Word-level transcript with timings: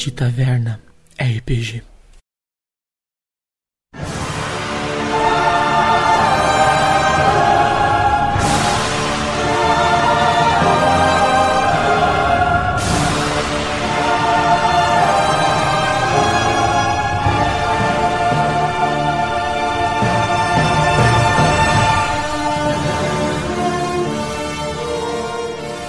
De 0.00 0.10
Taverna 0.10 0.80
RPG. 1.18 1.82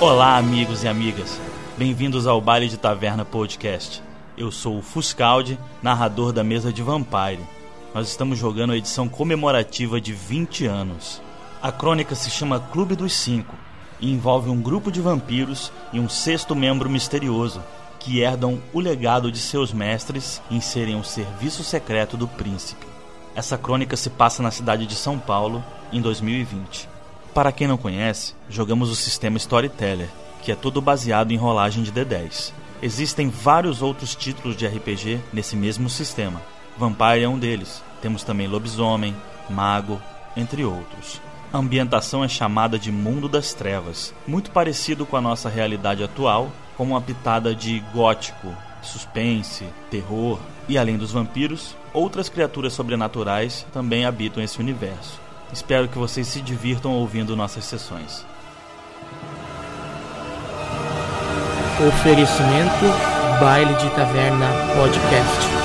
Olá, 0.02 0.35
amigos 0.35 0.84
e 0.84 0.90
amigas. 0.90 1.40
Bem-vindos 1.77 2.27
ao 2.27 2.40
Baile 2.40 2.68
de 2.68 2.77
Taverna 2.77 3.26
Podcast. 3.26 4.04
Eu 4.38 4.49
sou 4.49 4.77
o 4.77 4.81
Fuscaldi, 4.81 5.59
narrador 5.84 6.31
da 6.31 6.44
mesa 6.44 6.71
de 6.71 6.81
Vampire. 6.81 7.45
Nós 7.94 8.08
estamos 8.08 8.40
jogando 8.40 8.71
a 8.71 8.77
edição 8.77 9.09
comemorativa 9.09 9.99
de 9.99 10.13
20 10.13 10.66
anos. 10.66 11.21
A 11.62 11.71
crônica 11.71 12.16
se 12.16 12.30
chama 12.30 12.59
Clube 12.59 12.95
dos 12.95 13.13
Cinco 13.13 13.55
e 13.99 14.09
envolve 14.09 14.49
um 14.49 14.62
grupo 14.62 14.90
de 14.90 15.02
vampiros 15.02 15.71
e 15.91 15.99
um 15.99 16.07
sexto 16.07 16.55
membro 16.55 16.90
misterioso 16.90 17.62
que 17.99 18.20
herdam 18.20 18.59
o 18.74 18.79
legado 18.79 19.32
de 19.32 19.37
seus 19.37 19.74
mestres 19.74 20.41
em 20.49 20.62
serem 20.62 20.99
o 20.99 21.04
serviço 21.04 21.63
secreto 21.63 22.15
do 22.15 22.27
príncipe. 22.27 22.87
Essa 23.35 23.57
crônica 23.57 23.98
se 23.98 24.09
passa 24.09 24.41
na 24.41 24.49
cidade 24.49 24.87
de 24.87 24.96
São 24.96 25.20
Paulo 25.20 25.63
em 25.91 26.02
2020. 26.02 26.90
Para 27.34 27.52
quem 27.52 27.68
não 27.68 27.77
conhece, 27.77 28.34
jogamos 28.49 28.90
o 28.90 28.96
sistema 28.96 29.37
Storyteller, 29.37 30.09
que 30.41 30.52
é 30.52 30.55
todo 30.55 30.82
baseado 30.82 31.32
em 31.32 31.37
rolagem 31.37 31.84
de 31.84 31.91
D10. 31.91 32.54
Existem 32.82 33.29
vários 33.29 33.82
outros 33.82 34.15
títulos 34.15 34.57
de 34.57 34.65
RPG 34.65 35.20
nesse 35.32 35.55
mesmo 35.55 35.90
sistema. 35.90 36.41
Vampire 36.77 37.24
é 37.24 37.29
um 37.29 37.37
deles. 37.37 37.84
Temos 38.01 38.24
também 38.24 38.48
Lobisomem, 38.48 39.15
Mago, 39.49 40.01
entre 40.35 40.65
outros. 40.65 41.21
A 41.54 41.57
ambientação 41.57 42.24
é 42.24 42.27
chamada 42.27 42.79
de 42.79 42.91
Mundo 42.91 43.27
das 43.27 43.54
Trevas, 43.54 44.13
muito 44.26 44.52
parecido 44.52 45.05
com 45.05 45.18
a 45.18 45.21
nossa 45.21 45.49
realidade 45.49 46.04
atual, 46.04 46.52
com 46.76 46.85
uma 46.85 47.02
pitada 47.02 47.54
de 47.54 47.79
gótico, 47.93 48.55
suspense, 48.82 49.65
terror 49.90 50.40
e 50.68 50.77
além 50.77 50.98
dos 50.98 51.12
vampiros, 51.12 51.76
outras 51.93 52.29
criaturas 52.29 52.74
sobrenaturais 52.74 53.65
também 53.74 54.05
habitam 54.05 54.41
esse 54.41 54.59
universo. 54.59 55.20
Espero 55.52 55.87
que 55.87 55.98
vocês 55.98 56.26
se 56.27 56.41
divirtam 56.41 56.93
ouvindo 56.93 57.35
nossas 57.35 57.65
sessões. 57.65 58.26
Oferecimento 61.87 62.85
Baile 63.40 63.74
de 63.74 63.90
Taverna 63.90 64.47
Podcast. 64.75 65.60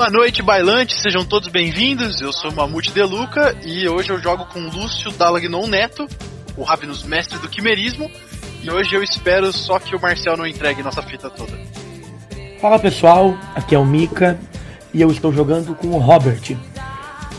Boa 0.00 0.08
noite, 0.08 0.40
bailantes, 0.40 1.02
sejam 1.02 1.26
todos 1.26 1.48
bem-vindos. 1.48 2.22
Eu 2.22 2.32
sou 2.32 2.50
Mamute 2.50 2.90
Deluca 2.90 3.54
e 3.62 3.86
hoje 3.86 4.08
eu 4.08 4.18
jogo 4.18 4.46
com 4.46 4.58
Lúcio 4.60 5.10
Dalagnon 5.10 5.66
Neto, 5.66 6.08
o 6.56 6.62
Ravenus 6.62 7.02
Mestre 7.02 7.38
do 7.38 7.50
Quimerismo. 7.50 8.10
E 8.62 8.70
hoje 8.70 8.94
eu 8.94 9.02
espero 9.02 9.52
só 9.52 9.78
que 9.78 9.94
o 9.94 10.00
Marcel 10.00 10.38
não 10.38 10.46
entregue 10.46 10.82
nossa 10.82 11.02
fita 11.02 11.28
toda. 11.28 11.52
Fala 12.62 12.78
pessoal, 12.78 13.36
aqui 13.54 13.74
é 13.74 13.78
o 13.78 13.84
Mika 13.84 14.40
e 14.94 15.02
eu 15.02 15.10
estou 15.10 15.34
jogando 15.34 15.74
com 15.74 15.88
o 15.88 15.98
Robert. 15.98 16.56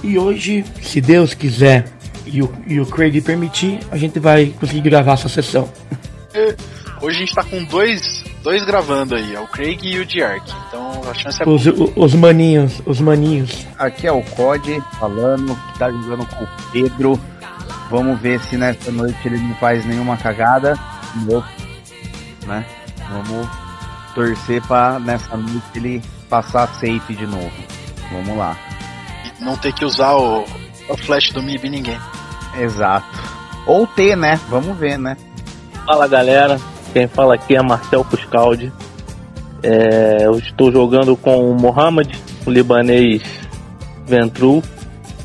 E 0.03 0.19
hoje, 0.19 0.63
se 0.83 1.01
Deus 1.01 1.33
quiser 1.33 1.91
e 2.27 2.44
o, 2.44 2.55
e 2.67 2.79
o 2.79 2.85
Craig 2.85 3.21
permitir, 3.21 3.79
a 3.89 3.97
gente 3.97 4.19
vai 4.19 4.53
conseguir 4.59 4.81
gravar 4.81 5.13
essa 5.13 5.27
sessão. 5.27 5.67
Hoje 7.01 7.17
a 7.17 7.19
gente 7.21 7.33
tá 7.33 7.44
com 7.44 7.63
dois, 7.63 8.23
dois 8.44 8.63
gravando 8.66 9.16
aí, 9.16 9.34
é 9.35 9.40
o 9.40 9.47
Craig 9.47 9.79
e 9.84 10.00
o 10.00 10.06
Diark. 10.06 10.52
Então 10.68 11.02
a 11.09 11.13
chance 11.13 11.41
é 11.41 11.47
Os, 11.47 11.66
o- 11.68 11.94
os 11.96 12.13
maninhos, 12.16 12.81
os 12.85 13.00
maninhos. 13.00 13.66
Aqui 13.78 14.07
é 14.07 14.12
o 14.12 14.22
Code 14.24 14.81
falando 15.00 15.56
que 15.74 15.79
tá 15.79 15.91
jogando 15.91 16.25
com 16.25 16.44
o 16.44 16.47
Pedro. 16.72 17.19
Vamos 17.90 18.19
ver 18.22 18.40
se 18.41 18.56
nessa 18.57 18.90
noite 18.91 19.18
ele 19.25 19.38
não 19.38 19.53
faz 19.56 19.85
nenhuma 19.85 20.18
cagada. 20.18 20.78
novo, 21.25 21.46
Né? 22.46 22.66
Vamos 23.09 23.47
torcer 24.16 24.62
pra 24.63 24.97
nessa 25.00 25.35
noite 25.35 25.62
ele 25.75 26.01
passar 26.30 26.68
safe 26.75 27.13
de 27.13 27.28
novo. 27.28 27.51
Vamos 28.12 28.38
lá. 28.38 28.56
não 29.40 29.57
ter 29.57 29.74
que 29.74 29.84
usar 29.84 30.13
o, 30.13 30.46
o 30.90 30.97
flash 30.97 31.31
do 31.31 31.41
MIB 31.41 31.68
em 31.68 31.72
ninguém. 31.72 32.00
Exato. 32.57 33.07
Ou 33.66 33.85
ter, 33.88 34.16
né? 34.16 34.40
Vamos 34.50 34.78
ver, 34.78 34.97
né? 34.97 35.18
Fala 35.85 36.07
galera, 36.07 36.59
quem 36.94 37.07
fala 37.07 37.35
aqui 37.35 37.56
é 37.56 37.62
Marcel 37.62 38.03
Puscaldi. 38.06 38.72
É, 39.63 40.25
eu 40.25 40.38
estou 40.38 40.72
jogando 40.72 41.16
com 41.16 41.52
o 41.52 41.53
Mohamed, 41.53 42.12
o 42.46 42.52
libanês 42.52 43.22
Ventru. 44.06 44.62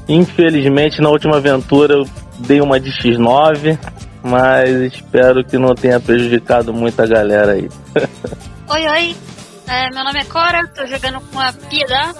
Infelizmente 0.08 1.00
na 1.00 1.08
última 1.08 1.36
aventura 1.36 1.94
eu 1.94 2.06
dei 2.38 2.60
uma 2.60 2.78
de 2.78 2.90
X9, 2.90 3.78
mas 4.22 4.70
espero 4.92 5.44
que 5.44 5.58
não 5.58 5.74
tenha 5.74 5.98
prejudicado 5.98 6.72
muita 6.72 7.06
galera 7.06 7.52
aí. 7.52 7.68
Oi, 8.68 8.88
oi. 8.88 9.16
É, 9.68 9.88
meu 9.90 10.02
nome 10.04 10.18
é 10.20 10.24
Cora, 10.24 10.66
tô 10.74 10.84
jogando 10.86 11.20
com 11.32 11.38
a 11.38 11.52
Piedade. 11.52 12.18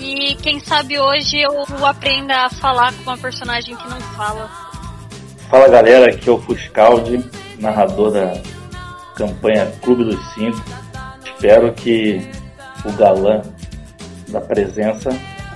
E 0.00 0.34
quem 0.36 0.60
sabe 0.60 0.98
hoje 0.98 1.40
eu 1.40 1.86
aprenda 1.86 2.46
a 2.46 2.50
falar 2.50 2.92
com 2.92 3.10
uma 3.10 3.18
personagem 3.18 3.76
que 3.76 3.88
não 3.88 4.00
fala. 4.00 4.48
Fala 5.48 5.68
galera, 5.68 6.10
aqui 6.10 6.28
é 6.28 6.32
o 6.32 6.38
Fuscaldi, 6.38 7.24
narrador 7.58 8.12
da 8.12 8.32
campanha 9.18 9.70
Clube 9.82 10.04
dos 10.04 10.34
Cinco. 10.34 10.62
Espero 11.26 11.72
que 11.72 12.30
o 12.84 12.92
galã 12.92 13.42
da 14.28 14.40
presença 14.40 15.10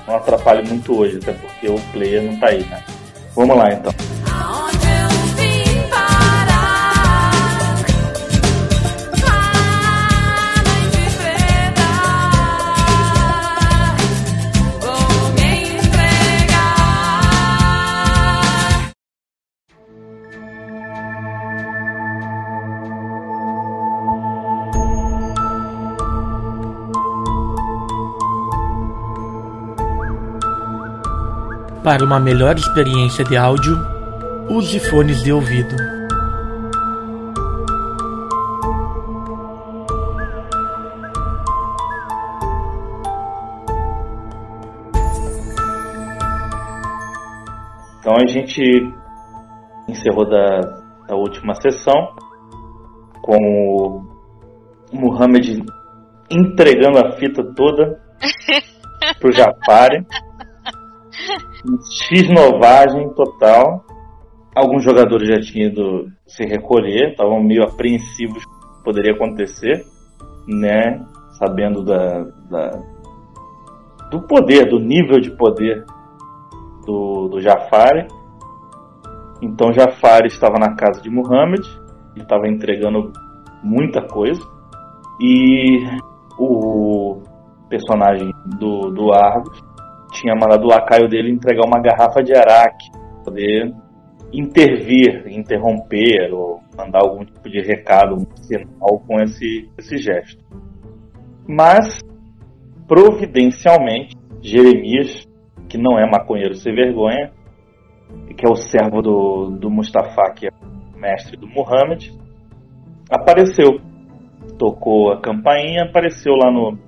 não 0.06 0.16
atrapalhe 0.16 0.68
muito 0.68 0.98
hoje, 0.98 1.18
até 1.22 1.32
porque 1.32 1.68
o 1.68 1.78
player 1.92 2.22
não 2.22 2.38
tá 2.38 2.48
aí, 2.48 2.64
né? 2.64 2.82
Vamos 3.34 3.56
lá 3.56 3.72
então. 3.72 3.94
Para 31.82 32.04
uma 32.04 32.20
melhor 32.20 32.54
experiência 32.56 33.24
de 33.24 33.36
áudio, 33.36 33.76
use 34.48 34.78
fones 34.78 35.20
de 35.24 35.32
ouvido. 35.32 35.74
Então 47.98 48.14
a 48.14 48.26
gente 48.28 48.62
encerrou 49.88 50.28
da, 50.28 50.60
da 51.08 51.16
última 51.16 51.54
sessão 51.54 52.14
com 53.22 53.36
o 53.36 54.04
Muhammad 54.92 55.48
entregando 56.30 56.98
a 56.98 57.10
fita 57.16 57.42
toda 57.56 58.00
pro 59.18 59.32
Japari. 59.32 60.06
X-novagem 62.10 63.10
total. 63.10 63.84
Alguns 64.54 64.84
jogadores 64.84 65.28
já 65.28 65.40
tinham 65.40 65.70
ido 65.70 66.10
se 66.26 66.44
recolher, 66.44 67.10
estavam 67.10 67.42
meio 67.42 67.62
apreensivos 67.62 68.44
que 68.44 68.84
poderia 68.84 69.12
acontecer, 69.14 69.84
né? 70.46 71.04
Sabendo 71.38 71.82
da, 71.82 72.24
da, 72.50 72.82
do 74.10 74.22
poder, 74.26 74.68
do 74.68 74.78
nível 74.78 75.20
de 75.20 75.30
poder 75.30 75.84
do, 76.84 77.28
do 77.28 77.40
Jafari. 77.40 78.06
Então 79.40 79.72
Jafari 79.72 80.28
estava 80.28 80.58
na 80.58 80.74
casa 80.74 81.00
de 81.00 81.08
Muhammad, 81.08 81.64
ele 82.14 82.22
estava 82.22 82.46
entregando 82.46 83.12
muita 83.62 84.02
coisa. 84.02 84.40
E 85.20 85.86
o 86.38 87.22
personagem 87.68 88.32
do, 88.58 88.90
do 88.90 89.12
Argos 89.12 89.71
tinha 90.12 90.34
mandado 90.34 90.64
o 90.64 90.68
lacaio 90.68 91.08
dele 91.08 91.30
entregar 91.30 91.66
uma 91.66 91.80
garrafa 91.80 92.22
de 92.22 92.34
araque, 92.34 92.90
poder 93.24 93.72
intervir, 94.32 95.26
interromper 95.26 96.32
ou 96.32 96.60
mandar 96.76 97.00
algum 97.02 97.24
tipo 97.24 97.48
de 97.50 97.60
recado, 97.60 98.14
um 98.14 98.26
sinal 98.36 99.00
com 99.06 99.20
esse, 99.20 99.70
esse 99.76 99.98
gesto. 99.98 100.42
Mas, 101.46 102.00
providencialmente, 102.86 104.16
Jeremias, 104.40 105.26
que 105.68 105.76
não 105.76 105.98
é 105.98 106.08
maconheiro 106.08 106.54
sem 106.54 106.74
vergonha, 106.74 107.32
e 108.28 108.34
que 108.34 108.46
é 108.46 108.50
o 108.50 108.56
servo 108.56 109.02
do, 109.02 109.50
do 109.50 109.70
Mustafa, 109.70 110.32
que 110.34 110.46
é 110.46 110.50
o 110.50 110.98
mestre 110.98 111.36
do 111.36 111.46
Muhammad, 111.46 112.08
apareceu. 113.10 113.80
Tocou 114.58 115.12
a 115.12 115.20
campainha, 115.20 115.84
apareceu 115.84 116.34
lá 116.34 116.50
no, 116.50 116.78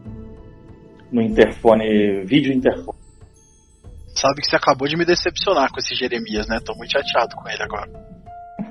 no 1.11 1.23
interfone, 1.23 2.25
vídeo 2.25 2.53
interfone. 2.53 2.94
Sabe 4.15 4.41
que 4.41 4.47
você 4.49 4.57
acabou 4.57 4.87
de 4.87 4.97
me 4.97 5.05
decepcionar 5.05 5.71
com 5.73 5.79
esse 5.79 5.95
Jeremias, 5.95 6.47
né? 6.49 6.59
Tô 6.65 6.75
muito 6.75 6.93
chateado 6.93 7.35
com 7.37 7.49
ele 7.49 7.63
agora. 7.63 7.91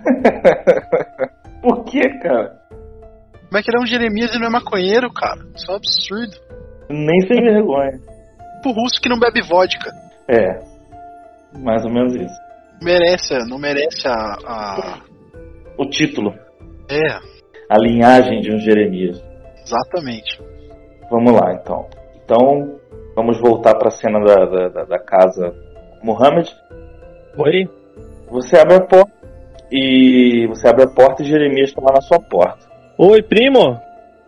Por 1.62 1.84
que, 1.86 2.02
cara? 2.20 2.60
Como 3.48 3.58
é 3.58 3.62
que 3.62 3.70
ele 3.70 3.78
é 3.78 3.82
um 3.82 3.86
Jeremias 3.86 4.34
e 4.34 4.40
não 4.40 4.48
é 4.48 4.50
maconheiro, 4.50 5.12
cara? 5.14 5.40
Isso 5.56 5.70
é 5.70 5.74
um 5.74 5.78
absurdo. 5.78 6.34
Nem 6.90 7.20
sem 7.22 7.42
vergonha. 7.42 8.00
Pro 8.62 8.72
russo 8.72 9.00
que 9.02 9.10
não 9.10 9.20
bebe 9.20 9.42
vodka. 9.48 9.92
É, 10.28 10.60
mais 11.60 11.84
ou 11.86 11.92
menos 11.92 12.16
isso. 12.16 12.42
Merece, 12.82 13.34
não 13.50 13.58
merece 13.60 14.08
a. 14.08 14.38
a... 14.46 15.00
O 15.78 15.90
título, 15.90 16.34
É, 16.90 17.20
a 17.70 17.78
linhagem 17.80 18.42
de 18.42 18.54
um 18.54 18.60
Jeremias. 18.60 19.22
exatamente. 19.66 20.42
Vamos 21.10 21.34
lá, 21.34 21.54
então. 21.54 21.88
Então, 22.24 22.80
vamos 23.16 23.40
voltar 23.40 23.76
para 23.76 23.88
a 23.88 23.92
cena 23.92 24.20
da, 24.20 24.46
da, 24.46 24.70
da- 24.70 24.84
da 24.86 25.00
casa 25.00 25.54
Muhammad. 26.04 26.48
Oi? 27.38 27.68
Você 28.30 28.58
abre 28.58 28.76
a 28.76 28.82
porta 28.82 29.12
e 29.72 30.46
você 30.48 30.68
abre 30.68 30.84
a 30.84 30.88
porta 30.88 31.24
e 31.24 31.26
Jeremias 31.26 31.70
está 31.70 31.82
lá 31.82 31.94
na 31.96 32.02
sua 32.02 32.20
porta. 32.20 32.68
Oi, 32.98 33.22
primo? 33.24 33.80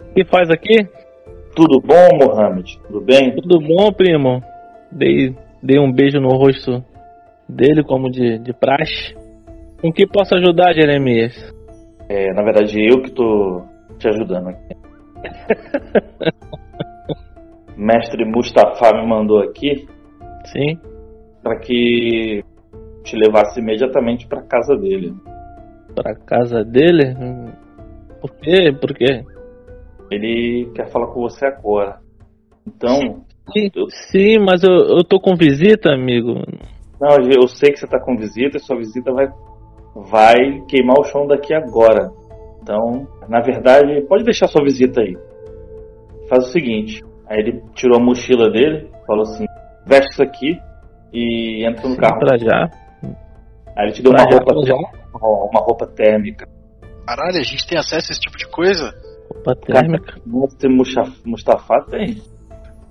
O 0.01 0.13
que 0.13 0.25
faz 0.25 0.49
aqui? 0.49 0.87
Tudo 1.55 1.79
bom, 1.79 2.17
Muhammad? 2.25 2.65
Tudo 2.87 3.01
bem? 3.01 3.35
Tudo 3.35 3.59
bom, 3.59 3.91
primo? 3.93 4.41
Dei, 4.91 5.35
dei 5.61 5.79
um 5.79 5.91
beijo 5.91 6.19
no 6.19 6.29
rosto 6.29 6.83
dele, 7.47 7.83
como 7.83 8.09
de, 8.11 8.39
de 8.39 8.53
praxe. 8.53 9.15
Com 9.81 9.91
que 9.91 10.07
posso 10.07 10.35
ajudar, 10.35 10.73
Jeremias? 10.73 11.33
É, 12.09 12.33
na 12.33 12.43
verdade, 12.43 12.79
eu 12.83 13.01
que 13.01 13.11
tô 13.11 13.61
te 13.99 14.07
ajudando 14.07 14.49
aqui. 14.49 14.75
Mestre 17.77 18.25
Mustafa 18.25 18.91
me 18.93 19.07
mandou 19.07 19.39
aqui 19.41 19.87
Sim? 20.45 20.79
para 21.43 21.59
que 21.59 22.43
te 23.03 23.15
levasse 23.15 23.59
imediatamente 23.59 24.27
para 24.27 24.41
casa 24.43 24.75
dele. 24.75 25.13
Pra 25.93 26.15
casa 26.15 26.63
dele? 26.63 27.13
Hum, 27.19 27.51
Por 28.21 28.31
quê? 28.37 28.71
Por 28.79 28.93
quê? 28.93 29.23
Ele 30.11 30.71
quer 30.73 30.87
falar 30.89 31.07
com 31.07 31.21
você 31.21 31.45
agora. 31.45 31.99
Então, 32.67 33.23
Sim, 33.53 33.69
sim, 34.09 34.39
mas 34.39 34.63
eu, 34.63 34.71
eu 34.73 35.03
tô 35.03 35.19
com 35.19 35.35
visita, 35.35 35.91
amigo. 35.93 36.33
não, 36.99 37.17
eu 37.31 37.47
sei 37.47 37.71
que 37.71 37.77
você 37.79 37.85
tá 37.87 37.99
com 37.99 38.17
visita 38.17 38.57
e 38.57 38.59
sua 38.59 38.75
visita 38.77 39.11
vai, 39.13 39.27
vai 39.95 40.61
queimar 40.67 40.97
o 40.99 41.03
chão 41.03 41.27
daqui 41.27 41.53
agora. 41.53 42.09
Então, 42.63 43.07
na 43.29 43.41
verdade, 43.41 44.01
pode 44.07 44.23
deixar 44.23 44.47
sua 44.47 44.63
visita 44.63 45.01
aí. 45.01 45.15
Faz 46.27 46.47
o 46.47 46.51
seguinte. 46.51 47.03
Aí 47.29 47.39
ele 47.39 47.61
tirou 47.73 47.97
a 47.97 48.03
mochila 48.03 48.49
dele, 48.51 48.89
falou 49.07 49.23
assim: 49.23 49.45
veste 49.85 50.11
isso 50.11 50.23
aqui 50.23 50.59
e 51.13 51.65
entra 51.67 51.87
no 51.87 51.97
carro. 51.97 52.19
Pra 52.19 52.37
já. 52.37 52.69
Aí 53.77 53.85
ele 53.85 53.91
te 53.93 54.01
deu 54.03 54.11
Pra 54.11 54.23
uma 54.23 54.31
já, 54.31 54.37
roupa, 54.37 54.65
já. 54.67 54.75
uma 54.75 55.59
roupa 55.61 55.87
térmica. 55.87 56.47
Caralho, 57.05 57.39
a 57.39 57.43
gente 57.43 57.67
tem 57.67 57.77
acesso 57.77 58.07
a 58.09 58.11
esse 58.13 58.21
tipo 58.21 58.37
de 58.37 58.47
coisa? 58.49 58.93
Roupa 59.31 59.55
térmica. 59.65 60.15
Você 60.25 60.67
Mustafa, 61.25 61.81
tem? 61.89 62.21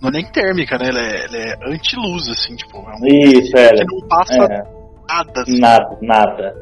Não 0.01 0.09
é 0.11 0.13
nem 0.13 0.31
térmica, 0.31 0.77
né? 0.79 0.89
Ele 0.89 0.99
é, 0.99 1.25
ele 1.25 1.37
é 1.39 1.55
anti-luz, 1.73 2.29
assim, 2.29 2.55
tipo. 2.57 2.77
É 2.77 2.95
um 3.01 3.07
Isso, 3.07 3.57
é. 3.57 3.71
que 3.73 3.85
não 3.85 4.09
passa 4.09 4.35
é 4.35 4.49
nada, 5.09 5.41
assim. 5.41 5.59
nada, 5.61 5.99
nada. 6.03 6.55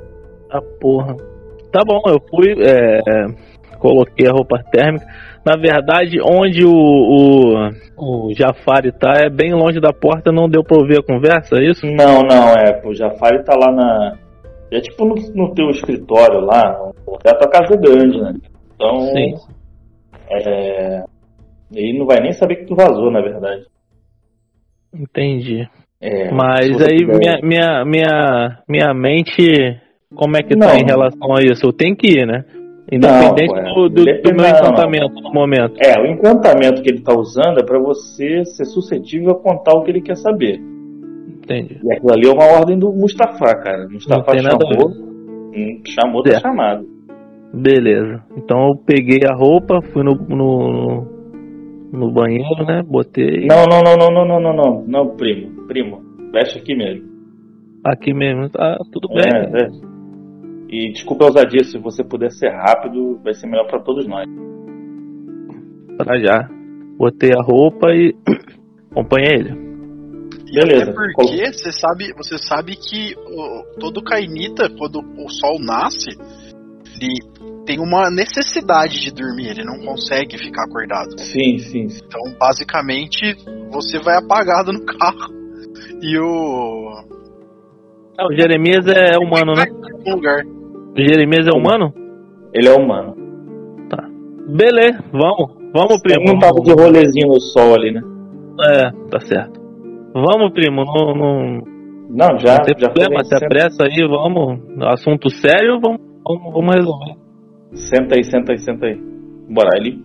Ah, 0.51 0.61
porra. 0.81 1.17
Tá 1.73 1.81
bom, 1.87 2.01
eu 2.07 2.21
fui, 2.31 2.53
é, 2.63 3.01
coloquei 3.83 4.29
a 4.29 4.33
roupa 4.33 4.63
térmica. 4.71 5.05
Na 5.45 5.57
verdade, 5.57 6.21
onde 6.23 6.65
o, 6.65 6.71
o, 6.71 8.29
o 8.29 8.33
Jafari 8.33 8.93
tá 8.93 9.13
é 9.17 9.29
bem 9.29 9.53
longe 9.53 9.81
da 9.81 9.93
porta, 9.93 10.31
não 10.31 10.49
deu 10.49 10.63
pra 10.63 10.79
ouvir 10.79 11.01
a 11.01 11.03
conversa, 11.03 11.57
é 11.57 11.69
isso? 11.69 11.85
Não, 11.85 12.23
não, 12.23 12.55
é. 12.55 12.81
O 12.85 12.95
Jafari 12.95 13.43
tá 13.45 13.55
lá 13.57 13.73
na. 13.73 14.17
É 14.71 14.81
tipo 14.81 15.05
no, 15.05 15.17
no 15.35 15.53
teu 15.53 15.69
escritório 15.71 16.41
lá. 16.41 16.93
É 17.27 17.31
a 17.31 17.35
tua 17.35 17.51
casa 17.51 17.77
grande, 17.77 18.21
né? 18.21 18.35
Então. 18.75 19.01
Sim. 19.01 19.35
É. 20.31 21.05
Ele 21.75 21.99
não 21.99 22.07
vai 22.07 22.21
nem 22.21 22.33
saber 22.33 22.57
que 22.57 22.67
tu 22.67 22.77
vazou, 22.77 23.11
na 23.11 23.21
verdade. 23.21 23.65
Entendi. 24.95 25.69
É, 26.01 26.31
Mas 26.33 26.81
aí 26.83 27.07
minha, 27.07 27.39
minha, 27.43 27.85
minha, 27.85 28.59
minha 28.69 28.95
mente, 28.95 29.81
como 30.15 30.37
é 30.37 30.43
que 30.43 30.55
Não. 30.55 30.67
tá 30.67 30.77
em 30.77 30.85
relação 30.85 31.35
a 31.35 31.43
isso? 31.43 31.67
Eu 31.67 31.73
tenho 31.73 31.97
que 31.97 32.19
ir, 32.19 32.27
né? 32.27 32.45
Independente 32.93 33.55
não, 33.55 33.75
do, 33.75 33.89
do, 33.89 34.07
é, 34.07 34.21
do, 34.21 34.35
meu 34.35 34.47
encantamento 34.47 35.15
não. 35.15 35.23
no 35.23 35.33
momento. 35.33 35.75
É, 35.81 35.99
o 35.99 36.05
encantamento 36.05 36.83
que 36.83 36.91
ele 36.91 36.99
está 36.99 37.19
usando 37.19 37.59
é 37.59 37.65
para 37.65 37.79
você 37.79 38.45
ser 38.45 38.67
suscetível 38.67 39.31
a 39.31 39.35
contar 39.35 39.73
o 39.73 39.83
que 39.83 39.91
ele 39.91 40.03
quer 40.03 40.17
saber. 40.17 40.61
Entendi. 41.27 41.81
E 41.83 41.93
aquilo 41.93 42.13
ali 42.13 42.29
é 42.29 42.31
uma 42.31 42.45
ordem 42.45 42.79
do 42.79 42.93
Mustafa, 42.93 43.55
cara. 43.57 43.89
Mustafa 43.89 44.37
chamou, 44.37 44.91
hum, 44.91 45.81
chamou 45.87 46.23
tá 46.23 46.31
é. 46.31 46.33
da 46.35 46.41
chamada. 46.41 46.85
Beleza. 47.55 48.23
Então 48.37 48.69
eu 48.69 48.77
peguei 48.85 49.21
a 49.27 49.35
roupa, 49.35 49.81
fui 49.91 50.03
no, 50.03 50.15
no, 50.15 51.07
no 51.93 52.13
banheiro, 52.13 52.67
né? 52.67 52.83
Botei. 52.87 53.47
Não, 53.47 53.65
não, 53.65 53.83
não, 53.83 53.97
não, 53.97 54.25
não, 54.27 54.41
não, 54.41 54.55
não, 54.55 54.85
não, 54.87 55.17
primo, 55.17 55.67
primo. 55.67 56.03
Veste 56.31 56.59
aqui 56.59 56.75
mesmo. 56.75 57.11
Aqui 57.85 58.13
mesmo, 58.13 58.51
tá 58.51 58.77
tudo 58.93 59.09
é, 59.19 59.51
bem. 59.51 59.63
É. 59.63 59.82
E 60.73 60.91
desculpa 60.91 61.25
a 61.25 61.27
ousadia, 61.27 61.63
se 61.65 61.77
você 61.77 62.03
puder 62.03 62.31
ser 62.31 62.49
rápido, 62.49 63.21
vai 63.23 63.35
ser 63.35 63.47
melhor 63.47 63.67
pra 63.69 63.79
todos 63.81 64.07
nós. 64.09 64.27
Pra 65.99 66.19
já. 66.19 66.49
Botei 66.97 67.31
a 67.37 67.43
roupa 67.43 67.91
e 67.91 68.15
acompanhei 68.91 69.35
ele. 69.35 69.51
E 70.49 70.55
Beleza. 70.55 70.85
Até 70.85 70.93
porque 70.93 71.53
você 71.53 71.73
sabe, 71.73 72.15
você 72.17 72.39
sabe 72.39 72.73
que 72.77 73.15
o- 73.19 73.79
todo 73.79 74.03
cainita, 74.03 74.71
quando 74.79 75.01
o 75.19 75.29
sol 75.29 75.59
nasce, 75.61 76.09
ele 76.99 77.21
tem 77.67 77.79
uma 77.79 78.11
necessidade 78.11 78.99
de 78.99 79.13
dormir, 79.13 79.51
ele 79.51 79.65
não 79.65 79.79
consegue 79.85 80.39
ficar 80.39 80.65
acordado. 80.65 81.19
Sim, 81.21 81.59
sim. 81.59 81.89
sim. 81.91 82.01
Então, 82.03 82.21
basicamente, 82.39 83.37
você 83.71 83.99
vai 83.99 84.17
apagado 84.17 84.73
no 84.73 84.85
carro. 84.89 85.35
E 86.01 86.19
o. 86.19 86.89
Ah, 88.19 88.27
o 88.27 88.35
Jeremias 88.35 88.87
é 88.87 89.19
humano, 89.19 89.53
né? 89.55 89.65
Lugar. 90.07 90.43
Jeremias 90.97 91.47
é 91.47 91.57
humano? 91.57 91.93
Ele 92.55 92.69
é 92.69 92.73
humano. 92.73 93.17
Beleza, 94.49 95.03
vamos. 95.13 95.55
Vamos, 95.73 96.01
Ele 96.05 96.15
primo. 96.17 96.33
não 96.33 96.39
tava 96.39 96.61
de 96.61 96.73
rolezinho 96.73 97.29
no 97.29 97.41
sol 97.41 97.75
ali, 97.75 97.93
né? 97.93 98.03
É, 98.75 98.91
tá 99.09 99.21
certo. 99.21 99.61
Vamos, 100.13 100.53
primo. 100.53 100.85
Não, 100.85 101.15
não, 101.15 101.63
Não, 102.11 102.39
já, 102.39 102.57
não 102.59 102.65
tem 102.65 102.75
já 102.77 102.91
problema, 102.91 103.25
se 103.25 103.35
apressa 103.35 103.85
aí, 103.85 104.07
vamos. 104.07 104.61
Assunto 104.83 105.31
sério, 105.31 105.81
vamos, 105.81 106.01
vamos, 106.27 106.53
vamos 106.53 106.75
resolver. 106.75 107.15
senta 107.73 108.17
aí, 108.17 108.25
senta 108.25 108.53
aí, 108.53 108.59
senta 108.59 108.87
aí. 108.87 109.01
Bora, 109.49 109.71
ele 109.79 110.05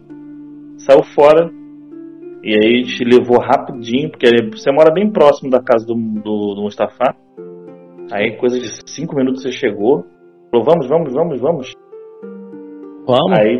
saiu 0.77 1.03
fora 1.03 1.49
e 2.43 2.53
aí 2.53 2.83
te 2.83 3.03
levou 3.03 3.39
rapidinho, 3.41 4.09
porque 4.11 4.25
ele- 4.27 4.51
você 4.51 4.71
mora 4.71 4.93
bem 4.93 5.11
próximo 5.11 5.49
da 5.49 5.61
casa 5.61 5.85
do, 5.85 5.93
do, 5.95 6.53
do 6.55 6.61
Mustafa. 6.61 7.15
Aí, 8.13 8.37
coisa 8.37 8.57
de 8.57 8.69
cinco 8.89 9.15
minutos 9.17 9.41
você 9.41 9.51
chegou. 9.51 10.05
Falou, 10.51 10.65
vamos, 10.65 10.87
vamos, 10.87 11.13
vamos, 11.13 11.41
vamos. 11.41 11.73
Vamos. 13.05 13.39
Aí 13.39 13.59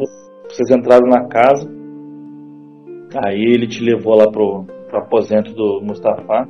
vocês 0.50 0.72
entraram 0.72 1.08
na 1.08 1.28
casa. 1.28 1.70
Aí 3.26 3.42
ele 3.42 3.68
te 3.68 3.84
levou 3.84 4.16
lá 4.16 4.30
pro, 4.30 4.66
pro 4.90 5.00
aposento 5.00 5.54
do 5.54 5.82
Mustafa. 5.82 6.48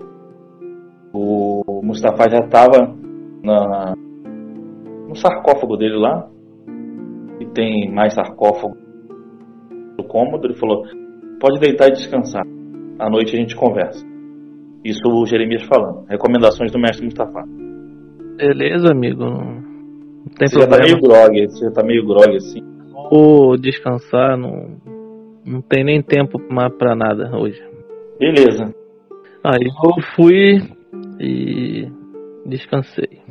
O 1.14 1.82
Mustafa 1.84 2.30
já 2.30 2.48
tava 2.48 2.96
na, 3.44 3.94
no 5.08 5.16
sarcófago 5.16 5.78
dele 5.78 5.98
lá. 5.98 6.28
E 7.40 7.46
tem 7.48 7.92
mais 7.92 8.14
sarcófago 8.14 8.76
no 9.98 10.04
cômodo. 10.08 10.48
Ele 10.48 10.56
falou: 10.56 10.84
pode 11.40 11.60
deitar 11.60 11.88
e 11.88 11.94
descansar. 11.94 12.46
À 13.00 13.10
noite 13.10 13.36
a 13.36 13.40
gente 13.40 13.56
conversa. 13.56 14.06
Isso 14.84 15.08
o 15.08 15.26
Jeremias 15.26 15.64
falando. 15.64 16.06
Recomendações 16.08 16.72
do 16.72 16.80
mestre 16.80 17.06
Mustafa. 17.06 17.44
Beleza, 18.38 18.92
amigo. 18.92 19.26
Tem 20.38 20.48
Você 20.48 20.60
já 20.60 20.68
tá 20.68 20.78
problema. 20.78 20.84
meio 20.86 21.02
grog, 21.02 21.48
você 21.48 21.66
já 21.66 21.72
tá 21.72 21.84
meio 21.84 22.06
grog 22.06 22.36
assim. 22.36 22.62
Vou 23.12 23.58
descansar, 23.58 24.38
não, 24.38 24.78
não 25.46 25.62
tem 25.62 25.84
nem 25.84 26.02
tempo 26.02 26.40
pra 26.78 26.96
nada 26.96 27.36
hoje. 27.38 27.62
Beleza. 28.20 28.74
Aí 29.44 29.64
eu 29.66 30.04
fui 30.16 30.62
e 31.20 31.88
descansei. 32.46 33.22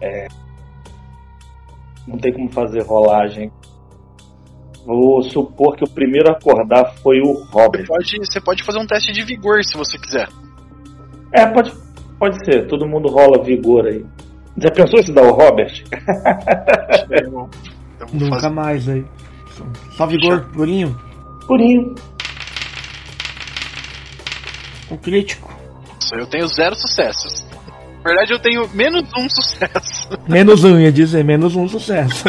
É, 0.00 0.28
Não 2.06 2.16
tem 2.18 2.32
como 2.32 2.50
fazer 2.52 2.82
rolagem. 2.84 3.50
Vou 4.86 5.22
supor 5.22 5.76
que 5.76 5.84
o 5.84 5.88
primeiro 5.90 6.28
a 6.30 6.32
acordar 6.32 6.94
foi 7.02 7.20
o 7.20 7.34
Você 7.34 7.50
Robert. 7.52 7.86
pode, 7.86 8.16
você 8.18 8.40
pode 8.40 8.62
fazer 8.62 8.78
um 8.78 8.86
teste 8.86 9.12
de 9.12 9.22
vigor 9.22 9.62
se 9.62 9.76
você 9.76 9.98
quiser. 9.98 10.28
É, 11.32 11.44
pode, 11.46 11.72
pode 12.18 12.42
ser. 12.44 12.66
Todo 12.68 12.86
mundo 12.88 13.08
rola 13.08 13.42
vigor 13.44 13.86
aí. 13.86 14.04
Já 14.56 14.70
pensou 14.70 15.02
se 15.02 15.12
dá 15.12 15.22
o 15.22 15.32
Robert? 15.32 15.84
Vou 17.30 17.50
Nunca 18.12 18.36
fazer- 18.36 18.48
mais 18.48 18.88
aí. 18.88 19.04
Só 19.96 20.06
vigor, 20.06 20.48
purinho. 20.52 20.98
Purinho. 21.46 21.94
Um 24.90 24.96
crítico. 24.96 25.52
Eu 26.12 26.26
tenho 26.26 26.46
zero 26.48 26.74
sucessos. 26.74 27.46
Na 28.08 28.14
verdade, 28.14 28.32
eu 28.32 28.38
tenho 28.38 28.66
menos 28.72 29.04
um 29.18 29.28
sucesso. 29.28 30.08
Menos 30.26 30.64
um, 30.64 30.80
ia 30.80 30.90
dizer, 30.90 31.22
menos 31.22 31.54
um 31.54 31.68
sucesso. 31.68 32.24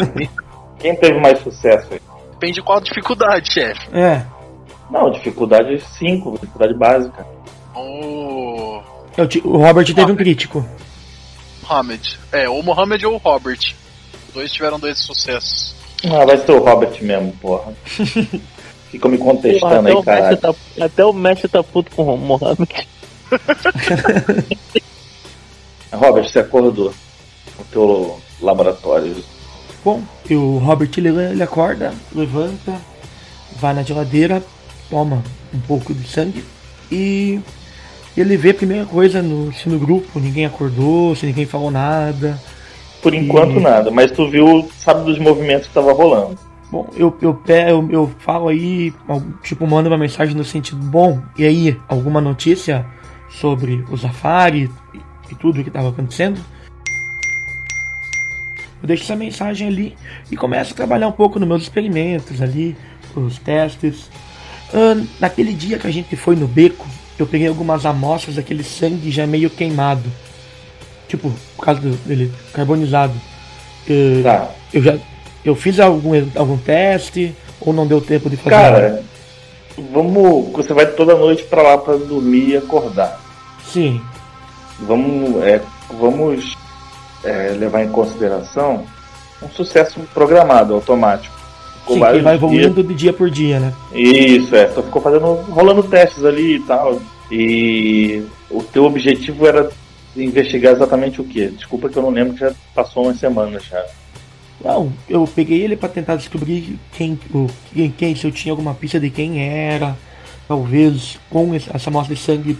Quem 0.78 0.94
teve 0.96 1.18
mais 1.18 1.38
sucesso 1.38 1.94
aí? 1.94 2.00
Depende 2.32 2.54
de 2.54 2.62
qual 2.62 2.80
dificuldade, 2.80 3.50
chefe. 3.50 3.88
é. 3.94 4.22
Não, 4.90 5.10
dificuldade 5.10 5.80
5, 5.98 6.32
dificuldade 6.32 6.74
básica. 6.74 7.26
O 7.74 8.82
O 9.44 9.56
Robert 9.56 9.86
teve 9.94 10.12
um 10.12 10.16
crítico. 10.16 10.66
Mohamed. 11.62 12.18
É, 12.32 12.46
ou 12.48 12.60
o 12.60 12.62
Mohamed 12.62 13.06
ou 13.06 13.14
o 13.14 13.18
Robert. 13.18 13.74
Os 14.28 14.34
dois 14.34 14.52
tiveram 14.52 14.78
dois 14.78 14.98
sucessos. 14.98 15.74
Ah, 16.04 16.26
vai 16.26 16.36
ser 16.36 16.52
o 16.52 16.62
Robert 16.62 16.92
mesmo, 17.00 17.32
porra. 17.40 17.72
Fica 18.90 19.08
me 19.08 19.16
contestando 19.16 19.88
aí, 19.88 19.94
mestre 19.94 20.36
tá, 20.36 20.54
até 20.80 21.04
o 21.04 21.12
mestre 21.12 21.48
tá 21.48 21.62
puto 21.62 21.90
com 21.94 22.14
o 22.14 22.18
Mohamed. 22.18 22.68
Robert, 25.92 26.28
você 26.28 26.38
acordou 26.38 26.92
no 27.58 27.64
teu 27.70 28.20
laboratório. 28.40 29.16
Bom, 29.84 30.02
e 30.28 30.34
o 30.34 30.58
Robert 30.58 30.90
ele, 30.96 31.08
ele 31.08 31.42
acorda, 31.42 31.92
levanta, 32.14 32.76
vai 33.58 33.74
na 33.74 33.82
geladeira, 33.82 34.42
toma 34.90 35.22
um 35.54 35.60
pouco 35.60 35.94
de 35.94 36.06
sangue 36.06 36.44
e 36.92 37.40
ele 38.16 38.36
vê 38.36 38.50
a 38.50 38.54
primeira 38.54 38.84
coisa 38.84 39.22
no, 39.22 39.52
se 39.52 39.68
no 39.68 39.78
grupo 39.78 40.18
ninguém 40.20 40.44
acordou, 40.44 41.14
se 41.16 41.24
ninguém 41.26 41.46
falou 41.46 41.70
nada. 41.70 42.38
Por 43.02 43.14
enquanto 43.14 43.58
E- 43.58 43.60
nada, 43.60 43.90
mas 43.90 44.10
tu 44.10 44.28
viu, 44.28 44.68
sabe 44.78 45.04
dos 45.04 45.18
movimentos 45.18 45.68
que 45.68 45.74
tava 45.74 45.92
rolando. 45.92 46.38
Bom, 46.70 46.88
eu, 46.94 47.16
eu, 47.20 47.40
eu, 47.48 47.88
eu 47.90 48.10
falo 48.18 48.48
aí, 48.48 48.92
tipo, 49.42 49.66
mando 49.66 49.88
uma 49.88 49.98
mensagem 49.98 50.36
no 50.36 50.44
sentido, 50.44 50.80
bom, 50.84 51.20
e 51.36 51.44
aí, 51.44 51.76
alguma 51.88 52.20
notícia 52.20 52.86
sobre 53.28 53.84
o 53.90 53.96
Zafari 53.96 54.70
e, 55.30 55.34
tudo 55.34 55.60
o 55.60 55.62
que 55.62 55.68
estava 55.68 55.88
acontecendo? 55.88 56.40
Eu 58.82 58.86
deixo 58.86 59.04
essa 59.04 59.16
mensagem 59.16 59.68
ali 59.68 59.96
e 60.30 60.36
começo 60.36 60.72
a 60.72 60.76
trabalhar 60.76 61.08
um 61.08 61.12
pouco 61.12 61.38
nos 61.38 61.46
meus 61.46 61.62
experimentos 61.62 62.40
ali, 62.40 62.76
os 63.14 63.38
testes. 63.38 64.10
Naquele 65.18 65.52
dia 65.52 65.78
que 65.78 65.86
a 65.86 65.90
gente 65.90 66.16
foi 66.16 66.34
no 66.34 66.46
beco, 66.46 66.86
eu 67.18 67.26
peguei 67.26 67.48
algumas 67.48 67.84
amostras 67.84 68.36
daquele 68.36 68.64
sangue 68.64 69.10
já 69.10 69.26
meio 69.26 69.50
queimado. 69.50 70.10
Tipo, 71.08 71.32
por 71.56 71.64
causa 71.64 71.80
dele 71.80 72.32
carbonizado. 72.54 73.14
Tá. 74.22 74.50
eu 74.72 74.82
já 74.82 74.96
eu 75.44 75.54
fiz 75.54 75.80
algum, 75.80 76.12
algum 76.36 76.56
teste 76.56 77.34
ou 77.60 77.72
não 77.72 77.86
deu 77.86 78.00
tempo 78.00 78.28
de 78.28 78.36
fazer 78.36 78.56
nada? 78.56 78.80
Cara, 78.80 79.02
vamos. 79.92 80.52
Você 80.52 80.72
vai 80.72 80.86
toda 80.86 81.14
noite 81.16 81.44
pra 81.44 81.62
lá 81.62 81.78
pra 81.78 81.96
dormir 81.96 82.50
e 82.50 82.56
acordar. 82.56 83.20
Sim, 83.64 84.00
Vamos, 84.82 85.42
é, 85.42 85.60
vamos 85.98 86.56
é, 87.24 87.54
levar 87.58 87.84
em 87.84 87.88
consideração 87.90 88.84
um 89.42 89.48
sucesso 89.50 90.00
programado, 90.12 90.74
automático. 90.74 91.34
Ficou 91.80 91.96
sim, 91.96 92.00
que 92.00 92.00
vai 92.00 92.20
dias- 92.20 92.34
evoluindo 92.34 92.82
de 92.82 92.94
dia 92.94 93.12
por 93.12 93.30
dia, 93.30 93.58
né? 93.60 93.72
Isso, 93.92 94.54
é. 94.54 94.68
Só 94.68 94.82
ficou 94.82 95.00
fazendo, 95.00 95.34
rolando 95.50 95.82
testes 95.82 96.24
ali 96.24 96.56
e 96.56 96.60
tal. 96.60 97.00
E 97.30 98.22
o 98.50 98.62
teu 98.62 98.84
objetivo 98.84 99.46
era 99.46 99.70
investigar 100.16 100.72
exatamente 100.72 101.20
o 101.20 101.24
que? 101.24 101.48
Desculpa 101.48 101.88
que 101.88 101.96
eu 101.96 102.02
não 102.02 102.10
lembro 102.10 102.36
já 102.36 102.52
passou 102.74 103.04
umas 103.04 103.18
semanas 103.18 103.64
já. 103.64 103.84
Não, 104.62 104.92
eu 105.08 105.26
peguei 105.34 105.62
ele 105.62 105.76
pra 105.76 105.88
tentar 105.88 106.16
descobrir 106.16 106.78
quem, 106.92 107.18
quem, 107.72 107.90
quem, 107.90 108.14
se 108.14 108.26
eu 108.26 108.32
tinha 108.32 108.52
alguma 108.52 108.74
pista 108.74 109.00
de 109.00 109.08
quem 109.08 109.40
era, 109.40 109.96
talvez 110.46 111.18
com 111.30 111.54
essa 111.54 111.88
amostra 111.88 112.14
de 112.14 112.20
sangue 112.20 112.58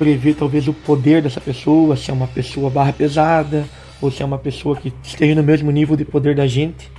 prever 0.00 0.34
talvez 0.34 0.66
o 0.66 0.72
poder 0.72 1.20
dessa 1.20 1.42
pessoa, 1.42 1.94
se 1.94 2.10
é 2.10 2.14
uma 2.14 2.26
pessoa 2.26 2.70
barra 2.70 2.90
pesada, 2.90 3.66
ou 4.00 4.10
se 4.10 4.22
é 4.22 4.24
uma 4.24 4.38
pessoa 4.38 4.74
que 4.74 4.90
esteja 5.02 5.34
no 5.34 5.42
mesmo 5.42 5.70
nível 5.70 5.94
de 5.94 6.06
poder 6.06 6.34
da 6.34 6.46
gente. 6.46 6.90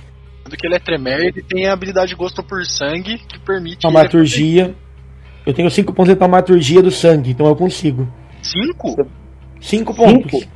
Do 0.48 0.56
que 0.56 0.64
ele 0.64 0.76
é 0.76 0.78
tremer, 0.78 1.18
ele 1.20 1.42
tem 1.42 1.66
a 1.66 1.72
habilidade 1.72 2.14
gosto 2.14 2.44
por 2.44 2.64
sangue 2.64 3.18
que 3.18 3.40
permite. 3.40 3.80
Taumaturgia. 3.82 4.72
Eu 5.44 5.52
tenho 5.52 5.68
5 5.68 5.92
pontos 5.92 6.12
de 6.14 6.18
taumaturgia 6.20 6.80
do 6.80 6.92
sangue, 6.92 7.32
então 7.32 7.46
eu 7.46 7.56
consigo. 7.56 8.06
Cinco? 8.40 8.94
5 9.60 9.94
pontos. 9.94 10.48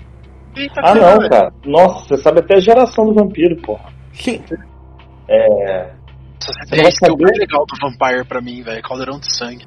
Eita, 0.56 0.80
Ah, 0.84 0.94
não, 0.94 1.28
cara. 1.28 1.52
Nossa, 1.64 2.16
você 2.16 2.22
sabe 2.22 2.38
até 2.40 2.54
a 2.56 2.60
geração 2.60 3.06
do 3.06 3.12
vampiro, 3.14 3.56
porra. 3.56 3.92
Sim. 4.12 4.40
É. 5.28 5.90
Essa 6.40 6.52
Você 6.64 6.74
é 6.74 6.76
vai 6.76 6.86
a 6.86 6.88
skill 6.90 7.08
saber? 7.10 7.22
mais 7.24 7.38
legal 7.38 7.66
do 7.66 7.76
Vampire 7.80 8.24
pra 8.24 8.40
mim, 8.40 8.62
velho. 8.62 8.82
Caldeirão 8.82 9.18
de 9.18 9.34
sangue. 9.34 9.64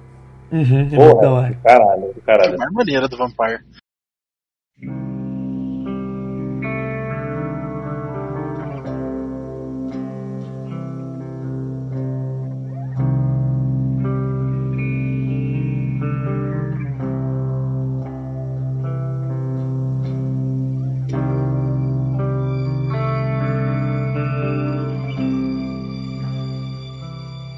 Uhum, 0.51 0.87
é 0.91 0.95
Porra, 0.95 1.49
do 1.49 1.55
caralho, 1.61 2.13
do 2.13 2.19
É 2.19 2.21
caralho. 2.25 2.57
mais 2.57 2.71
maneira 2.71 3.07
do 3.07 3.17
Vampire. 3.17 3.63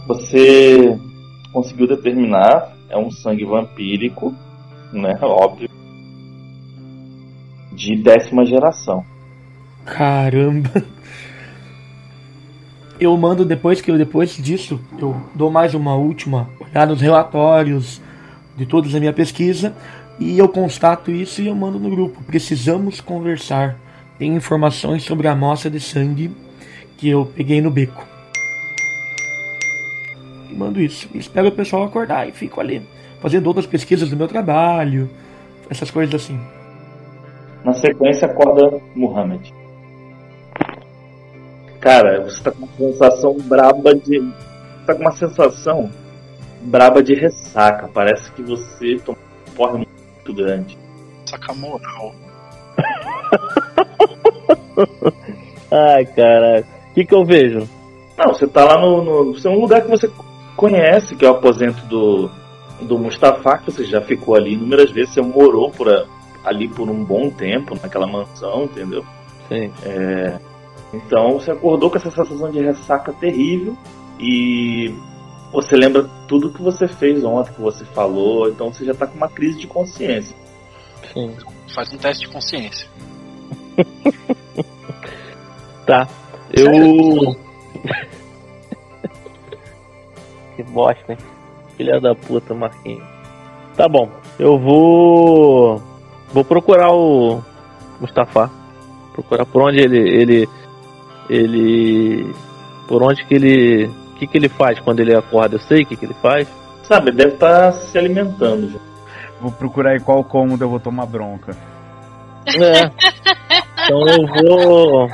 Você 0.07 0.97
conseguiu 1.53 1.87
determinar, 1.87 2.73
é 2.91 2.97
um 2.97 3.09
sangue 3.09 3.45
vampírico, 3.45 4.33
né? 4.91 5.17
Óbvio. 5.21 5.69
de 7.71 7.95
décima 7.95 8.45
geração. 8.45 9.03
Caramba. 9.85 10.83
Eu 12.99 13.17
mando 13.17 13.43
depois 13.43 13.81
que 13.81 13.89
eu 13.89 13.97
depois 13.97 14.35
disso, 14.37 14.79
eu 14.99 15.19
dou 15.33 15.49
mais 15.49 15.73
uma 15.73 15.95
última 15.95 16.47
olhada 16.59 16.91
nos 16.91 17.01
relatórios 17.01 17.99
de 18.55 18.65
toda 18.65 18.95
a 18.95 18.99
minha 18.99 19.13
pesquisa 19.13 19.73
e 20.19 20.37
eu 20.37 20.47
constato 20.47 21.09
isso 21.09 21.41
e 21.41 21.47
eu 21.47 21.55
mando 21.55 21.79
no 21.79 21.89
grupo. 21.89 22.21
Precisamos 22.23 23.01
conversar. 23.01 23.75
Tem 24.19 24.35
informações 24.35 25.03
sobre 25.03 25.27
a 25.27 25.31
amostra 25.31 25.71
de 25.71 25.79
sangue 25.79 26.29
que 26.97 27.09
eu 27.09 27.25
peguei 27.25 27.59
no 27.59 27.71
beco. 27.71 28.10
E 30.51 30.55
mando 30.55 30.81
isso. 30.81 31.07
E 31.13 31.17
espero 31.17 31.47
o 31.47 31.51
pessoal 31.51 31.83
acordar 31.83 32.27
e 32.27 32.31
fico 32.31 32.59
ali 32.59 32.85
fazendo 33.21 33.47
outras 33.47 33.65
pesquisas 33.65 34.09
do 34.09 34.17
meu 34.17 34.27
trabalho, 34.27 35.09
essas 35.69 35.89
coisas 35.89 36.13
assim. 36.13 36.39
Na 37.63 37.73
sequência, 37.73 38.27
acorda 38.27 38.81
Muhammad. 38.95 39.49
Cara, 41.79 42.23
você 42.23 42.43
tá 42.43 42.51
com 42.51 42.65
uma 42.65 42.77
sensação 42.77 43.37
braba 43.39 43.95
de. 43.95 44.19
Você 44.19 44.85
tá 44.85 44.95
com 44.95 45.01
uma 45.01 45.11
sensação 45.11 45.89
braba 46.61 47.01
de 47.01 47.13
ressaca. 47.13 47.89
Parece 47.93 48.31
que 48.31 48.41
você 48.41 48.97
tomou 49.05 49.21
um 49.47 49.51
porre 49.53 49.77
muito 49.77 50.33
grande. 50.33 50.77
Saca 51.25 51.53
moral. 51.53 52.13
Ai, 55.71 56.05
caralho. 56.05 56.65
O 56.89 56.93
que 56.93 57.05
que 57.05 57.15
eu 57.15 57.23
vejo? 57.23 57.69
Não, 58.17 58.33
você 58.33 58.47
tá 58.47 58.65
lá 58.65 58.79
no, 58.79 59.03
no. 59.03 59.33
Você 59.33 59.47
é 59.47 59.51
um 59.51 59.59
lugar 59.59 59.81
que 59.81 59.89
você 59.89 60.07
conhece, 60.61 61.15
que 61.15 61.25
é 61.25 61.27
o 61.27 61.31
aposento 61.33 61.83
do, 61.87 62.29
do 62.81 62.99
Mustafa, 62.99 63.57
que 63.57 63.71
você 63.71 63.83
já 63.83 63.99
ficou 63.99 64.35
ali 64.35 64.53
inúmeras 64.53 64.91
vezes, 64.91 65.15
você 65.15 65.21
morou 65.21 65.71
por 65.71 65.89
a- 65.89 66.05
ali 66.45 66.67
por 66.67 66.87
um 66.87 67.03
bom 67.03 67.31
tempo, 67.31 67.73
naquela 67.81 68.05
mansão, 68.05 68.65
entendeu? 68.65 69.03
Sim. 69.49 69.71
É, 69.83 70.39
então 70.93 71.39
você 71.39 71.49
acordou 71.51 71.89
com 71.89 71.97
essa 71.97 72.11
sensação 72.11 72.51
de 72.51 72.59
ressaca 72.61 73.11
terrível 73.11 73.75
e 74.19 74.93
você 75.51 75.75
lembra 75.75 76.07
tudo 76.27 76.51
que 76.53 76.61
você 76.61 76.87
fez 76.87 77.23
ontem, 77.25 77.53
que 77.53 77.61
você 77.61 77.83
falou, 77.85 78.47
então 78.47 78.71
você 78.71 78.85
já 78.85 78.93
tá 78.93 79.07
com 79.07 79.17
uma 79.17 79.29
crise 79.29 79.57
de 79.57 79.65
consciência. 79.67 80.35
Sim. 81.11 81.35
Faz 81.73 81.91
um 81.91 81.97
teste 81.97 82.27
de 82.27 82.31
consciência. 82.31 82.87
Tá. 85.83 86.07
Eu. 86.53 87.35
Que 90.63 90.71
bosta, 90.71 91.13
hein? 91.13 91.17
Filha 91.77 91.99
da 91.99 92.13
puta, 92.13 92.53
Marquinhos. 92.53 93.03
Tá 93.75 93.87
bom. 93.87 94.09
Eu 94.37 94.57
vou. 94.59 95.81
Vou 96.33 96.43
procurar 96.43 96.91
o 96.91 97.41
Mustafa. 97.99 98.49
Procurar 99.13 99.45
por 99.45 99.61
onde 99.63 99.79
ele. 99.79 99.99
ele. 99.99 100.49
ele. 101.29 102.33
Por 102.87 103.01
onde 103.03 103.25
que 103.25 103.33
ele. 103.33 103.85
O 103.85 104.15
que, 104.21 104.27
que 104.27 104.37
ele 104.37 104.49
faz 104.49 104.79
quando 104.79 104.99
ele 104.99 105.15
acorda? 105.15 105.55
Eu 105.55 105.59
sei 105.59 105.81
o 105.83 105.85
que, 105.85 105.95
que 105.95 106.05
ele 106.05 106.13
faz. 106.21 106.47
Sabe, 106.83 107.09
ele 107.09 107.17
deve 107.17 107.33
estar 107.33 107.71
se 107.71 107.97
alimentando. 107.97 108.69
já. 108.69 108.79
Vou 109.39 109.51
procurar 109.51 109.95
em 109.95 109.99
qual 110.01 110.23
cômodo 110.23 110.63
eu 110.63 110.69
vou 110.69 110.79
tomar 110.79 111.05
bronca. 111.07 111.55
É. 112.47 112.91
Então 113.85 114.05
eu 114.07 114.27
vou 114.27 115.07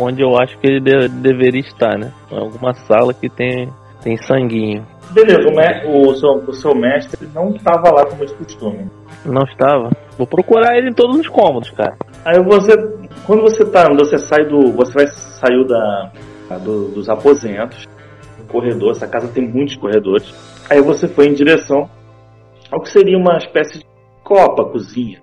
onde 0.00 0.22
eu 0.22 0.36
acho 0.38 0.56
que 0.58 0.66
ele 0.66 0.80
de- 0.80 1.08
deveria 1.08 1.60
estar, 1.60 1.96
né? 1.98 2.12
Em 2.30 2.38
alguma 2.38 2.72
sala 2.74 3.12
que 3.14 3.28
tem, 3.28 3.68
tem 4.08 4.16
sanguinho. 4.16 4.86
Beleza, 5.10 5.86
o, 5.86 6.08
o 6.08 6.14
seu, 6.14 6.30
o 6.30 6.52
seu 6.54 6.74
mestre 6.74 7.28
não 7.34 7.50
estava 7.50 7.90
lá 7.90 8.06
como 8.06 8.24
de 8.24 8.32
costume. 8.34 8.90
Não 9.24 9.42
estava? 9.42 9.90
Vou 10.16 10.26
procurar 10.26 10.78
ele 10.78 10.88
em 10.90 10.94
todos 10.94 11.18
os 11.18 11.28
cômodos, 11.28 11.70
cara. 11.72 11.94
Aí 12.24 12.42
você, 12.42 12.74
quando 13.26 13.42
você 13.42 13.70
tá, 13.70 13.86
você 13.92 14.16
sai 14.16 14.44
do, 14.46 14.72
você 14.72 14.92
vai 14.94 15.06
saiu 15.08 15.66
da, 15.66 16.10
do- 16.64 16.88
dos 16.88 17.08
aposentos, 17.10 17.86
corredor. 18.50 18.92
Essa 18.92 19.06
casa 19.06 19.28
tem 19.28 19.46
muitos 19.46 19.76
corredores. 19.76 20.34
Aí 20.70 20.80
você 20.80 21.06
foi 21.06 21.26
em 21.26 21.34
direção 21.34 21.88
ao 22.70 22.80
que 22.80 22.88
seria 22.88 23.18
uma 23.18 23.36
espécie 23.36 23.80
de 23.80 23.86
copa, 24.24 24.64
cozinha, 24.70 25.20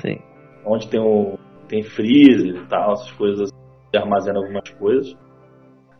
Sim. 0.00 0.18
onde 0.66 0.86
tem 0.88 1.00
o 1.00 1.38
tem 1.68 1.82
freezer 1.82 2.56
e 2.56 2.66
tal, 2.66 2.92
essas 2.92 3.10
coisas, 3.12 3.50
armazena 3.94 4.38
algumas 4.38 4.68
coisas. 4.70 5.16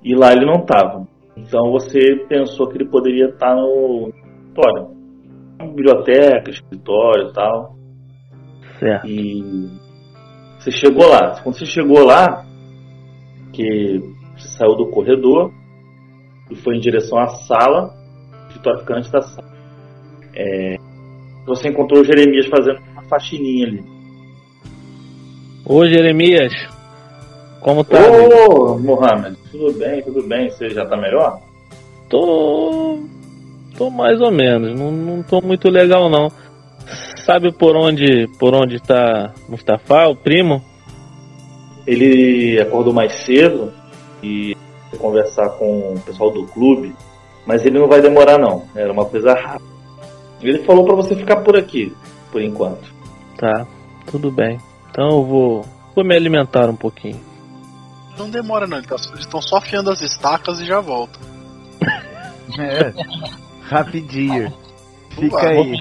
E 0.03 0.15
lá 0.15 0.33
ele 0.33 0.45
não 0.45 0.57
estava. 0.63 1.07
Então 1.41 1.71
você 1.73 2.17
pensou 2.29 2.69
que 2.69 2.77
ele 2.77 2.89
poderia 2.89 3.27
estar 3.27 3.55
no 3.55 4.13
escritório, 4.15 4.89
biblioteca, 5.75 6.51
escritório 6.51 7.29
e 7.29 7.33
tal. 7.33 7.77
Certo. 8.79 9.07
E 9.07 9.71
você 10.59 10.71
chegou 10.71 11.09
lá. 11.09 11.41
Quando 11.43 11.57
você 11.57 11.67
chegou 11.67 12.05
lá, 12.05 12.45
que 13.53 14.01
você 14.37 14.49
saiu 14.49 14.75
do 14.77 14.91
corredor 14.91 15.53
e 16.51 16.57
foi 16.57 16.77
em 16.77 16.81
direção 16.81 17.19
à 17.19 17.29
sala, 17.29 17.95
o 18.45 18.47
escritório 18.49 18.81
fica 18.81 18.97
antes 18.97 19.11
da 19.11 19.23
sala. 19.23 19.51
É, 20.35 20.77
você 21.47 21.69
encontrou 21.69 22.03
o 22.03 22.05
Jeremias 22.05 22.47
fazendo 22.47 22.81
uma 22.93 23.03
faxininha 23.05 23.67
ali. 23.67 23.85
Ô 25.65 25.87
Jeremias, 25.87 26.53
como 27.61 27.85
tá? 27.85 27.99
amigo? 27.99 28.75
Ô, 28.75 28.79
Mohamed, 28.79 29.37
tudo 29.51 29.73
bem, 29.73 30.03
tudo 30.03 30.23
bem, 30.23 30.51
você 30.51 30.71
já 30.71 30.87
tá 30.87 30.97
melhor? 30.97 31.41
Tô. 32.09 32.99
tô 33.77 33.91
mais 33.91 34.21
ou 34.21 34.31
menos, 34.31 34.79
não, 34.79 34.91
não 34.91 35.23
tô 35.23 35.41
muito 35.41 35.69
legal 35.71 36.09
não. 36.09 36.31
Sabe 37.25 37.53
por 37.53 37.77
onde 37.77 38.27
por 38.39 38.55
onde 38.55 38.81
tá 38.81 39.33
Mustafa, 39.49 40.09
o 40.09 40.17
primo? 40.17 40.63
Ele 41.87 42.61
acordou 42.61 42.93
mais 42.93 43.13
cedo 43.25 43.73
e 44.23 44.57
conversar 44.99 45.51
com 45.51 45.95
o 45.95 46.01
pessoal 46.01 46.31
do 46.31 46.47
clube, 46.47 46.95
mas 47.47 47.65
ele 47.65 47.79
não 47.79 47.89
vai 47.89 48.01
demorar 48.01 48.39
não, 48.39 48.65
era 48.75 48.93
uma 48.93 49.05
coisa 49.05 49.35
rápida. 49.35 49.71
Ele 50.43 50.59
falou 50.61 50.85
pra 50.85 50.97
você 50.97 51.15
ficar 51.15 51.37
por 51.43 51.57
aqui, 51.57 51.93
por 52.33 52.43
enquanto. 52.43 52.93
Tá, 53.37 53.67
tudo 54.11 54.31
bem. 54.31 54.59
Então 54.91 55.09
eu 55.11 55.25
vou. 55.25 55.65
vou 55.95 56.05
me 56.05 56.17
alimentar 56.17 56.69
um 56.69 56.77
pouquinho. 56.77 57.30
Não 58.21 58.29
demora 58.29 58.67
não, 58.67 58.77
eles 58.77 58.91
eles 58.91 59.21
estão 59.21 59.41
só 59.41 59.57
afiando 59.57 59.91
as 59.91 60.03
estacas 60.03 60.61
e 60.61 60.67
já 60.67 60.81
voltam. 60.81 61.23
É. 62.59 62.93
Rapidinho. 63.63 64.53
Fica 65.11 65.37
lá, 65.37 65.51
aí. 65.51 65.79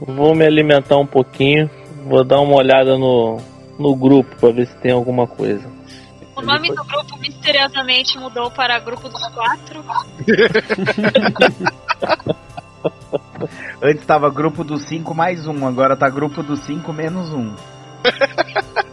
Vou 0.00 0.34
me 0.34 0.46
alimentar 0.46 0.96
um 0.96 1.06
pouquinho, 1.06 1.68
vou 2.06 2.24
dar 2.24 2.40
uma 2.40 2.56
olhada 2.56 2.96
no, 2.96 3.36
no 3.78 3.94
grupo 3.94 4.34
pra 4.36 4.50
ver 4.50 4.66
se 4.66 4.74
tem 4.78 4.92
alguma 4.92 5.26
coisa. 5.26 5.70
O 6.34 6.40
nome 6.40 6.70
do 6.70 6.82
grupo 6.82 7.18
misteriosamente 7.18 8.18
mudou 8.18 8.50
para 8.50 8.78
Grupo 8.78 9.10
dos 9.10 9.28
Quatro. 9.28 9.84
Antes 13.82 14.06
tava 14.06 14.30
grupo 14.30 14.64
dos 14.64 14.84
5 14.84 15.14
mais 15.14 15.46
um, 15.46 15.66
agora 15.66 15.94
tá 15.94 16.08
grupo 16.08 16.42
dos 16.42 16.60
5 16.60 16.90
menos 16.94 17.30
um. 17.30 17.54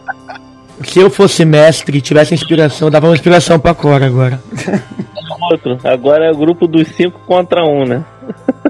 Se 0.83 0.99
eu 0.99 1.09
fosse 1.09 1.43
mestre 1.45 1.97
e 1.97 2.01
tivesse 2.01 2.33
inspiração, 2.33 2.87
eu 2.87 2.91
dava 2.91 3.07
uma 3.07 3.13
inspiração 3.15 3.59
pra 3.59 3.73
Cora 3.75 4.05
agora. 4.05 4.41
Outro, 5.51 5.77
agora 5.83 6.25
é 6.25 6.31
o 6.31 6.37
grupo 6.37 6.67
dos 6.67 6.87
cinco 6.89 7.19
contra 7.25 7.63
um, 7.63 7.85
né? 7.85 8.05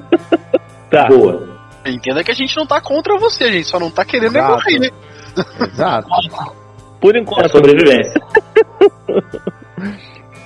tá, 0.89 1.07
Boa. 1.07 1.47
Entenda 1.85 2.23
que 2.23 2.31
a 2.31 2.35
gente 2.35 2.55
não 2.57 2.65
tá 2.67 2.79
contra 2.81 3.17
você, 3.17 3.45
a 3.45 3.51
gente 3.51 3.67
só 3.67 3.79
não 3.79 3.89
tá 3.89 4.05
querendo 4.05 4.35
é 4.37 4.39
Exato. 4.39 4.53
morrer. 4.53 4.93
Exato. 5.71 6.07
por 6.99 7.15
É 7.15 7.19
enquanto. 7.19 7.51
sobrevivência. 7.51 8.21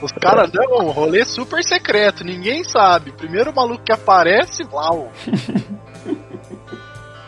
Os 0.01 0.11
caras 0.13 0.51
dão 0.51 0.63
um 0.79 0.91
rolê 0.91 1.23
super 1.25 1.63
secreto, 1.63 2.23
ninguém 2.23 2.63
sabe. 2.63 3.11
Primeiro 3.11 3.53
maluco 3.53 3.83
que 3.83 3.91
aparece, 3.91 4.63
uau. 4.71 5.11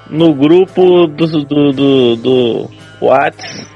No 0.10 0.34
grupo 0.34 1.08
do, 1.08 1.28
do, 1.46 1.72
do, 1.74 2.16
do 2.16 2.70
Whats, 3.02 3.68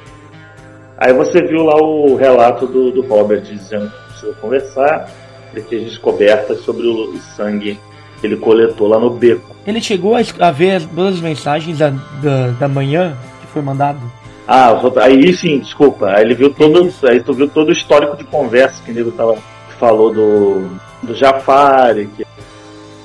Aí 0.99 1.13
você 1.13 1.41
viu 1.41 1.63
lá 1.63 1.77
o 1.77 2.15
relato 2.15 2.67
do, 2.67 2.91
do 2.91 3.01
Robert 3.01 3.41
dizendo 3.41 3.89
que 3.89 4.11
precisa 4.11 4.33
conversar, 4.41 5.09
ele 5.53 5.63
fez 5.63 5.83
descobertas 5.83 6.59
sobre 6.59 6.85
o, 6.85 7.17
sangue 7.37 7.79
que 8.19 8.27
ele 8.27 8.35
coletou 8.35 8.87
lá 8.87 8.99
no 8.99 9.09
beco. 9.11 9.55
Ele 9.65 9.79
chegou 9.81 10.15
a, 10.15 10.51
ver 10.51 10.71
as 10.71 10.85
duas 10.85 11.21
mensagens 11.21 11.77
da, 11.77 11.89
da, 11.89 12.47
da 12.59 12.67
manhã 12.67 13.15
que 13.39 13.47
foi 13.47 13.61
mandado. 13.61 13.99
Ah, 14.45 14.73
aí 15.01 15.31
sim, 15.33 15.59
desculpa. 15.59 16.07
Aí 16.07 16.23
ele 16.23 16.35
viu 16.35 16.53
todo, 16.53 16.91
aí 17.07 17.23
tu 17.23 17.33
viu 17.33 17.47
todo 17.47 17.69
o 17.69 17.71
histórico 17.71 18.17
de 18.17 18.25
conversa 18.25 18.83
que 18.83 18.91
o 18.91 18.93
nego 18.93 19.11
tava 19.11 19.35
que 19.35 19.75
falou 19.79 20.13
do 20.13 20.69
do 21.01 21.15
Jafari, 21.15 22.09
que 22.15 22.25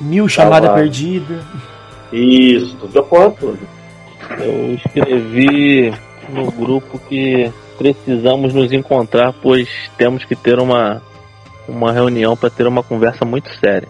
Mil 0.00 0.28
chamada 0.28 0.68
lá. 0.68 0.74
perdida. 0.74 1.44
isso, 2.12 2.76
tu 2.76 2.88
viu 2.88 3.00
a 3.00 3.04
porra 3.04 3.30
toda. 3.30 3.58
eu 4.40 4.74
escrevi 4.74 5.92
no 6.28 6.50
grupo 6.50 6.98
que 7.08 7.52
precisamos 7.76 8.54
nos 8.54 8.72
encontrar, 8.72 9.32
pois 9.42 9.68
temos 9.96 10.24
que 10.24 10.34
ter 10.34 10.58
uma, 10.58 11.02
uma 11.68 11.92
reunião 11.92 12.36
para 12.36 12.50
ter 12.50 12.66
uma 12.66 12.82
conversa 12.82 13.24
muito 13.24 13.48
séria. 13.58 13.88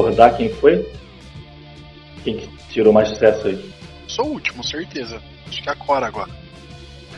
Acordar 0.00 0.36
quem 0.36 0.48
foi? 0.50 0.86
Quem 2.22 2.36
que 2.36 2.48
tirou 2.68 2.92
mais 2.92 3.08
sucesso 3.08 3.46
aí? 3.46 3.72
Sou 4.06 4.26
o 4.26 4.32
último, 4.32 4.62
certeza. 4.62 5.20
Acho 5.46 5.62
que 5.62 5.68
é 5.68 5.72
a 5.72 5.76
Cora 5.76 6.06
agora. 6.06 6.30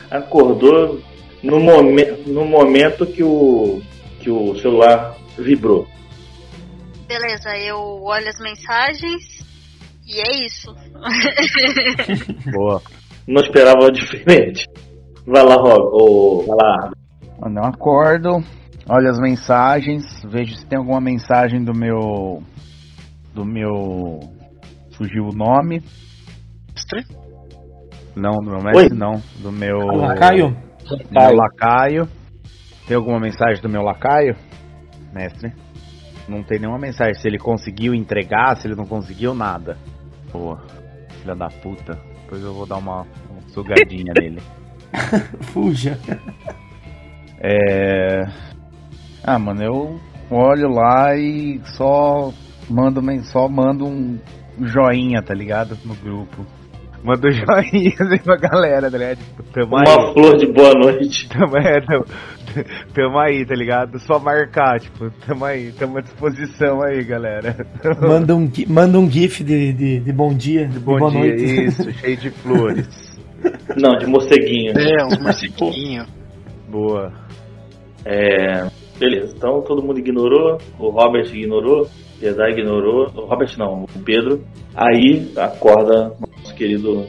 Acordou 0.09 1.01
no, 1.43 1.59
momen 1.59 2.23
no 2.25 2.45
momento 2.45 3.05
que 3.05 3.23
o, 3.23 3.81
que 4.19 4.29
o 4.29 4.55
celular 4.59 5.15
vibrou. 5.37 5.87
Beleza, 7.07 7.49
eu 7.57 7.77
olho 8.03 8.27
as 8.27 8.39
mensagens 8.39 9.39
e 10.07 10.19
é 10.19 10.45
isso. 10.45 10.73
Boa. 12.51 12.81
Não 13.27 13.41
esperava 13.41 13.91
diferente. 13.91 14.65
Vai 15.25 15.43
lá, 15.43 15.55
Rob. 15.55 15.89
Ou, 15.93 16.45
vai 16.45 16.55
lá. 16.55 16.91
Mano, 17.39 17.59
eu 17.59 17.65
acordo, 17.65 18.29
olho 18.89 19.09
as 19.09 19.19
mensagens, 19.19 20.03
vejo 20.25 20.55
se 20.55 20.65
tem 20.65 20.77
alguma 20.77 20.99
mensagem 20.99 21.63
do 21.63 21.73
meu. 21.73 22.43
Do 23.33 23.45
meu. 23.45 24.19
Fugiu 24.93 25.25
o 25.25 25.31
nome. 25.35 25.81
Mestre? 26.73 27.05
Não, 28.15 28.31
do 28.37 28.49
meu 28.51 28.63
mestre 28.63 28.93
Oi? 28.93 28.97
não. 28.97 29.21
Do 29.41 29.51
meu. 29.51 29.77
Lacaio? 29.77 30.57
do 30.83 30.97
meu 31.11 31.35
lacaio. 31.35 32.09
Tem 32.87 32.97
alguma 32.97 33.19
mensagem 33.19 33.61
do 33.61 33.69
meu 33.69 33.81
lacaio? 33.81 34.35
Mestre? 35.13 35.53
Não 36.27 36.43
tem 36.43 36.59
nenhuma 36.59 36.79
mensagem. 36.79 37.13
Se 37.15 37.27
ele 37.27 37.37
conseguiu 37.37 37.93
entregar, 37.93 38.55
se 38.55 38.67
ele 38.67 38.75
não 38.75 38.85
conseguiu, 38.85 39.33
nada. 39.33 39.77
Pô, 40.31 40.57
filha 41.21 41.35
da 41.35 41.47
puta. 41.47 41.93
Depois 42.23 42.43
eu 42.43 42.53
vou 42.53 42.65
dar 42.65 42.77
uma, 42.77 43.01
uma 43.29 43.41
sugadinha 43.49 44.13
nele. 44.19 44.41
Fuja. 45.53 45.97
É. 47.39 48.21
Ah, 49.23 49.39
mano, 49.39 49.63
eu 49.63 49.99
olho 50.31 50.69
lá 50.69 51.15
e 51.15 51.59
só 51.75 52.31
mando, 52.69 53.01
men- 53.01 53.23
só 53.23 53.47
mando 53.47 53.85
um 53.85 54.19
joinha, 54.61 55.21
tá 55.21 55.33
ligado? 55.33 55.77
No 55.85 55.95
grupo. 55.95 56.45
Mando 57.03 57.31
joinha 57.31 57.93
assim 57.99 58.17
pra 58.23 58.35
galera, 58.37 58.91
tá 58.91 58.97
ligado? 58.97 59.17
Tipo, 59.19 59.43
tamo 59.53 59.67
Uma 59.75 59.81
aí. 59.81 60.13
flor 60.13 60.37
de 60.37 60.47
boa 60.47 60.73
noite. 60.73 61.29
Tamo, 61.31 61.57
é, 61.57 61.79
tamo, 61.81 62.05
tamo 62.93 63.19
aí, 63.19 63.45
tá 63.45 63.55
ligado? 63.55 63.99
Só 63.99 64.19
marcar, 64.19 64.79
tipo, 64.81 65.09
tamo 65.25 65.45
aí, 65.45 65.71
tamo 65.71 65.97
à 65.97 66.01
disposição 66.01 66.81
aí, 66.83 67.03
galera. 67.05 67.55
Manda 68.01 68.35
um, 68.35 68.51
manda 68.67 68.99
um 68.99 69.09
gif 69.09 69.43
de, 69.43 69.71
de, 69.71 69.99
de 70.01 70.11
bom 70.11 70.33
dia, 70.33 70.67
de 70.67 70.79
Bom 70.79 70.97
boa 70.97 71.09
dia, 71.11 71.19
noite. 71.21 71.65
isso, 71.65 71.91
cheio 71.93 72.17
de 72.17 72.29
flores. 72.31 73.17
Não, 73.77 73.97
de 73.97 74.05
morceguinho. 74.07 74.73
É, 74.77 75.05
uns 75.05 75.17
morceguinhos. 75.19 76.07
Boa. 76.69 77.13
É, 78.03 78.67
beleza, 78.99 79.33
então 79.35 79.61
todo 79.61 79.81
mundo 79.81 79.99
ignorou, 79.99 80.59
o 80.77 80.89
Robert 80.89 81.25
ignorou, 81.33 81.83
o 81.83 82.19
Piedade 82.19 82.59
ignorou, 82.59 83.07
o 83.15 83.25
Robert 83.25 83.57
não, 83.57 83.83
o 83.83 84.03
Pedro. 84.03 84.45
Aí 84.75 85.31
acorda 85.37 86.13
nosso 86.37 86.53
querido 86.55 87.07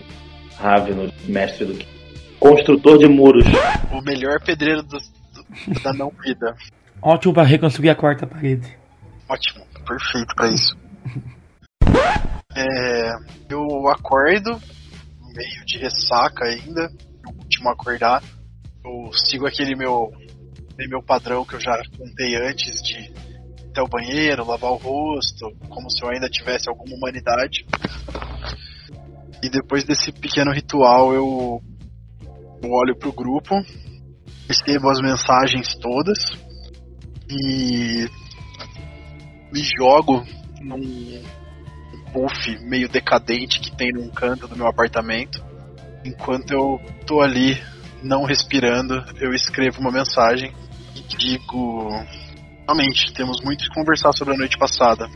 Ravino, 0.57 1.12
mestre 1.26 1.64
do 1.66 1.85
construtor 2.38 2.98
de 2.98 3.07
muros. 3.09 3.44
O 3.92 4.00
melhor 4.03 4.40
pedreiro 4.44 4.83
do- 4.83 4.98
do- 4.98 5.83
da 5.83 5.92
não 5.92 6.12
vida. 6.22 6.55
Ótimo 7.03 7.35
pra 7.35 7.42
reconstruir 7.42 7.90
a 7.90 7.94
quarta 7.94 8.26
parede. 8.26 8.76
Ótimo, 9.29 9.64
perfeito 9.87 10.35
pra 10.37 10.48
isso. 10.48 10.76
É, 12.55 13.11
eu 13.48 13.88
acordo, 13.88 14.50
meio 15.35 15.64
de 15.66 15.79
ressaca 15.79 16.44
ainda, 16.44 16.90
o 17.26 17.31
último 17.42 17.70
acordar. 17.70 18.22
Eu 18.85 19.12
sigo 19.12 19.46
aquele 19.46 19.74
meu, 19.76 20.12
aquele 20.80 20.88
meu 20.88 21.02
padrão 21.02 21.44
que 21.44 21.54
eu 21.54 21.60
já 21.60 21.82
contei 21.98 22.36
antes 22.36 22.82
de 22.82 22.94
ir 22.94 23.12
até 23.70 23.82
o 23.82 23.88
banheiro, 23.88 24.46
lavar 24.46 24.72
o 24.72 24.76
rosto, 24.76 25.54
como 25.68 25.90
se 25.90 26.02
eu 26.02 26.08
ainda 26.08 26.28
tivesse 26.28 26.68
alguma 26.68 26.96
humanidade. 26.96 27.66
E 29.42 29.50
depois 29.50 29.84
desse 29.84 30.10
pequeno 30.10 30.50
ritual 30.52 31.12
eu, 31.12 31.62
olho 32.64 32.96
pro 32.98 33.12
grupo, 33.12 33.54
recebo 34.48 34.88
as 34.88 35.00
mensagens 35.00 35.76
todas 35.76 36.18
e 37.30 38.08
me 39.52 39.62
jogo 39.78 40.24
num 40.60 41.22
puff 42.12 42.58
meio 42.64 42.88
decadente 42.88 43.60
que 43.60 43.76
tem 43.76 43.92
num 43.92 44.08
canto 44.10 44.48
do 44.48 44.56
meu 44.56 44.66
apartamento. 44.66 45.44
Enquanto 46.04 46.50
eu 46.52 46.80
tô 47.06 47.20
ali 47.20 47.56
não 48.02 48.24
respirando, 48.24 48.94
eu 49.20 49.32
escrevo 49.32 49.80
uma 49.80 49.92
mensagem 49.92 50.52
digo: 51.16 51.88
Realmente, 52.66 53.12
temos 53.12 53.40
muito 53.44 53.64
que 53.64 53.74
conversar 53.74 54.12
sobre 54.12 54.34
a 54.34 54.36
noite 54.36 54.56
passada. 54.56 55.08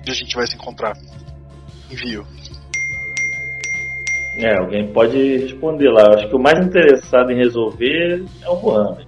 Onde 0.00 0.10
a 0.10 0.14
gente 0.14 0.36
vai 0.36 0.46
se 0.46 0.56
encontrar? 0.56 0.94
Envio. 1.90 2.26
É, 4.36 4.58
alguém 4.58 4.92
pode 4.92 5.38
responder 5.38 5.90
lá. 5.90 6.02
Eu 6.02 6.18
acho 6.18 6.28
que 6.28 6.36
o 6.36 6.38
mais 6.38 6.64
interessado 6.64 7.30
em 7.32 7.36
resolver 7.36 8.24
é 8.42 8.48
o 8.48 8.60
Mohamed. 8.60 9.06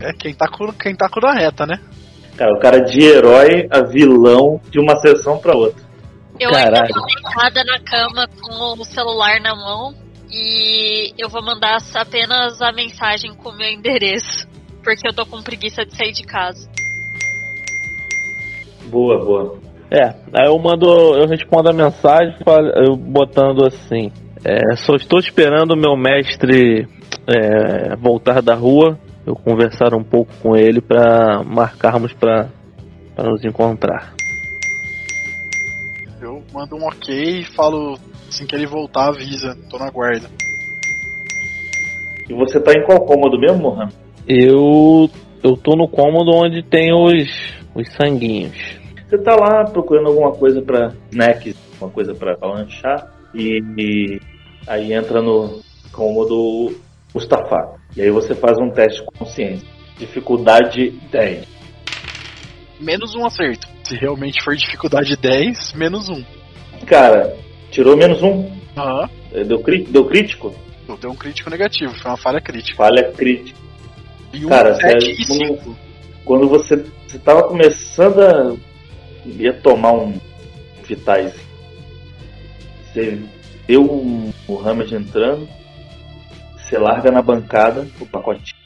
É 0.00 0.12
quem 0.12 0.34
tá 0.34 0.48
com, 0.48 0.72
quem 0.72 0.94
tá 0.94 1.08
com 1.08 1.24
a 1.26 1.32
reta, 1.32 1.64
né? 1.66 1.80
Cara, 2.36 2.52
o 2.52 2.58
cara 2.58 2.80
de 2.80 3.00
herói 3.00 3.66
a 3.70 3.80
vilão 3.82 4.60
de 4.70 4.78
uma 4.78 4.96
sessão 4.96 5.38
pra 5.38 5.56
outra. 5.56 5.82
Eu 6.38 6.50
ainda 6.50 6.72
Caralho. 6.72 6.94
tô 6.94 7.00
deitada 7.06 7.64
na 7.64 7.80
cama 7.80 8.28
com 8.28 8.80
o 8.80 8.84
celular 8.84 9.40
na 9.40 9.54
mão 9.54 9.94
e 10.30 11.14
eu 11.16 11.30
vou 11.30 11.42
mandar 11.42 11.78
apenas 11.94 12.60
a 12.60 12.72
mensagem 12.72 13.34
com 13.34 13.48
o 13.48 13.56
meu 13.56 13.70
endereço. 13.70 14.46
Porque 14.86 15.08
eu 15.08 15.12
tô 15.12 15.26
com 15.26 15.42
preguiça 15.42 15.84
de 15.84 15.96
sair 15.96 16.12
de 16.12 16.22
casa. 16.22 16.70
Boa, 18.88 19.18
boa. 19.18 19.58
É, 19.90 20.14
aí 20.32 20.46
eu 20.46 20.56
mando, 20.60 20.86
eu 21.16 21.26
respondo 21.26 21.68
a 21.68 21.72
mensagem 21.72 22.36
eu 22.86 22.94
botando 22.94 23.66
assim: 23.66 24.12
é, 24.44 24.76
só 24.76 24.94
estou 24.94 25.18
esperando 25.18 25.72
o 25.72 25.76
meu 25.76 25.96
mestre 25.96 26.86
é, 27.26 27.96
voltar 27.96 28.40
da 28.40 28.54
rua, 28.54 28.96
eu 29.26 29.34
conversar 29.34 29.92
um 29.92 30.04
pouco 30.04 30.32
com 30.40 30.56
ele 30.56 30.80
para 30.80 31.42
marcarmos 31.42 32.12
para 32.12 32.48
nos 33.18 33.44
encontrar. 33.44 34.14
Eu 36.22 36.44
mando 36.54 36.76
um 36.76 36.86
ok 36.86 37.40
e 37.40 37.44
falo 37.44 37.98
assim 38.28 38.46
que 38.46 38.54
ele 38.54 38.68
voltar, 38.68 39.08
avisa. 39.08 39.58
Tô 39.68 39.78
na 39.78 39.90
guarda. 39.90 40.28
E 42.28 42.34
você 42.34 42.60
tá 42.60 42.72
em 42.72 42.84
qual 42.84 43.04
cômodo 43.04 43.36
mesmo, 43.36 43.58
Mohamed? 43.58 44.05
Eu 44.28 45.08
eu 45.42 45.56
tô 45.56 45.76
no 45.76 45.88
cômodo 45.88 46.32
onde 46.34 46.62
tem 46.62 46.92
os 46.92 47.56
os 47.74 47.88
sanguinhos. 47.92 48.56
Você 49.08 49.18
tá 49.18 49.36
lá 49.36 49.64
procurando 49.64 50.08
alguma 50.08 50.32
coisa 50.32 50.60
pra 50.60 50.92
snacks, 51.10 51.54
uma 51.80 51.90
coisa 51.90 52.14
pra 52.14 52.36
pra 52.36 52.48
lanchar, 52.48 53.12
e, 53.34 53.62
e 53.78 54.20
aí 54.66 54.92
entra 54.92 55.22
no 55.22 55.60
cômodo 55.92 56.74
Mustafa. 57.14 57.76
E 57.96 58.02
aí 58.02 58.10
você 58.10 58.34
faz 58.34 58.58
um 58.58 58.70
teste 58.70 59.00
de 59.00 59.06
consciência. 59.18 59.68
Dificuldade 59.98 60.90
10. 61.10 61.46
Menos 62.80 63.14
um 63.14 63.24
acerto. 63.24 63.66
Se 63.84 63.94
realmente 63.96 64.42
for 64.42 64.54
dificuldade 64.54 65.16
10, 65.16 65.72
menos 65.74 66.08
um. 66.08 66.22
Cara, 66.86 67.34
tirou 67.70 67.96
menos 67.96 68.22
um. 68.22 68.50
Aham. 68.76 69.08
Deu, 69.32 69.62
deu 69.88 70.04
crítico? 70.04 70.54
Deu 71.00 71.10
um 71.10 71.16
crítico 71.16 71.48
negativo, 71.48 71.94
foi 71.94 72.10
uma 72.10 72.16
falha 72.16 72.40
crítica. 72.40 72.76
Falha 72.76 73.12
crítica. 73.12 73.65
E 74.32 74.44
um, 74.44 74.48
Cara, 74.48 74.74
sete 74.74 75.10
e 75.12 75.26
quando- 75.26 75.38
cinco. 75.46 75.76
Quando 76.24 76.48
você, 76.48 76.76
você 77.06 77.18
tava 77.18 77.44
começando 77.44 78.20
a 78.20 78.56
ia 79.26 79.52
tomar 79.52 79.92
um 79.92 80.18
Vitais, 80.84 81.34
você 82.92 83.20
vê 83.66 83.76
o 83.76 84.30
Mohamed 84.48 84.94
entrando, 84.94 85.48
você 86.56 86.78
larga 86.78 87.10
na 87.10 87.20
bancada 87.22 87.86
o 88.00 88.06
pacotinho, 88.06 88.56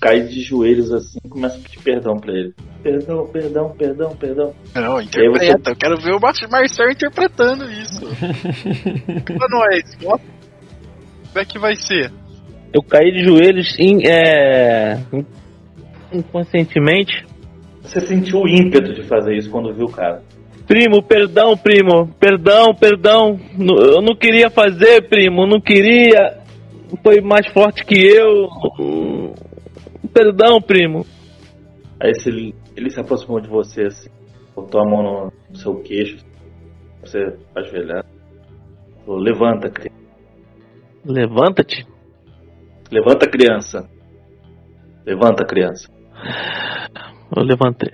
cai 0.00 0.22
de 0.22 0.40
joelhos 0.42 0.92
assim 0.92 1.18
e 1.24 1.28
começa 1.28 1.56
a 1.56 1.60
pedir 1.60 1.78
perdão 1.80 2.16
pra 2.16 2.32
ele. 2.32 2.54
Perdão, 2.82 3.26
perdão, 3.26 3.70
perdão, 3.76 4.16
perdão. 4.16 4.54
Não, 4.74 5.00
interpreta. 5.00 5.70
Eu 5.70 5.76
quero 5.76 5.96
ver 6.00 6.12
o 6.14 6.20
Mar- 6.20 6.34
Marcel 6.50 6.90
interpretando 6.90 7.64
isso. 7.70 8.00
pra 9.24 9.46
nós. 9.48 9.94
Como 9.96 10.20
é 11.36 11.44
que 11.44 11.58
vai 11.58 11.74
ser? 11.76 12.12
Eu 12.78 12.82
caí 12.84 13.10
de 13.10 13.24
joelhos 13.24 13.76
in- 13.76 14.06
é, 14.06 15.00
in- 15.12 15.26
inconscientemente. 16.12 17.26
Você 17.82 18.00
sentiu 18.00 18.38
o 18.42 18.48
ímpeto 18.48 18.92
de 18.94 19.02
fazer 19.02 19.36
isso 19.36 19.50
quando 19.50 19.74
viu 19.74 19.86
o 19.86 19.90
cara. 19.90 20.22
Primo, 20.64 21.02
perdão, 21.02 21.56
primo. 21.56 22.06
Perdão, 22.20 22.72
perdão. 22.72 23.36
Eu 23.58 24.00
não 24.00 24.14
queria 24.14 24.48
fazer, 24.48 25.08
primo. 25.08 25.44
Não 25.44 25.60
queria. 25.60 26.38
Foi 27.02 27.20
mais 27.20 27.50
forte 27.52 27.84
que 27.84 27.96
eu. 27.98 28.46
Perdão, 30.14 30.60
primo. 30.62 31.04
Aí 32.00 32.14
você- 32.14 32.54
ele 32.76 32.90
se 32.90 33.00
aproximou 33.00 33.40
de 33.40 33.48
você 33.48 33.86
assim, 33.86 34.08
botou 34.54 34.80
a 34.80 34.88
mão 34.88 35.02
no, 35.50 35.56
seu 35.56 35.74
queixo, 35.80 36.18
você 37.00 37.34
ajoelhado. 37.56 38.06
Falou, 39.04 39.20
levanta, 39.20 39.68
criança. 39.68 39.98
Levanta-te. 41.04 41.84
Levanta, 42.90 43.28
criança. 43.28 43.88
Levanta, 45.06 45.44
criança. 45.44 45.88
Eu 47.36 47.42
levantei. 47.42 47.90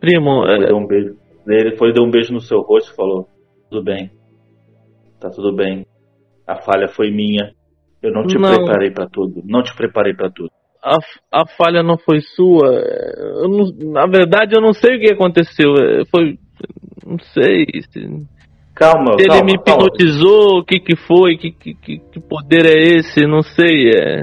Primo, 0.00 0.44
é, 0.46 0.66
Deu 0.66 0.76
um 0.76 0.86
beijo. 0.86 1.16
Ele 1.46 1.76
foi, 1.76 1.92
deu 1.92 2.04
um 2.04 2.10
beijo 2.10 2.32
no 2.32 2.40
seu 2.40 2.60
rosto 2.60 2.92
e 2.92 2.96
falou: 2.96 3.28
Tudo 3.70 3.82
bem. 3.84 4.10
Tá 5.20 5.30
tudo 5.30 5.54
bem. 5.54 5.86
A 6.46 6.56
falha 6.62 6.88
foi 6.88 7.10
minha. 7.10 7.52
Eu 8.02 8.12
não 8.12 8.26
te 8.26 8.36
Não. 8.38 8.54
preparei 8.54 8.90
pra 8.90 9.06
tudo. 9.06 9.42
Não 9.44 9.62
te 9.62 9.74
preparei 9.76 10.14
pra 10.14 10.30
tudo. 10.30 10.50
A, 10.82 10.96
a 11.42 11.46
falha 11.56 11.82
não 11.82 11.98
foi 11.98 12.20
sua. 12.20 12.70
Não- 13.48 13.92
na 13.92 14.06
verdade, 14.06 14.54
eu 14.56 14.62
não 14.62 14.72
sei 14.72 14.96
o 14.96 15.00
que 15.00 15.12
aconteceu. 15.12 15.74
Foi. 16.10 16.38
Não 17.06 17.18
sei. 17.18 17.66
Calma, 18.80 19.12
ele 19.18 19.28
calma, 19.28 19.44
me 19.44 19.58
calma. 19.58 19.84
hipnotizou, 19.84 20.60
o 20.60 20.64
que 20.64 20.80
que 20.80 20.96
foi, 20.96 21.36
que, 21.36 21.52
que, 21.52 21.74
que, 21.74 22.20
poder 22.20 22.64
é 22.64 22.96
esse, 22.96 23.26
não 23.26 23.42
sei. 23.42 23.90
É, 23.90 24.20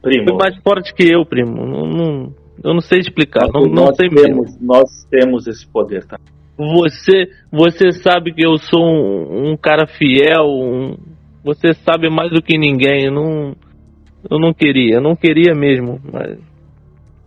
foi 0.00 0.12
Primo, 0.12 0.36
mais 0.38 0.56
forte 0.62 0.94
que 0.94 1.02
eu, 1.12 1.26
primo. 1.26 1.66
Não, 1.66 1.82
não- 1.84 2.34
eu 2.62 2.72
não 2.74 2.80
sei 2.80 3.00
explicar, 3.00 3.48
não, 3.52 3.62
não 3.62 3.86
nós, 3.86 3.96
sei 3.96 4.08
mesmo. 4.08 4.44
temos, 4.44 4.60
nós 4.60 4.88
temos 5.10 5.46
esse 5.48 5.66
poder, 5.66 6.06
tá? 6.06 6.16
Você, 6.56 7.28
você 7.50 7.90
sabe 7.90 8.32
que 8.32 8.46
eu 8.46 8.56
sou 8.56 8.80
um, 8.82 9.50
um 9.50 9.56
cara 9.56 9.86
fiel, 9.88 10.44
um- 10.46 10.96
você 11.44 11.74
sabe 11.74 12.08
mais 12.08 12.30
do 12.30 12.40
que 12.40 12.56
ninguém. 12.56 13.06
Eu 13.06 13.12
não, 13.12 13.56
eu 14.30 14.38
não 14.38 14.54
queria, 14.54 14.94
eu 14.94 15.02
não 15.02 15.16
queria 15.16 15.54
mesmo. 15.56 16.00
Mas 16.12 16.38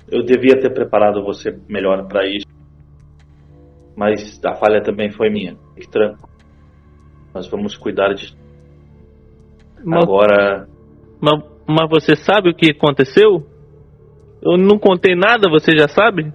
Eu 0.09 0.23
devia 0.23 0.57
ter 0.59 0.73
preparado 0.73 1.21
você 1.21 1.53
melhor 1.67 2.07
pra 2.07 2.25
isso. 2.25 2.47
Mas 3.95 4.39
a 4.45 4.55
falha 4.55 4.81
também 4.81 5.11
foi 5.11 5.29
minha. 5.29 5.55
Tranquilo. 5.91 6.28
Nós 7.33 7.47
vamos 7.49 7.77
cuidar 7.77 8.13
de. 8.13 8.35
Mas- 9.83 10.03
Agora, 10.03 10.67
Mas, 11.21 11.43
mas 11.67 11.89
você 11.89 12.15
sabe 12.15 12.49
o 12.49 12.55
que 12.55 12.71
aconteceu? 12.71 13.45
Eu 14.41 14.57
não 14.57 14.77
contei 14.79 15.15
nada, 15.15 15.49
você 15.49 15.77
já 15.77 15.87
sabe? 15.87 16.33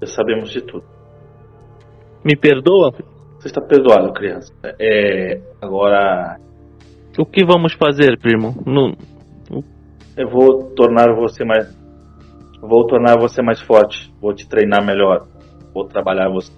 já 0.00 0.06
sabemos 0.06 0.50
de 0.50 0.60
tudo. 0.62 0.84
Me 2.24 2.34
perdoa? 2.36 2.92
Você 3.38 3.48
está 3.48 3.60
perdoado, 3.60 4.12
criança. 4.12 4.52
É, 4.78 5.40
agora, 5.60 6.38
O 7.18 7.24
que 7.26 7.44
vamos 7.44 7.72
fazer, 7.74 8.18
primo? 8.18 8.54
Não, 8.66 8.94
eu 10.16 10.28
vou 10.28 10.70
tornar 10.74 11.14
você 11.14 11.44
mais. 11.44 11.74
Vou 12.60 12.86
tornar 12.86 13.18
você 13.18 13.40
mais 13.42 13.60
forte. 13.60 14.12
Vou 14.20 14.34
te 14.34 14.46
treinar 14.48 14.84
melhor. 14.84 15.26
Vou 15.74 15.86
trabalhar 15.86 16.28
você. 16.28 16.52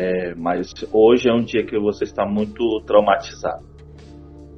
É, 0.00 0.32
mas 0.36 0.72
hoje 0.92 1.28
é 1.28 1.34
um 1.34 1.42
dia 1.42 1.66
que 1.66 1.76
você 1.76 2.04
está 2.04 2.24
muito 2.24 2.80
traumatizado. 2.86 3.64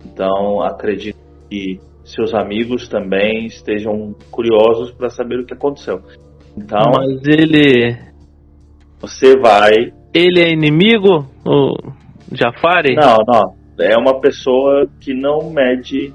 Então, 0.05 0.61
acredito 0.61 1.16
que 1.48 1.81
seus 2.05 2.35
amigos 2.35 2.88
também 2.88 3.46
estejam 3.46 4.14
curiosos 4.31 4.90
para 4.92 5.09
saber 5.09 5.40
o 5.40 5.46
que 5.46 5.55
aconteceu. 5.55 6.03
Então, 6.55 6.92
mas 6.94 7.22
ele. 7.26 7.96
você 9.00 9.35
vai. 9.38 9.72
Ele 10.12 10.40
é 10.42 10.53
inimigo? 10.53 11.24
O 11.46 11.72
Jafari? 12.31 12.94
Não, 12.94 13.16
não. 13.26 13.55
É 13.81 13.96
uma 13.96 14.20
pessoa 14.20 14.87
que 15.00 15.14
não 15.14 15.50
mede 15.50 16.12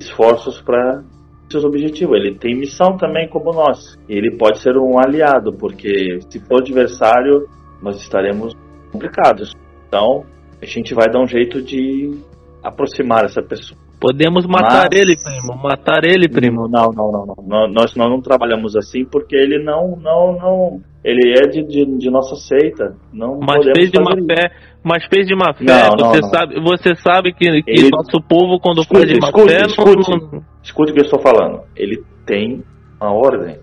esforços 0.00 0.62
para 0.62 1.04
seus 1.50 1.62
objetivos. 1.62 2.16
Ele 2.16 2.38
tem 2.38 2.58
missão 2.58 2.96
também 2.96 3.28
como 3.28 3.52
nós. 3.52 3.98
Ele 4.08 4.34
pode 4.38 4.60
ser 4.60 4.78
um 4.78 4.98
aliado, 4.98 5.52
porque 5.52 6.20
se 6.30 6.40
for 6.40 6.62
adversário, 6.62 7.46
nós 7.82 7.96
estaremos 8.00 8.54
complicados. 8.92 9.52
Então, 9.88 10.24
a 10.62 10.66
gente 10.66 10.94
vai 10.94 11.08
dar 11.10 11.20
um 11.20 11.26
jeito 11.26 11.60
de 11.62 12.18
aproximar 12.62 13.24
essa 13.24 13.42
pessoa. 13.42 13.78
Podemos 14.00 14.44
matar 14.46 14.88
Mas- 14.90 15.00
ele, 15.00 15.14
primo. 15.16 15.62
Matar 15.62 16.04
ele, 16.04 16.28
primo. 16.28 16.68
Não, 16.68 16.90
não, 16.92 17.12
não, 17.12 17.26
não. 17.26 17.34
Nó- 17.46 17.68
Nós, 17.68 17.94
nós 17.94 18.10
não 18.10 18.20
trabalhamos 18.20 18.74
assim 18.76 19.04
porque 19.04 19.36
ele 19.36 19.62
não, 19.62 19.96
não, 19.96 20.32
não. 20.36 20.80
Ele 21.04 21.34
é 21.38 21.46
de, 21.48 21.62
de, 21.64 21.98
de 21.98 22.10
nossa 22.10 22.34
seita. 22.34 22.96
Não 23.12 23.38
Mas 23.40 23.64
fez 23.76 23.92
de 23.92 24.00
má 24.00 24.10
fazer 24.10 24.18
isso. 24.20 24.26
fé. 24.26 24.50
Mas 24.82 25.04
fez 25.06 25.26
de 25.28 25.36
má 25.36 25.54
fé. 25.54 25.64
Não, 25.64 25.96
você, 25.96 26.20
não. 26.20 26.28
Sabe, 26.30 26.60
você 26.60 26.94
sabe 26.96 27.32
que, 27.32 27.62
que 27.62 27.70
Ele- 27.70 27.90
nosso 27.90 28.20
povo, 28.28 28.58
quando 28.60 28.80
Escute, 28.82 28.98
faz 29.00 29.12
de 29.12 29.20
má 29.20 29.28
escute, 29.28 29.48
fé, 29.48 29.66
escute. 29.66 30.10
não- 30.10 30.42
Escute 30.64 30.90
o 30.90 30.94
que 30.94 31.00
eu 31.00 31.04
estou 31.04 31.20
falando. 31.20 31.60
Ele 31.76 32.02
tem 32.26 32.64
uma 33.00 33.12
ordem. 33.12 33.56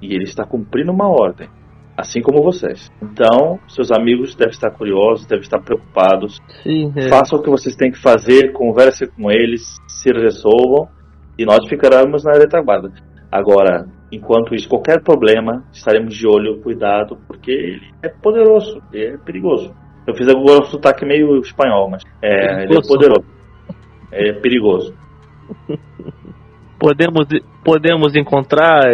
E 0.00 0.14
ele 0.14 0.24
está 0.24 0.44
cumprindo 0.46 0.90
uma 0.90 1.06
ordem. 1.08 1.48
Assim 1.96 2.22
como 2.22 2.42
vocês. 2.42 2.90
Então, 3.02 3.58
seus 3.68 3.92
amigos 3.92 4.34
devem 4.34 4.52
estar 4.52 4.70
curiosos, 4.70 5.26
devem 5.26 5.42
estar 5.42 5.60
preocupados. 5.60 6.38
Sim, 6.62 6.92
é. 6.96 7.08
Façam 7.08 7.38
o 7.38 7.42
que 7.42 7.50
vocês 7.50 7.76
têm 7.76 7.90
que 7.90 7.98
fazer, 7.98 8.52
conversem 8.52 9.08
com 9.08 9.30
eles, 9.30 9.76
se 9.86 10.10
resolvam. 10.10 10.88
E 11.38 11.44
nós 11.44 11.66
ficaremos 11.68 12.24
na 12.24 12.32
retaguarda. 12.32 12.92
Agora, 13.30 13.86
enquanto 14.10 14.54
isso, 14.54 14.68
qualquer 14.68 15.02
problema, 15.02 15.64
estaremos 15.72 16.14
de 16.14 16.26
olho, 16.26 16.60
cuidado, 16.62 17.18
porque 17.26 17.50
ele 17.50 17.94
é 18.02 18.08
poderoso, 18.08 18.82
ele 18.92 19.14
é 19.14 19.18
perigoso. 19.18 19.74
Eu 20.06 20.14
fiz 20.14 20.28
agora 20.28 20.62
um 20.62 20.66
sotaque 20.66 21.04
meio 21.04 21.38
espanhol, 21.40 21.88
mas 21.88 22.02
é, 22.22 22.64
ele 22.64 22.76
é 22.76 22.80
poderoso. 22.86 23.24
É 24.10 24.32
perigoso. 24.34 24.94
Podemos, 26.78 27.28
podemos 27.64 28.16
encontrar. 28.16 28.90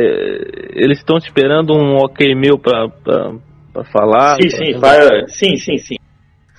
Eles 0.78 0.98
estão 0.98 1.16
esperando 1.16 1.74
um 1.74 1.96
ok 1.96 2.34
meu 2.34 2.58
pra, 2.58 2.88
pra, 2.88 3.34
pra 3.72 3.84
falar. 3.84 4.36
Sim, 4.40 4.48
sim, 4.48 4.78
fa- 4.78 5.26
sim, 5.28 5.56
sim, 5.56 5.78
sim. 5.78 5.96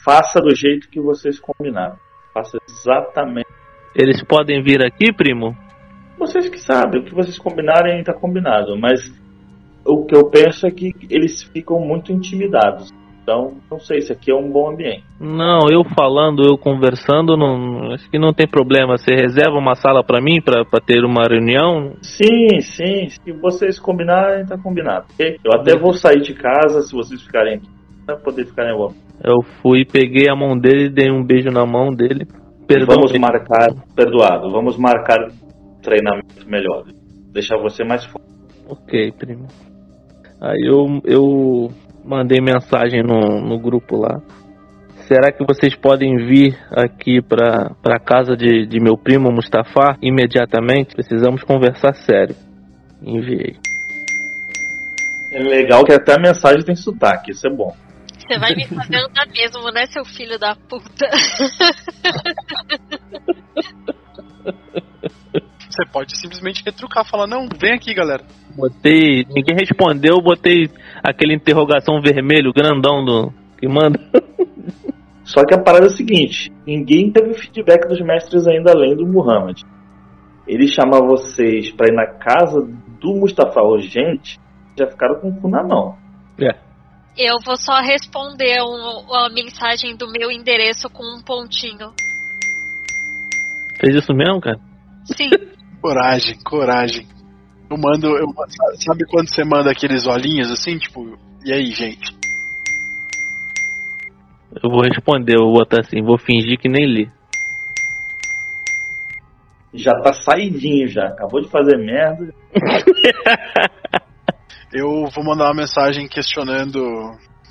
Faça 0.04 0.40
do 0.42 0.54
jeito 0.56 0.90
que 0.90 1.00
vocês 1.00 1.40
combinaram. 1.40 1.96
Faça 2.34 2.58
exatamente. 2.70 3.48
Eles 3.96 4.22
podem 4.24 4.62
vir 4.62 4.84
aqui, 4.86 5.12
primo? 5.14 5.56
Vocês 6.18 6.50
que 6.50 6.60
sabem, 6.60 7.02
o 7.02 7.06
que 7.06 7.14
vocês 7.16 7.38
combinarem 7.38 8.00
está 8.00 8.14
combinado, 8.14 8.78
mas 8.78 9.00
o 9.86 10.06
que 10.06 10.16
eu 10.16 10.30
penso 10.30 10.68
é 10.68 10.72
que 10.72 10.94
eles 11.10 11.42
ficam 11.44 11.80
muito 11.80 12.12
intimidados. 12.12 12.92
Então, 13.30 13.54
não 13.70 13.80
sei 13.80 14.02
se 14.02 14.12
aqui 14.12 14.32
é 14.32 14.36
um 14.36 14.52
bom 14.52 14.72
ambiente. 14.72 15.04
Não, 15.22 15.70
eu 15.72 15.84
falando, 15.96 16.44
eu 16.44 16.58
conversando, 16.58 17.38
não, 17.38 17.92
acho 17.94 18.10
que 18.10 18.18
não 18.18 18.34
tem 18.34 18.48
problema. 18.48 18.98
Você 18.98 19.14
reserva 19.14 19.56
uma 19.56 19.76
sala 19.76 20.04
pra 20.04 20.20
mim 20.20 20.42
pra 20.42 20.66
pra 20.66 20.80
ter 20.80 21.06
uma 21.06 21.26
reunião? 21.30 21.94
Sim, 22.02 22.60
sim, 22.60 23.08
se 23.08 23.32
vocês 23.34 23.80
combinarem, 23.80 24.48
tá 24.48 24.58
combinado. 24.58 25.06
Eu 25.20 25.52
até 25.54 25.78
vou 25.78 25.94
sair 25.94 26.22
de 26.22 26.34
casa 26.34 26.82
se 26.82 26.92
vocês 26.92 27.22
ficarem 27.22 27.58
aqui, 27.58 27.68
pra 28.04 28.18
poder 28.18 28.48
ficar 28.48 28.68
em 28.68 28.76
bom. 28.76 28.92
Eu 29.24 29.44
fui, 29.62 29.86
peguei 29.86 30.28
a 30.28 30.36
mão 30.36 30.58
dele, 30.58 30.90
dei 30.90 31.12
um 31.12 31.24
beijo 31.24 31.52
na 31.52 31.68
mão 31.68 31.90
dele. 31.92 32.26
Perdão. 32.68 32.96
Vamos 32.96 33.12
ele- 33.12 33.20
marcar, 33.20 33.68
perdoado, 33.96 34.50
vamos 34.50 34.76
marcar 34.76 35.20
treinamento 35.84 36.50
melhor. 36.50 36.84
Deixar 37.32 37.58
você 37.58 37.84
mais 37.84 38.04
forte. 38.06 38.28
Ok, 38.68 39.12
primo. 39.20 39.46
Aí 40.42 40.62
eu, 40.66 41.02
eu 41.06 41.70
mandei 42.10 42.42
mensagem 42.42 43.04
no, 43.04 43.40
no 43.40 43.60
grupo 43.60 43.96
lá. 43.96 44.20
Será 45.08 45.32
que 45.32 45.46
vocês 45.46 45.76
podem 45.76 46.18
vir 46.18 46.58
aqui 46.72 47.22
pra, 47.22 47.76
pra 47.84 48.00
casa 48.00 48.36
de, 48.36 48.66
de 48.66 48.80
meu 48.80 48.98
primo 48.98 49.32
Mustafa 49.32 49.96
imediatamente? 50.02 50.96
Precisamos 50.96 51.44
conversar 51.44 51.94
sério. 51.94 52.36
Enviei. 53.02 53.56
É 55.32 55.40
legal 55.40 55.86
que 55.86 55.94
até 55.94 56.16
a 56.16 56.20
mensagem 56.20 56.66
tem 56.66 56.76
sotaque, 56.76 57.32
isso 57.32 57.48
é 57.48 57.52
bom. 57.52 57.76
Você 58.18 58.40
vai 58.40 58.56
me 58.56 58.66
fazer 58.66 58.98
andar 58.98 59.28
mesmo, 59.28 59.72
né, 59.72 59.86
seu 59.88 60.04
filho 60.04 60.40
da 60.40 60.56
puta? 60.56 61.08
Você 65.70 65.86
pode 65.92 66.18
simplesmente 66.18 66.64
retrucar, 66.66 67.06
falar, 67.06 67.28
não, 67.28 67.48
vem 67.60 67.74
aqui, 67.74 67.94
galera. 67.94 68.24
Botei. 68.56 69.24
Ninguém 69.30 69.56
respondeu, 69.56 70.22
botei 70.22 70.70
aquele 71.04 71.34
interrogação 71.36 72.02
vermelho 72.02 72.54
grandão 72.54 73.04
do. 73.04 73.34
que 73.58 73.68
manda. 73.68 74.00
Só 75.24 75.46
que 75.46 75.54
a 75.54 75.62
parada 75.62 75.86
é 75.86 75.88
a 75.88 75.92
seguinte: 75.92 76.52
ninguém 76.66 77.12
teve 77.12 77.34
feedback 77.36 77.88
dos 77.88 78.02
mestres 78.02 78.48
ainda 78.48 78.72
além 78.72 78.96
do 78.96 79.06
Muhammad. 79.06 79.62
Ele 80.48 80.68
chama 80.68 81.00
vocês 81.00 81.72
pra 81.72 81.88
ir 81.88 81.94
na 81.94 82.08
casa 82.08 82.62
do 83.00 83.14
Mustafa 83.14 83.62
urgente, 83.62 84.40
já 84.78 84.88
ficaram 84.88 85.20
com 85.20 85.30
o 85.30 85.42
cu 85.42 85.48
na 85.50 85.64
mão. 85.64 85.96
Eu 87.18 87.36
vou 87.46 87.58
só 87.58 87.82
responder 87.82 88.62
um- 88.62 89.14
a 89.14 89.30
mensagem 89.30 89.96
do 89.98 90.10
meu 90.10 90.32
endereço 90.32 90.90
com 90.90 91.04
um 91.04 91.22
pontinho. 91.22 91.92
Fez 93.80 93.94
isso 93.96 94.14
mesmo, 94.14 94.40
cara? 94.40 94.58
Sim, 95.04 95.30
Coragem, 95.82 96.38
coragem. 96.44 97.08
Eu 97.70 97.78
mando, 97.78 98.08
eu, 98.18 98.28
sabe 98.84 99.06
quando 99.08 99.30
você 99.30 99.44
manda 99.44 99.72
aqueles 99.72 100.08
olhinhos 100.08 100.50
assim, 100.52 100.78
tipo, 100.78 101.18
e 101.46 101.54
aí, 101.54 101.72
gente? 101.72 102.18
Eu 104.64 104.70
vou 104.70 104.82
responder, 104.82 105.36
eu 105.36 105.46
vou 105.46 105.54
botar 105.54 105.82
assim, 105.82 106.02
vou 106.02 106.18
fingir 106.18 106.58
que 106.60 106.68
nem 106.68 106.86
li. 106.86 107.12
Já 109.74 109.94
tá 110.02 110.14
saidinho 110.14 110.88
já, 110.88 111.06
acabou 111.10 111.42
de 111.42 111.50
fazer 111.50 111.78
merda. 111.78 112.34
Eu 114.72 115.08
vou 115.10 115.24
mandar 115.24 115.46
uma 115.46 115.62
mensagem 115.62 116.08
questionando 116.08 116.80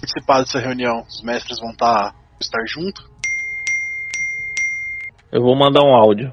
participar 0.00 0.38
dessa 0.38 0.60
reunião. 0.60 1.00
Os 1.00 1.20
mestres 1.22 1.58
vão 1.58 1.74
tá, 1.74 2.14
estar 2.40 2.64
junto. 2.68 3.02
Eu 5.32 5.42
vou 5.42 5.56
mandar 5.56 5.82
um 5.82 5.92
áudio. 5.92 6.32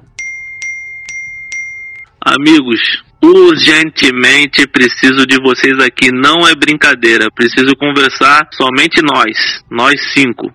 Amigos, 2.20 3.04
urgentemente 3.26 4.66
preciso 4.68 5.26
de 5.26 5.40
vocês 5.42 5.78
aqui. 5.80 6.10
Não 6.12 6.46
é 6.46 6.54
brincadeira. 6.54 7.30
Preciso 7.34 7.74
conversar 7.76 8.48
somente 8.52 9.02
nós. 9.02 9.64
Nós 9.70 10.12
cinco. 10.12 10.52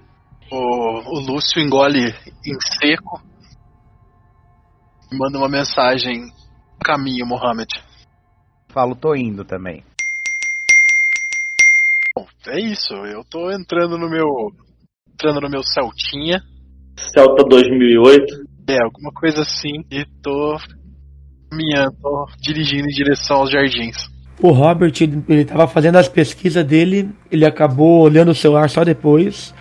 O, 0.51 1.17
o 1.17 1.19
Lúcio 1.19 1.61
engole 1.61 2.13
em 2.45 2.57
seco 2.79 3.21
e 5.11 5.17
manda 5.17 5.37
uma 5.37 5.49
mensagem. 5.49 6.31
Caminho, 6.83 7.25
Mohamed. 7.25 7.69
Falo, 8.69 8.95
tô 8.95 9.13
indo 9.13 9.43
também. 9.43 9.83
Bom, 12.15 12.25
é 12.47 12.59
isso. 12.59 12.93
Eu 12.93 13.23
tô 13.23 13.51
entrando 13.51 13.97
no 13.97 14.09
meu. 14.09 14.27
Entrando 15.13 15.41
no 15.41 15.49
meu 15.49 15.63
Celtinha. 15.63 16.41
Celta 16.97 17.43
2008. 17.47 18.51
É, 18.69 18.81
alguma 18.83 19.11
coisa 19.11 19.41
assim. 19.41 19.83
E 19.91 20.05
tô 20.23 20.57
caminhando, 21.51 21.95
tô 22.01 22.27
dirigindo 22.39 22.85
em 22.85 22.93
direção 22.93 23.37
aos 23.37 23.51
jardins. 23.51 24.09
O 24.41 24.51
Robert, 24.51 24.93
ele, 25.01 25.23
ele 25.27 25.45
tava 25.45 25.67
fazendo 25.67 25.97
as 25.97 26.07
pesquisas 26.07 26.65
dele, 26.65 27.09
ele 27.29 27.45
acabou 27.45 28.01
olhando 28.01 28.31
o 28.31 28.35
celular 28.35 28.69
só 28.69 28.83
depois, 28.83 29.53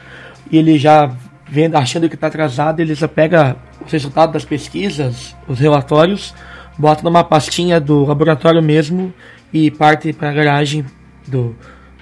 e 0.51 0.57
ele 0.57 0.79
já 0.79 1.15
vendo, 1.49 1.77
achando 1.77 2.09
que 2.09 2.17
tá 2.17 2.29
atrasado, 2.29 2.81
ele 2.81 2.95
só 2.95 3.09
pega 3.09 3.57
os 3.85 3.91
resultados 3.93 4.33
das 4.33 4.45
pesquisas, 4.45 5.37
os 5.49 5.59
relatórios, 5.59 6.33
bota 6.79 7.03
numa 7.03 7.25
pastinha 7.25 7.81
do 7.81 8.05
laboratório 8.05 8.63
mesmo 8.63 9.13
e 9.53 9.71
parte 9.71 10.13
pra 10.13 10.33
garagem 10.33 10.85
do 11.27 11.55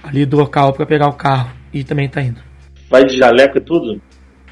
ali 0.03 0.25
do 0.25 0.37
local 0.37 0.73
pra 0.73 0.87
pegar 0.87 1.09
o 1.09 1.15
carro 1.15 1.51
e 1.73 1.83
também 1.83 2.09
tá 2.09 2.23
indo. 2.23 2.41
Vai 2.89 3.05
de 3.05 3.17
jaleco 3.17 3.59
e 3.59 3.61
tudo? 3.61 4.01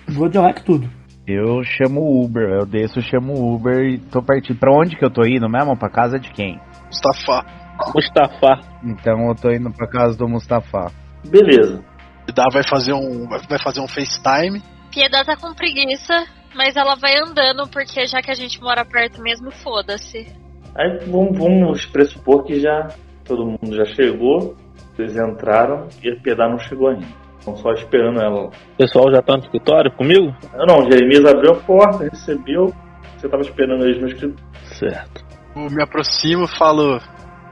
Vou 0.09 0.29
de 0.29 0.39
like 0.39 0.63
tudo. 0.63 0.91
Eu 1.27 1.65
chamo 1.65 2.03
o 2.03 2.25
Uber, 2.25 2.49
eu 2.49 2.65
desço, 2.65 3.03
chamo 3.03 3.33
o 3.33 3.53
Uber 3.53 3.85
e 3.85 3.99
tô 3.99 4.23
partindo. 4.23 4.61
Pra 4.61 4.71
onde 4.73 4.97
que 4.97 5.05
eu 5.05 5.11
tô 5.11 5.23
indo 5.27 5.49
mesmo? 5.49 5.77
Pra 5.77 5.91
casa 5.91 6.21
de 6.21 6.31
quem? 6.31 6.61
Mustafa. 6.85 7.45
Mustafa. 7.93 8.61
Então 8.85 9.29
eu 9.29 9.35
tô 9.35 9.51
indo 9.51 9.73
pra 9.73 9.89
casa 9.89 10.17
do 10.17 10.29
Mustafa. 10.29 10.93
Beleza. 11.29 11.85
Dá 12.33 12.45
vai 12.53 12.63
fazer 12.63 12.93
um. 12.93 13.29
Vai 13.29 13.59
fazer 13.59 13.81
um 13.81 13.89
FaceTime. 13.89 14.63
Piedade 14.93 15.27
tá 15.27 15.37
com 15.37 15.53
preguiça, 15.53 16.27
mas 16.55 16.77
ela 16.77 16.95
vai 16.95 17.17
andando 17.19 17.69
porque 17.71 18.07
já 18.07 18.23
que 18.23 18.31
a 18.31 18.35
gente 18.35 18.61
mora 18.63 18.85
perto 18.85 19.21
mesmo, 19.21 19.51
foda-se. 19.51 20.33
Aí 20.77 20.99
vamos, 21.09 21.37
vamos 21.37 21.87
pressupor 21.87 22.45
que 22.45 22.61
já 22.61 22.87
todo 23.25 23.45
mundo 23.45 23.75
já 23.75 23.85
chegou, 23.85 24.55
vocês 24.95 25.17
entraram 25.17 25.89
e 26.05 26.09
a 26.09 26.17
Piedade 26.21 26.53
não 26.53 26.59
chegou 26.61 26.91
ainda. 26.91 27.26
Estão 27.47 27.57
só 27.59 27.73
esperando 27.75 28.21
ela. 28.21 28.47
O 28.47 28.51
pessoal 28.77 29.09
já 29.15 29.23
tá 29.23 29.35
no 29.37 29.45
escritório 29.45 29.93
comigo? 29.93 30.35
Não, 30.53 30.67
não, 30.67 30.91
Jeremias 30.91 31.25
abriu 31.25 31.53
a 31.53 31.55
porta, 31.55 32.03
recebeu. 32.03 32.75
Você 33.17 33.29
tava 33.29 33.43
esperando 33.43 33.85
eles 33.85 34.01
no 34.01 34.09
escritório. 34.09 34.45
Certo. 34.65 35.25
Eu 35.55 35.71
me 35.71 35.81
aproximo, 35.81 36.49
falo. 36.49 37.01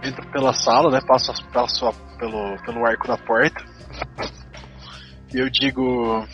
Entro 0.05 0.29
pela 0.33 0.53
sala, 0.53 0.91
né? 0.91 1.01
Passo, 1.07 1.33
passo 1.53 1.89
pelo, 2.19 2.57
pelo 2.65 2.85
arco 2.85 3.07
da 3.07 3.17
porta. 3.19 3.65
E 5.33 5.39
eu 5.39 5.49
digo. 5.49 6.27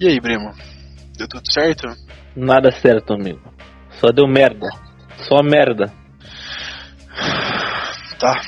E 0.00 0.08
aí, 0.08 0.20
primo? 0.20 0.50
Deu 1.16 1.28
tudo 1.28 1.52
certo? 1.52 1.86
Nada 2.34 2.72
certo, 2.72 3.14
amigo. 3.14 3.40
Só 3.90 4.08
deu 4.08 4.26
merda. 4.26 4.66
Só 5.18 5.40
merda. 5.40 5.92
Tá. 8.18 8.40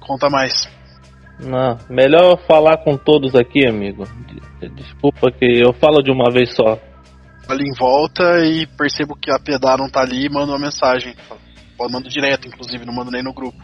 Conta 0.00 0.28
mais. 0.28 0.68
Não, 1.44 1.76
melhor 1.90 2.38
falar 2.46 2.78
com 2.78 2.96
todos 2.96 3.34
aqui, 3.34 3.66
amigo. 3.66 4.04
De- 4.26 4.68
Desculpa 4.70 5.30
que 5.32 5.44
eu 5.44 5.72
falo 5.72 6.02
de 6.02 6.10
uma 6.10 6.30
vez 6.30 6.54
só. 6.54 6.78
Ali 7.48 7.64
em 7.68 7.74
volta 7.76 8.22
e 8.44 8.66
percebo 8.78 9.16
que 9.16 9.30
a 9.30 9.38
Piedade 9.38 9.82
não 9.82 9.90
tá 9.90 10.02
ali 10.02 10.26
e 10.26 10.30
mando 10.30 10.52
uma 10.52 10.58
mensagem. 10.58 11.14
Eu 11.80 11.90
mando 11.90 12.08
direto, 12.08 12.46
inclusive, 12.46 12.86
não 12.86 12.94
mando 12.94 13.10
nem 13.10 13.22
no 13.24 13.34
grupo. 13.34 13.58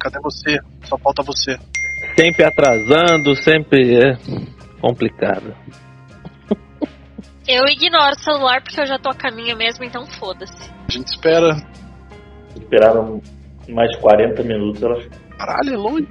Cadê 0.00 0.18
você? 0.22 0.58
Só 0.84 0.96
falta 0.96 1.22
você. 1.22 1.58
Sempre 2.18 2.44
atrasando, 2.44 3.36
sempre 3.36 3.98
é 3.98 4.16
complicado. 4.80 5.54
Eu 7.46 7.64
ignoro 7.66 8.12
o 8.16 8.20
celular 8.20 8.62
porque 8.62 8.80
eu 8.80 8.86
já 8.86 8.98
tô 8.98 9.10
a 9.10 9.14
caminho 9.14 9.56
mesmo, 9.56 9.84
então 9.84 10.06
foda-se. 10.06 10.70
A 10.88 10.90
gente 10.90 11.08
espera. 11.08 11.54
Esperaram 12.56 13.20
mais 13.68 13.94
40 13.98 14.42
minutos, 14.42 14.82
elas 14.82 15.06
Caralho, 15.36 15.74
é 15.74 15.76
longe. 15.76 16.08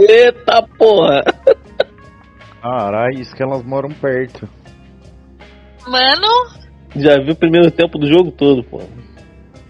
Eita 0.00 0.62
porra! 0.78 1.22
Caralho, 2.62 3.20
isso 3.20 3.34
que 3.34 3.42
elas 3.42 3.62
moram 3.64 3.88
perto. 3.90 4.48
Mano, 5.86 6.28
Já 6.96 7.18
vi 7.20 7.32
o 7.32 7.36
primeiro 7.36 7.70
tempo 7.70 7.98
do 7.98 8.06
jogo 8.06 8.30
todo, 8.32 8.62
pô. 8.64 8.80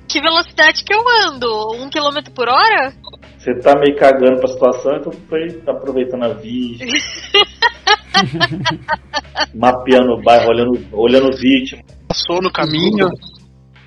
que 0.09 0.21
velocidade 0.21 0.85
que 0.85 0.95
eu 0.95 1.03
ando? 1.27 1.47
Um 1.77 1.89
quilômetro 1.91 2.33
por 2.33 2.49
hora? 2.49 2.93
Você 3.39 3.55
tá 3.61 3.75
meio 3.79 3.97
cagando 3.97 4.39
pra 4.41 4.49
situação, 4.49 4.97
então 4.97 5.13
foi 5.29 5.63
aproveitando 5.67 6.25
a 6.25 6.35
vista. 6.35 6.85
mapeando 9.55 10.13
o 10.15 10.23
bairro, 10.23 10.49
olhando, 10.51 10.87
olhando 10.93 11.37
vítima. 11.37 11.83
Passou 12.09 12.41
no 12.43 12.51
caminho. 12.53 13.09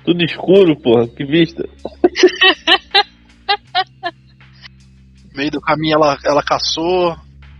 Tudo 0.04 0.22
escuro, 0.24 0.74
porra. 0.80 1.06
Que 1.08 1.24
vista. 1.24 1.62
No 5.32 5.38
meio 5.38 5.50
do 5.50 5.60
caminho 5.60 5.94
ela, 5.94 6.16
ela 6.24 6.42
caçou. 6.42 7.16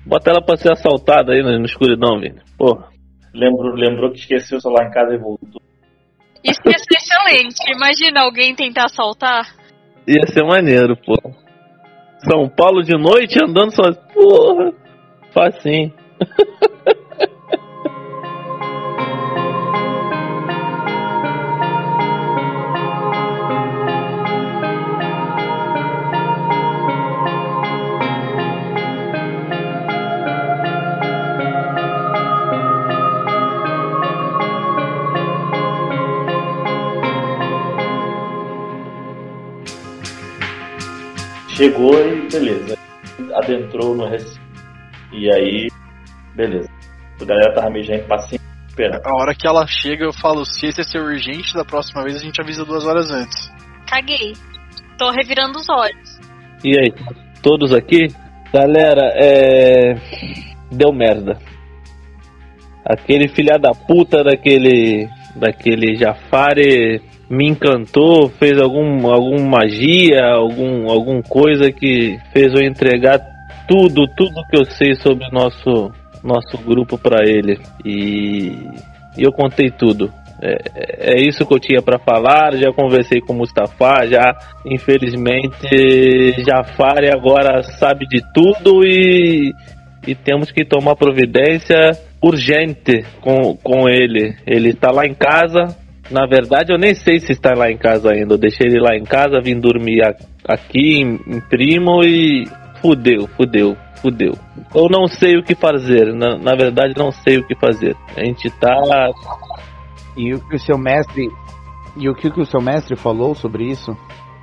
Bota 0.07 0.31
ela 0.31 0.45
pra 0.45 0.57
ser 0.57 0.73
assaltada 0.73 1.33
aí 1.33 1.43
na, 1.43 1.59
na 1.59 1.65
escuridão, 1.65 2.21
velho. 2.21 2.41
Porra. 2.59 2.89
Lembrou, 3.35 3.75
lembrou 3.75 4.11
que 4.11 4.19
esqueceu 4.19 4.59
o 4.59 4.61
celular 4.61 4.89
em 4.89 4.91
casa 4.91 5.15
e 5.15 5.19
voltou. 5.19 5.63
Isso 6.45 6.61
ia 6.67 6.79
ser 6.79 6.97
excelente. 6.97 7.57
Imagina 7.75 8.23
alguém 8.23 8.55
tentar 8.55 8.85
assaltar. 8.85 9.47
Ia 10.07 10.27
ser 10.27 10.45
maneiro, 10.45 10.97
pô. 10.97 11.15
São 12.19 12.49
Paulo 12.49 12.83
de 12.83 12.97
noite 12.97 13.43
andando 13.43 13.71
só. 13.71 13.83
Porra. 14.13 14.73
Facinho. 15.33 15.93
Chegou 41.63 41.95
e 41.95 42.29
beleza. 42.29 42.77
Adentrou 43.35 43.95
no 43.95 44.09
recinto. 44.09 44.41
E 45.13 45.33
aí, 45.33 45.69
beleza. 46.35 46.69
A 47.21 47.25
galera 47.25 47.55
tava 47.55 47.71
meio 47.71 47.85
já 47.85 47.95
impaciente 47.95 48.43
esperando. 48.69 49.07
A 49.07 49.15
hora 49.15 49.33
que 49.33 49.47
ela 49.47 49.65
chega, 49.69 50.05
eu 50.05 50.13
falo: 50.13 50.45
se 50.45 50.67
esse 50.67 50.81
é 50.81 50.85
ser 50.85 50.99
urgente, 50.99 51.55
da 51.55 51.65
próxima 51.65 52.03
vez 52.03 52.17
a 52.17 52.19
gente 52.19 52.41
avisa 52.41 52.65
duas 52.65 52.85
horas 52.85 53.13
antes. 53.13 53.53
Caguei. 53.87 54.33
Tô 54.99 55.11
revirando 55.11 55.57
os 55.57 55.69
olhos. 55.69 56.19
E 56.65 56.77
aí, 56.77 56.93
todos 57.41 57.73
aqui? 57.73 58.09
Galera, 58.53 59.13
é. 59.15 59.95
Deu 60.69 60.93
merda. 60.93 61.39
Aquele 62.85 63.29
filha 63.29 63.57
da 63.57 63.71
puta 63.71 64.25
daquele. 64.25 65.09
daquele 65.37 65.95
Jafari 65.95 67.12
me 67.33 67.49
encantou, 67.49 68.29
fez 68.29 68.61
algum, 68.61 69.11
algum 69.11 69.43
magia, 69.49 70.23
algum, 70.35 70.91
algum 70.91 71.23
coisa 71.23 71.73
que 71.73 72.19
fez 72.31 72.53
eu 72.53 72.63
entregar 72.63 73.19
tudo, 73.67 74.07
tudo 74.15 74.47
que 74.51 74.59
eu 74.61 74.67
sei 74.67 74.95
sobre 74.95 75.25
o 75.29 75.33
nosso, 75.33 75.91
nosso 76.23 76.59
grupo 76.59 76.99
pra 76.99 77.27
ele. 77.27 77.59
E, 77.87 78.53
eu 79.17 79.33
contei 79.33 79.71
tudo. 79.71 80.13
É, 80.43 81.15
é 81.15 81.27
isso 81.27 81.47
que 81.47 81.55
eu 81.55 81.59
tinha 81.59 81.81
pra 81.81 81.99
falar. 81.99 82.55
Já 82.57 82.71
conversei 82.71 83.23
com 83.23 83.33
o 83.33 83.37
Mustafa. 83.37 84.07
Já, 84.07 84.37
infelizmente, 84.67 86.35
Jafari 86.47 87.09
agora 87.09 87.63
sabe 87.63 88.07
de 88.09 88.21
tudo 88.35 88.85
e, 88.85 89.55
e 90.07 90.15
temos 90.15 90.51
que 90.51 90.67
tomar 90.67 90.97
providência 90.97 91.93
urgente 92.23 93.07
com, 93.23 93.57
com 93.57 93.89
ele. 93.89 94.37
Ele 94.47 94.69
está 94.69 94.93
lá 94.93 95.07
em 95.07 95.15
casa. 95.15 95.81
Na 96.13 96.27
verdade, 96.27 96.73
eu 96.73 96.79
nem 96.79 96.95
sei 96.95 97.19
se 97.19 97.33
está 97.33 97.55
lá 97.55 97.71
em 97.71 97.77
casa 97.79 98.13
ainda. 98.13 98.35
Eu 98.35 98.39
deixei 98.39 98.67
ele 98.67 98.81
lá 98.81 98.95
em 98.95 99.05
casa, 99.05 99.41
vim 99.43 99.59
dormir 99.59 100.03
aqui 100.47 101.01
em, 101.01 101.15
em 101.27 101.41
Primo 101.41 102.03
e 102.05 102.45
fudeu, 102.83 103.27
fudeu, 103.37 103.77
fudeu. 104.03 104.35
Eu 104.75 104.89
não 104.91 105.07
sei 105.07 105.39
o 105.39 105.43
que 105.43 105.55
fazer. 105.55 106.13
Na, 106.13 106.37
na 106.37 106.55
verdade, 106.55 106.95
não 106.97 107.11
sei 107.11 107.39
o 107.39 107.47
que 107.47 107.55
fazer. 107.55 107.97
A 108.17 108.25
gente 108.25 108.51
tá 108.51 108.75
E 110.17 110.35
o 110.35 110.41
que 110.49 110.57
o 110.57 110.61
seu 110.61 110.77
mestre. 110.77 111.27
E 111.97 112.09
o 112.09 112.15
que, 112.15 112.31
que 112.31 112.41
o 112.41 112.47
seu 112.47 112.61
mestre 112.61 112.95
falou 112.97 113.35
sobre 113.35 113.65
isso? 113.65 113.97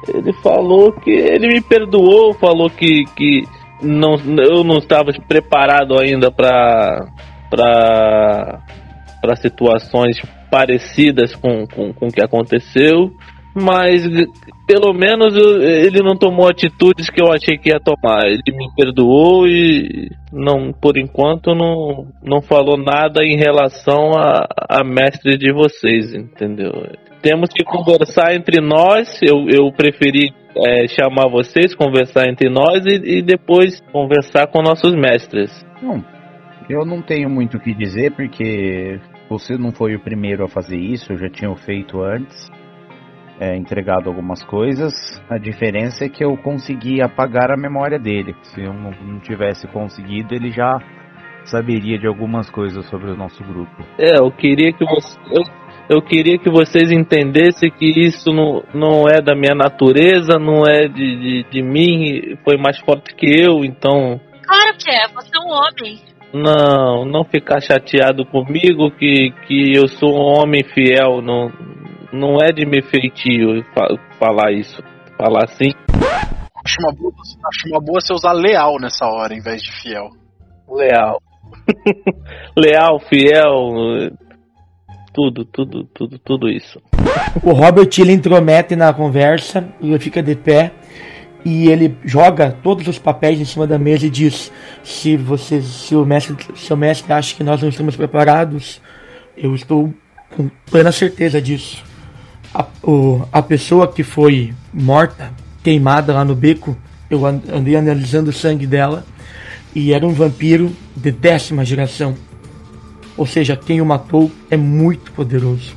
Ele 0.07 0.33
falou 0.41 0.91
que 0.93 1.11
ele 1.11 1.47
me 1.47 1.61
perdoou, 1.61 2.33
falou 2.33 2.69
que, 2.69 3.03
que 3.15 3.43
não, 3.81 4.15
eu 4.15 4.63
não 4.63 4.77
estava 4.77 5.11
preparado 5.27 5.99
ainda 5.99 6.31
para 6.31 7.07
para 7.49 9.35
situações 9.35 10.17
parecidas 10.49 11.35
com, 11.35 11.65
com, 11.67 11.93
com 11.93 12.07
o 12.07 12.11
que 12.11 12.23
aconteceu 12.23 13.11
Mas 13.55 14.03
pelo 14.67 14.93
menos 14.93 15.35
ele 15.35 16.03
não 16.03 16.15
tomou 16.15 16.47
atitudes 16.47 17.09
que 17.09 17.21
eu 17.21 17.31
achei 17.31 17.57
que 17.57 17.69
ia 17.69 17.79
tomar. 17.79 18.27
Ele 18.27 18.41
me 18.47 18.69
perdoou 18.75 19.47
e 19.47 20.11
não, 20.31 20.71
por 20.71 20.97
enquanto 20.97 21.55
não, 21.55 22.07
não 22.23 22.41
falou 22.41 22.77
nada 22.77 23.23
em 23.23 23.35
relação 23.35 24.11
a, 24.15 24.45
a 24.69 24.83
mestre 24.83 25.37
de 25.37 25.51
vocês, 25.51 26.13
entendeu? 26.13 26.71
Temos 27.21 27.49
que 27.49 27.63
conversar 27.63 28.35
entre 28.35 28.61
nós. 28.61 29.19
Eu, 29.21 29.47
eu 29.49 29.71
preferi 29.71 30.31
é, 30.55 30.87
chamar 30.87 31.27
vocês, 31.29 31.73
conversar 31.75 32.29
entre 32.29 32.49
nós 32.49 32.85
e, 32.85 33.17
e 33.17 33.21
depois 33.21 33.81
conversar 33.91 34.47
com 34.47 34.61
nossos 34.61 34.93
mestres. 34.93 35.49
Bom, 35.81 36.01
eu 36.69 36.85
não 36.85 37.01
tenho 37.01 37.29
muito 37.29 37.57
o 37.57 37.59
que 37.59 37.73
dizer 37.73 38.11
porque 38.11 38.99
você 39.29 39.57
não 39.57 39.71
foi 39.71 39.95
o 39.95 39.99
primeiro 39.99 40.43
a 40.43 40.47
fazer 40.47 40.77
isso, 40.77 41.13
eu 41.13 41.17
já 41.17 41.29
tinha 41.29 41.53
feito 41.55 42.01
antes, 42.01 42.49
é, 43.39 43.55
entregado 43.55 44.09
algumas 44.09 44.43
coisas. 44.43 44.93
A 45.29 45.37
diferença 45.37 46.05
é 46.05 46.09
que 46.09 46.23
eu 46.23 46.35
consegui 46.37 47.01
apagar 47.01 47.51
a 47.51 47.57
memória 47.57 47.99
dele. 47.99 48.35
Se 48.41 48.61
eu 48.61 48.73
não, 48.73 48.91
não 48.91 49.19
tivesse 49.19 49.67
conseguido, 49.67 50.33
ele 50.33 50.51
já 50.51 50.79
saberia 51.45 51.97
de 51.97 52.07
algumas 52.07 52.49
coisas 52.49 52.85
sobre 52.89 53.11
o 53.11 53.15
nosso 53.15 53.43
grupo. 53.43 53.83
É, 53.97 54.19
eu 54.19 54.31
queria 54.31 54.73
que 54.73 54.83
você. 54.83 55.17
Eu, 55.31 55.43
eu 55.89 56.01
queria 56.01 56.37
que 56.37 56.49
vocês 56.49 56.91
entendessem 56.91 57.71
que 57.71 57.85
isso 57.85 58.31
não, 58.31 58.63
não 58.73 59.07
é 59.07 59.21
da 59.21 59.33
minha 59.33 59.55
natureza, 59.55 60.37
não 60.37 60.63
é 60.67 60.87
de, 60.87 61.43
de, 61.43 61.49
de 61.49 61.61
mim, 61.63 62.37
foi 62.43 62.57
mais 62.57 62.77
forte 62.79 63.15
que 63.15 63.25
eu, 63.25 63.65
então 63.65 64.19
Claro 64.49 64.75
que 64.79 64.89
é, 64.89 65.07
você 65.09 65.29
é 65.35 65.39
um 65.39 65.51
homem. 65.51 65.99
Não, 66.33 67.05
não 67.05 67.23
ficar 67.23 67.61
chateado 67.61 68.25
comigo 68.25 68.91
que, 68.91 69.31
que 69.47 69.75
eu 69.75 69.87
sou 69.87 70.13
um 70.15 70.41
homem 70.41 70.63
fiel, 70.63 71.21
não, 71.21 71.51
não 72.13 72.37
é 72.41 72.51
de 72.51 72.65
me 72.65 72.81
feitio 72.81 73.63
fa- 73.73 73.97
falar 74.19 74.51
isso, 74.51 74.81
falar 75.17 75.45
assim. 75.45 75.71
Acho 76.65 76.75
uma, 76.81 76.93
boa, 76.93 77.13
acho 77.47 77.69
uma 77.69 77.79
boa 77.81 77.99
você 78.01 78.13
usar 78.13 78.33
leal 78.33 78.75
nessa 78.79 79.05
hora 79.05 79.33
em 79.33 79.41
vez 79.41 79.61
de 79.61 79.71
fiel. 79.81 80.09
Leal. 80.69 81.19
Leal, 82.55 82.99
fiel, 82.99 84.11
tudo, 85.13 85.45
tudo, 85.45 85.83
tudo, 85.85 86.19
tudo 86.19 86.49
isso. 86.49 86.79
O 87.43 87.51
Robert 87.53 87.89
ele 87.97 88.13
intromete 88.13 88.75
na 88.75 88.93
conversa, 88.93 89.67
ele 89.81 89.97
fica 89.99 90.21
de 90.21 90.35
pé 90.35 90.71
e 91.45 91.67
ele 91.69 91.95
joga 92.03 92.51
todos 92.63 92.87
os 92.87 92.99
papéis 92.99 93.39
em 93.39 93.45
cima 93.45 93.65
da 93.65 93.77
mesa 93.79 94.05
e 94.05 94.09
diz: 94.09 94.51
se 94.83 95.15
você, 95.17 95.61
se 95.61 95.95
o 95.95 96.05
mestre, 96.05 96.35
seu 96.55 96.75
mestre 96.77 97.11
acha 97.13 97.35
que 97.35 97.43
nós 97.43 97.61
não 97.61 97.69
estamos 97.69 97.95
preparados, 97.95 98.81
eu 99.37 99.55
estou 99.55 99.93
com 100.35 100.49
plena 100.69 100.91
certeza 100.91 101.41
disso. 101.41 101.83
A, 102.53 102.65
o- 102.83 103.23
a 103.31 103.41
pessoa 103.41 103.87
que 103.87 104.03
foi 104.03 104.53
morta, 104.73 105.31
queimada 105.63 106.13
lá 106.13 106.25
no 106.25 106.35
beco, 106.35 106.77
eu 107.09 107.25
an- 107.25 107.41
andei 107.53 107.75
analisando 107.75 108.29
o 108.31 108.33
sangue 108.33 108.67
dela 108.67 109.05
e 109.75 109.93
era 109.93 110.05
um 110.05 110.13
vampiro 110.13 110.75
de 110.95 111.11
décima 111.11 111.63
geração. 111.63 112.15
Ou 113.15 113.25
seja, 113.25 113.55
quem 113.55 113.81
o 113.81 113.85
matou 113.85 114.31
é 114.49 114.57
muito 114.57 115.11
poderoso. 115.11 115.73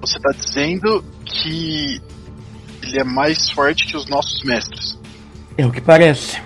Você 0.00 0.18
tá 0.18 0.30
dizendo 0.32 1.04
que 1.24 2.00
ele 2.82 2.98
é 2.98 3.04
mais 3.04 3.50
forte 3.50 3.86
que 3.86 3.96
os 3.96 4.06
nossos 4.08 4.42
mestres. 4.44 4.95
É 5.56 5.64
o 5.66 5.72
que 5.72 5.80
parece. 5.80 6.40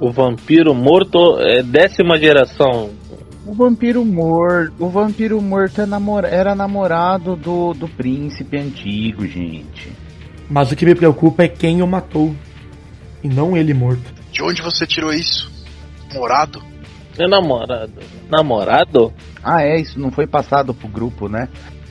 O 0.00 0.10
vampiro 0.10 0.74
morto 0.74 1.38
é 1.40 1.62
décima 1.62 2.18
geração. 2.18 2.90
O 3.46 3.52
vampiro 3.52 4.04
morto, 4.04 4.72
o 4.78 4.88
vampiro 4.88 5.40
morto 5.40 5.80
é 5.80 5.86
namora- 5.86 6.28
era 6.28 6.54
namorado 6.54 7.36
do, 7.36 7.74
do 7.74 7.88
príncipe 7.88 8.56
antigo, 8.56 9.26
gente. 9.26 9.92
Mas 10.48 10.70
o 10.72 10.76
que 10.76 10.86
me 10.86 10.94
preocupa 10.94 11.42
é 11.44 11.48
quem 11.48 11.82
o 11.82 11.86
matou. 11.86 12.34
E 13.22 13.28
não 13.28 13.56
ele 13.56 13.74
morto. 13.74 14.12
De 14.30 14.42
onde 14.42 14.62
você 14.62 14.86
tirou 14.86 15.12
isso? 15.12 15.50
Morado? 16.12 16.62
Meu 17.18 17.28
namorado. 17.28 17.92
Namorado? 18.30 19.12
Ah, 19.42 19.62
é, 19.62 19.80
isso 19.80 19.98
não 19.98 20.10
foi 20.10 20.26
passado 20.26 20.74
pro 20.74 20.88
grupo, 20.88 21.28
né? 21.28 21.48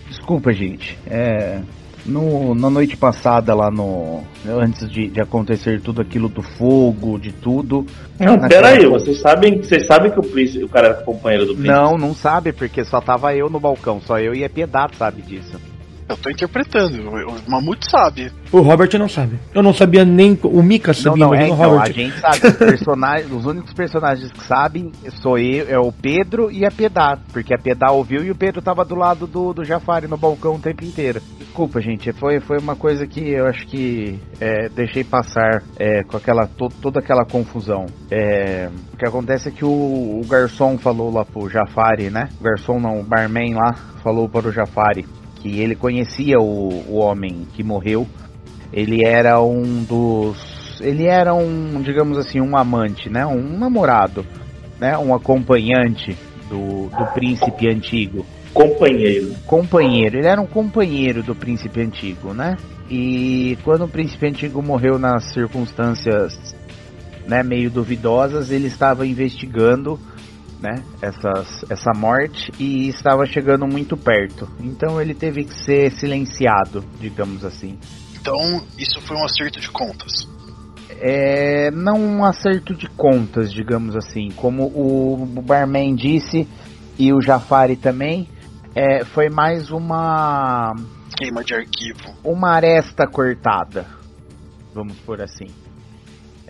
Desculpa, 0.09 0.51
gente. 0.51 0.97
É. 1.07 1.61
No, 2.05 2.53
na 2.53 2.69
noite 2.69 2.97
passada, 2.97 3.55
lá 3.55 3.71
no. 3.71 4.21
Antes 4.45 4.89
de, 4.89 5.07
de 5.07 5.21
acontecer 5.21 5.79
tudo 5.81 6.01
aquilo 6.01 6.27
do 6.27 6.41
fogo, 6.41 7.17
de 7.17 7.31
tudo. 7.31 7.85
Não, 8.19 8.35
Naquela 8.35 8.67
aí, 8.69 8.77
coisa- 8.87 8.89
vocês 9.05 9.21
sabem, 9.21 9.57
vocês 9.61 9.85
sabem 9.85 10.11
que 10.11 10.19
o, 10.19 10.23
príncipe, 10.23 10.63
o 10.65 10.69
cara 10.69 10.87
era 10.89 10.95
companheiro 10.95 11.45
do 11.45 11.53
príncipe? 11.53 11.73
Não, 11.73 11.97
não 11.97 12.13
sabe, 12.13 12.51
porque 12.51 12.83
só 12.83 12.99
tava 12.99 13.33
eu 13.33 13.49
no 13.49 13.59
balcão. 13.59 14.01
Só 14.01 14.19
eu 14.19 14.35
e 14.35 14.43
a 14.43 14.49
Piedade 14.49 14.97
sabe 14.97 15.21
disso. 15.21 15.57
Eu 16.13 16.17
tô 16.17 16.29
interpretando. 16.29 17.09
O 17.09 17.31
o 17.33 17.49
Mamute 17.49 17.89
sabe. 17.89 18.31
O 18.51 18.59
Robert 18.61 18.89
não 18.99 19.09
sabe. 19.09 19.39
Eu 19.53 19.63
não 19.63 19.73
sabia 19.73 20.05
nem. 20.05 20.37
O 20.43 20.61
Mika 20.61 20.89
Não, 20.91 20.93
sabia, 20.93 21.23
não, 21.25 21.29
mas 21.31 21.39
é, 21.39 21.47
não 21.47 21.51
o 21.51 21.55
então, 21.55 21.69
Robert. 21.71 21.89
a 21.89 21.91
gente 21.91 22.19
sabe. 22.19 22.47
Os, 22.47 22.53
personagens, 22.57 23.31
os 23.31 23.45
únicos 23.45 23.73
personagens 23.73 24.31
que 24.31 24.43
sabem 24.43 24.91
sou 25.21 25.37
eu, 25.39 25.67
é 25.67 25.79
o 25.79 25.91
Pedro 25.91 26.51
e 26.51 26.65
a 26.65 26.69
Piedade. 26.71 27.21
Porque 27.31 27.53
a 27.53 27.57
Piedade 27.57 27.91
ouviu 27.93 28.23
e 28.23 28.29
o 28.31 28.35
Pedro 28.35 28.61
tava 28.61 28.85
do 28.85 28.95
lado 28.95 29.25
do, 29.25 29.53
do 29.53 29.63
Jafari 29.65 30.07
no 30.07 30.17
balcão 30.17 30.55
o 30.55 30.59
tempo 30.59 30.83
inteiro. 30.85 31.19
Desculpa, 31.39 31.81
gente, 31.81 32.11
foi, 32.13 32.39
foi 32.39 32.57
uma 32.59 32.75
coisa 32.75 33.05
que 33.07 33.19
eu 33.31 33.47
acho 33.47 33.65
que 33.67 34.19
é, 34.39 34.69
deixei 34.69 35.03
passar 35.03 35.63
é, 35.77 36.03
com 36.03 36.17
aquela 36.17 36.45
to- 36.47 36.69
toda 36.81 36.99
aquela 36.99 37.25
confusão. 37.25 37.85
É, 38.11 38.69
o 38.93 38.97
que 38.97 39.05
acontece 39.07 39.49
é 39.49 39.51
que 39.51 39.65
o, 39.65 39.67
o 39.69 40.21
garçom 40.27 40.77
falou 40.77 41.11
lá 41.11 41.25
pro 41.25 41.49
Jafari, 41.49 42.09
né? 42.09 42.29
O 42.39 42.43
garçom 42.43 42.79
não, 42.79 42.99
o 42.99 43.03
barman 43.03 43.55
lá 43.55 43.73
falou 44.03 44.27
para 44.29 44.47
o 44.47 44.51
Jafari 44.51 45.05
que 45.43 45.59
ele 45.59 45.75
conhecia 45.75 46.39
o, 46.39 46.69
o 46.89 46.95
homem 46.95 47.45
que 47.53 47.61
morreu 47.61 48.07
ele 48.73 49.05
era 49.05 49.39
um 49.39 49.83
dos. 49.83 50.81
Ele 50.81 51.05
era 51.05 51.33
um, 51.33 51.79
digamos 51.81 52.17
assim, 52.17 52.41
um 52.41 52.57
amante, 52.57 53.07
né? 53.07 53.25
Um 53.25 53.57
namorado, 53.57 54.25
né? 54.79 54.97
Um 54.97 55.13
acompanhante 55.13 56.17
do, 56.49 56.89
do 56.89 57.05
príncipe 57.13 57.67
antigo. 57.67 58.25
Companheiro. 58.51 59.35
Companheiro, 59.45 60.17
ele 60.17 60.27
era 60.27 60.41
um 60.41 60.47
companheiro 60.47 61.21
do 61.21 61.35
príncipe 61.35 61.81
antigo, 61.81 62.33
né? 62.33 62.57
E 62.89 63.57
quando 63.63 63.85
o 63.85 63.87
príncipe 63.87 64.27
antigo 64.27 64.61
morreu 64.61 64.99
nas 64.99 65.31
circunstâncias 65.31 66.55
né, 67.27 67.41
meio 67.41 67.69
duvidosas, 67.69 68.51
ele 68.51 68.67
estava 68.67 69.07
investigando 69.07 69.99
né, 70.63 70.81
essas, 71.01 71.65
essa 71.69 71.91
morte 71.93 72.49
e 72.57 72.87
estava 72.87 73.25
chegando 73.25 73.67
muito 73.67 73.97
perto. 73.97 74.47
Então 74.61 75.01
ele 75.01 75.13
teve 75.13 75.43
que 75.43 75.53
ser 75.53 75.91
silenciado, 75.91 76.81
digamos 77.01 77.43
assim. 77.43 77.77
Então, 78.15 78.63
isso 78.77 79.01
foi 79.01 79.17
um 79.17 79.25
acerto 79.25 79.59
de 79.59 79.69
contas. 79.69 80.25
É, 81.01 81.69
não 81.71 81.99
um 81.99 82.23
acerto 82.23 82.73
de 82.73 82.87
contas, 82.87 83.51
digamos 83.51 83.97
assim. 83.97 84.29
Como 84.31 84.63
o 84.63 85.25
barman 85.41 85.93
disse 85.93 86.47
e 86.97 87.11
o 87.11 87.19
Jafari 87.19 87.75
também, 87.75 88.29
é, 88.73 89.03
foi 89.03 89.29
mais 89.29 89.69
uma 89.69 90.73
Queima 91.17 91.43
de 91.43 91.53
arquivo. 91.53 92.15
uma 92.23 92.51
aresta 92.51 93.05
cortada, 93.05 93.85
vamos 94.73 94.97
por 94.99 95.21
assim. 95.21 95.47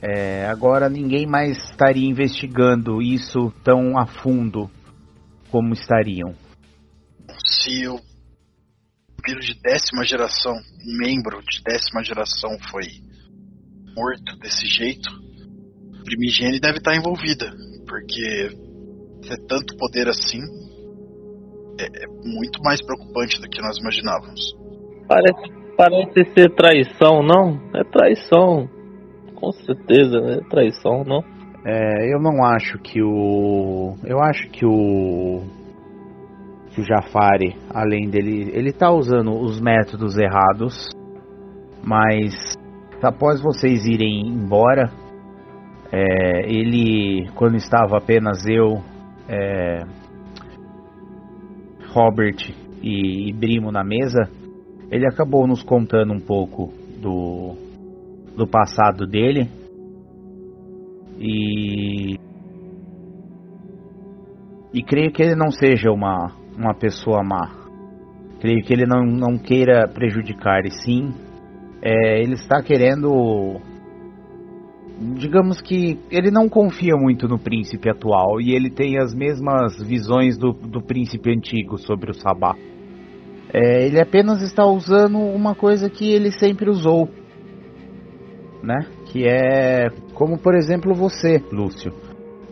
É, 0.06 0.46
agora 0.48 0.90
ninguém 0.90 1.26
mais 1.26 1.58
estaria 1.64 2.10
investigando 2.10 3.02
isso 3.02 3.54
tão 3.64 3.98
a 3.98 4.06
fundo 4.06 4.70
como 5.50 5.72
estariam. 5.72 6.36
Se 7.46 7.88
o 7.88 7.96
vampiro 9.16 9.40
de 9.40 9.58
décima 9.62 10.04
geração, 10.04 10.52
um 10.52 10.98
membro 10.98 11.42
de 11.44 11.64
décima 11.64 12.04
geração 12.04 12.50
foi 12.70 12.84
morto 13.96 14.38
desse 14.40 14.68
jeito, 14.68 15.10
a 15.10 16.04
Primigene 16.04 16.60
deve 16.60 16.80
estar 16.80 16.98
envolvida. 16.98 17.50
Porque 17.88 18.50
ter 19.26 19.38
tanto 19.48 19.78
poder 19.78 20.10
assim 20.10 20.42
é, 21.80 21.86
é 21.86 22.08
muito 22.26 22.62
mais 22.62 22.84
preocupante 22.86 23.40
do 23.40 23.48
que 23.48 23.62
nós 23.62 23.78
imaginávamos. 23.78 24.54
Parece, 25.08 25.76
parece 25.78 26.34
ser 26.34 26.54
traição, 26.56 27.24
não? 27.24 27.72
É 27.74 27.84
traição. 27.86 28.73
Com 29.44 29.52
certeza, 29.52 30.18
é 30.20 30.40
traição, 30.50 31.04
não? 31.04 31.22
É, 31.66 32.14
eu 32.14 32.18
não 32.18 32.46
acho 32.46 32.80
que 32.80 33.04
o. 33.04 33.94
Eu 34.06 34.22
acho 34.22 34.50
que 34.52 34.66
o. 34.66 35.42
Que 36.72 36.80
o 36.80 36.86
Jafari, 36.86 37.54
além 37.70 38.10
dele. 38.10 38.52
Ele 38.54 38.72
tá 38.72 38.90
usando 38.90 39.34
os 39.34 39.60
métodos 39.60 40.18
errados. 40.18 40.88
Mas 41.86 42.34
após 43.02 43.42
vocês 43.42 43.86
irem 43.86 44.30
embora. 44.30 44.90
é, 45.92 46.50
ele. 46.50 47.30
Quando 47.36 47.58
estava 47.58 47.98
apenas 47.98 48.46
eu. 48.48 48.82
é, 49.28 49.84
Robert 51.90 52.50
e, 52.82 53.28
e 53.30 53.34
Brimo 53.34 53.74
na 53.74 53.84
mesa. 53.84 54.22
Ele 54.90 55.06
acabou 55.06 55.46
nos 55.46 55.62
contando 55.62 56.14
um 56.14 56.22
pouco 56.22 56.72
do. 57.02 57.63
Do 58.36 58.48
passado 58.48 59.06
dele. 59.06 59.50
E. 61.20 62.18
E 64.74 64.82
creio 64.82 65.12
que 65.12 65.22
ele 65.22 65.36
não 65.36 65.52
seja 65.52 65.92
uma, 65.92 66.32
uma 66.58 66.74
pessoa 66.74 67.24
má. 67.24 67.52
Creio 68.40 68.64
que 68.64 68.74
ele 68.74 68.86
não, 68.86 69.06
não 69.06 69.38
queira 69.38 69.88
prejudicar, 69.88 70.66
e 70.66 70.72
sim 70.72 71.14
é, 71.84 72.22
ele 72.22 72.36
está 72.36 72.62
querendo. 72.64 73.60
Digamos 75.18 75.62
que 75.62 76.00
ele 76.10 76.32
não 76.32 76.48
confia 76.48 76.96
muito 76.96 77.28
no 77.28 77.38
príncipe 77.38 77.90
atual 77.90 78.40
e 78.40 78.56
ele 78.56 78.70
tem 78.70 78.98
as 78.98 79.14
mesmas 79.14 79.76
visões 79.84 80.38
do, 80.38 80.54
do 80.54 80.82
príncipe 80.82 81.30
antigo 81.30 81.78
sobre 81.78 82.12
o 82.12 82.14
Sabá. 82.14 82.56
É, 83.52 83.86
ele 83.86 84.00
apenas 84.00 84.42
está 84.42 84.66
usando 84.66 85.20
uma 85.20 85.54
coisa 85.54 85.90
que 85.90 86.10
ele 86.10 86.32
sempre 86.32 86.70
usou, 86.70 87.10
né? 88.64 88.86
Que 89.12 89.28
é 89.28 89.90
como 90.14 90.38
por 90.40 90.56
exemplo 90.56 90.94
você, 90.94 91.42
Lúcio. 91.52 91.94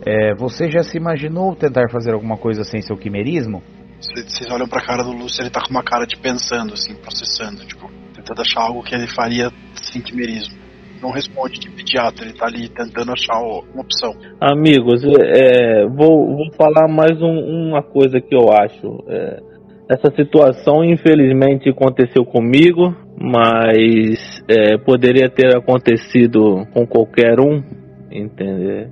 É, 0.04 0.34
você 0.34 0.70
já 0.70 0.82
se 0.82 0.96
imaginou 0.96 1.54
tentar 1.56 1.88
fazer 1.90 2.12
alguma 2.12 2.36
coisa 2.36 2.64
sem 2.64 2.82
seu 2.82 2.96
quimerismo? 2.96 3.62
Cê- 4.00 4.22
Vocês 4.28 4.50
olham 4.50 4.66
pra 4.68 4.80
cara 4.84 5.02
do 5.02 5.12
Lúcio, 5.12 5.42
ele 5.42 5.50
tá 5.50 5.60
com 5.62 5.70
uma 5.70 5.82
cara 5.82 6.04
de 6.06 6.16
pensando, 6.16 6.74
assim, 6.74 6.94
processando, 6.96 7.64
tipo, 7.64 7.88
tentando 8.14 8.40
achar 8.42 8.62
algo 8.62 8.82
que 8.82 8.94
ele 8.94 9.06
faria 9.06 9.48
sem 9.74 10.02
quimerismo. 10.02 10.56
Não 11.00 11.10
responde 11.10 11.58
de 11.58 11.68
imediato, 11.68 12.22
ele 12.22 12.32
tá 12.32 12.46
ali 12.46 12.68
tentando 12.68 13.12
achar 13.12 13.38
uma 13.40 13.80
opção. 13.82 14.12
Amigos, 14.40 15.02
é, 15.04 15.86
vou, 15.86 16.36
vou 16.36 16.52
falar 16.56 16.88
mais 16.88 17.20
um- 17.22 17.68
uma 17.70 17.82
coisa 17.82 18.20
que 18.20 18.34
eu 18.34 18.52
acho. 18.52 19.04
É, 19.08 19.40
essa 19.88 20.10
situação, 20.16 20.84
infelizmente, 20.84 21.68
aconteceu 21.68 22.24
comigo, 22.24 22.94
mas 23.20 24.42
é, 24.48 24.76
poderia 24.78 25.28
ter 25.28 25.56
acontecido 25.56 26.66
com 26.72 26.86
qualquer 26.86 27.40
um, 27.40 27.62
entender? 28.10 28.90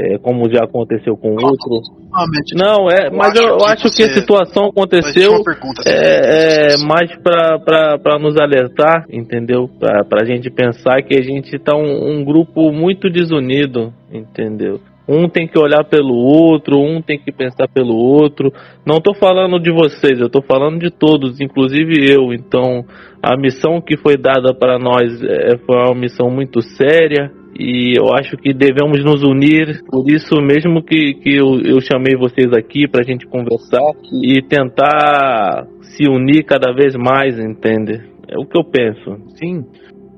É, 0.00 0.18
como 0.18 0.48
já 0.48 0.62
aconteceu 0.62 1.16
com 1.16 1.30
outro. 1.30 1.82
Ah, 2.12 2.24
Matt, 2.26 2.52
Não, 2.54 2.88
é, 2.88 3.10
mas 3.10 3.34
eu, 3.34 3.48
eu 3.48 3.64
acho 3.66 3.90
que 3.90 4.02
a 4.04 4.14
situação 4.14 4.66
aconteceu 4.66 5.42
pergunta, 5.42 5.82
assim, 5.84 5.90
é, 5.90 6.74
é 6.74 6.86
mais 6.86 7.10
pra 7.20 8.18
nos 8.18 8.38
alertar, 8.38 9.06
entendeu? 9.10 9.68
Pra, 9.78 10.04
pra 10.04 10.24
gente 10.24 10.50
pensar 10.50 11.02
que 11.02 11.18
a 11.18 11.22
gente 11.22 11.58
tá 11.58 11.76
um, 11.76 12.20
um 12.20 12.24
grupo 12.24 12.70
muito 12.70 13.10
desunido, 13.10 13.92
entendeu? 14.12 14.80
Um 15.08 15.28
tem 15.28 15.48
que 15.48 15.58
olhar 15.58 15.84
pelo 15.84 16.14
outro, 16.14 16.78
um 16.78 17.00
tem 17.00 17.18
que 17.18 17.32
pensar 17.32 17.66
pelo 17.66 17.96
outro. 17.96 18.52
Não 18.86 19.00
tô 19.00 19.14
falando 19.14 19.58
de 19.58 19.70
vocês, 19.70 20.20
eu 20.20 20.28
tô 20.28 20.42
falando 20.42 20.78
de 20.80 20.90
todos, 20.90 21.40
inclusive 21.40 21.94
eu. 22.12 22.32
Então, 22.32 22.84
a 23.22 23.36
missão 23.36 23.80
que 23.80 23.96
foi 23.96 24.18
dada 24.18 24.52
para 24.52 24.78
nós 24.78 25.22
é, 25.22 25.56
foi 25.64 25.76
uma 25.76 25.94
missão 25.94 26.30
muito 26.30 26.60
séria. 26.60 27.32
E 27.58 27.98
eu 27.98 28.14
acho 28.14 28.36
que 28.36 28.52
devemos 28.52 29.02
nos 29.02 29.22
unir, 29.22 29.82
por 29.90 30.08
isso 30.08 30.36
mesmo 30.40 30.80
que, 30.80 31.14
que 31.14 31.34
eu, 31.34 31.58
eu 31.64 31.80
chamei 31.80 32.14
vocês 32.14 32.52
aqui 32.52 32.86
pra 32.86 33.02
gente 33.02 33.26
conversar 33.26 33.82
e 34.22 34.40
tentar 34.42 35.66
se 35.80 36.08
unir 36.08 36.44
cada 36.44 36.72
vez 36.72 36.94
mais, 36.94 37.36
entende? 37.36 38.00
É 38.28 38.38
o 38.38 38.46
que 38.46 38.56
eu 38.56 38.62
penso. 38.62 39.16
Sim, 39.36 39.64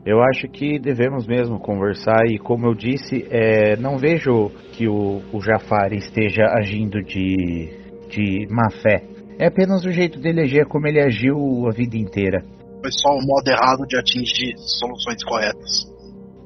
eu 0.04 0.22
acho 0.22 0.48
que 0.48 0.78
devemos 0.78 1.26
mesmo 1.26 1.58
conversar 1.60 2.24
e 2.26 2.38
como 2.38 2.66
eu 2.66 2.74
disse, 2.74 3.26
é, 3.30 3.76
não 3.76 3.98
vejo 3.98 4.50
que 4.72 4.88
o, 4.88 5.20
o 5.32 5.40
Jafar 5.40 5.92
esteja 5.92 6.44
agindo 6.58 7.02
de, 7.02 7.68
de 8.08 8.46
má 8.50 8.70
fé. 8.82 9.02
É 9.38 9.46
apenas 9.46 9.84
o 9.84 9.90
jeito 9.90 10.18
dele 10.18 10.42
agir, 10.42 10.60
é 10.60 10.64
como 10.64 10.86
ele 10.86 11.00
agiu 11.00 11.36
a 11.68 11.70
vida 11.72 11.96
inteira. 11.96 12.42
Foi 12.80 12.90
só 12.92 13.10
o 13.10 13.20
modo 13.26 13.48
errado 13.48 13.86
de 13.86 13.98
atingir 13.98 14.54
soluções 14.56 15.22
corretas. 15.24 15.86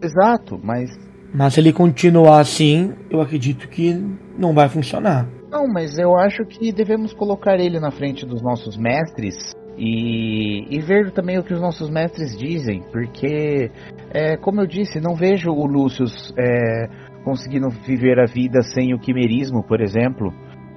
Exato, 0.03 0.61
mas 0.63 0.91
Mas 1.33 1.55
se 1.55 1.61
ele 1.61 1.73
continuar 1.73 2.41
assim, 2.41 2.93
eu 3.11 3.21
acredito 3.21 3.69
que 3.69 3.95
não 4.37 4.53
vai 4.53 4.69
funcionar. 4.69 5.29
não, 5.51 5.67
mas 5.69 5.97
eu 5.99 6.17
acho 6.17 6.45
que 6.45 6.73
devemos 6.73 7.13
colocar 7.13 7.59
ele 7.59 7.79
na 7.79 7.91
frente 7.93 8.27
dos 8.27 8.43
nossos 8.43 8.77
mestres 8.77 9.35
e, 9.77 10.67
e 10.71 10.81
ver 10.81 11.11
também 11.11 11.39
o 11.39 11.43
que 11.43 11.53
os 11.53 11.61
nossos 11.61 11.91
mestres 11.91 12.37
dizem, 12.37 12.83
porque 12.93 13.71
é, 14.11 14.37
como 14.37 14.61
eu 14.61 14.67
disse, 14.67 15.01
não 15.01 15.15
vejo 15.15 15.51
o 15.51 15.67
Lúcio 15.67 16.05
é, 16.39 16.89
conseguindo 17.25 17.69
viver 17.71 18.21
a 18.21 18.27
vida 18.27 18.63
sem 18.63 18.95
o 18.95 18.99
quimerismo, 18.99 19.63
por 19.63 19.81
exemplo. 19.81 20.33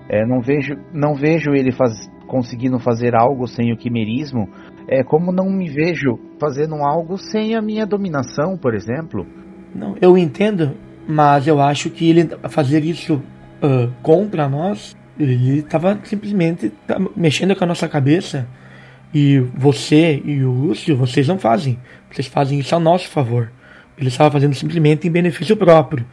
É, 0.10 0.26
não 0.26 0.39
vejo, 0.39 0.74
não 0.93 1.14
vejo 1.14 1.52
ele 1.54 1.72
faz, 1.72 1.91
conseguindo 2.28 2.80
fazer 2.80 3.14
algo 3.16 3.48
sem 3.48 3.74
o 3.74 3.78
quimerismo. 3.78 4.50
É 4.88 5.04
como 5.04 5.32
não 5.32 5.50
me 5.50 5.70
vejo 5.70 6.18
fazendo 6.39 6.76
algo 6.76 7.18
sem 7.18 7.56
a 7.56 7.62
minha 7.62 7.86
dominação, 7.86 8.58
por 8.58 8.74
exemplo. 8.74 9.26
Não, 9.76 9.95
eu 10.02 10.18
entendo, 10.18 10.76
mas 11.08 11.45
eu 11.45 11.62
acho 11.62 11.89
que 11.89 12.10
ele 12.10 12.30
fazer 12.50 12.84
isso 12.86 13.22
ah, 13.62 13.89
contra 14.02 14.48
nós, 14.48 14.95
ele 15.20 15.60
estava 15.60 16.00
simplesmente 16.04 16.72
mexendo 17.16 17.56
com 17.56 17.64
a 17.64 17.68
nossa 17.68 17.88
cabeça. 17.88 18.48
E 19.14 19.39
você 19.55 20.22
e 20.24 20.43
o 20.43 20.51
Lúcio, 20.51 20.95
vocês 20.97 21.28
não 21.28 21.39
fazem. 21.39 21.80
Vocês 22.12 22.28
fazem 22.28 22.60
isso 22.60 22.76
a 22.76 22.80
nosso 22.80 23.08
favor. 23.10 23.51
Ele 23.97 24.10
estava 24.10 24.32
fazendo 24.32 24.53
simplesmente 24.53 25.08
em 25.08 25.12
benefício 25.12 25.55
próprio. 25.58 26.05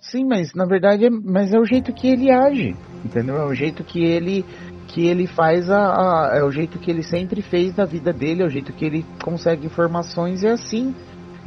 Sim, 0.00 0.24
mas 0.26 0.54
na 0.54 0.64
verdade 0.64 1.04
é, 1.06 1.10
mas 1.10 1.52
é 1.52 1.58
o 1.58 1.64
jeito 1.64 1.92
que 1.92 2.08
ele 2.08 2.30
age, 2.30 2.74
entendeu? 3.04 3.36
É 3.36 3.44
o 3.44 3.54
jeito 3.54 3.84
que 3.84 4.02
ele 4.02 4.44
que 4.88 5.06
ele 5.06 5.26
faz 5.26 5.70
a, 5.70 5.78
a- 5.78 6.30
é 6.38 6.42
o 6.42 6.50
jeito 6.50 6.78
que 6.78 6.90
ele 6.90 7.02
sempre 7.02 7.40
fez 7.42 7.72
da 7.74 7.84
vida 7.84 8.12
dele, 8.12 8.42
é 8.42 8.46
o 8.46 8.50
jeito 8.50 8.72
que 8.72 8.84
ele 8.84 9.04
consegue 9.22 9.66
informações 9.66 10.42
é 10.42 10.50
assim. 10.50 10.94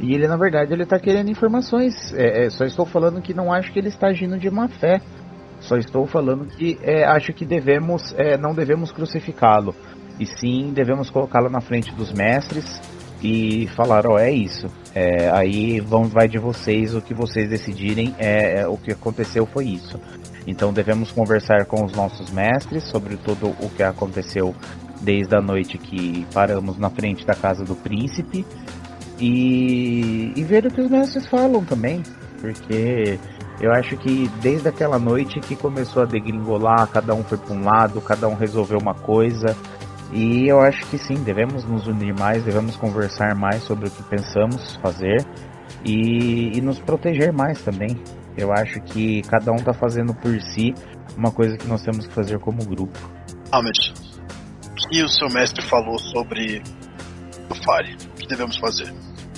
E 0.00 0.14
ele 0.14 0.26
na 0.26 0.36
verdade 0.36 0.72
ele 0.72 0.86
tá 0.86 0.98
querendo 0.98 1.30
informações. 1.30 1.94
É, 2.14 2.46
é, 2.46 2.50
só 2.50 2.64
estou 2.64 2.86
falando 2.86 3.20
que 3.20 3.34
não 3.34 3.52
acho 3.52 3.72
que 3.72 3.78
ele 3.78 3.88
está 3.88 4.06
agindo 4.08 4.38
de 4.38 4.48
má 4.50 4.68
fé. 4.68 5.00
Só 5.60 5.76
estou 5.76 6.06
falando 6.06 6.46
que 6.46 6.78
é, 6.82 7.04
acho 7.04 7.32
que 7.32 7.44
devemos 7.44 8.14
é, 8.16 8.36
não 8.36 8.54
devemos 8.54 8.92
crucificá-lo 8.92 9.74
e 10.18 10.26
sim 10.26 10.72
devemos 10.72 11.10
colocá-lo 11.10 11.50
na 11.50 11.60
frente 11.60 11.92
dos 11.94 12.12
mestres 12.12 12.80
e 13.22 13.66
falar, 13.68 14.06
ó, 14.06 14.18
é 14.18 14.30
isso. 14.30 14.66
É, 14.94 15.30
aí 15.30 15.80
vão, 15.80 16.04
vai 16.04 16.28
de 16.28 16.38
vocês 16.38 16.94
o 16.94 17.00
que 17.00 17.14
vocês 17.14 17.48
decidirem. 17.48 18.14
É, 18.18 18.60
é, 18.60 18.68
o 18.68 18.76
que 18.76 18.92
aconteceu 18.92 19.46
foi 19.46 19.66
isso. 19.66 19.98
Então 20.46 20.72
devemos 20.72 21.10
conversar 21.10 21.64
com 21.64 21.84
os 21.84 21.92
nossos 21.92 22.30
mestres 22.30 22.84
sobre 22.84 23.16
tudo 23.16 23.48
o 23.60 23.70
que 23.70 23.82
aconteceu 23.82 24.54
desde 25.00 25.34
a 25.34 25.40
noite 25.40 25.78
que 25.78 26.26
paramos 26.32 26.78
na 26.78 26.90
frente 26.90 27.26
da 27.26 27.34
casa 27.34 27.64
do 27.64 27.74
príncipe 27.74 28.44
e, 29.18 30.32
e 30.36 30.44
ver 30.44 30.66
o 30.66 30.70
que 30.70 30.80
os 30.80 30.90
mestres 30.90 31.26
falam 31.26 31.64
também, 31.64 32.02
porque 32.40 33.18
eu 33.60 33.72
acho 33.72 33.96
que 33.96 34.28
desde 34.42 34.68
aquela 34.68 34.98
noite 34.98 35.38
que 35.40 35.54
começou 35.54 36.02
a 36.02 36.06
degringolar, 36.06 36.88
cada 36.88 37.14
um 37.14 37.22
foi 37.22 37.38
para 37.38 37.54
um 37.54 37.64
lado, 37.64 38.00
cada 38.00 38.28
um 38.28 38.34
resolveu 38.34 38.78
uma 38.78 38.94
coisa. 38.94 39.56
E 40.14 40.48
eu 40.48 40.60
acho 40.60 40.86
que 40.86 40.96
sim, 40.96 41.14
devemos 41.24 41.64
nos 41.64 41.88
unir 41.88 42.14
mais, 42.16 42.44
devemos 42.44 42.76
conversar 42.76 43.34
mais 43.34 43.64
sobre 43.64 43.88
o 43.88 43.90
que 43.90 44.02
pensamos 44.04 44.76
fazer 44.76 45.26
e, 45.84 46.56
e 46.56 46.60
nos 46.60 46.78
proteger 46.78 47.32
mais 47.32 47.60
também. 47.62 48.00
Eu 48.36 48.52
acho 48.52 48.80
que 48.80 49.22
cada 49.22 49.50
um 49.50 49.56
tá 49.56 49.72
fazendo 49.72 50.14
por 50.14 50.40
si 50.40 50.72
uma 51.16 51.32
coisa 51.32 51.56
que 51.56 51.66
nós 51.66 51.82
temos 51.82 52.06
que 52.06 52.14
fazer 52.14 52.38
como 52.38 52.64
grupo. 52.64 52.96
Ahmed, 53.50 53.92
o 54.70 54.88
que 54.88 55.02
o 55.02 55.08
seu 55.08 55.28
mestre 55.28 55.64
falou 55.64 55.98
sobre 55.98 56.62
o 57.50 57.54
Fire? 57.54 57.96
O 58.14 58.20
que 58.20 58.28
devemos 58.28 58.56
fazer? 58.58 58.92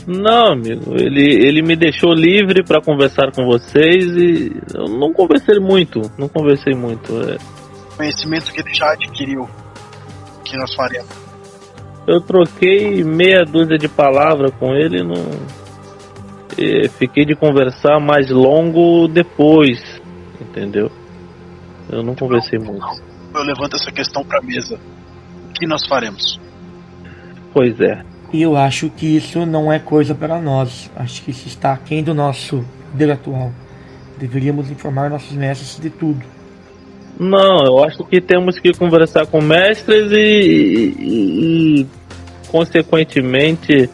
Não, 0.06 0.52
amigo, 0.52 0.94
ele, 0.94 1.24
ele 1.24 1.62
me 1.62 1.74
deixou 1.74 2.12
livre 2.12 2.62
pra 2.62 2.80
conversar 2.80 3.32
com 3.32 3.44
vocês 3.46 4.04
e 4.16 4.52
eu 4.74 4.84
não 4.84 5.12
conversei 5.12 5.58
muito, 5.58 6.00
não 6.18 6.28
conversei 6.28 6.74
muito. 6.74 7.12
é. 7.28 7.38
Conhecimento 7.96 8.52
que 8.52 8.60
ele 8.60 8.74
já 8.74 8.92
adquiriu, 8.92 9.48
que 10.50 10.56
nós 10.56 10.74
faremos? 10.74 11.08
Eu 12.06 12.20
troquei 12.20 13.02
meia 13.02 13.44
dúzia 13.44 13.76
de 13.76 13.88
palavras 13.88 14.52
com 14.58 14.74
ele, 14.74 15.02
não. 15.02 15.24
e 16.56 16.88
fiquei 16.88 17.24
de 17.24 17.34
conversar 17.34 17.98
mais 17.98 18.30
longo 18.30 19.08
depois, 19.08 20.00
entendeu? 20.40 20.90
Eu 21.90 22.02
não 22.02 22.14
conversei 22.14 22.58
muito. 22.58 22.86
Eu 23.34 23.42
levanto 23.42 23.76
essa 23.76 23.90
questão 23.90 24.24
pra 24.24 24.40
mesa. 24.40 24.78
O 25.50 25.52
que 25.52 25.66
nós 25.66 25.86
faremos? 25.86 26.40
Pois 27.52 27.80
é. 27.80 28.02
E 28.32 28.42
eu 28.42 28.56
acho 28.56 28.90
que 28.90 29.16
isso 29.16 29.46
não 29.46 29.72
é 29.72 29.78
coisa 29.78 30.14
para 30.14 30.40
nós. 30.40 30.90
Acho 30.96 31.22
que 31.22 31.30
isso 31.30 31.46
está 31.48 31.72
aquém 31.72 32.02
do 32.02 32.14
nosso 32.14 32.64
poder 32.90 33.10
atual. 33.10 33.52
Deveríamos 34.18 34.70
informar 34.70 35.10
nossos 35.10 35.32
mestres 35.32 35.78
de 35.80 35.90
tudo. 35.90 36.24
Não, 37.18 37.64
eu 37.66 37.82
acho 37.84 38.04
que 38.04 38.20
temos 38.20 38.58
que 38.58 38.72
conversar 38.74 39.26
com 39.26 39.40
mestres 39.40 40.12
e, 40.12 40.94
e- 40.98 41.80
e, 41.80 41.86
consequentemente, 42.48 43.88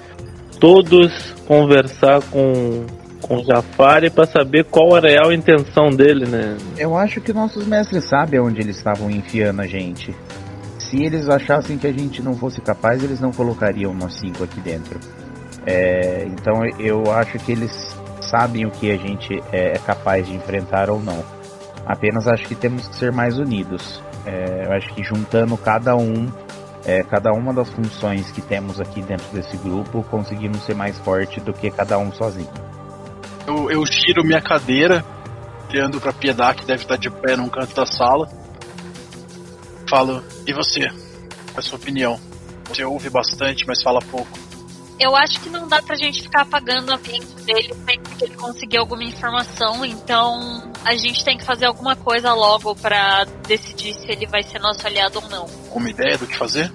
todos 0.58 1.32
conversar 1.46 2.20
com, 2.30 2.84
com 3.20 3.44
Jafari 3.44 4.10
para 4.10 4.26
saber 4.26 4.64
qual 4.64 4.94
a 4.96 5.00
real 5.00 5.32
intenção 5.32 5.90
dele, 5.90 6.26
né? 6.26 6.56
Eu 6.76 6.96
acho 6.96 7.20
que 7.20 7.32
nossos 7.32 7.66
mestres 7.66 8.04
sabem 8.04 8.40
onde 8.40 8.60
eles 8.60 8.76
estavam 8.76 9.10
enfiando 9.10 9.60
a 9.62 9.66
gente. 9.66 10.14
Se 10.78 11.02
eles 11.04 11.28
achassem 11.28 11.78
que 11.78 11.86
a 11.86 11.92
gente 11.92 12.20
não 12.22 12.34
fosse 12.34 12.60
capaz, 12.60 13.02
eles 13.02 13.20
não 13.20 13.30
colocariam 13.32 13.94
nós 13.94 14.14
cinco 14.18 14.44
aqui 14.44 14.60
dentro. 14.60 14.98
É, 15.64 16.26
então 16.26 16.64
eu 16.80 17.10
acho 17.12 17.38
que 17.38 17.52
eles 17.52 17.96
sabem 18.20 18.66
o 18.66 18.70
que 18.70 18.90
a 18.90 18.96
gente 18.96 19.40
é, 19.52 19.74
é 19.74 19.78
capaz 19.78 20.26
de 20.26 20.34
enfrentar 20.34 20.90
ou 20.90 21.00
não. 21.00 21.22
Apenas 21.86 22.26
acho 22.28 22.44
que 22.44 22.54
temos 22.54 22.86
que 22.88 22.96
ser 22.96 23.12
mais 23.12 23.38
unidos. 23.38 24.02
É, 24.24 24.66
eu 24.66 24.72
acho 24.72 24.94
que 24.94 25.02
juntando 25.02 25.56
cada 25.56 25.96
um 25.96 26.30
é, 26.84 27.02
cada 27.04 27.32
uma 27.32 27.52
das 27.52 27.70
funções 27.70 28.30
que 28.32 28.40
temos 28.40 28.80
aqui 28.80 29.00
dentro 29.02 29.26
desse 29.32 29.56
grupo 29.56 30.02
conseguimos 30.04 30.64
ser 30.64 30.74
mais 30.74 30.98
forte 30.98 31.40
do 31.40 31.52
que 31.52 31.70
cada 31.70 31.98
um 31.98 32.12
sozinho. 32.12 32.50
Eu, 33.46 33.70
eu 33.70 33.86
giro 33.86 34.24
minha 34.24 34.40
cadeira, 34.40 35.04
olhando 35.70 36.00
pra 36.00 36.12
Piedade, 36.12 36.60
que 36.60 36.66
deve 36.66 36.82
estar 36.82 36.96
de 36.96 37.10
pé 37.10 37.36
num 37.36 37.48
canto 37.48 37.74
da 37.74 37.86
sala. 37.86 38.28
Falo, 39.88 40.22
e 40.46 40.52
você? 40.52 40.88
Qual 40.88 41.56
é 41.56 41.58
a 41.58 41.62
sua 41.62 41.78
opinião? 41.78 42.18
Você 42.68 42.84
ouve 42.84 43.10
bastante, 43.10 43.64
mas 43.66 43.82
fala 43.82 44.00
pouco. 44.00 44.38
Eu 45.02 45.16
acho 45.16 45.40
que 45.40 45.50
não 45.50 45.66
dá 45.66 45.82
pra 45.82 45.96
gente 45.96 46.22
ficar 46.22 46.42
apagando 46.42 46.92
a 46.92 46.96
mente 46.96 47.26
dele 47.44 47.74
sempre 47.74 48.14
que 48.16 48.24
ele 48.24 48.36
conseguir 48.36 48.76
alguma 48.76 49.02
informação, 49.02 49.84
então 49.84 50.70
a 50.84 50.94
gente 50.94 51.24
tem 51.24 51.36
que 51.36 51.44
fazer 51.44 51.66
alguma 51.66 51.96
coisa 51.96 52.32
logo 52.32 52.72
pra 52.76 53.24
decidir 53.48 53.94
se 53.94 54.08
ele 54.08 54.26
vai 54.26 54.44
ser 54.44 54.60
nosso 54.60 54.86
aliado 54.86 55.20
ou 55.20 55.28
não. 55.28 55.42
Alguma 55.64 55.90
ideia 55.90 56.16
do 56.16 56.24
que 56.24 56.36
fazer? 56.36 56.72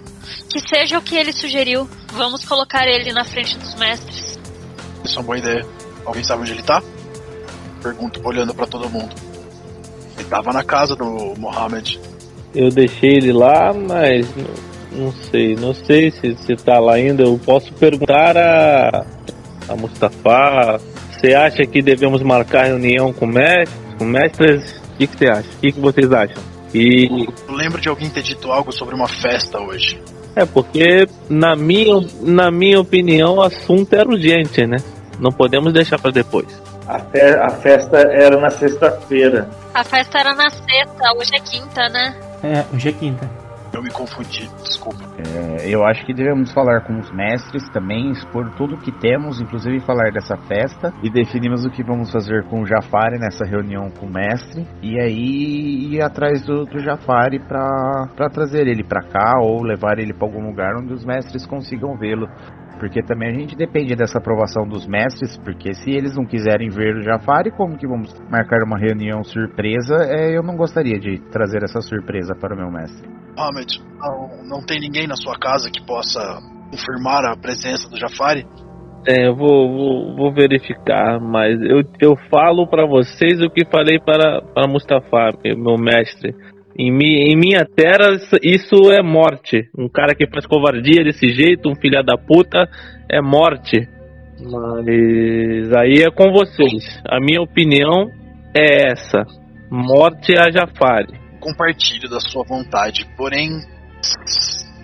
Que 0.50 0.60
seja 0.60 0.98
o 0.98 1.02
que 1.02 1.16
ele 1.16 1.32
sugeriu. 1.32 1.90
Vamos 2.12 2.44
colocar 2.44 2.86
ele 2.86 3.14
na 3.14 3.24
frente 3.24 3.58
dos 3.58 3.74
mestres. 3.76 4.38
Isso 5.06 5.16
é 5.16 5.20
uma 5.22 5.26
boa 5.26 5.38
ideia. 5.38 5.66
Alguém 6.06 6.24
sabe 6.26 6.42
onde 6.42 6.52
ele 6.52 6.64
tá? 6.64 6.84
Pergunto 7.82 8.20
olhando 8.28 8.54
pra 8.54 8.68
todo 8.68 8.90
mundo. 8.90 9.16
Ele 10.18 10.28
tava 10.28 10.52
na 10.52 10.66
casa 10.66 10.98
do 10.98 11.34
Mohammed. 11.38 11.98
Eu 12.54 12.70
deixei 12.72 13.12
ele 13.12 13.32
lá, 13.32 13.74
mas 13.74 14.28
não, 14.98 15.12
sei, 15.12 15.56
não 15.56 15.74
sei 15.74 16.12
se, 16.12 16.36
se 16.38 16.56
tá 16.56 16.80
lá 16.80 16.94
ainda. 16.96 17.24
Eu 17.24 17.40
posso 17.46 17.72
perguntar 17.74 18.36
a, 18.38 19.06
a 19.70 19.76
Mustafa. 19.76 20.80
Você 21.12 21.34
acha 21.34 21.66
que 21.66 21.82
devemos 21.82 22.22
marcar 22.22 22.66
reunião 22.66 23.12
com 23.14 23.26
mestres? 23.26 23.76
Com 23.98 24.06
mestres? 24.06 24.78
O 24.94 24.98
que, 24.98 25.08
que 25.08 25.18
você 25.18 25.26
acha? 25.28 25.48
O 25.50 25.60
que, 25.62 25.72
que 25.72 25.80
vocês 25.80 26.12
acham? 26.12 26.44
E 26.74 27.28
Eu 27.48 27.56
lembro 27.56 27.80
de 27.82 27.90
alguém 27.90 28.10
ter 28.10 28.22
dito 28.22 28.52
algo 28.52 28.72
sobre 28.72 28.94
uma 28.94 29.08
festa 29.08 29.60
hoje. 29.60 30.00
é 30.36 30.46
porque 30.46 31.08
na 31.30 31.56
minha, 31.56 31.96
na 32.22 32.52
minha 32.52 32.80
opinião 32.80 33.36
o 33.38 33.42
assunto 33.42 33.94
era 33.94 34.08
urgente, 34.08 34.66
né? 34.68 34.78
Não 35.20 35.32
podemos 35.32 35.74
deixar 35.74 35.98
para 36.00 36.12
depois. 36.12 36.46
A, 36.88 37.00
fe- 37.00 37.36
a 37.40 37.50
festa 37.50 37.98
era 37.98 38.40
na 38.40 38.50
sexta-feira. 38.50 39.50
A 39.74 39.84
festa 39.84 40.20
era 40.20 40.34
na 40.36 40.50
sexta, 40.50 41.14
hoje 41.18 41.32
é 41.36 41.40
quinta, 41.40 41.90
né? 41.90 42.16
É, 42.44 42.64
hoje 42.74 42.90
é 42.90 42.92
quinta. 42.92 43.30
Eu 43.78 43.84
me 43.84 43.92
confundi, 43.92 44.50
desculpa. 44.64 45.04
É, 45.20 45.70
eu 45.70 45.86
acho 45.86 46.04
que 46.04 46.12
devemos 46.12 46.52
falar 46.52 46.82
com 46.82 46.98
os 46.98 47.12
mestres 47.12 47.70
também, 47.70 48.10
expor 48.10 48.50
tudo 48.58 48.74
o 48.74 48.80
que 48.80 48.92
temos, 48.92 49.40
inclusive 49.40 49.80
falar 49.82 50.12
dessa 50.12 50.36
festa, 50.36 50.92
e 51.04 51.12
definimos 51.12 51.64
o 51.64 51.70
que 51.70 51.84
vamos 51.84 52.12
fazer 52.12 52.44
com 52.46 52.62
o 52.62 52.66
Jafari 52.66 53.20
nessa 53.20 53.46
reunião 53.46 53.92
com 53.92 54.08
o 54.08 54.12
mestre, 54.12 54.66
e 54.82 55.00
aí 55.00 55.94
ir 55.94 56.02
atrás 56.02 56.44
do, 56.44 56.66
do 56.66 56.80
Jafari 56.80 57.38
pra 57.38 58.30
trazer 58.34 58.66
ele 58.68 58.84
pra 58.84 59.04
cá 59.04 59.40
ou 59.44 59.62
levar 59.62 60.00
ele 60.00 60.12
pra 60.12 60.28
algum 60.28 60.48
lugar 60.48 60.74
onde 60.76 60.94
os 60.94 61.06
mestres 61.06 61.46
consigam 61.46 61.96
vê-lo. 61.96 62.28
Porque 62.80 63.02
também 63.02 63.30
a 63.30 63.40
gente 63.40 63.56
depende 63.56 63.96
dessa 63.96 64.20
aprovação 64.20 64.68
dos 64.68 64.86
mestres, 64.88 65.38
porque 65.38 65.74
se 65.74 65.92
eles 65.92 66.16
não 66.16 66.26
quiserem 66.26 66.70
ver 66.70 66.96
o 66.96 67.04
Jafari, 67.04 67.52
como 67.52 67.78
que 67.78 67.88
vamos 67.88 68.14
marcar 68.30 68.64
uma 68.64 68.78
reunião 68.78 69.24
surpresa? 69.24 69.96
É, 70.04 70.38
eu 70.38 70.44
não 70.44 70.56
gostaria 70.56 71.00
de 71.00 71.20
trazer 71.32 71.64
essa 71.64 71.82
surpresa 71.82 72.36
para 72.36 72.54
o 72.54 72.58
meu 72.58 72.72
mestre. 72.72 73.08
Mohammed, 73.36 73.82
não, 74.00 74.60
não 74.60 74.66
tem 74.66 74.80
ninguém 74.80 75.08
na 75.08 75.16
sua 75.16 75.38
casa 75.40 75.70
que 75.72 75.86
possa 75.86 76.20
confirmar 76.72 77.26
a 77.26 77.36
presença 77.36 77.90
do 77.90 77.98
Jafari? 77.98 78.46
É, 79.08 79.28
eu 79.28 79.36
vou, 79.36 79.72
vou, 79.72 80.16
vou 80.16 80.34
verificar, 80.34 81.20
mas 81.20 81.60
eu, 81.62 81.82
eu 82.02 82.16
falo 82.30 82.68
para 82.68 82.86
vocês 82.86 83.42
o 83.42 83.50
que 83.50 83.66
falei 83.66 84.00
para, 84.00 84.42
para 84.54 84.68
Mustafa, 84.68 85.32
meu 85.46 85.78
mestre. 85.78 86.36
Em, 86.78 86.92
mi, 86.92 87.32
em 87.32 87.36
minha 87.36 87.66
terra, 87.66 88.14
isso- 88.44 88.92
é 88.92 89.02
morte. 89.02 89.68
Um 89.78 89.90
cara 89.90 90.14
que 90.14 90.28
faz 90.28 90.46
covardia 90.46 91.04
desse 91.04 91.28
jeito, 91.30 91.70
um 91.70 91.76
filho 91.76 92.04
da 92.04 92.18
puta, 92.18 92.70
é 93.10 93.20
morte. 93.22 93.88
Mas 94.40 95.74
aí 95.74 96.04
é 96.04 96.12
com 96.12 96.32
vocês. 96.32 97.02
A 97.10 97.20
minha 97.20 97.42
opinião 97.42 98.12
é 98.56 98.92
essa: 98.92 99.24
morte 99.72 100.38
a 100.38 100.52
Jafari. 100.52 101.20
Compartilho 101.40 102.10
da 102.10 102.20
sua 102.20 102.44
vontade, 102.44 103.08
porém, 103.18 103.50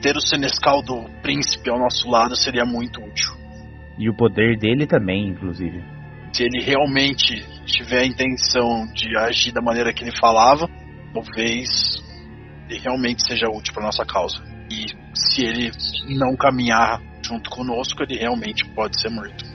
ter 0.02 0.16
o 0.16 0.22
Senescal 0.22 0.82
do 0.82 1.06
príncipe 1.22 1.70
ao 1.70 1.78
nosso 1.78 2.10
lado 2.10 2.36
seria 2.36 2.66
muito 2.66 3.00
útil. 3.00 3.32
E 4.00 4.10
o 4.10 4.16
poder 4.16 4.58
dele 4.58 4.88
também, 4.88 5.28
inclusive. 5.28 5.84
Se 6.34 6.44
ele 6.44 6.64
realmente 6.64 7.46
tiver 7.66 8.00
a 8.00 8.06
intenção 8.06 8.88
de 8.92 9.16
agir 9.18 9.52
da 9.54 9.62
maneira 9.62 9.94
que 9.94 10.04
ele 10.04 10.18
falava, 10.20 10.68
talvez 11.14 12.02
ele 12.70 12.80
realmente 12.80 13.24
seja 13.26 13.48
útil 13.50 13.74
para 13.74 13.84
nossa 13.84 14.06
causa. 14.06 14.42
E 14.70 14.88
se 15.14 15.46
ele 15.46 15.72
não 16.18 16.36
caminhar 16.36 17.02
junto 17.26 17.50
conosco, 17.50 18.04
ele 18.04 18.18
realmente 18.18 18.66
pode 18.74 19.00
ser 19.00 19.10
morto. 19.10 19.46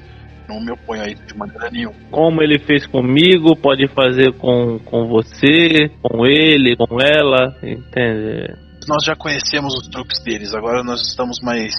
Não 0.49 0.61
me 0.61 0.73
oponho 0.73 1.03
a 1.03 1.07
ele 1.07 1.21
de 1.27 1.37
maneira 1.37 1.71
nenhuma. 1.71 1.95
Como 2.11 2.43
ele 2.43 2.59
fez 2.59 2.87
comigo, 2.87 3.55
pode 3.57 3.87
fazer 3.89 4.33
com, 4.39 4.79
com 4.79 5.07
você, 5.07 5.91
com 6.03 6.25
ele, 6.25 6.75
com 6.77 6.99
ela, 7.01 7.55
entende? 7.63 8.55
Nós 8.89 9.05
já 9.05 9.15
conhecemos 9.15 9.75
os 9.75 9.89
truques 9.89 10.23
deles, 10.25 10.55
agora 10.55 10.83
nós 10.83 11.03
estamos 11.07 11.39
mais. 11.43 11.75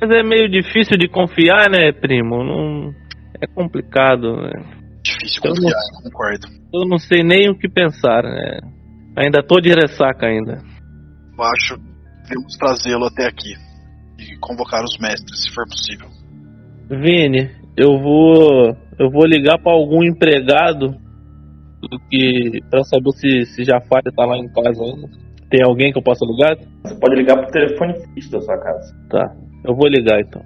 Mas 0.00 0.10
é 0.10 0.22
meio 0.22 0.50
difícil 0.50 0.98
de 0.98 1.08
confiar, 1.08 1.70
né, 1.70 1.92
primo? 1.92 2.42
Não... 2.44 2.94
É 3.40 3.46
complicado, 3.46 4.36
né? 4.36 4.52
Difícil 5.02 5.40
Eu 5.44 5.54
não- 5.54 5.62
confiar, 5.62 5.80
eu 5.80 6.02
concordo. 6.04 6.46
Eu 6.74 6.88
não 6.88 6.98
sei 6.98 7.22
nem 7.24 7.48
o 7.50 7.58
que 7.58 7.68
pensar, 7.68 8.22
né? 8.22 8.58
Ainda 9.16 9.42
tô 9.42 9.60
de 9.60 9.70
ressaca 9.70 10.26
ainda. 10.26 10.62
Eu 11.36 11.44
acho 11.44 11.76
que 11.76 12.28
devemos 12.28 12.56
trazê-lo 12.56 13.06
até 13.06 13.26
aqui 13.26 13.54
e 14.18 14.38
convocar 14.38 14.82
os 14.82 14.96
mestres, 14.98 15.44
se 15.44 15.54
for 15.54 15.64
possível. 15.66 16.08
Vini, 16.88 17.50
eu 17.76 17.98
vou 17.98 18.76
eu 18.98 19.10
vou 19.10 19.26
ligar 19.26 19.58
pra 19.58 19.72
algum 19.72 20.02
empregado 20.02 20.94
do 21.80 21.98
que 22.08 22.60
para 22.70 22.84
saber 22.84 23.10
se 23.12 23.46
se 23.46 23.64
Jafari 23.64 24.12
tá 24.14 24.24
lá 24.24 24.36
em 24.36 24.48
casa 24.48 24.82
ainda. 24.82 25.08
Tem 25.50 25.60
alguém 25.62 25.92
que 25.92 25.98
eu 25.98 26.02
possa 26.02 26.24
ligar? 26.24 26.56
Você 26.82 26.94
pode 26.98 27.14
ligar 27.16 27.36
pro 27.36 27.50
telefone 27.50 27.94
fixo 28.14 28.32
da 28.32 28.40
sua 28.40 28.58
casa. 28.58 28.94
Tá. 29.10 29.36
Eu 29.64 29.74
vou 29.74 29.86
ligar 29.86 30.20
então. 30.20 30.42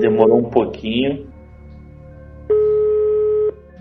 Demorou 0.00 0.46
um 0.46 0.50
pouquinho. 0.50 1.25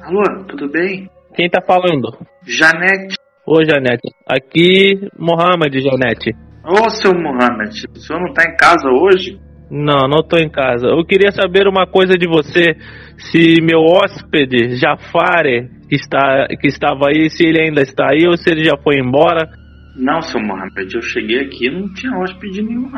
Alô, 0.05 0.21
tudo 0.47 0.69
bem? 0.69 1.09
Quem 1.35 1.49
tá 1.49 1.59
falando? 1.65 2.15
Janete. 2.45 3.15
Ô, 3.43 3.63
Janete. 3.65 4.07
Aqui, 4.29 5.09
Mohamed, 5.17 5.81
Janete. 5.81 6.31
Ô, 6.63 6.87
seu 6.91 7.11
Mohamed, 7.11 7.85
o 7.91 7.99
senhor 7.99 8.19
não 8.21 8.31
tá 8.31 8.43
em 8.43 8.55
casa 8.55 8.87
hoje? 8.87 9.39
Não, 9.71 10.07
não 10.07 10.21
tô 10.21 10.37
em 10.37 10.47
casa. 10.47 10.85
Eu 10.89 11.03
queria 11.03 11.31
saber 11.31 11.67
uma 11.67 11.87
coisa 11.87 12.13
de 12.13 12.27
você. 12.27 12.75
Se 13.17 13.59
meu 13.63 13.79
hóspede, 13.79 14.75
Jafare, 14.75 15.71
que, 15.89 15.95
está, 15.95 16.45
que 16.61 16.67
estava 16.67 17.07
aí, 17.07 17.27
se 17.31 17.43
ele 17.43 17.61
ainda 17.61 17.81
está 17.81 18.05
aí 18.11 18.27
ou 18.27 18.37
se 18.37 18.47
ele 18.51 18.63
já 18.63 18.77
foi 18.83 18.99
embora. 18.99 19.49
Não, 19.95 20.21
seu 20.21 20.39
Mohamed, 20.39 20.93
eu 20.93 21.01
cheguei 21.01 21.39
aqui 21.41 21.65
e 21.65 21.71
não 21.71 21.91
tinha 21.95 22.15
hóspede 22.15 22.61
nenhum. 22.61 22.91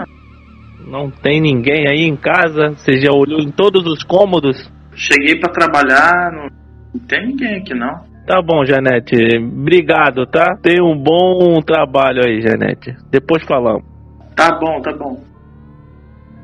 não. 0.86 1.10
Tem 1.10 1.39
ninguém 1.39 1.88
aí 1.88 2.03
em 2.03 2.18
casa? 2.18 2.72
Você 2.72 2.99
já 2.99 3.14
olhou 3.14 3.39
em 3.39 3.51
todos 3.51 3.86
os 3.86 4.03
cômodos? 4.03 4.70
Cheguei 4.93 5.39
pra 5.39 5.53
trabalhar, 5.53 6.32
não, 6.34 6.57
não 6.98 7.08
tem 7.08 7.28
ninguém 7.28 7.58
aqui 7.58 7.74
não. 7.74 8.06
Tá 8.26 8.41
bom, 8.41 8.66
Janete. 8.66 9.16
Obrigado, 9.38 10.26
tá? 10.26 10.58
Tenha 10.62 10.84
um 10.84 10.98
bom 11.02 11.62
trabalho 11.62 12.22
aí, 12.26 12.41
Janete. 12.41 12.93
Depois 13.10 13.43
falamos. 13.45 13.86
Tá 14.36 14.58
bom, 14.60 14.82
tá 14.82 14.91
bom. 14.93 15.22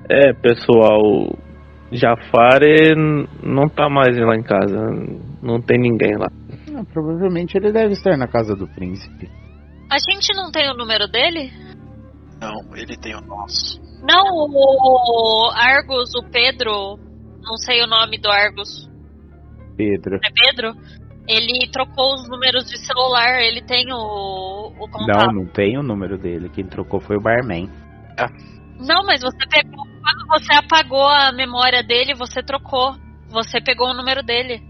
É, 0.09 0.33
pessoal. 0.33 1.35
Jafare 1.91 2.95
não 3.43 3.67
tá 3.69 3.89
mais 3.89 4.17
lá 4.17 4.35
em 4.35 4.43
casa. 4.43 4.77
Não 5.41 5.61
tem 5.61 5.77
ninguém 5.77 6.17
lá. 6.17 6.27
Ah, 6.75 6.83
provavelmente 6.91 7.55
ele 7.57 7.71
deve 7.71 7.93
estar 7.93 8.17
na 8.17 8.27
casa 8.27 8.55
do 8.55 8.67
príncipe. 8.67 9.29
A 9.91 9.97
gente 10.09 10.33
não 10.35 10.51
tem 10.51 10.71
o 10.71 10.75
número 10.75 11.07
dele? 11.07 11.51
Não, 12.41 12.75
ele 12.75 12.97
tem 12.97 13.13
o 13.15 13.21
nosso. 13.21 13.79
Não, 14.01 14.23
o 14.23 15.51
Argus, 15.53 16.09
o 16.15 16.29
Pedro, 16.31 16.97
não 17.41 17.57
sei 17.57 17.83
o 17.83 17.87
nome 17.87 18.17
do 18.19 18.29
Argus, 18.29 18.89
Pedro. 19.75 20.15
é 20.15 20.29
Pedro? 20.33 20.73
Ele 21.27 21.69
trocou 21.71 22.15
os 22.15 22.27
números 22.27 22.65
de 22.65 22.77
celular, 22.85 23.41
ele 23.41 23.61
tem 23.61 23.85
o, 23.93 24.73
o 24.77 24.89
contato. 24.89 25.27
Não, 25.27 25.43
não 25.43 25.45
tem 25.45 25.77
o 25.77 25.83
número 25.83 26.17
dele. 26.17 26.49
Quem 26.49 26.65
trocou 26.65 26.99
foi 26.99 27.15
o 27.15 27.21
barman. 27.21 27.69
Não, 28.79 29.05
mas 29.05 29.21
você 29.21 29.47
pegou. 29.49 29.85
Quando 29.85 30.27
você 30.27 30.53
apagou 30.53 31.07
a 31.07 31.31
memória 31.31 31.81
dele, 31.81 32.13
você 32.13 32.43
trocou. 32.43 32.93
Você 33.29 33.61
pegou 33.61 33.89
o 33.89 33.93
número 33.93 34.21
dele. 34.21 34.61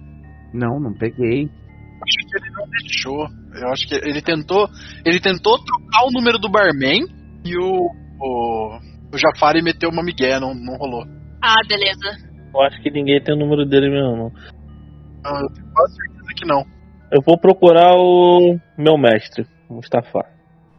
Não, 0.54 0.80
não 0.80 0.94
peguei. 0.94 1.46
Acho 1.46 2.30
que 2.30 2.38
ele 2.38 2.52
não 2.52 2.70
deixou. 2.70 3.28
Eu 3.56 3.70
acho 3.70 3.88
que 3.88 3.96
ele 3.96 4.22
tentou. 4.22 4.68
Ele 5.04 5.20
tentou 5.20 5.58
trocar 5.58 6.06
o 6.06 6.12
número 6.12 6.38
do 6.38 6.50
barman 6.50 7.02
e 7.44 7.58
o. 7.58 8.04
O, 8.26 8.80
o 9.12 9.18
Jafari 9.18 9.62
meteu 9.62 9.90
uma 9.90 10.04
migué, 10.04 10.40
não, 10.40 10.54
não 10.54 10.78
rolou. 10.78 11.04
Ah, 11.42 11.60
beleza. 11.68 12.32
Eu 12.54 12.62
acho 12.62 12.82
que 12.82 12.92
ninguém 12.92 13.22
tem 13.22 13.34
o 13.34 13.38
número 13.38 13.66
dele 13.66 13.90
mesmo. 13.90 14.32
Ah, 15.26 15.40
Eu 15.42 15.50
tenho 15.50 15.68
quase 15.74 15.96
certeza 15.96 16.34
que 16.36 16.46
não. 16.48 16.64
Eu 17.12 17.22
vou 17.26 17.38
procurar 17.38 17.96
o 17.96 18.58
meu 18.78 18.98
mestre, 18.98 19.46
Mustafa. 19.70 20.26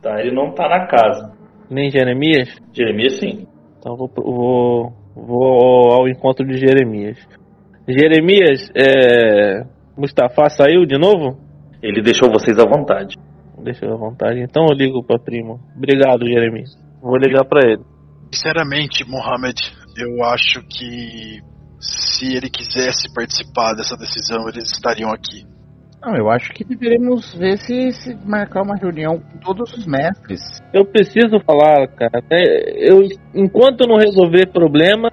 Tá, 0.03 0.20
ele 0.20 0.34
não 0.34 0.53
tá 0.53 0.68
na 0.68 0.86
casa. 0.86 1.32
Nem 1.70 1.90
Jeremias? 1.90 2.49
Jeremias 2.72 3.18
sim. 3.18 3.47
Então 3.78 3.97
vou, 3.97 4.09
pro- 4.09 4.24
vou, 4.24 4.92
vou 5.14 5.92
ao 5.92 6.09
encontro 6.09 6.45
de 6.47 6.57
Jeremias. 6.59 7.16
Jeremias, 7.88 8.70
é. 8.76 9.64
Mustafa 9.97 10.49
saiu 10.51 10.84
de 10.84 10.99
novo? 10.99 11.38
Ele 11.82 12.03
deixou 12.03 12.30
vocês 12.32 12.59
à 12.59 12.64
vontade. 12.66 13.16
Deixa 13.62 13.84
eu 13.86 13.95
à 13.95 13.97
vontade. 13.97 14.40
Então 14.40 14.66
eu 14.68 14.76
ligo 14.76 15.03
pra 15.05 15.18
primo. 15.18 15.61
Obrigado, 15.76 16.26
Jeremias. 16.26 16.70
Vou 17.01 17.16
ligar 17.16 17.45
pra 17.45 17.61
ele. 17.70 17.82
Sinceramente, 18.32 19.05
Mohamed, 19.09 19.55
eu 19.97 20.24
acho 20.24 20.61
que 20.68 21.40
se 21.85 22.35
ele 22.35 22.49
quisesse 22.49 23.12
participar 23.12 23.74
dessa 23.74 23.97
decisão, 23.97 24.49
eles 24.49 24.70
estariam 24.70 25.11
aqui. 25.11 25.47
Não, 26.05 26.14
eu 26.16 26.30
acho 26.30 26.53
que 26.53 26.64
deveríamos 26.64 27.35
ver 27.35 27.57
se, 27.57 27.93
se 27.93 28.14
marcar 28.26 28.62
uma 28.62 28.76
reunião 28.76 29.18
com 29.18 29.39
todos 29.39 29.72
os 29.72 29.87
mestres. 29.87 30.41
Eu 30.72 30.85
preciso 30.85 31.41
falar, 31.47 31.89
cara. 31.89 32.22
Eu, 32.76 33.01
enquanto 33.35 33.80
eu 33.80 33.89
não 33.89 33.97
resolver 33.97 34.53
problema, 34.53 35.09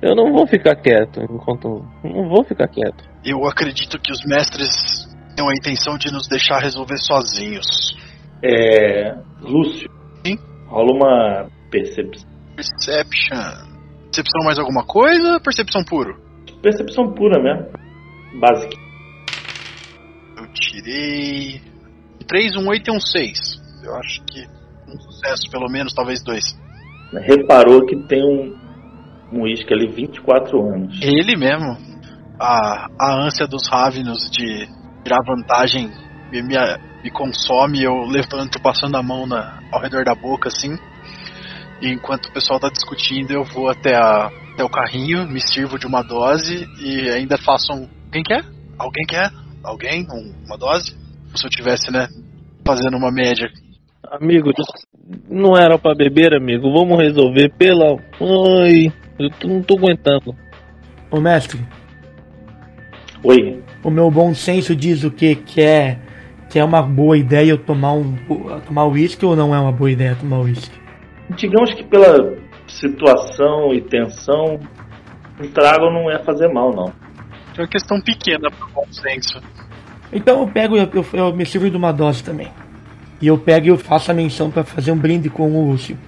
eu 0.00 0.14
não 0.14 0.32
vou 0.32 0.46
ficar 0.46 0.76
quieto. 0.76 1.20
Enquanto. 1.22 1.84
Não 2.04 2.28
vou 2.28 2.44
ficar 2.44 2.68
quieto. 2.68 3.02
Eu 3.24 3.44
acredito 3.46 3.98
que 3.98 4.12
os 4.12 4.24
mestres 4.24 5.08
têm 5.34 5.44
a 5.44 5.52
intenção 5.52 5.98
de 5.98 6.12
nos 6.12 6.28
deixar 6.28 6.60
resolver 6.60 6.98
sozinhos. 6.98 7.96
É. 8.40 9.16
Lúcio. 9.40 9.90
Sim? 10.24 10.36
Rola 10.68 10.92
uma 10.92 11.48
percepção. 11.68 12.28
Perception. 12.54 13.67
Percepção 14.08 14.44
mais 14.44 14.58
alguma 14.58 14.84
coisa? 14.84 15.38
Percepção 15.40 15.84
puro? 15.84 16.16
Percepção 16.62 17.12
pura 17.12 17.42
mesmo. 17.42 17.68
Básica. 18.40 18.76
Eu 20.36 20.46
tirei. 20.52 21.60
3, 22.26 22.56
um 22.56 22.68
8 22.68 22.90
e 22.90 22.96
um 22.96 23.00
6. 23.00 23.38
Eu 23.84 23.94
acho 23.96 24.24
que 24.24 24.44
um 24.88 24.98
sucesso, 25.00 25.50
pelo 25.50 25.70
menos, 25.70 25.92
talvez 25.94 26.22
dois. 26.22 26.44
Reparou 27.12 27.84
que 27.86 27.96
tem 28.06 28.22
um. 28.22 28.68
Um 29.30 29.42
uísque 29.42 29.74
ali, 29.74 29.88
24 29.88 30.58
anos. 30.58 30.98
Ele 31.02 31.36
mesmo. 31.36 31.76
A, 32.40 32.88
a 32.98 33.26
ânsia 33.26 33.46
dos 33.46 33.68
Ravenos 33.68 34.30
de 34.30 34.66
tirar 35.04 35.18
vantagem 35.26 35.90
me, 36.32 36.42
me, 36.42 36.56
me 37.04 37.10
consome. 37.10 37.82
Eu 37.82 38.04
levanto 38.04 38.60
passando 38.62 38.96
a 38.96 39.02
mão 39.02 39.26
na, 39.26 39.60
ao 39.70 39.82
redor 39.82 40.04
da 40.04 40.14
boca, 40.14 40.48
assim. 40.48 40.78
E 41.80 41.88
enquanto 41.92 42.26
o 42.26 42.32
pessoal 42.32 42.58
tá 42.58 42.68
discutindo, 42.68 43.30
eu 43.32 43.44
vou 43.44 43.68
até, 43.68 43.94
a, 43.94 44.30
até 44.52 44.64
o 44.64 44.68
carrinho, 44.68 45.26
me 45.28 45.40
sirvo 45.40 45.78
de 45.78 45.86
uma 45.86 46.02
dose 46.02 46.66
e 46.80 47.08
ainda 47.10 47.38
faço 47.38 47.72
um. 47.72 47.88
Quem 48.12 48.22
quer? 48.22 48.44
Alguém 48.78 49.06
quer? 49.06 49.30
Alguém? 49.62 50.06
Um- 50.10 50.34
uma 50.46 50.56
dose? 50.58 50.96
Se 51.34 51.46
eu 51.46 51.50
tivesse, 51.50 51.92
né? 51.92 52.08
Fazendo 52.66 52.96
uma 52.96 53.12
média. 53.12 53.48
Amigo, 54.10 54.50
não 55.28 55.56
era 55.56 55.78
pra 55.78 55.94
beber, 55.94 56.34
amigo. 56.34 56.72
Vamos 56.72 56.98
resolver 56.98 57.50
pela. 57.56 57.96
Ai, 58.20 58.92
eu 59.18 59.30
tô- 59.30 59.48
não 59.48 59.62
tô 59.62 59.76
aguentando. 59.76 60.34
Ô 61.10 61.20
mestre, 61.20 61.60
Oi. 63.22 63.62
o 63.82 63.90
meu 63.90 64.10
bom 64.10 64.34
senso 64.34 64.74
diz 64.76 65.04
o 65.04 65.10
que? 65.10 65.34
Que 65.36 65.60
é, 65.62 65.98
que 66.50 66.58
é 66.58 66.64
uma 66.64 66.82
boa 66.82 67.16
ideia 67.16 67.50
eu 67.50 67.58
tomar 67.58 67.92
um 67.92 68.16
tomar 68.66 68.84
uísque 68.86 69.24
ou 69.24 69.34
não 69.34 69.54
é 69.54 69.58
uma 69.60 69.72
boa 69.72 69.90
ideia 69.90 70.14
tomar 70.16 70.40
uísque? 70.40 70.77
Digamos 71.36 71.74
que 71.74 71.84
pela 71.84 72.36
situação 72.66 73.72
e 73.72 73.80
tensão, 73.80 74.58
um 75.40 75.48
trago 75.50 75.90
não 75.90 76.10
ia 76.10 76.18
fazer 76.20 76.48
mal, 76.48 76.74
não. 76.74 76.92
É 77.56 77.62
uma 77.62 77.68
questão 77.68 78.00
pequena 78.00 78.50
pro 78.50 78.68
bom 78.68 78.86
senso. 78.90 79.40
Então 80.12 80.40
eu 80.40 80.48
pego 80.48 80.76
eu, 80.76 80.88
eu, 80.92 81.06
eu 81.12 81.34
me 81.34 81.44
sirvo 81.44 81.70
de 81.70 81.76
uma 81.76 81.92
dose 81.92 82.22
também. 82.22 82.48
E 83.20 83.26
eu 83.26 83.36
pego 83.36 83.66
e 83.66 83.68
eu 83.68 83.76
faço 83.76 84.10
a 84.10 84.14
menção 84.14 84.50
pra 84.50 84.62
fazer 84.62 84.92
um 84.92 84.96
brinde 84.96 85.28
com 85.28 85.50
o 85.50 85.70
Lúcio. 85.70 85.98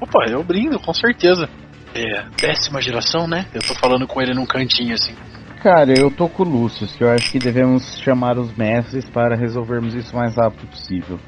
Opa, 0.00 0.26
eu 0.28 0.42
brindo, 0.42 0.78
com 0.78 0.94
certeza. 0.94 1.48
É, 1.94 2.24
décima 2.40 2.80
geração, 2.80 3.26
né? 3.26 3.46
Eu 3.52 3.60
tô 3.60 3.74
falando 3.74 4.06
com 4.06 4.20
ele 4.22 4.32
num 4.32 4.46
cantinho 4.46 4.94
assim. 4.94 5.14
Cara, 5.62 5.92
eu 5.92 6.10
tô 6.10 6.28
com 6.28 6.44
o 6.44 6.48
Lúcio, 6.48 6.86
que 6.86 7.02
eu 7.02 7.10
acho 7.10 7.32
que 7.32 7.38
devemos 7.38 7.98
chamar 7.98 8.38
os 8.38 8.54
mestres 8.56 9.08
para 9.10 9.34
resolvermos 9.34 9.94
isso 9.94 10.12
o 10.12 10.16
mais 10.16 10.36
rápido 10.36 10.66
possível. 10.68 11.18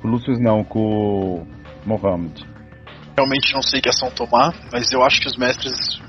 Com 0.00 0.08
o 0.08 0.10
Lúcio 0.12 0.32
não, 0.38 0.62
com 0.62 0.78
o 0.80 1.46
Mohamed. 1.84 2.51
Realmente 3.16 3.52
não 3.52 3.62
sei 3.62 3.80
que 3.80 3.88
ação 3.88 4.10
tomar, 4.10 4.54
mas 4.72 4.90
eu 4.90 5.02
acho 5.02 5.20
que 5.20 5.28
os 5.28 5.36
mestres 5.36 6.00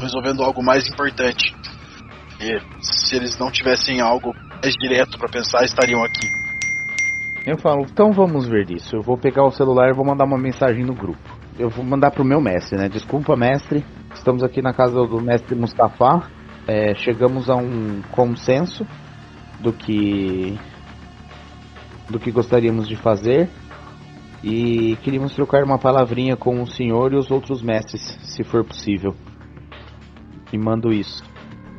resolvendo 0.00 0.42
algo 0.42 0.62
mais 0.62 0.88
importante. 0.88 1.54
E 2.40 2.60
se 2.80 3.16
eles 3.16 3.36
não 3.38 3.50
tivessem 3.50 4.00
algo 4.00 4.32
mais 4.62 4.74
direto 4.74 5.18
pra 5.18 5.28
pensar, 5.28 5.64
estariam 5.64 6.02
aqui. 6.04 6.28
Eu 7.44 7.58
falo, 7.58 7.82
então 7.82 8.12
vamos 8.12 8.46
ver 8.46 8.70
isso. 8.70 8.94
Eu 8.94 9.02
vou 9.02 9.16
pegar 9.16 9.44
o 9.44 9.50
celular 9.50 9.88
e 9.90 9.94
vou 9.94 10.04
mandar 10.04 10.24
uma 10.24 10.38
mensagem 10.38 10.84
no 10.84 10.94
grupo. 10.94 11.38
Eu 11.58 11.68
vou 11.68 11.84
mandar 11.84 12.12
pro 12.12 12.24
meu 12.24 12.40
mestre, 12.40 12.78
né? 12.78 12.88
Desculpa, 12.88 13.34
mestre. 13.34 13.84
Estamos 14.14 14.44
aqui 14.44 14.62
na 14.62 14.72
casa 14.72 14.94
do 14.94 15.20
mestre 15.20 15.56
Mustafa. 15.56 16.30
É, 16.66 16.94
chegamos 16.94 17.48
a 17.50 17.56
um 17.56 18.02
consenso 18.12 18.86
do 19.58 19.72
que 19.72 20.58
do 22.08 22.18
que 22.18 22.30
gostaríamos 22.30 22.86
de 22.88 22.96
fazer 22.96 23.50
e 24.42 24.96
queríamos 25.02 25.34
trocar 25.34 25.64
uma 25.64 25.78
palavrinha 25.78 26.36
com 26.36 26.62
o 26.62 26.66
senhor 26.66 27.12
e 27.12 27.16
os 27.16 27.30
outros 27.30 27.62
mestres, 27.62 28.00
se 28.22 28.44
for 28.44 28.64
possível. 28.64 29.14
E 30.52 30.58
mando 30.58 30.92
isso. 30.92 31.22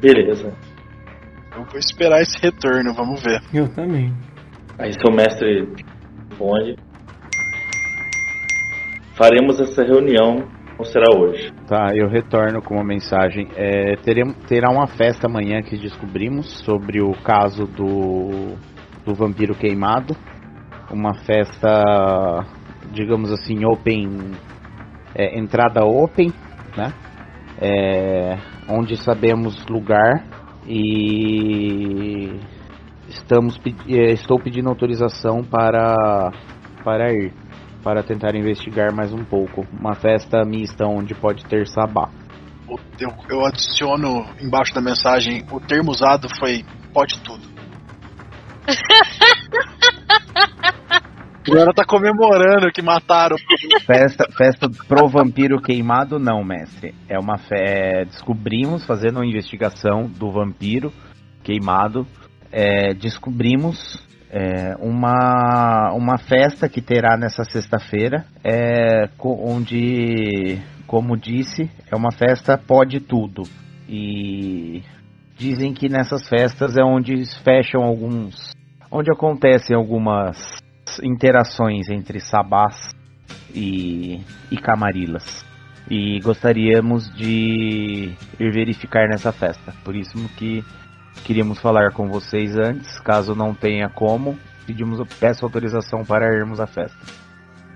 Beleza. 0.01 0.53
Eu 1.55 1.63
vou 1.65 1.79
esperar 1.79 2.21
esse 2.21 2.39
retorno, 2.41 2.93
vamos 2.93 3.21
ver. 3.23 3.41
Eu 3.53 3.67
também. 3.73 4.13
Aí 4.77 4.93
seu 4.93 5.13
mestre 5.13 5.67
responde. 6.29 6.75
Faremos 9.15 9.59
essa 9.59 9.83
reunião, 9.83 10.47
ou 10.77 10.85
será 10.85 11.07
hoje? 11.13 11.51
Tá, 11.67 11.91
eu 11.93 12.07
retorno 12.07 12.61
com 12.61 12.75
uma 12.75 12.85
mensagem. 12.85 13.49
É, 13.55 13.97
teremos, 13.97 14.35
terá 14.47 14.71
uma 14.71 14.87
festa 14.87 15.27
amanhã 15.27 15.61
que 15.61 15.77
descobrimos 15.77 16.63
sobre 16.63 17.01
o 17.01 17.11
caso 17.21 17.65
do, 17.65 18.55
do 19.05 19.13
vampiro 19.13 19.53
queimado. 19.53 20.15
Uma 20.91 21.13
festa, 21.25 22.45
digamos 22.91 23.31
assim, 23.31 23.65
open. 23.65 24.31
é, 25.15 25.39
entrada 25.39 25.85
open, 25.85 26.31
né? 26.75 26.93
É, 27.61 28.37
onde 28.69 28.95
sabemos 28.95 29.65
lugar 29.67 30.23
e 30.65 32.39
estamos 33.09 33.59
eh, 33.87 34.13
estou 34.13 34.39
pedindo 34.39 34.69
autorização 34.69 35.43
para 35.43 36.31
para 36.83 37.11
ir 37.11 37.33
para 37.83 38.03
tentar 38.03 38.35
investigar 38.35 38.93
mais 38.95 39.11
um 39.13 39.23
pouco 39.25 39.65
uma 39.73 39.95
festa 39.95 40.45
mista 40.45 40.85
onde 40.85 41.15
pode 41.15 41.43
ter 41.45 41.67
sabá 41.67 42.09
Eu, 42.99 43.09
eu 43.29 43.45
adiciono 43.45 44.25
embaixo 44.39 44.73
da 44.73 44.81
mensagem, 44.81 45.43
o 45.51 45.59
termo 45.59 45.91
usado 45.91 46.27
foi 46.39 46.63
pode 46.93 47.19
tudo. 47.21 47.47
Agora 51.51 51.73
tá 51.73 51.83
comemorando 51.85 52.71
que 52.71 52.81
mataram. 52.81 53.35
festa 53.85 54.25
festa 54.31 54.69
pro 54.87 55.07
vampiro 55.07 55.61
queimado 55.61 56.19
não 56.19 56.43
mestre 56.43 56.93
é 57.07 57.17
uma 57.17 57.37
fé 57.37 58.05
descobrimos 58.05 58.85
fazendo 58.85 59.17
uma 59.17 59.25
investigação 59.25 60.07
do 60.07 60.31
vampiro 60.31 60.93
queimado 61.43 62.05
é, 62.51 62.93
descobrimos 62.93 63.97
é, 64.31 64.75
uma, 64.79 65.91
uma 65.93 66.17
festa 66.17 66.69
que 66.69 66.81
terá 66.81 67.17
nessa 67.17 67.43
sexta-feira, 67.43 68.25
é, 68.43 69.09
onde, 69.19 70.59
como 70.85 71.17
disse, 71.17 71.69
é 71.91 71.95
uma 71.95 72.11
festa 72.11 72.57
pode 72.57 72.99
tudo. 72.99 73.43
E 73.87 74.83
dizem 75.35 75.73
que 75.73 75.89
nessas 75.89 76.27
festas 76.29 76.77
é 76.77 76.83
onde 76.83 77.25
fecham 77.43 77.81
alguns. 77.81 78.53
onde 78.91 79.11
acontecem 79.11 79.75
algumas 79.75 80.37
interações 81.03 81.89
entre 81.89 82.19
sabás 82.19 82.89
e, 83.53 84.21
e 84.49 84.57
camarilas. 84.57 85.45
E 85.89 86.19
gostaríamos 86.21 87.13
de 87.15 88.13
ir 88.39 88.51
verificar 88.51 89.07
nessa 89.07 89.31
festa. 89.31 89.73
Por 89.83 89.95
isso 89.95 90.17
que 90.37 90.63
queríamos 91.25 91.59
falar 91.59 91.91
com 91.91 92.07
vocês 92.09 92.55
antes, 92.57 92.99
caso 92.99 93.35
não 93.35 93.53
tenha 93.53 93.89
como, 93.89 94.37
pedimos 94.65 94.99
peço 95.19 95.45
autorização 95.45 96.03
para 96.05 96.33
irmos 96.33 96.59
à 96.59 96.67
festa. 96.67 96.97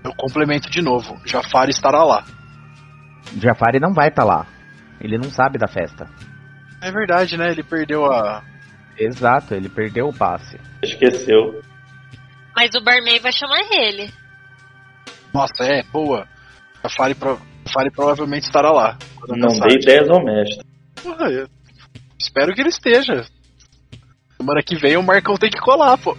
Eu 0.04 0.12
complemento 0.16 0.70
de 0.70 0.82
novo, 0.82 1.16
Jafar 1.24 1.68
estará 1.68 2.04
lá. 2.04 2.24
Jafari 3.40 3.80
não 3.80 3.92
vai 3.92 4.08
estar 4.08 4.24
lá. 4.24 4.46
Ele 5.00 5.18
não 5.18 5.30
sabe 5.30 5.58
da 5.58 5.66
festa. 5.66 6.06
É 6.80 6.90
verdade, 6.90 7.36
né? 7.36 7.50
Ele 7.50 7.62
perdeu 7.62 8.04
a. 8.04 8.42
Exato, 8.98 9.54
ele 9.54 9.68
perdeu 9.68 10.08
o 10.08 10.14
passe. 10.14 10.58
Esqueceu. 10.82 11.62
Mas 12.54 12.74
o 12.74 12.80
barman 12.80 13.18
vai 13.20 13.32
chamar 13.32 13.60
ele. 13.70 14.10
Nossa, 15.32 15.64
é, 15.64 15.82
boa. 15.84 16.28
Jafari, 16.82 17.14
pro... 17.14 17.40
Jafari 17.66 17.90
provavelmente 17.90 18.44
estará 18.44 18.70
lá. 18.70 18.96
A 19.28 19.36
Não 19.36 19.48
dei 19.48 19.78
ideias 19.78 20.08
ao 20.08 20.24
mestre. 20.24 20.64
Porra, 21.02 21.30
eu 21.30 21.48
Espero 22.20 22.54
que 22.54 22.60
ele 22.60 22.68
esteja. 22.68 23.24
Semana 24.36 24.62
que 24.62 24.76
vem 24.76 24.96
o 24.96 25.02
Marcão 25.02 25.36
tem 25.36 25.50
que 25.50 25.60
colar, 25.60 25.98
pô. 25.98 26.16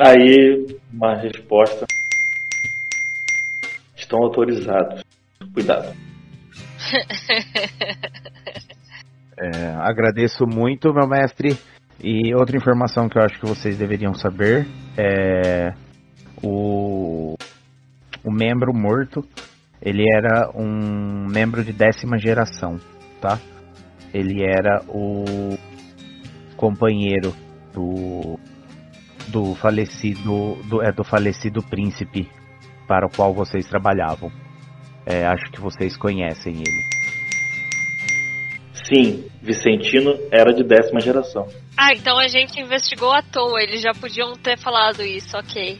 Aí, 0.00 0.78
uma 0.92 1.16
resposta. 1.16 1.86
Estão 3.96 4.20
autorizados. 4.20 5.02
Cuidado. 5.52 5.94
É, 9.38 9.66
agradeço 9.82 10.46
muito, 10.46 10.94
meu 10.94 11.06
mestre. 11.06 11.58
E 12.02 12.34
outra 12.34 12.56
informação 12.56 13.06
que 13.06 13.18
eu 13.18 13.22
acho 13.22 13.38
que 13.38 13.44
vocês 13.44 13.76
deveriam 13.76 14.14
saber 14.14 14.66
é 14.96 15.72
o, 16.42 17.34
o 18.24 18.30
membro 18.30 18.72
morto. 18.74 19.24
Ele 19.80 20.04
era 20.14 20.50
um 20.54 21.26
membro 21.28 21.62
de 21.62 21.72
décima 21.72 22.18
geração, 22.18 22.80
tá? 23.20 23.38
Ele 24.12 24.42
era 24.42 24.82
o 24.88 25.56
companheiro 26.56 27.34
do 27.72 28.38
do 29.28 29.54
falecido 29.56 30.56
do, 30.68 30.82
é, 30.82 30.92
do 30.92 31.04
falecido 31.04 31.62
príncipe 31.62 32.28
para 32.86 33.06
o 33.06 33.10
qual 33.10 33.34
vocês 33.34 33.66
trabalhavam. 33.66 34.30
É, 35.04 35.26
acho 35.26 35.50
que 35.52 35.60
vocês 35.60 35.96
conhecem 35.96 36.54
ele. 36.54 36.96
Sim, 38.72 39.24
Vicentino 39.42 40.16
era 40.30 40.52
de 40.52 40.62
décima 40.62 41.00
geração. 41.00 41.48
Ah, 41.76 41.92
então 41.92 42.18
a 42.18 42.26
gente 42.26 42.58
investigou 42.60 43.12
à 43.12 43.20
toa. 43.22 43.62
Eles 43.62 43.82
já 43.82 43.92
podiam 43.92 44.34
ter 44.34 44.58
falado 44.58 45.02
isso, 45.02 45.36
ok. 45.36 45.78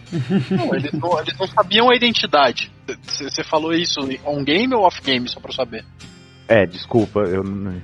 Não, 0.51 0.75
eles, 0.75 0.93
não, 0.93 1.19
eles 1.21 1.39
não 1.39 1.47
sabiam 1.47 1.89
a 1.91 1.97
identidade. 1.97 2.71
Você 3.07 3.43
falou 3.43 3.73
isso 3.73 4.01
on-game 4.25 4.75
ou 4.75 4.83
off-game, 4.85 5.27
só 5.29 5.41
pra 5.41 5.51
eu 5.51 5.55
saber? 5.55 5.85
É, 6.49 6.67
desculpa, 6.67 7.21
eu 7.21 7.43
não- 7.43 7.81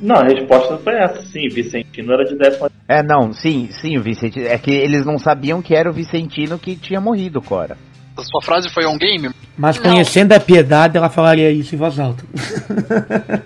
Não, 0.00 0.16
a 0.16 0.24
resposta 0.24 0.76
foi 0.78 0.94
essa. 0.94 1.22
Sim, 1.22 1.48
Vicentino 1.48 2.12
era 2.12 2.24
de 2.24 2.36
décima 2.36 2.70
É, 2.88 3.02
não, 3.02 3.32
sim, 3.32 3.68
sim, 3.70 3.96
o 3.96 4.02
Vicentino. 4.02 4.46
É 4.46 4.58
que 4.58 4.72
eles 4.72 5.06
não 5.06 5.16
sabiam 5.18 5.62
que 5.62 5.74
era 5.74 5.88
o 5.88 5.92
Vicentino 5.92 6.58
que 6.58 6.74
tinha 6.76 7.00
morrido, 7.00 7.40
Cora. 7.40 7.78
A 8.16 8.22
sua 8.24 8.42
frase 8.42 8.68
foi 8.68 8.84
on-game? 8.84 9.30
Mas 9.56 9.76
Não. 9.76 9.84
conhecendo 9.84 10.32
a 10.32 10.40
piedade, 10.40 10.96
ela 10.96 11.08
falaria 11.08 11.50
isso 11.50 11.74
em 11.74 11.78
voz 11.78 11.98
alta. 11.98 12.24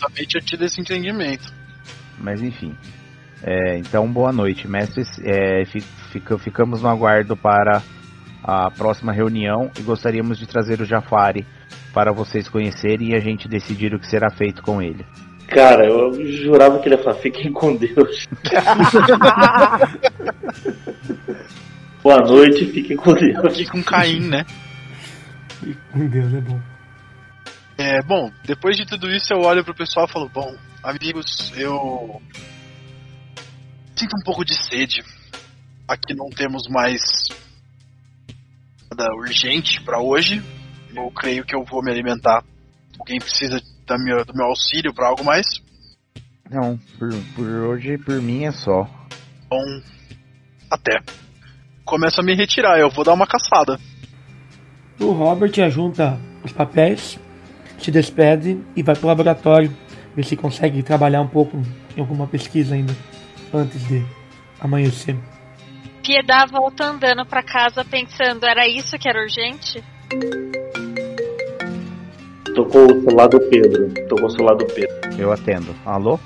Também 0.00 0.26
tinha 0.26 0.40
tido 0.42 0.64
esse 0.64 0.80
entendimento. 0.80 1.52
Mas 2.18 2.42
enfim. 2.42 2.74
É, 3.44 3.76
então, 3.78 4.06
boa 4.10 4.32
noite, 4.32 4.68
mestres. 4.68 5.08
É, 5.24 5.64
fi- 5.64 5.80
fica- 6.12 6.38
ficamos 6.38 6.80
no 6.82 6.88
aguardo 6.88 7.36
para 7.36 7.82
a 8.42 8.70
próxima 8.70 9.12
reunião 9.12 9.70
e 9.78 9.82
gostaríamos 9.82 10.38
de 10.38 10.46
trazer 10.46 10.80
o 10.80 10.84
Jafari 10.84 11.46
para 11.92 12.12
vocês 12.12 12.48
conhecerem 12.48 13.10
e 13.10 13.14
a 13.16 13.20
gente 13.20 13.48
decidir 13.48 13.94
o 13.94 13.98
que 14.00 14.06
será 14.08 14.30
feito 14.30 14.62
com 14.62 14.80
ele. 14.80 15.04
Cara, 15.48 15.84
eu 15.86 16.12
jurava 16.32 16.78
que 16.78 16.88
ele 16.88 16.94
ia 16.96 17.02
falar, 17.02 17.16
fiquem 17.16 17.52
com 17.52 17.76
Deus. 17.76 18.26
Boa 22.02 22.18
noite, 22.18 22.66
fiquem 22.66 22.96
com 22.96 23.12
Deus. 23.14 23.44
Aqui 23.44 23.66
com 23.66 23.82
Caim, 23.82 24.20
né? 24.28 24.44
Meu 25.94 26.08
Deus, 26.08 26.34
é 26.34 26.40
bom. 26.40 26.60
É, 27.78 28.02
bom, 28.02 28.30
depois 28.44 28.76
de 28.76 28.86
tudo 28.86 29.08
isso 29.10 29.32
eu 29.32 29.40
olho 29.42 29.64
pro 29.64 29.74
pessoal 29.74 30.06
e 30.08 30.12
falo, 30.12 30.28
bom, 30.32 30.54
amigos, 30.82 31.52
eu 31.56 32.20
sinto 33.96 34.16
um 34.16 34.24
pouco 34.24 34.44
de 34.44 34.54
sede. 34.54 35.04
Aqui 35.86 36.14
não 36.14 36.30
temos 36.30 36.68
mais 36.68 37.00
nada 38.90 39.12
urgente 39.14 39.82
pra 39.82 40.00
hoje. 40.00 40.42
Eu 40.94 41.10
creio 41.10 41.44
que 41.44 41.54
eu 41.54 41.64
vou 41.64 41.82
me 41.82 41.90
alimentar. 41.90 42.44
Alguém 42.98 43.18
precisa 43.18 43.60
da 43.86 43.96
minha, 43.98 44.24
do 44.24 44.34
meu 44.34 44.46
auxílio 44.46 44.94
pra 44.94 45.08
algo 45.08 45.24
mais? 45.24 45.46
Não, 46.50 46.78
por, 46.98 47.10
por 47.34 47.46
hoje, 47.46 47.98
por 47.98 48.20
mim 48.20 48.44
é 48.44 48.52
só. 48.52 48.88
Bom, 49.48 49.82
até. 50.70 51.00
Começo 51.84 52.20
a 52.20 52.24
me 52.24 52.34
retirar, 52.34 52.78
eu 52.78 52.90
vou 52.90 53.04
dar 53.04 53.14
uma 53.14 53.26
caçada. 53.26 53.78
O 55.00 55.12
Robert 55.12 55.52
ajunta 55.64 56.18
os 56.44 56.52
papéis, 56.52 57.18
se 57.78 57.90
despede 57.90 58.60
e 58.76 58.82
vai 58.82 58.94
pro 58.94 59.08
laboratório 59.08 59.74
ver 60.14 60.24
se 60.24 60.36
consegue 60.36 60.82
trabalhar 60.82 61.22
um 61.22 61.28
pouco 61.28 61.56
em 61.96 62.00
alguma 62.00 62.26
pesquisa 62.26 62.74
ainda 62.74 62.94
antes 63.52 63.86
de 63.86 64.04
amanhecer. 64.60 65.16
Piedade 66.02 66.50
volta 66.50 66.84
andando 66.84 67.24
pra 67.24 67.42
casa 67.42 67.84
pensando, 67.84 68.44
era 68.44 68.66
isso 68.66 68.98
que 68.98 69.08
era 69.08 69.22
urgente? 69.22 69.82
Tocou 72.54 72.84
o 72.84 73.00
celular 73.02 73.28
do 73.28 73.40
Pedro. 73.48 73.88
Tocou 74.08 74.26
o 74.26 74.30
celular 74.30 74.56
do 74.56 74.66
Pedro. 74.66 74.92
Eu 75.18 75.32
atendo. 75.32 75.74
Alô? 75.86 76.18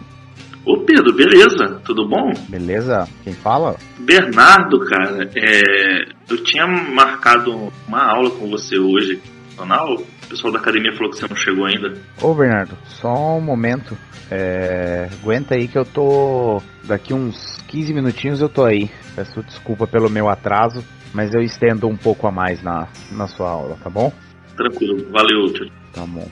Ô 0.64 0.78
Pedro, 0.78 1.14
beleza? 1.14 1.80
Tudo 1.84 2.08
bom? 2.08 2.32
Beleza? 2.48 3.08
Quem 3.22 3.32
fala? 3.32 3.76
Bernardo, 3.98 4.80
cara, 4.80 5.30
é, 5.36 6.06
eu 6.28 6.42
tinha 6.42 6.66
marcado 6.66 7.72
uma 7.86 8.02
aula 8.02 8.30
com 8.30 8.50
você 8.50 8.76
hoje. 8.76 9.22
Não, 9.56 9.96
o 10.26 10.28
pessoal 10.28 10.52
da 10.52 10.58
academia 10.58 10.92
falou 10.92 11.10
que 11.10 11.18
você 11.18 11.26
não 11.28 11.36
chegou 11.36 11.64
ainda. 11.64 11.94
Ô 12.20 12.34
Bernardo, 12.34 12.76
só 12.84 13.36
um 13.36 13.40
momento. 13.40 13.96
É, 14.30 15.08
aguenta 15.22 15.54
aí 15.54 15.68
que 15.68 15.78
eu 15.78 15.84
tô. 15.84 16.60
Daqui 16.84 17.14
uns 17.14 17.58
15 17.68 17.94
minutinhos 17.94 18.40
eu 18.40 18.48
tô 18.48 18.64
aí. 18.64 18.90
Peço 19.14 19.42
desculpa 19.42 19.86
pelo 19.86 20.10
meu 20.10 20.28
atraso, 20.28 20.84
mas 21.14 21.32
eu 21.32 21.40
estendo 21.40 21.88
um 21.88 21.96
pouco 21.96 22.26
a 22.26 22.32
mais 22.32 22.62
na, 22.62 22.88
na 23.12 23.28
sua 23.28 23.50
aula, 23.50 23.78
tá 23.82 23.88
bom? 23.88 24.12
Tranquilo, 24.56 25.08
valeu, 25.10 25.52
tio. 25.52 25.70
Tá 25.92 26.04
bom. 26.04 26.28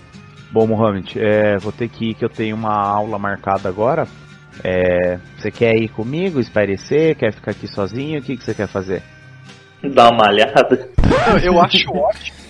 Bom, 0.51 0.67
Mohamed, 0.67 1.19
é, 1.19 1.57
vou 1.59 1.73
ter 1.73 1.89
que 1.89 2.11
ir 2.11 2.15
que 2.15 2.25
eu 2.25 2.29
tenho 2.29 2.57
uma 2.57 2.75
aula 2.75 3.19
marcada 3.19 3.69
agora. 3.69 4.07
É, 4.63 5.19
você 5.37 5.51
quer 5.51 5.75
ir 5.77 5.89
comigo, 5.89 6.39
espairecer? 6.39 7.17
Quer 7.17 7.33
ficar 7.33 7.53
aqui 7.53 7.67
sozinho? 7.67 8.21
O 8.21 8.23
que, 8.23 8.37
que 8.37 8.45
você 8.45 8.55
quer 8.55 8.69
fazer? 8.69 9.03
Dá 9.83 10.09
uma 10.11 10.25
malhada. 10.25 10.89
Eu 11.43 11.61
acho 11.61 11.91
ótimo. 11.91 12.44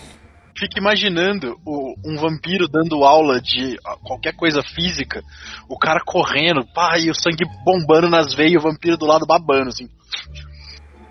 Fico 0.57 0.79
imaginando 0.79 1.57
o- 1.67 1.95
um 2.07 2.17
vampiro 2.17 2.69
dando 2.69 3.05
aula 3.05 3.41
de 3.41 3.77
ah, 3.85 3.97
qualquer 4.03 4.35
coisa 4.37 4.63
física, 4.63 5.21
o 5.69 5.77
cara 5.77 6.01
correndo, 6.07 6.65
pá, 6.73 6.97
e 6.99 7.11
o 7.11 7.15
sangue 7.15 7.45
bombando 7.65 8.09
nas 8.09 8.33
veias 8.35 8.53
e 8.53 8.57
o 8.59 8.63
vampiro 8.63 8.97
do 8.97 9.07
lado 9.07 9.27
babando, 9.27 9.69
assim. 9.69 9.89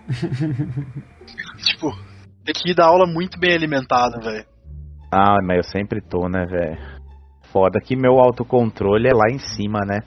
tipo, 1.66 1.92
tem 2.46 2.54
que 2.54 2.72
ir 2.72 2.76
dar 2.76 2.86
aula 2.86 3.06
muito 3.06 3.38
bem 3.38 3.54
alimentado, 3.54 4.22
velho. 4.22 4.46
Ah, 5.12 5.38
mas 5.44 5.58
eu 5.58 5.64
sempre 5.64 6.02
tô, 6.02 6.28
né, 6.30 6.46
velho? 6.46 6.78
Foda 7.52 7.80
que 7.80 7.96
meu 7.96 8.20
autocontrole 8.20 9.08
é 9.08 9.14
lá 9.14 9.30
em 9.30 9.40
cima, 9.40 9.80
né? 9.86 10.00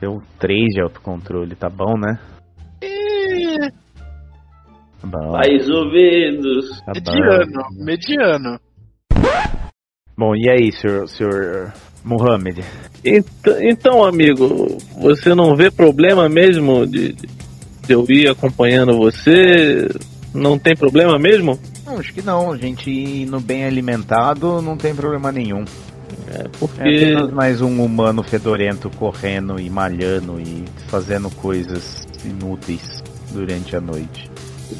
Deu 0.00 0.20
3 0.38 0.74
de 0.74 0.82
autocontrole, 0.82 1.54
tá 1.54 1.70
bom, 1.70 1.94
né? 1.98 2.18
Tá 2.80 3.72
bom. 5.04 5.32
Mais 5.32 5.68
ouvidos. 5.68 6.80
Tá 6.84 6.92
Mediano, 6.94 7.52
bom. 7.52 7.84
mediano. 7.84 8.60
Bom, 10.16 10.34
e 10.36 10.50
aí, 10.50 10.72
senhor, 10.72 11.08
senhor 11.08 11.72
Mohamed? 12.04 12.62
Então, 13.04 13.56
então, 13.62 14.04
amigo, 14.04 14.78
você 15.00 15.34
não 15.34 15.56
vê 15.56 15.70
problema 15.70 16.28
mesmo 16.28 16.86
de, 16.86 17.12
de 17.12 17.28
eu 17.88 18.04
ir 18.08 18.28
acompanhando 18.28 18.98
você? 18.98 19.88
Não 20.34 20.58
tem 20.58 20.76
problema 20.76 21.18
mesmo? 21.18 21.58
Não, 21.86 21.98
acho 21.98 22.12
que 22.12 22.22
não. 22.22 22.52
A 22.52 22.56
gente 22.56 22.90
indo 22.90 23.40
bem 23.40 23.64
alimentado 23.64 24.60
não 24.62 24.76
tem 24.76 24.94
problema 24.94 25.32
nenhum. 25.32 25.64
É 26.32 26.42
É 26.44 26.48
porque 26.58 26.80
apenas 26.80 27.32
mais 27.32 27.60
um 27.60 27.82
humano 27.82 28.22
fedorento 28.22 28.88
correndo 28.90 29.58
e 29.58 29.68
malhando 29.68 30.40
e 30.40 30.64
fazendo 30.88 31.28
coisas 31.36 32.06
inúteis 32.24 33.02
durante 33.32 33.74
a 33.74 33.80
noite. 33.80 34.29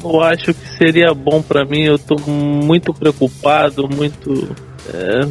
Eu 0.03 0.21
acho 0.21 0.53
que 0.53 0.77
seria 0.77 1.13
bom 1.13 1.41
pra 1.41 1.65
mim. 1.65 1.81
Eu 1.81 1.99
tô 1.99 2.15
muito 2.29 2.93
preocupado, 2.93 3.87
muito. 3.87 4.55
É, 4.93 5.27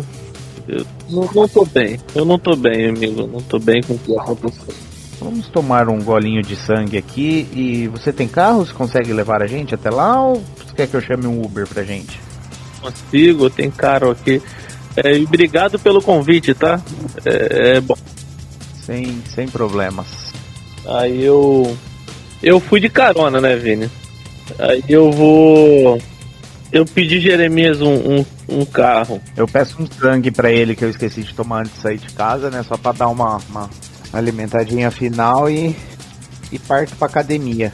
eu 0.68 0.86
não, 1.08 1.28
não 1.34 1.48
tô 1.48 1.64
bem. 1.64 1.98
Eu 2.14 2.24
não 2.24 2.38
tô 2.38 2.54
bem, 2.56 2.88
amigo. 2.88 3.26
Não 3.26 3.40
tô 3.40 3.58
bem 3.58 3.82
com 3.82 3.94
o 3.94 3.98
que 3.98 4.16
aconteceu. 4.16 4.74
Vamos 5.20 5.48
tomar 5.48 5.88
um 5.88 6.02
golinho 6.02 6.42
de 6.42 6.56
sangue 6.56 6.96
aqui 6.96 7.46
e 7.52 7.88
você 7.88 8.12
tem 8.12 8.26
carro? 8.26 8.64
Você 8.64 8.72
consegue 8.72 9.12
levar 9.12 9.42
a 9.42 9.46
gente 9.46 9.74
até 9.74 9.90
lá 9.90 10.22
ou 10.22 10.42
você 10.56 10.74
quer 10.74 10.86
que 10.86 10.96
eu 10.96 11.00
chame 11.00 11.26
um 11.26 11.42
Uber 11.44 11.66
pra 11.66 11.82
gente? 11.82 12.18
Consigo, 12.80 13.50
tem 13.50 13.70
caro 13.70 14.10
aqui. 14.10 14.40
É, 14.96 15.16
e 15.16 15.24
obrigado 15.24 15.78
pelo 15.78 16.00
convite, 16.00 16.54
tá? 16.54 16.80
É, 17.24 17.76
é 17.76 17.80
bom. 17.80 17.96
Sem, 18.82 19.22
sem 19.34 19.46
problemas. 19.46 20.32
Aí 20.86 21.22
eu. 21.22 21.76
Eu 22.42 22.58
fui 22.58 22.80
de 22.80 22.88
carona, 22.88 23.40
né, 23.40 23.54
Vini? 23.56 23.90
Aí 24.58 24.84
eu 24.88 25.10
vou. 25.10 26.00
Eu 26.72 26.84
pedi 26.84 27.20
Jeremias 27.20 27.80
um, 27.80 27.94
um, 27.94 28.24
um 28.48 28.64
carro. 28.64 29.20
Eu 29.36 29.46
peço 29.48 29.82
um 29.82 29.86
sangue 29.86 30.30
pra 30.30 30.52
ele 30.52 30.76
que 30.76 30.84
eu 30.84 30.90
esqueci 30.90 31.22
de 31.22 31.34
tomar 31.34 31.60
antes 31.60 31.74
de 31.74 31.80
sair 31.80 31.98
de 31.98 32.12
casa, 32.12 32.50
né? 32.50 32.62
Só 32.62 32.76
pra 32.76 32.92
dar 32.92 33.08
uma, 33.08 33.38
uma 33.48 33.70
alimentadinha 34.12 34.90
final 34.90 35.50
e, 35.50 35.74
e 36.52 36.58
parto 36.58 36.94
pra 36.96 37.08
academia. 37.08 37.72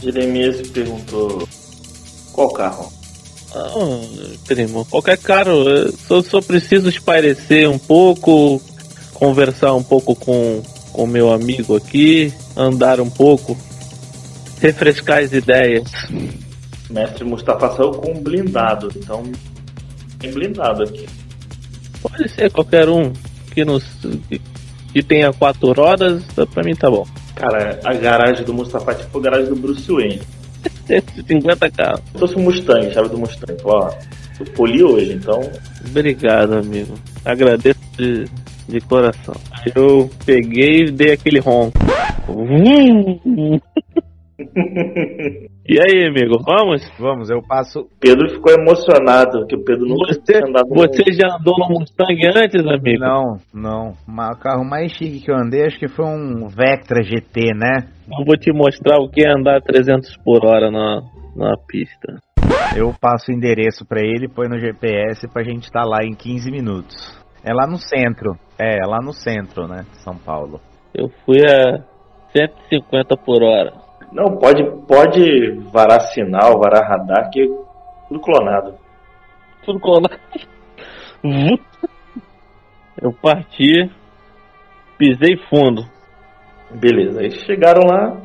Jeremias 0.00 0.68
perguntou 0.68 1.46
qual 2.32 2.50
carro? 2.50 2.92
Ah, 3.54 4.00
primo, 4.46 4.84
qualquer 4.86 5.18
carro. 5.18 5.68
eu 5.68 5.92
Só, 5.92 6.22
só 6.22 6.40
preciso 6.40 6.88
espairecer 6.88 7.68
um 7.68 7.78
pouco, 7.78 8.62
conversar 9.12 9.74
um 9.74 9.82
pouco 9.82 10.14
com 10.14 10.62
o 10.94 11.06
meu 11.06 11.32
amigo 11.32 11.76
aqui, 11.76 12.32
andar 12.56 13.00
um 13.00 13.10
pouco, 13.10 13.56
refrescar 14.60 15.18
as 15.18 15.32
ideias. 15.32 15.90
Mestre 16.90 17.24
Mustafa 17.24 17.76
saiu 17.76 17.92
com 17.92 18.12
um 18.12 18.22
blindado, 18.22 18.90
então 18.96 19.22
tem 20.18 20.32
blindado 20.32 20.82
aqui. 20.82 21.06
Pode 22.02 22.28
ser 22.30 22.50
qualquer 22.50 22.88
um 22.88 23.12
que, 23.52 23.64
nos, 23.64 23.84
que, 24.28 24.40
que 24.92 25.02
tenha 25.02 25.32
quatro 25.32 25.72
rodas, 25.72 26.22
pra 26.52 26.62
mim 26.62 26.74
tá 26.74 26.90
bom. 26.90 27.06
Cara, 27.34 27.80
a 27.84 27.94
garagem 27.94 28.44
do 28.44 28.52
Mustafa 28.52 28.92
é 28.92 28.94
tipo 28.96 29.18
a 29.18 29.22
garagem 29.22 29.48
do 29.48 29.56
Bruce 29.56 29.90
Wayne. 29.90 30.20
150 30.86 31.70
carros. 31.70 32.02
Se 32.12 32.18
fosse 32.18 32.36
um 32.36 32.42
Mustang, 32.42 32.92
chave 32.92 33.08
do 33.08 33.18
Mustang. 33.18 33.56
Ó, 33.64 33.90
eu 34.38 34.46
poli 34.52 34.82
hoje, 34.82 35.12
então 35.12 35.40
Obrigado, 35.88 36.54
amigo. 36.54 36.94
Agradeço 37.24 37.80
de, 37.96 38.24
de 38.68 38.80
coração. 38.82 39.34
Eu 39.74 40.10
peguei 40.24 40.84
e 40.84 40.90
dei 40.90 41.12
aquele 41.12 41.40
ronco. 41.40 41.78
E 45.66 45.78
aí, 45.78 46.08
amigo, 46.08 46.42
vamos? 46.44 46.90
Vamos, 46.98 47.30
eu 47.30 47.40
passo. 47.42 47.86
Pedro 48.00 48.28
ficou 48.30 48.52
emocionado, 48.52 49.46
que 49.46 49.54
o 49.54 49.62
Pedro 49.64 49.86
nunca 49.86 50.12
Você, 50.12 50.32
tinha 50.32 50.48
andado 50.48 50.68
você 50.68 51.12
já 51.12 51.36
andou 51.36 51.56
no 51.58 51.68
Mustang 51.68 52.20
antes, 52.34 52.66
amigo? 52.66 52.98
Não, 52.98 53.36
não. 53.54 53.92
O 54.32 54.38
carro 54.38 54.64
mais 54.64 54.90
chique 54.92 55.20
que 55.20 55.30
eu 55.30 55.36
andei 55.36 55.66
acho 55.66 55.78
que 55.78 55.88
foi 55.88 56.04
um 56.06 56.48
Vectra 56.48 57.04
GT, 57.04 57.54
né? 57.54 57.88
Eu 58.18 58.24
vou 58.24 58.36
te 58.36 58.52
mostrar 58.52 58.98
o 58.98 59.08
que 59.08 59.24
é 59.24 59.30
andar 59.30 59.58
a 59.58 59.60
300 59.60 60.16
por 60.24 60.44
hora 60.44 60.70
na, 60.70 61.02
na 61.36 61.56
pista. 61.68 62.18
Eu 62.76 62.92
passo 63.00 63.30
o 63.30 63.34
endereço 63.34 63.86
pra 63.86 64.00
ele, 64.00 64.28
põe 64.28 64.48
no 64.48 64.58
GPS 64.58 65.28
pra 65.32 65.44
gente 65.44 65.64
estar 65.64 65.84
lá 65.84 65.98
em 66.02 66.14
15 66.14 66.50
minutos. 66.50 66.96
É 67.44 67.52
lá 67.52 67.66
no 67.66 67.76
centro. 67.76 68.32
É, 68.58 68.78
é 68.82 68.86
lá 68.86 68.98
no 69.00 69.12
centro, 69.12 69.68
né? 69.68 69.84
São 70.04 70.16
Paulo. 70.16 70.60
Eu 70.92 71.08
fui 71.24 71.38
a 71.44 71.84
150 72.32 73.16
por 73.16 73.42
hora. 73.42 73.72
Não, 74.12 74.36
pode, 74.36 74.64
pode 74.86 75.52
varar 75.72 76.00
sinal, 76.12 76.58
varar 76.58 76.88
radar, 76.88 77.30
que 77.30 77.42
é 77.42 77.46
tudo 78.08 78.20
clonado. 78.20 78.74
Tudo. 79.64 79.80
Vum. 81.22 81.56
Eu 83.00 83.12
parti, 83.12 83.90
pisei 84.98 85.36
fundo. 85.48 85.82
Beleza, 86.70 87.20
aí 87.20 87.30
chegaram 87.30 87.82
lá, 87.86 88.20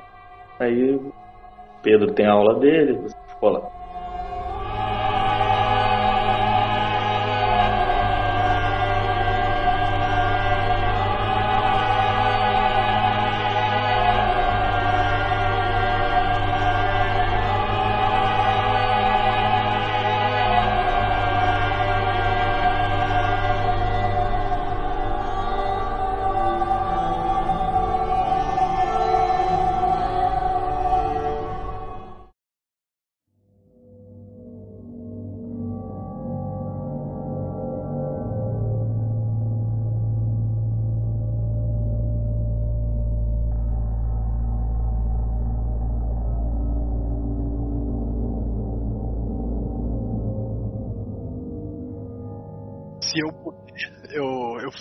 aí 0.59 0.95
o 0.95 1.13
Pedro 1.81 2.13
tem 2.13 2.27
a 2.27 2.33
aula 2.33 2.59
dele, 2.59 2.93
você 2.93 3.15
ficou 3.29 3.51
lá. 3.51 3.74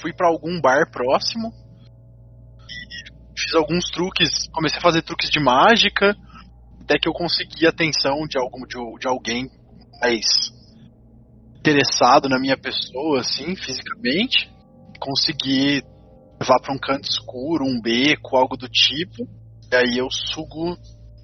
Fui 0.04 0.12
pra 0.12 0.28
algum 0.28 0.60
bar 0.60 0.90
próximo 0.90 1.50
e 2.68 3.40
fiz 3.40 3.54
alguns 3.54 3.90
truques, 3.90 4.46
comecei 4.52 4.78
a 4.78 4.82
fazer 4.82 5.00
truques 5.00 5.30
de 5.30 5.40
mágica, 5.40 6.14
até 6.82 6.98
que 6.98 7.08
eu 7.08 7.12
consegui 7.14 7.66
a 7.66 7.70
atenção 7.70 8.26
de 8.28 8.38
algum 8.38 8.66
de, 8.66 8.76
de 9.00 9.08
alguém 9.08 9.48
mais 10.02 10.26
interessado 11.56 12.28
na 12.28 12.38
minha 12.38 12.58
pessoa, 12.58 13.20
assim, 13.20 13.56
fisicamente. 13.56 14.52
Consegui 15.00 15.82
levar 16.38 16.60
pra 16.60 16.74
um 16.74 16.78
canto 16.78 17.08
escuro, 17.08 17.64
um 17.64 17.80
beco, 17.80 18.36
algo 18.36 18.58
do 18.58 18.68
tipo. 18.68 19.26
E 19.72 19.74
aí 19.74 19.96
eu 19.96 20.08
sugo 20.10 20.76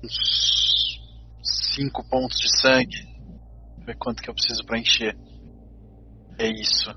uns 0.02 0.98
5 1.74 2.08
pontos 2.08 2.40
de 2.40 2.48
sangue. 2.58 3.06
Ver 3.84 3.98
quanto 3.98 4.22
que 4.22 4.30
eu 4.30 4.34
preciso 4.34 4.64
pra 4.64 4.78
encher. 4.78 5.14
É 6.38 6.48
isso. 6.48 6.90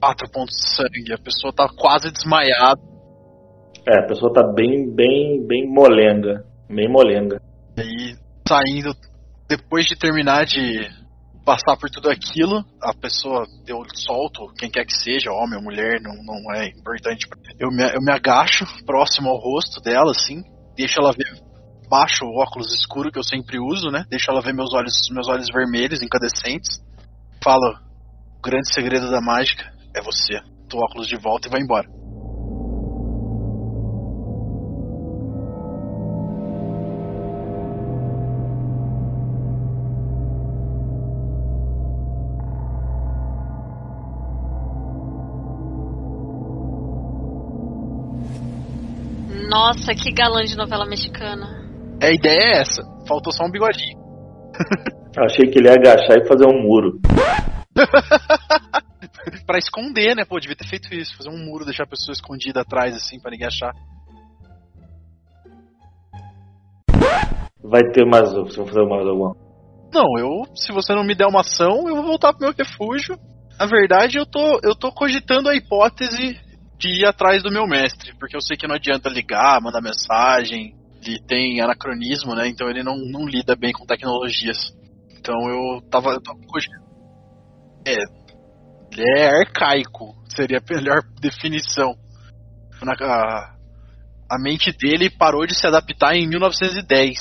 4 0.00 0.30
pontos 0.30 0.56
de 0.56 0.76
sangue. 0.76 1.12
A 1.12 1.18
pessoa 1.18 1.52
tá 1.52 1.68
quase 1.76 2.10
desmaiada. 2.12 2.80
É, 3.88 4.00
a 4.00 4.06
pessoa 4.06 4.32
tá 4.32 4.42
bem, 4.52 4.92
bem, 4.94 5.46
bem 5.46 5.68
molenga. 5.68 6.44
Bem 6.68 6.90
molenga. 6.90 7.40
E 7.76 7.80
aí, 7.80 8.16
saindo, 8.48 8.94
depois 9.48 9.86
de 9.86 9.96
terminar 9.96 10.44
de 10.44 10.88
passar 11.44 11.76
por 11.76 11.88
tudo 11.88 12.10
aquilo, 12.10 12.64
a 12.82 12.92
pessoa, 12.92 13.44
eu 13.68 13.80
solto, 13.94 14.52
quem 14.58 14.68
quer 14.68 14.84
que 14.84 14.92
seja, 14.92 15.30
homem 15.30 15.56
ou 15.56 15.62
mulher, 15.62 16.00
não, 16.02 16.14
não 16.24 16.52
é 16.52 16.68
importante. 16.68 17.28
Eu 17.60 17.70
me, 17.70 17.84
eu 17.94 18.02
me 18.02 18.10
agacho 18.10 18.64
próximo 18.84 19.28
ao 19.28 19.38
rosto 19.38 19.80
dela, 19.80 20.10
assim, 20.10 20.42
deixo 20.76 20.98
ela 20.98 21.12
ver, 21.12 21.40
baixo 21.88 22.24
o 22.24 22.42
óculos 22.42 22.74
escuro 22.74 23.12
que 23.12 23.18
eu 23.18 23.22
sempre 23.22 23.60
uso, 23.60 23.90
né? 23.90 24.04
Deixo 24.10 24.28
ela 24.28 24.42
ver 24.42 24.52
meus 24.52 24.74
olhos, 24.74 25.08
meus 25.12 25.28
olhos 25.28 25.46
vermelhos, 25.54 26.02
incandescentes. 26.02 26.82
Falo, 27.42 27.78
o 28.36 28.42
grande 28.42 28.74
segredo 28.74 29.08
da 29.08 29.20
mágica 29.20 29.75
é 29.96 30.02
você. 30.02 30.38
Tu 30.68 30.76
óculos 30.76 31.08
de 31.08 31.16
volta 31.16 31.48
e 31.48 31.50
vai 31.50 31.60
embora. 31.60 31.88
Nossa, 49.48 49.94
que 49.94 50.12
galã 50.12 50.44
de 50.44 50.56
novela 50.56 50.84
mexicana. 50.84 51.46
A 52.02 52.10
ideia 52.10 52.56
é 52.56 52.60
essa. 52.60 52.82
Faltou 53.08 53.32
só 53.32 53.44
um 53.44 53.50
bigodinho. 53.50 53.98
Achei 55.16 55.48
que 55.48 55.58
ele 55.58 55.68
ia 55.68 55.74
agachar 55.74 56.18
e 56.18 56.28
fazer 56.28 56.46
um 56.46 56.62
muro. 56.62 57.00
pra 59.46 59.58
esconder, 59.58 60.14
né? 60.14 60.24
Pô, 60.24 60.38
devia 60.38 60.56
ter 60.56 60.66
feito 60.66 60.92
isso. 60.94 61.16
Fazer 61.16 61.30
um 61.30 61.44
muro, 61.44 61.64
deixar 61.64 61.84
a 61.84 61.88
pessoa 61.88 62.12
escondida 62.12 62.60
atrás, 62.60 62.94
assim, 62.94 63.20
pra 63.20 63.30
ninguém 63.30 63.46
achar. 63.46 63.72
Vai 67.62 67.82
ter 67.92 68.04
mais. 68.06 68.32
Você 68.32 68.56
vai 68.58 68.66
fazer 68.66 68.86
mais 68.86 69.06
alguma? 69.06 69.36
Não, 69.92 70.18
eu. 70.18 70.44
Se 70.54 70.72
você 70.72 70.94
não 70.94 71.04
me 71.04 71.14
der 71.14 71.26
uma 71.26 71.40
ação, 71.40 71.88
eu 71.88 71.96
vou 71.96 72.04
voltar 72.04 72.32
pro 72.32 72.46
meu 72.46 72.54
refúgio. 72.56 73.18
Na 73.58 73.66
verdade, 73.66 74.18
eu 74.18 74.26
tô, 74.26 74.60
eu 74.62 74.74
tô 74.74 74.92
cogitando 74.92 75.48
a 75.48 75.56
hipótese 75.56 76.38
de 76.78 77.00
ir 77.00 77.06
atrás 77.06 77.42
do 77.42 77.50
meu 77.50 77.66
mestre. 77.66 78.14
Porque 78.18 78.36
eu 78.36 78.40
sei 78.40 78.56
que 78.56 78.66
não 78.66 78.74
adianta 78.74 79.08
ligar, 79.08 79.60
mandar 79.60 79.80
mensagem. 79.80 80.74
Ele 81.04 81.20
tem 81.26 81.60
anacronismo, 81.60 82.34
né? 82.34 82.48
Então 82.48 82.68
ele 82.68 82.82
não, 82.82 82.96
não 82.96 83.26
lida 83.26 83.56
bem 83.56 83.72
com 83.72 83.86
tecnologias. 83.86 84.74
Então 85.18 85.34
eu 85.48 85.80
tava. 85.90 86.10
Eu 86.10 86.22
tava 86.22 86.38
cogitando. 86.46 86.84
É. 87.86 88.25
Ele 88.96 89.18
é 89.18 89.40
arcaico. 89.40 90.14
Seria 90.28 90.58
a 90.58 90.74
melhor 90.74 91.02
definição. 91.20 91.94
Na- 92.82 92.94
a, 92.98 93.54
a 94.30 94.38
mente 94.38 94.72
dele 94.72 95.10
parou 95.10 95.46
de 95.46 95.54
se 95.54 95.66
adaptar 95.66 96.14
em 96.16 96.26
1910. 96.26 97.18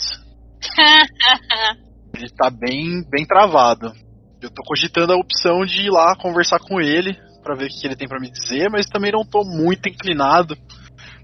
Ele 2.15 2.29
tá 2.29 2.49
bem, 2.49 3.03
bem 3.09 3.25
travado. 3.25 3.91
Eu 4.41 4.49
tô 4.49 4.63
cogitando 4.63 5.11
a 5.11 5.17
opção 5.17 5.65
de 5.65 5.81
ir 5.81 5.89
lá 5.89 6.15
conversar 6.15 6.59
com 6.59 6.79
ele 6.79 7.13
pra 7.43 7.55
ver 7.55 7.65
o 7.65 7.67
que 7.67 7.85
ele 7.85 7.95
tem 7.95 8.07
pra 8.07 8.19
me 8.19 8.31
dizer, 8.31 8.69
mas 8.69 8.87
também 8.87 9.11
não 9.11 9.25
tô 9.25 9.43
muito 9.43 9.89
inclinado, 9.89 10.55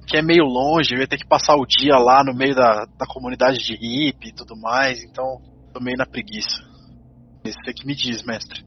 que 0.08 0.18
é 0.18 0.22
meio 0.22 0.44
longe, 0.44 0.94
eu 0.94 1.00
ia 1.00 1.08
ter 1.08 1.18
que 1.18 1.28
passar 1.28 1.56
o 1.56 1.66
dia 1.66 1.98
lá 1.98 2.24
no 2.24 2.34
meio 2.34 2.54
da, 2.54 2.86
da 2.98 3.06
comunidade 3.08 3.58
de 3.60 3.74
hippie 3.74 4.30
e 4.30 4.34
tudo 4.34 4.56
mais, 4.56 5.04
então 5.04 5.40
tô 5.74 5.80
meio 5.80 5.98
na 5.98 6.06
preguiça. 6.06 6.62
Você 7.44 7.74
que 7.74 7.86
me 7.88 7.96
diz, 7.96 8.24
mestre. 8.24 8.64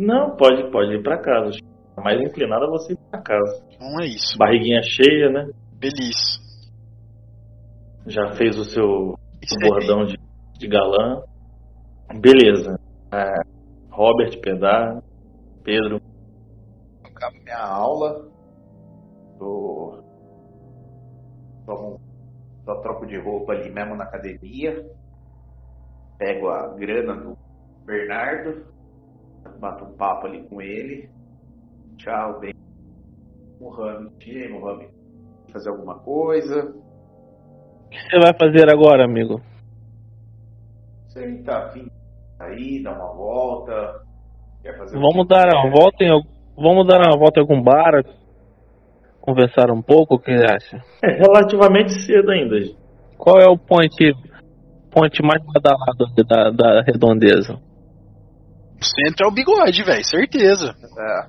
Não, 0.00 0.34
pode, 0.34 0.70
pode 0.70 0.94
ir 0.94 1.02
pra 1.02 1.18
casa. 1.18 1.50
A 1.94 2.00
mais 2.00 2.18
inclinada 2.18 2.64
é 2.64 2.70
você 2.70 2.94
ir 2.94 2.98
pra 3.10 3.20
casa. 3.20 3.62
Não 3.78 4.00
é 4.00 4.06
isso. 4.06 4.38
Barriguinha 4.38 4.80
cheia, 4.82 5.30
né? 5.30 5.50
Feliz. 5.78 6.16
Já 8.06 8.32
fez 8.32 8.58
o 8.58 8.64
seu 8.64 9.14
Isso 9.42 9.54
o 9.56 9.68
bordão 9.68 10.06
de, 10.06 10.16
de 10.58 10.66
galã. 10.66 11.22
Beleza. 12.18 12.80
É, 13.12 13.30
Robert, 13.90 14.40
Pedar, 14.40 15.02
Pedro. 15.62 16.00
acabo 17.04 17.36
minha 17.42 17.58
aula, 17.58 18.26
tô, 19.38 20.02
tomo, 21.66 22.00
só 22.64 22.80
troco 22.80 23.06
de 23.06 23.18
roupa 23.18 23.52
ali 23.52 23.70
mesmo 23.70 23.94
na 23.96 24.04
academia, 24.04 24.90
pego 26.18 26.48
a 26.48 26.68
grana 26.74 27.14
do 27.14 27.36
Bernardo, 27.84 28.69
bato 29.60 29.84
um 29.84 29.92
papo 29.96 30.26
ali 30.26 30.42
com 30.44 30.60
ele. 30.60 31.08
Tchau, 31.96 32.40
bem. 32.40 32.54
Mohamed, 33.60 34.10
e 34.26 34.42
aí, 34.42 34.48
Mohamed? 34.48 34.90
Fazer 35.52 35.68
alguma 35.68 35.98
coisa? 35.98 36.74
O 37.86 37.88
que 37.90 37.98
você 37.98 38.18
vai 38.20 38.32
fazer 38.38 38.70
agora, 38.70 39.04
amigo? 39.04 39.40
Você 41.08 41.42
tá 41.42 41.66
afim 41.66 41.84
de 41.84 42.36
sair, 42.38 42.82
dar 42.82 42.92
uma 42.92 43.12
volta? 43.12 44.02
Quer 44.62 44.78
fazer 44.78 44.98
Vamos 44.98 45.26
dar 45.26 45.48
uma 45.48 45.70
volta 45.70 46.04
em, 46.04 46.22
vamos 46.56 46.86
dar 46.86 47.00
uma 47.00 47.18
volta 47.18 47.40
em 47.40 47.42
algum 47.42 47.62
bar, 47.62 48.04
conversar 49.20 49.70
um 49.70 49.82
pouco, 49.82 50.14
o 50.14 50.18
que 50.18 50.36
você 50.36 50.44
acha? 50.44 50.82
É 51.02 51.18
relativamente 51.18 51.92
cedo 51.92 52.30
ainda. 52.30 52.56
Qual 53.18 53.38
é 53.38 53.48
o 53.48 53.58
point, 53.58 53.94
point 54.90 55.22
mais 55.22 55.42
badalado 55.44 56.06
da, 56.26 56.50
da 56.50 56.82
redondeza? 56.82 57.58
O 58.80 58.84
centro 58.84 59.26
é 59.26 59.28
o 59.28 59.32
bigode, 59.32 59.82
velho, 59.82 60.04
certeza. 60.04 60.74
É, 60.98 61.26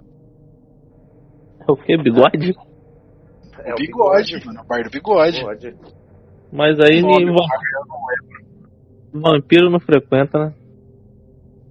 É 1.68 1.72
o 1.72 1.76
que? 1.76 1.98
Bigode? 1.98 2.54
é 3.64 3.74
o 3.74 3.76
bigode, 3.76 4.46
mano, 4.46 4.62
o 4.62 4.66
bar 4.66 4.84
do 4.84 4.90
bigode. 4.90 5.38
Bigode. 5.40 5.76
Mas 6.52 6.80
aí 6.80 7.02
Nome, 7.02 7.26
nem 7.26 7.36
va- 7.36 7.46
vampiro 9.14 9.70
não 9.70 9.80
frequenta, 9.80 10.38
né? 10.40 10.54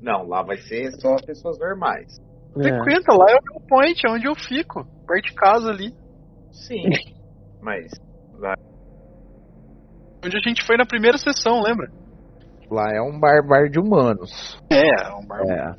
Não, 0.02 0.26
lá 0.28 0.42
vai 0.42 0.56
ser 0.58 0.90
só 1.00 1.16
pessoas 1.26 1.58
normais. 1.58 2.18
É. 2.56 2.62
Frequenta, 2.62 3.12
lá 3.14 3.26
é 3.30 3.36
o 3.36 3.52
meu 3.52 3.60
point, 3.68 4.00
é 4.06 4.10
onde 4.10 4.26
eu 4.26 4.34
fico. 4.34 4.84
Perto 5.06 5.26
de 5.26 5.34
casa 5.34 5.70
ali. 5.70 5.92
Sim. 6.52 6.84
Mas 7.62 7.90
Onde 10.24 10.36
a 10.36 10.40
gente 10.48 10.64
foi 10.66 10.76
na 10.76 10.84
primeira 10.84 11.16
sessão, 11.16 11.62
lembra? 11.62 11.90
Lá 12.70 12.92
é 12.94 13.02
um 13.02 13.18
bar, 13.18 13.44
bar 13.46 13.68
de 13.68 13.80
humanos. 13.80 14.56
É, 14.70 14.78
é 14.78 15.14
um 15.16 15.26
bar. 15.26 15.42
É. 15.42 15.74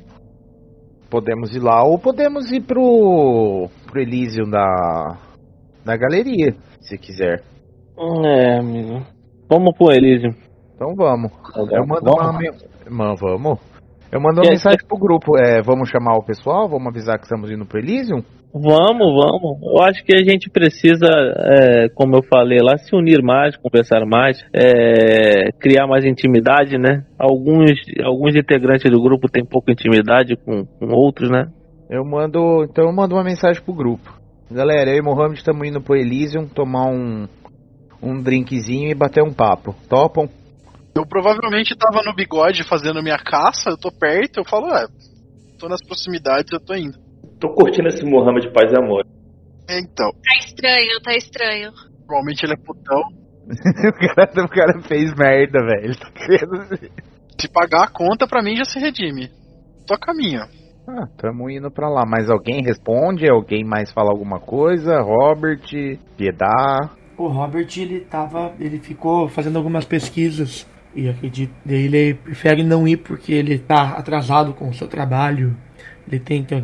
Podemos 1.10 1.54
ir 1.54 1.60
lá 1.60 1.82
ou 1.84 1.98
podemos 1.98 2.52
ir 2.52 2.60
pro, 2.62 3.68
pro 3.86 4.00
Elysium 4.00 4.50
da, 4.50 5.18
da 5.84 5.96
galeria, 5.96 6.54
se 6.80 6.98
quiser. 6.98 7.42
É, 7.98 8.58
amigo. 8.58 9.04
Vamos 9.48 9.76
pro 9.76 9.92
Elysium. 9.92 10.34
Então 10.74 10.94
vamos. 10.94 11.32
Eu 11.70 11.86
mando 11.86 12.04
Vamos? 12.04 12.62
uma, 12.86 13.14
vamos. 13.14 13.60
Eu 14.10 14.20
mando 14.20 14.40
uma 14.42 14.50
mensagem 14.50 14.86
pro 14.86 14.98
grupo. 14.98 15.38
É, 15.38 15.62
vamos 15.62 15.88
chamar 15.88 16.16
o 16.18 16.24
pessoal? 16.24 16.68
Vamos 16.68 16.88
avisar 16.88 17.16
que 17.18 17.24
estamos 17.24 17.50
indo 17.50 17.64
pro 17.64 17.78
Elysium? 17.78 18.22
Vamos, 18.54 19.14
vamos. 19.14 19.62
Eu 19.62 19.82
acho 19.82 20.04
que 20.04 20.14
a 20.14 20.22
gente 20.22 20.50
precisa, 20.50 21.06
é, 21.06 21.88
como 21.88 22.16
eu 22.16 22.22
falei 22.22 22.58
lá, 22.62 22.76
se 22.76 22.94
unir 22.94 23.22
mais, 23.22 23.56
conversar 23.56 24.04
mais, 24.04 24.44
é, 24.52 25.50
criar 25.52 25.86
mais 25.86 26.04
intimidade, 26.04 26.76
né? 26.76 27.02
Alguns, 27.18 27.70
alguns 28.04 28.36
integrantes 28.36 28.90
do 28.90 29.02
grupo 29.02 29.26
têm 29.26 29.44
pouca 29.44 29.72
intimidade 29.72 30.36
com, 30.36 30.66
com 30.66 30.94
outros, 30.94 31.30
né? 31.30 31.50
Eu 31.88 32.04
mando. 32.04 32.64
Então 32.64 32.84
eu 32.84 32.92
mando 32.92 33.14
uma 33.14 33.24
mensagem 33.24 33.62
pro 33.62 33.72
grupo. 33.72 34.20
Galera, 34.50 34.90
eu 34.90 34.98
e 34.98 35.02
Mohamed 35.02 35.38
estamos 35.38 35.66
indo 35.66 35.80
pro 35.80 35.96
Elysium 35.96 36.46
tomar 36.46 36.90
um, 36.90 37.26
um 38.02 38.20
drinkzinho 38.20 38.90
e 38.90 38.94
bater 38.94 39.22
um 39.22 39.32
papo. 39.32 39.74
Topam? 39.88 40.28
Eu 40.94 41.06
provavelmente 41.06 41.74
tava 41.74 42.02
no 42.04 42.14
bigode 42.14 42.68
fazendo 42.68 43.02
minha 43.02 43.16
caça, 43.16 43.70
eu 43.70 43.78
tô 43.78 43.90
perto, 43.90 44.40
eu 44.40 44.44
falo, 44.44 44.66
é, 44.74 44.86
tô 45.58 45.70
nas 45.70 45.82
proximidades, 45.82 46.52
eu 46.52 46.60
tô 46.60 46.74
indo. 46.74 47.11
Tô 47.42 47.48
curtindo 47.54 47.88
esse 47.88 48.04
Mohamed 48.04 48.46
de 48.46 48.52
paz 48.52 48.70
e 48.72 48.76
amor. 48.78 49.04
É, 49.68 49.80
Então, 49.80 50.10
Tá 50.12 50.38
estranho, 50.38 51.00
tá 51.02 51.12
estranho. 51.16 51.72
provavelmente 52.06 52.44
ele 52.46 52.52
é 52.52 52.56
putão. 52.56 53.00
o, 53.50 54.14
cara, 54.14 54.44
o 54.44 54.48
cara 54.48 54.82
fez 54.82 55.12
merda, 55.16 55.58
velho. 55.58 55.84
Ele 55.86 55.94
tá 55.96 56.10
querendo. 56.12 56.78
Se 57.40 57.48
pagar 57.52 57.82
a 57.86 57.88
conta, 57.88 58.28
pra 58.28 58.40
mim 58.44 58.54
já 58.54 58.64
se 58.64 58.78
redime. 58.78 59.28
Tô 59.88 59.94
a 59.94 59.98
caminho. 59.98 60.42
Ah, 60.86 61.08
tamo 61.16 61.50
indo 61.50 61.68
pra 61.68 61.88
lá. 61.88 62.04
Mas 62.06 62.30
alguém 62.30 62.62
responde? 62.62 63.28
Alguém 63.28 63.64
mais 63.64 63.90
fala 63.90 64.10
alguma 64.12 64.38
coisa? 64.38 65.00
Robert, 65.00 65.66
Piedade. 66.16 66.90
O 67.18 67.26
Robert, 67.26 67.66
ele 67.76 68.00
tava. 68.00 68.52
Ele 68.60 68.78
ficou 68.78 69.28
fazendo 69.28 69.56
algumas 69.58 69.84
pesquisas. 69.84 70.64
E 70.94 71.08
acredito. 71.08 71.52
daí 71.64 71.86
Ele 71.86 72.14
prefere 72.14 72.62
não 72.62 72.86
ir 72.86 72.98
porque 72.98 73.32
ele 73.32 73.58
tá 73.58 73.94
atrasado 73.96 74.54
com 74.54 74.68
o 74.68 74.74
seu 74.74 74.86
trabalho. 74.86 75.56
Ele 76.06 76.20
tem 76.20 76.44
que, 76.44 76.54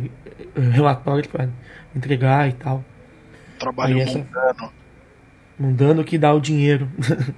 relatórios 0.55 1.27
pra 1.27 1.49
entregar 1.95 2.49
e 2.49 2.53
tal. 2.53 2.83
Trabalho 3.59 3.95
Aí 3.95 4.01
essa- 4.01 4.19
mundano. 4.19 4.73
Mundando 5.59 6.03
que 6.05 6.17
dá 6.17 6.33
o 6.33 6.39
dinheiro. 6.39 6.89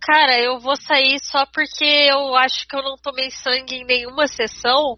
Cara, 0.00 0.38
eu 0.40 0.60
vou 0.60 0.76
sair 0.76 1.18
só 1.20 1.44
porque 1.46 1.84
eu 1.84 2.34
acho 2.36 2.66
que 2.68 2.76
eu 2.76 2.82
não 2.82 2.96
tomei 2.96 3.30
sangue 3.30 3.76
em 3.76 3.84
nenhuma 3.84 4.26
sessão. 4.28 4.96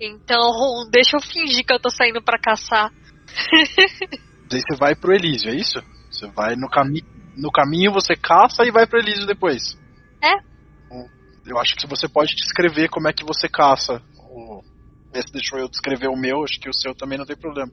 Então, 0.00 0.38
deixa 0.92 1.16
eu 1.16 1.20
fingir 1.20 1.64
que 1.64 1.72
eu 1.72 1.80
tô 1.80 1.90
saindo 1.90 2.22
pra 2.22 2.38
caçar. 2.38 2.90
Daí 4.50 4.60
você 4.60 4.76
vai 4.78 4.94
pro 4.94 5.14
Elísio, 5.14 5.50
é 5.50 5.54
isso? 5.54 5.82
Você 6.10 6.26
vai 6.28 6.54
no, 6.54 6.68
cami 6.68 7.02
no 7.36 7.50
caminho, 7.50 7.92
você 7.92 8.14
caça 8.14 8.64
e 8.66 8.70
vai 8.70 8.86
pro 8.86 8.98
Elísio 8.98 9.26
depois. 9.26 9.78
É. 10.22 10.52
Eu 11.46 11.58
acho 11.58 11.74
que 11.74 11.88
você 11.88 12.08
pode 12.08 12.36
descrever 12.36 12.88
como 12.88 13.08
é 13.08 13.12
que 13.12 13.24
você 13.24 13.48
caça. 13.48 14.00
O... 14.18 14.62
Esse 15.14 15.32
deixou 15.32 15.58
eu 15.58 15.68
descrever 15.68 16.08
o 16.08 16.16
meu, 16.16 16.42
acho 16.42 16.58
que 16.58 16.68
o 16.68 16.74
seu 16.74 16.94
também 16.94 17.18
não 17.18 17.26
tem 17.26 17.36
problema. 17.36 17.70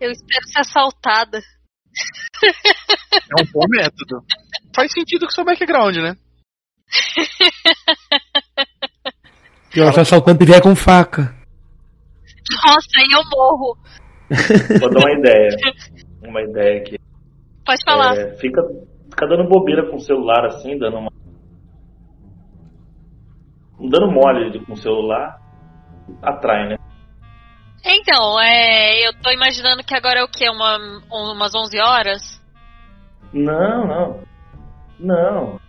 Eu 0.00 0.10
espero 0.12 0.46
ser 0.46 0.60
assaltada. 0.60 1.38
É 3.12 3.42
um 3.42 3.46
bom 3.52 3.66
método. 3.68 4.24
Faz 4.74 4.92
sentido 4.92 5.20
com 5.20 5.32
o 5.32 5.34
seu 5.34 5.44
background, 5.44 5.96
né? 5.96 6.16
Pior 9.70 9.92
se 9.92 9.98
o 9.98 10.02
assaltante 10.02 10.44
vier 10.44 10.62
com 10.62 10.76
faca. 10.76 11.34
Nossa, 12.64 12.88
aí 12.98 13.08
eu 13.12 13.22
morro. 13.30 13.76
Vou 14.80 14.90
dar 14.90 15.00
uma 15.00 15.12
ideia. 15.12 15.50
Uma 16.20 16.42
ideia 16.42 16.80
aqui. 16.80 16.98
Pode 17.64 17.82
falar. 17.84 18.14
É, 18.16 18.36
fica, 18.36 18.60
fica 19.08 19.26
dando 19.26 19.48
bobeira 19.48 19.88
com 19.88 19.96
o 19.96 20.00
celular 20.00 20.44
assim, 20.46 20.76
dando 20.76 20.98
uma. 20.98 21.10
Dando 23.78 24.10
mole 24.10 24.62
com 24.66 24.72
o 24.72 24.76
celular. 24.76 25.40
Atrai, 26.22 26.68
né? 26.68 26.76
Então, 27.84 28.38
é, 28.40 29.06
eu 29.06 29.12
tô 29.22 29.30
imaginando 29.30 29.84
que 29.84 29.94
agora 29.94 30.20
é 30.20 30.24
o 30.24 30.28
quê? 30.28 30.48
Uma, 30.50 30.78
umas 31.10 31.54
11 31.54 31.80
horas? 31.80 32.22
Não, 33.32 33.86
não. 33.86 34.22
Não. 34.98 35.60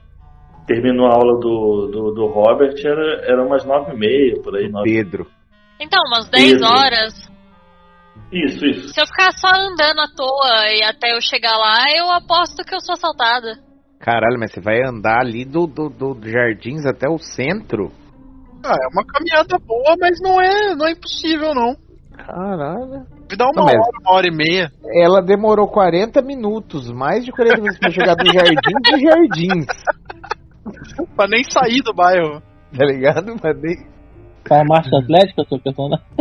Terminou 0.66 1.08
a 1.08 1.14
aula 1.14 1.40
do, 1.40 1.88
do, 1.92 2.12
do 2.14 2.28
Robert, 2.28 2.76
era, 2.84 3.26
era 3.26 3.44
umas 3.44 3.66
nove 3.66 3.94
e 3.94 3.98
meia, 3.98 4.42
por 4.42 4.56
aí. 4.56 4.70
Nove... 4.70 4.90
Pedro. 4.90 5.28
Então, 5.80 6.00
umas 6.08 6.30
10 6.30 6.54
Isso. 6.54 6.66
horas. 6.66 7.30
Isso, 8.32 8.66
isso. 8.66 8.90
Se 8.90 9.02
eu 9.02 9.08
ficar 9.08 9.32
só 9.32 9.48
andando 9.48 10.02
à 10.02 10.08
toa 10.16 10.70
e 10.72 10.84
até 10.84 11.16
eu 11.16 11.22
chegar 11.22 11.58
lá, 11.58 11.86
eu 11.96 12.12
aposto 12.12 12.64
que 12.64 12.76
eu 12.76 12.80
sou 12.80 12.94
assaltada. 12.94 13.58
Caralho, 14.00 14.40
mas 14.40 14.52
você 14.52 14.62
vai 14.62 14.80
andar 14.86 15.22
ali 15.22 15.44
do, 15.44 15.66
do, 15.66 15.90
do 15.90 16.30
Jardins 16.30 16.86
até 16.86 17.10
o 17.10 17.18
centro? 17.18 17.92
Ah, 18.64 18.76
é 18.76 18.88
uma 18.94 19.06
caminhada 19.06 19.58
boa, 19.60 19.96
mas 20.00 20.20
não 20.22 20.40
é, 20.42 20.76
não 20.76 20.88
é 20.88 20.92
impossível, 20.92 21.54
não. 21.56 21.76
Caralho. 22.18 23.06
Me 23.30 23.38
dá 23.38 23.46
uma 23.46 23.54
Não, 23.56 23.64
hora, 23.64 23.80
uma 24.02 24.14
hora 24.16 24.28
e 24.28 24.32
meia. 24.36 24.72
Ela 24.94 25.22
demorou 25.22 25.68
40 25.68 26.22
minutos, 26.22 26.92
mais 26.92 27.24
de 27.24 27.32
40 27.32 27.58
minutos 27.58 27.80
pra 27.80 27.92
chegar 27.92 28.16
do 28.16 28.26
Jardim 28.26 28.74
dos 28.92 29.02
Jardins. 29.02 29.66
pra 31.16 31.28
nem 31.28 31.44
sair 31.50 31.82
do 31.82 31.94
bairro. 31.94 32.42
Tá 32.76 32.86
ligado? 32.86 33.36
Mas 33.42 33.62
nem... 33.62 33.88
Tá 34.44 34.62
a 34.62 34.66
marcha 34.66 34.98
atlética, 34.98 35.46
seu 35.48 35.60
personagem? 35.60 36.06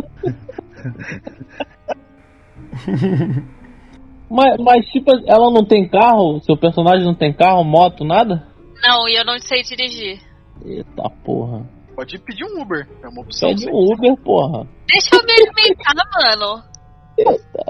mas, 4.30 4.56
mas, 4.58 4.86
tipo, 4.86 5.10
ela 5.26 5.50
não 5.50 5.64
tem 5.64 5.88
carro? 5.88 6.40
Seu 6.42 6.56
personagem 6.56 7.04
não 7.04 7.14
tem 7.14 7.32
carro, 7.32 7.64
moto, 7.64 8.04
nada? 8.04 8.46
Não, 8.82 9.08
e 9.08 9.18
eu 9.18 9.24
não 9.24 9.38
sei 9.38 9.62
dirigir. 9.62 10.20
Eita 10.64 11.10
porra. 11.24 11.66
Pode 11.98 12.16
pedir 12.20 12.44
um 12.44 12.62
Uber, 12.62 12.86
é 13.02 13.08
uma 13.08 13.22
opção. 13.22 13.48
Pede 13.48 13.68
um 13.68 13.74
Uber, 13.74 14.16
porra. 14.22 14.68
Deixa 14.86 15.16
eu 15.16 15.22
me 15.24 15.32
alimentar, 15.32 15.94
mano. 16.14 16.62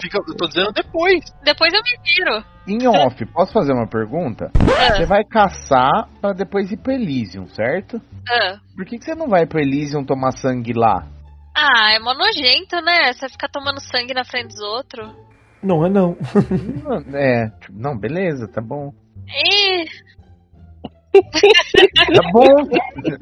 Fica, 0.03 0.19
eu 0.19 0.37
tô 0.37 0.47
dizendo 0.47 0.71
depois. 0.71 1.25
Depois 1.43 1.73
eu 1.73 1.81
me 1.81 1.97
viro. 2.05 2.45
Em 2.67 2.87
off, 2.87 3.25
posso 3.33 3.55
fazer 3.55 3.73
uma 3.73 3.89
pergunta? 3.89 4.51
Você 4.55 5.07
vai 5.07 5.25
caçar 5.25 6.11
pra 6.21 6.35
depois 6.35 6.71
ir 6.71 6.77
pro 6.77 6.93
Elysium, 6.93 7.47
certo? 7.47 8.03
Ah. 8.29 8.59
Por 8.77 8.85
que, 8.85 8.99
que 8.99 9.05
você 9.07 9.15
não 9.15 9.29
vai 9.29 9.47
pro 9.47 9.61
Elysium 9.61 10.05
tomar 10.05 10.33
sangue 10.33 10.75
lá? 10.75 11.09
Ah, 11.57 11.95
é 11.95 11.99
mó 11.99 12.13
nojento, 12.13 12.83
né? 12.83 13.11
Você 13.15 13.31
ficar 13.31 13.49
tomando 13.49 13.81
sangue 13.81 14.13
na 14.13 14.27
frente 14.27 14.49
dos 14.49 14.61
outros. 14.61 15.11
Não 15.63 15.87
é 15.87 15.89
não. 15.89 16.15
É, 17.17 17.49
tipo, 17.61 17.79
não, 17.79 17.97
beleza, 17.97 18.47
tá 18.47 18.61
bom. 18.61 18.93
Ih, 19.27 19.87
Tá 21.13 22.23
bom. 22.33 22.55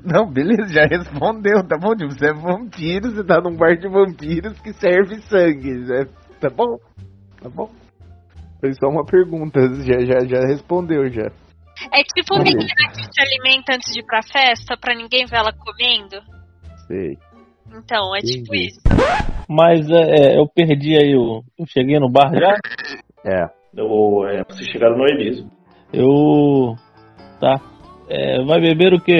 Não, 0.04 0.26
beleza, 0.30 0.68
já 0.68 0.86
respondeu, 0.86 1.62
tá 1.66 1.76
bom? 1.78 1.94
Tipo, 1.94 2.10
você 2.12 2.30
é 2.30 2.32
vampiro, 2.34 3.10
você 3.10 3.24
tá 3.24 3.40
num 3.40 3.56
bar 3.56 3.76
de 3.76 3.88
vampiros 3.88 4.58
que 4.60 4.72
serve 4.74 5.20
sangue. 5.22 5.72
né? 5.86 6.04
Tá 6.40 6.48
bom? 6.50 6.76
Tá 7.40 7.48
bom? 7.48 7.70
Foi 8.60 8.72
só 8.74 8.88
uma 8.88 9.04
pergunta, 9.04 9.60
já, 9.82 9.98
já, 10.00 10.26
já 10.26 10.46
respondeu 10.46 11.08
já. 11.10 11.30
É 11.92 12.02
tipo 12.02 12.34
uma 12.34 12.42
menina 12.42 12.64
que 12.94 13.02
se 13.02 13.20
alimenta 13.20 13.74
antes 13.74 13.92
de 13.92 14.00
ir 14.00 14.06
pra 14.06 14.22
festa, 14.22 14.76
pra 14.80 14.94
ninguém 14.94 15.26
ver 15.26 15.36
ela 15.36 15.52
comendo. 15.52 16.16
Sei. 16.86 17.18
Então, 17.68 18.14
é 18.16 18.20
tipo 18.20 18.54
Entendi. 18.54 18.68
isso. 18.68 18.80
Mas 19.48 19.88
é, 19.90 20.38
eu 20.38 20.46
perdi 20.48 20.96
aí 20.96 21.14
o. 21.14 21.42
Eu 21.58 21.66
cheguei 21.66 21.98
no 21.98 22.10
bar 22.10 22.32
já? 22.32 22.54
É. 23.24 23.44
Eu, 23.76 24.26
é, 24.26 24.42
vocês 24.48 24.68
chegaram 24.70 24.96
no 24.96 25.04
Elísio. 25.06 25.46
Eu. 25.92 26.74
Tá. 27.40 27.60
É, 28.08 28.44
vai 28.44 28.60
beber 28.60 28.94
o 28.94 29.00
que, 29.00 29.14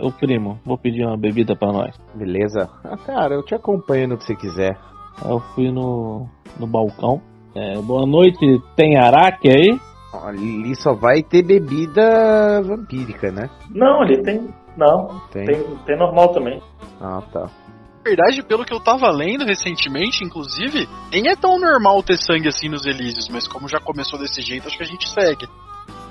o 0.00 0.10
primo? 0.10 0.58
Vou 0.64 0.76
pedir 0.76 1.04
uma 1.04 1.16
bebida 1.16 1.54
pra 1.54 1.72
nós. 1.72 1.96
Beleza. 2.14 2.68
Ah, 2.84 2.96
cara, 2.96 3.34
eu 3.34 3.44
te 3.44 3.54
acompanho 3.54 4.08
no 4.08 4.16
que 4.16 4.24
você 4.24 4.34
quiser. 4.34 4.76
Eu 5.24 5.38
fui 5.54 5.70
no, 5.70 6.26
no 6.58 6.66
balcão. 6.66 7.20
É, 7.54 7.78
boa 7.80 8.04
noite, 8.04 8.38
tem 8.74 8.96
araque 8.96 9.48
aí? 9.48 9.78
Ali 10.24 10.74
só 10.76 10.94
vai 10.94 11.22
ter 11.22 11.44
bebida 11.44 12.62
vampírica, 12.62 13.30
né? 13.30 13.48
Não, 13.70 14.02
ali 14.02 14.20
tem. 14.22 14.48
Não, 14.76 15.20
Tem. 15.32 15.44
tem, 15.44 15.62
tem 15.86 15.96
normal 15.96 16.32
também. 16.32 16.60
Ah, 17.00 17.22
tá. 17.32 17.42
Na 17.42 18.02
verdade, 18.04 18.42
pelo 18.42 18.64
que 18.64 18.74
eu 18.74 18.80
tava 18.80 19.08
lendo 19.10 19.44
recentemente, 19.44 20.24
inclusive, 20.24 20.88
nem 21.12 21.28
é 21.28 21.36
tão 21.36 21.58
normal 21.58 22.02
ter 22.02 22.16
sangue 22.16 22.48
assim 22.48 22.68
nos 22.68 22.84
Elísios, 22.84 23.28
mas 23.28 23.46
como 23.46 23.68
já 23.68 23.78
começou 23.78 24.18
desse 24.18 24.42
jeito, 24.42 24.66
acho 24.66 24.76
que 24.76 24.82
a 24.82 24.86
gente 24.86 25.08
segue. 25.08 25.46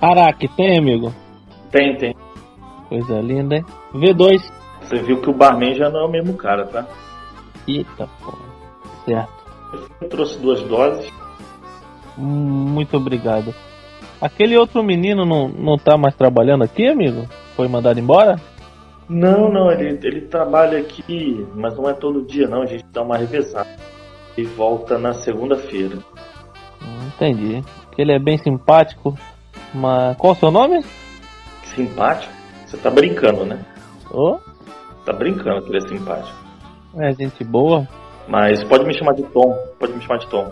Araque 0.02 0.48
tem, 0.48 0.80
amigo? 0.80 1.14
Tem, 1.74 1.96
tem. 1.98 2.16
Coisa 2.88 3.20
linda, 3.20 3.56
hein? 3.56 3.66
V2. 3.96 4.40
Você 4.84 5.02
viu 5.02 5.20
que 5.20 5.30
o 5.30 5.34
barman 5.34 5.74
já 5.74 5.90
não 5.90 6.02
é 6.02 6.06
o 6.06 6.12
mesmo 6.12 6.36
cara, 6.36 6.68
tá? 6.68 6.86
Eita 7.68 8.08
porra. 8.22 8.38
Certo. 9.06 9.44
Eu 10.00 10.08
trouxe 10.08 10.40
duas 10.40 10.62
doses. 10.62 11.12
Muito 12.16 12.96
obrigado. 12.96 13.56
Aquele 14.22 14.56
outro 14.56 14.84
menino 14.84 15.26
não, 15.26 15.48
não 15.48 15.76
tá 15.76 15.98
mais 15.98 16.16
trabalhando 16.16 16.64
aqui, 16.64 16.88
amigo? 16.88 17.28
Foi 17.56 17.68
mandado 17.68 18.00
embora? 18.00 18.40
Não, 19.10 19.52
não, 19.52 19.72
ele, 19.72 20.00
ele 20.04 20.22
trabalha 20.22 20.78
aqui, 20.78 21.46
mas 21.56 21.76
não 21.76 21.90
é 21.90 21.94
todo 21.94 22.26
dia 22.26 22.48
não, 22.48 22.62
a 22.62 22.66
gente 22.68 22.86
dá 22.94 23.02
uma 23.02 23.18
revezada. 23.18 23.70
E 24.38 24.44
volta 24.44 25.00
na 25.00 25.14
segunda-feira. 25.14 25.98
Hum, 26.82 27.08
Entendi. 27.08 27.64
Ele 27.98 28.12
é 28.12 28.20
bem 28.20 28.38
simpático. 28.38 29.18
Mas 29.74 30.16
qual 30.18 30.34
o 30.34 30.36
seu 30.36 30.52
nome? 30.52 30.84
Simpático? 31.76 32.34
Você 32.66 32.78
tá 32.78 32.90
brincando, 32.90 33.46
né? 33.46 33.64
Ô, 34.12 34.38
Tá 35.06 35.12
brincando 35.12 35.62
que 35.64 35.70
ele 35.70 35.78
é 35.86 35.88
simpático. 35.88 36.38
é 36.98 37.12
gente 37.14 37.44
boa. 37.44 37.88
Mas 38.28 38.64
pode 38.64 38.86
me 38.86 38.94
chamar 38.94 39.14
de 39.16 39.24
Tom, 39.24 39.54
pode 39.78 39.92
me 39.94 40.02
chamar 40.02 40.18
de 40.20 40.28
Tom. 40.28 40.50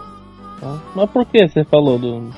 Tá. 0.60 0.78
Mas 0.94 1.10
por 1.10 1.26
que 1.26 1.48
você 1.48 1.64
falou 1.64 1.98
do. 1.98 2.30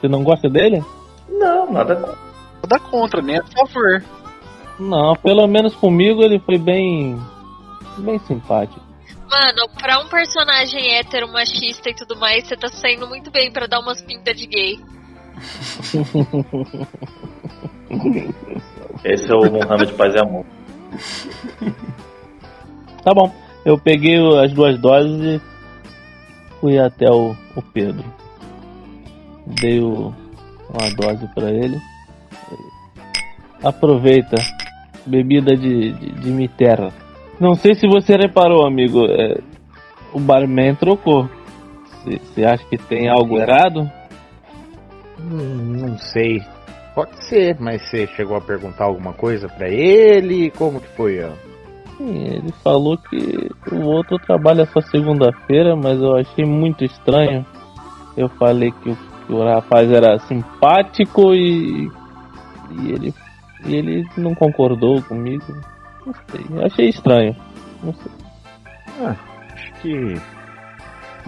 Você 0.00 0.08
não 0.08 0.22
gosta 0.22 0.48
dele? 0.48 0.84
Não, 1.28 1.72
nada 1.72 1.96
contra. 1.96 2.18
Nada 2.62 2.80
contra, 2.90 3.22
nem 3.22 3.38
a 3.38 3.44
favor. 3.44 4.04
Não, 4.78 5.14
pelo 5.16 5.46
menos 5.46 5.74
comigo 5.74 6.22
ele 6.22 6.38
foi 6.38 6.58
bem. 6.58 7.18
bem 7.98 8.18
simpático. 8.20 8.80
Mano, 9.30 9.68
pra 9.80 10.00
um 10.00 10.08
personagem 10.08 10.94
hétero, 10.96 11.32
machista 11.32 11.90
e 11.90 11.94
tudo 11.94 12.16
mais, 12.16 12.46
você 12.46 12.56
tá 12.56 12.68
saindo 12.68 13.06
muito 13.08 13.30
bem 13.30 13.50
pra 13.50 13.66
dar 13.66 13.80
umas 13.80 14.00
pintas 14.02 14.36
de 14.38 14.46
gay. 14.46 14.78
Esse 19.04 19.30
é 19.32 19.34
o 19.34 19.50
Mohamed 19.50 19.92
Paz 19.94 20.14
e 20.14 20.18
Amor. 20.18 20.44
Tá 23.04 23.12
bom. 23.14 23.32
Eu 23.64 23.78
peguei 23.78 24.16
as 24.42 24.52
duas 24.52 24.78
doses 24.80 25.36
e 25.36 25.40
fui 26.60 26.78
até 26.78 27.10
o, 27.10 27.34
o 27.56 27.62
Pedro. 27.62 28.04
Dei 29.46 29.80
o- 29.80 30.12
uma 30.70 30.90
dose 30.96 31.26
pra 31.34 31.50
ele. 31.50 31.80
Aproveita. 33.62 34.36
Bebida 35.06 35.56
de, 35.56 35.92
de, 35.92 36.12
de 36.12 36.30
Miterra. 36.30 36.92
Não 37.40 37.54
sei 37.54 37.74
se 37.74 37.86
você 37.86 38.16
reparou, 38.16 38.66
amigo. 38.66 39.06
é, 39.06 39.38
o 40.12 40.20
barman 40.20 40.74
trocou. 40.74 41.28
Você 42.04 42.44
acha 42.44 42.64
que 42.64 42.76
tem 42.76 43.08
algo 43.08 43.38
errado? 43.38 43.90
Hum, 45.20 45.76
não 45.80 45.98
sei. 45.98 46.42
Pode 46.94 47.24
ser, 47.26 47.56
mas 47.60 47.82
você 47.82 48.06
chegou 48.08 48.36
a 48.36 48.40
perguntar 48.40 48.84
alguma 48.84 49.12
coisa 49.12 49.48
pra 49.48 49.68
ele? 49.68 50.50
Como 50.50 50.80
que 50.80 50.88
foi? 50.88 51.22
ó? 51.22 51.30
Ele 52.00 52.52
falou 52.62 52.96
que 52.96 53.50
o 53.72 53.82
outro 53.82 54.18
trabalha 54.18 54.66
só 54.66 54.80
segunda-feira, 54.80 55.74
mas 55.74 56.00
eu 56.00 56.16
achei 56.16 56.44
muito 56.44 56.84
estranho. 56.84 57.44
Eu 58.16 58.28
falei 58.30 58.70
que 58.70 58.90
o, 58.90 58.96
que 59.26 59.32
o 59.32 59.44
rapaz 59.44 59.90
era 59.90 60.18
simpático 60.20 61.34
e, 61.34 61.90
e 62.70 62.92
ele 62.92 63.14
e 63.64 63.74
ele 63.74 64.08
não 64.16 64.34
concordou 64.34 65.02
comigo. 65.02 65.44
Não 66.06 66.14
sei, 66.30 66.46
eu 66.50 66.64
achei 66.64 66.88
estranho. 66.88 67.36
Não 67.82 67.92
sei. 67.92 68.12
Ah, 69.00 69.16
acho 69.52 69.72
que. 69.74 70.14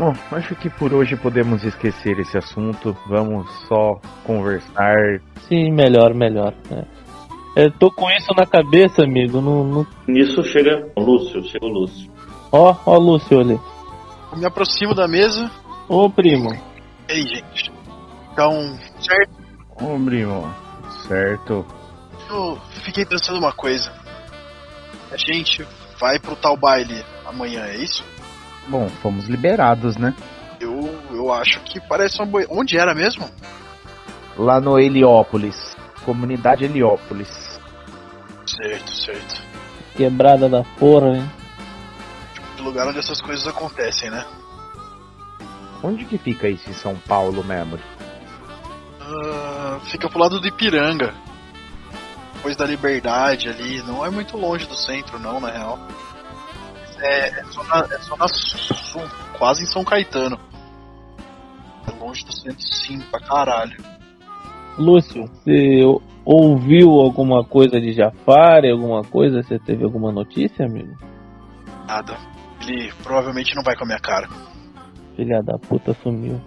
Bom, 0.00 0.14
acho 0.32 0.54
que 0.54 0.70
por 0.70 0.94
hoje 0.94 1.14
podemos 1.14 1.62
esquecer 1.62 2.18
esse 2.18 2.38
assunto. 2.38 2.96
Vamos 3.06 3.46
só 3.68 4.00
conversar. 4.24 5.20
Sim, 5.46 5.70
melhor, 5.72 6.14
melhor. 6.14 6.54
né? 6.70 6.86
Eu 7.54 7.70
tô 7.70 7.90
com 7.90 8.10
isso 8.12 8.32
na 8.34 8.46
cabeça, 8.46 9.02
amigo. 9.02 9.42
Não, 9.42 9.62
não... 9.62 9.86
Nisso 10.08 10.42
chega 10.42 10.90
o 10.96 11.02
Lúcio, 11.02 11.44
chega 11.44 11.66
o 11.66 11.68
Lúcio. 11.68 12.10
Ó, 12.50 12.74
ó, 12.86 12.96
Lúcio 12.96 13.40
ali. 13.40 13.60
Eu 14.32 14.38
me 14.38 14.46
aproximo 14.46 14.94
da 14.94 15.06
mesa. 15.06 15.50
Ô, 15.86 16.08
primo. 16.08 16.50
E 17.06 17.12
aí, 17.12 17.20
gente? 17.20 17.70
Então, 18.32 18.52
certo? 19.02 19.32
Ô, 19.82 20.02
primo. 20.02 20.50
Certo. 21.06 21.66
Eu 22.30 22.56
fiquei 22.84 23.04
pensando 23.04 23.38
uma 23.38 23.52
coisa. 23.52 23.92
A 25.12 25.16
gente 25.18 25.62
vai 26.00 26.18
pro 26.18 26.36
tal 26.36 26.56
baile 26.56 27.04
amanhã, 27.26 27.66
é 27.66 27.76
isso? 27.76 28.02
Bom, 28.70 28.88
fomos 29.02 29.26
liberados, 29.26 29.96
né? 29.96 30.14
Eu, 30.60 30.96
eu 31.10 31.32
acho 31.32 31.58
que 31.64 31.80
parece 31.80 32.20
uma 32.20 32.26
boa. 32.26 32.46
Onde 32.48 32.78
era 32.78 32.94
mesmo? 32.94 33.28
Lá 34.38 34.60
no 34.60 34.78
Heliópolis. 34.78 35.76
Comunidade 36.04 36.64
Heliópolis. 36.64 37.60
Certo, 38.46 38.90
certo. 38.94 39.42
Quebrada 39.96 40.48
da 40.48 40.62
porra, 40.78 41.16
hein? 41.16 41.30
O 42.60 42.62
lugar 42.62 42.86
onde 42.86 43.00
essas 43.00 43.20
coisas 43.20 43.44
acontecem, 43.44 44.08
né? 44.08 44.24
Onde 45.82 46.04
que 46.04 46.16
fica 46.16 46.48
isso 46.48 46.70
em 46.70 46.74
São 46.74 46.94
Paulo 46.94 47.42
mesmo? 47.42 47.76
Ah, 49.00 49.80
fica 49.90 50.08
pro 50.08 50.20
lado 50.20 50.38
do 50.38 50.46
Ipiranga. 50.46 51.12
Depois 52.34 52.56
da 52.56 52.66
Liberdade 52.66 53.48
ali. 53.48 53.82
Não 53.82 54.06
é 54.06 54.10
muito 54.10 54.36
longe 54.36 54.64
do 54.66 54.76
centro, 54.76 55.18
não, 55.18 55.40
na 55.40 55.50
real. 55.50 55.78
É, 57.00 57.40
é 57.40 57.44
só 57.44 57.62
na, 57.64 57.78
é 57.94 57.98
só 58.00 58.16
na 58.16 58.28
sul, 58.28 59.02
quase 59.38 59.62
em 59.62 59.66
São 59.66 59.84
Caetano. 59.84 60.38
É 61.88 61.92
longe 62.04 62.24
do 62.24 62.32
centro, 62.32 62.60
sim, 62.60 62.98
pra 63.10 63.20
caralho. 63.20 63.76
Lúcio, 64.78 65.24
você 65.26 65.82
ou- 65.84 66.02
ouviu 66.24 66.90
alguma 67.00 67.44
coisa 67.44 67.80
de 67.80 67.92
Jafari, 67.92 68.70
alguma 68.70 69.02
coisa? 69.02 69.42
Você 69.42 69.58
teve 69.58 69.84
alguma 69.84 70.12
notícia, 70.12 70.66
amigo? 70.66 70.94
Nada. 71.86 72.16
Ele 72.62 72.92
provavelmente 73.02 73.54
não 73.56 73.62
vai 73.62 73.74
com 73.74 73.84
a 73.84 73.86
minha 73.86 73.98
cara. 74.00 74.28
Filha 75.16 75.42
da 75.42 75.58
puta 75.58 75.94
sumiu. 76.02 76.40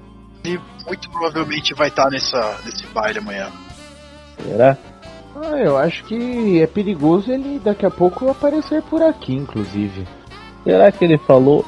Ele 0.46 0.60
muito 0.86 1.10
provavelmente 1.10 1.74
vai 1.74 1.88
estar 1.88 2.10
nessa, 2.10 2.60
nesse 2.64 2.86
baile 2.88 3.20
amanhã. 3.20 3.50
Será? 4.40 4.78
Ah, 5.36 5.58
eu 5.58 5.78
acho 5.78 6.04
que 6.06 6.62
é 6.62 6.68
perigoso 6.68 7.32
ele 7.32 7.60
daqui 7.60 7.86
a 7.86 7.90
pouco 7.92 8.30
aparecer 8.30 8.82
por 8.84 9.02
aqui, 9.02 9.34
inclusive. 9.34 10.08
Será 10.64 10.92
que 10.92 11.04
ele 11.06 11.18
falou 11.18 11.66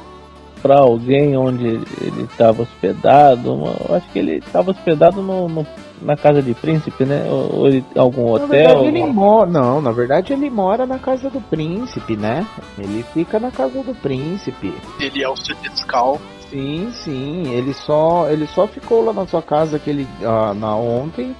pra 0.62 0.78
alguém 0.80 1.36
onde 1.36 1.66
ele 1.66 2.22
estava 2.22 2.62
hospedado? 2.62 3.50
Eu 3.88 3.94
acho 3.96 4.08
que 4.10 4.18
ele 4.18 4.36
estava 4.38 4.70
hospedado 4.70 5.20
no, 5.22 5.48
no- 5.48 5.66
na 6.02 6.16
casa 6.16 6.42
de 6.42 6.52
príncipe, 6.54 7.04
né? 7.04 7.26
Ou, 7.30 7.54
ou 7.60 7.66
ele- 7.68 7.84
algum 7.96 8.24
Na 8.26 8.30
hotel? 8.44 8.48
verdade 8.48 8.86
ele 8.86 9.06
mora. 9.06 9.50
Não, 9.50 9.80
na 9.80 9.90
verdade 9.92 10.32
ele 10.32 10.50
mora 10.50 10.86
na 10.86 10.98
casa 10.98 11.28
do 11.30 11.40
príncipe, 11.40 12.16
né? 12.16 12.46
Ele 12.78 13.02
fica 13.14 13.38
na 13.38 13.50
casa 13.50 13.82
do 13.82 13.94
príncipe. 13.94 14.72
Ele 15.00 15.22
é 15.22 15.28
o 15.28 15.36
Senescal. 15.36 16.18
Sim, 16.50 16.90
sim. 16.92 17.50
Ele 17.52 17.72
só, 17.74 18.28
ele 18.30 18.46
só 18.46 18.66
ficou 18.66 19.04
lá 19.04 19.12
na 19.12 19.26
sua 19.26 19.42
casa 19.42 19.76
aquele, 19.76 20.06
ah, 20.24 20.54
na 20.54 20.74
ontem. 20.76 21.34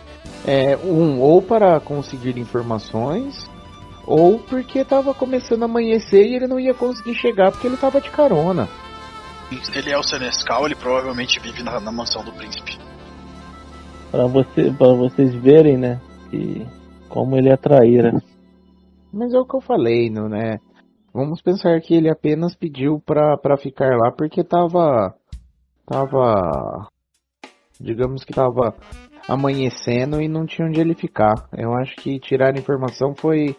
É, 0.47 0.77
um, 0.85 1.21
ou 1.21 1.41
para 1.43 1.81
conseguir 1.81 2.39
informações, 2.39 3.49
ou 4.07 4.39
porque 4.39 4.85
tava 4.85 5.13
começando 5.13 5.63
a 5.63 5.67
amanhecer 5.67 6.25
e 6.25 6.37
ele 6.37 6.47
não 6.47 6.61
ia 6.61 6.73
conseguir 6.73 7.15
chegar 7.15 7.51
porque 7.51 7.67
ele 7.67 7.77
tava 7.77 8.01
de 8.01 8.11
carona. 8.11 8.69
Se 9.63 9.79
ele 9.79 9.91
é 9.91 9.99
o 9.99 10.03
Senescal, 10.03 10.67
ele 10.67 10.75
provavelmente 10.75 11.39
vive 11.41 11.63
na, 11.63 11.79
na 11.81 11.93
mansão 11.93 12.25
do 12.25 12.33
príncipe. 12.33 12.79
Pra, 14.11 14.27
você, 14.27 14.73
pra 14.73 14.93
vocês 14.95 15.35
verem, 15.35 15.77
né? 15.77 16.01
Que, 16.31 16.67
como 17.09 17.37
ele 17.37 17.49
é 17.49 17.57
traíra. 17.57 18.13
Mas 19.13 19.33
é 19.33 19.39
o 19.39 19.47
que 19.47 19.57
eu 19.57 19.61
falei, 19.61 20.11
não 20.11 20.29
né? 20.29 20.59
Vamos 21.17 21.41
pensar 21.41 21.81
que 21.81 21.95
ele 21.95 22.11
apenas 22.11 22.55
pediu 22.55 23.01
pra, 23.01 23.39
pra 23.39 23.57
ficar 23.57 23.97
lá 23.97 24.13
porque 24.13 24.45
tava. 24.45 25.15
Tava. 25.87 26.89
Digamos 27.81 28.23
que 28.23 28.35
tava 28.35 28.75
amanhecendo 29.27 30.21
e 30.21 30.29
não 30.29 30.45
tinha 30.45 30.69
onde 30.69 30.79
ele 30.79 30.95
ficar. 30.95 31.49
Eu 31.57 31.73
acho 31.75 31.97
que 31.97 32.21
tirar 32.21 32.55
a 32.55 32.59
informação 32.59 33.15
foi. 33.15 33.57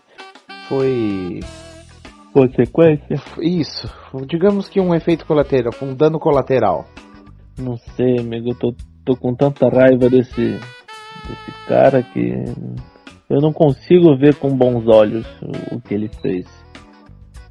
Foi. 0.68 1.40
Consequência? 2.34 3.20
Isso. 3.42 3.90
Digamos 4.28 4.70
que 4.70 4.80
um 4.80 4.94
efeito 4.94 5.26
colateral, 5.26 5.74
um 5.82 5.96
dano 5.96 6.20
colateral. 6.20 6.86
Não 7.58 7.78
sei, 7.78 8.20
amigo. 8.20 8.50
Eu 8.50 8.56
tô, 8.56 8.76
tô 9.04 9.16
com 9.16 9.34
tanta 9.34 9.68
raiva 9.70 10.10
desse, 10.10 10.52
desse 10.52 11.52
cara 11.68 12.04
que 12.04 12.44
eu 13.30 13.42
não 13.42 13.52
consigo 13.52 14.16
ver 14.16 14.36
com 14.36 14.56
bons 14.56 14.88
olhos 14.88 15.26
o, 15.42 15.76
o 15.76 15.82
que 15.82 15.94
ele 15.94 16.10
fez. 16.22 16.46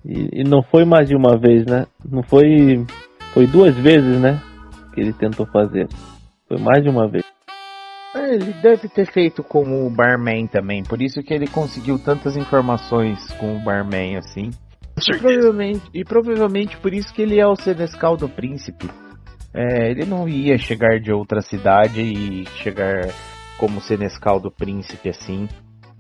E, 0.05 0.41
e 0.41 0.45
não 0.45 0.63
foi 0.63 0.85
mais 0.85 1.09
de 1.09 1.17
uma 1.17 1.37
vez, 1.37 1.67
né? 1.67 1.87
Não 2.09 2.23
foi. 2.23 2.85
Foi 3.35 3.47
duas 3.47 3.75
vezes, 3.77 4.21
né? 4.21 4.41
Que 4.95 5.01
ele 5.01 5.13
tentou 5.13 5.47
fazer. 5.47 5.89
Foi 6.49 6.59
mais 6.59 6.83
de 6.83 6.89
uma 6.89 7.09
vez. 7.09 7.26
É, 8.17 8.35
Ele 8.35 8.53
deve 8.55 8.89
ter 8.89 9.07
feito 9.13 9.43
com 9.43 9.87
o 9.87 9.91
barman 9.91 10.47
também, 10.47 10.83
por 10.83 11.03
isso 11.03 11.23
que 11.23 11.35
ele 11.35 11.47
conseguiu 11.47 11.99
tantas 11.99 12.37
informações 12.37 13.31
com 13.33 13.57
o 13.57 13.61
barman 13.61 14.17
assim. 14.17 14.51
E 14.99 15.19
provavelmente, 15.19 15.91
e 15.93 16.05
provavelmente 16.05 16.77
por 16.79 16.95
isso 16.95 17.13
que 17.13 17.21
ele 17.21 17.39
é 17.39 17.47
o 17.47 17.55
Senescal 17.55 18.17
do 18.17 18.29
Príncipe. 18.29 18.89
É, 19.55 19.91
ele 19.91 20.07
não 20.07 20.29
ia 20.29 20.57
chegar 20.57 20.99
de 20.99 21.13
outra 21.13 21.43
cidade 21.43 22.01
e 22.01 22.47
chegar 22.63 23.09
como 23.59 23.81
Senescal 23.81 24.41
do 24.41 24.51
Príncipe 24.51 25.11
assim. 25.11 25.47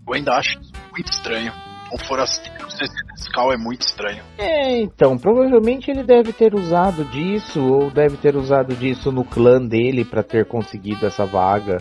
Eu 0.06 0.14
ainda 0.14 0.32
acho 0.32 0.58
isso 0.60 0.72
muito 0.90 1.12
estranho. 1.12 1.52
Um 1.92 1.98
forasteiro 2.06 2.70
ser 2.70 2.86
Senescal 2.86 3.52
é 3.52 3.56
muito 3.56 3.82
estranho. 3.82 4.22
É, 4.38 4.80
então, 4.80 5.16
provavelmente 5.18 5.90
ele 5.90 6.02
deve 6.02 6.32
ter 6.32 6.54
usado 6.54 7.04
disso, 7.04 7.60
ou 7.62 7.90
deve 7.90 8.16
ter 8.16 8.34
usado 8.34 8.74
disso 8.74 9.12
no 9.12 9.24
clã 9.24 9.60
dele 9.60 10.04
pra 10.04 10.22
ter 10.22 10.46
conseguido 10.46 11.06
essa 11.06 11.24
vaga. 11.24 11.78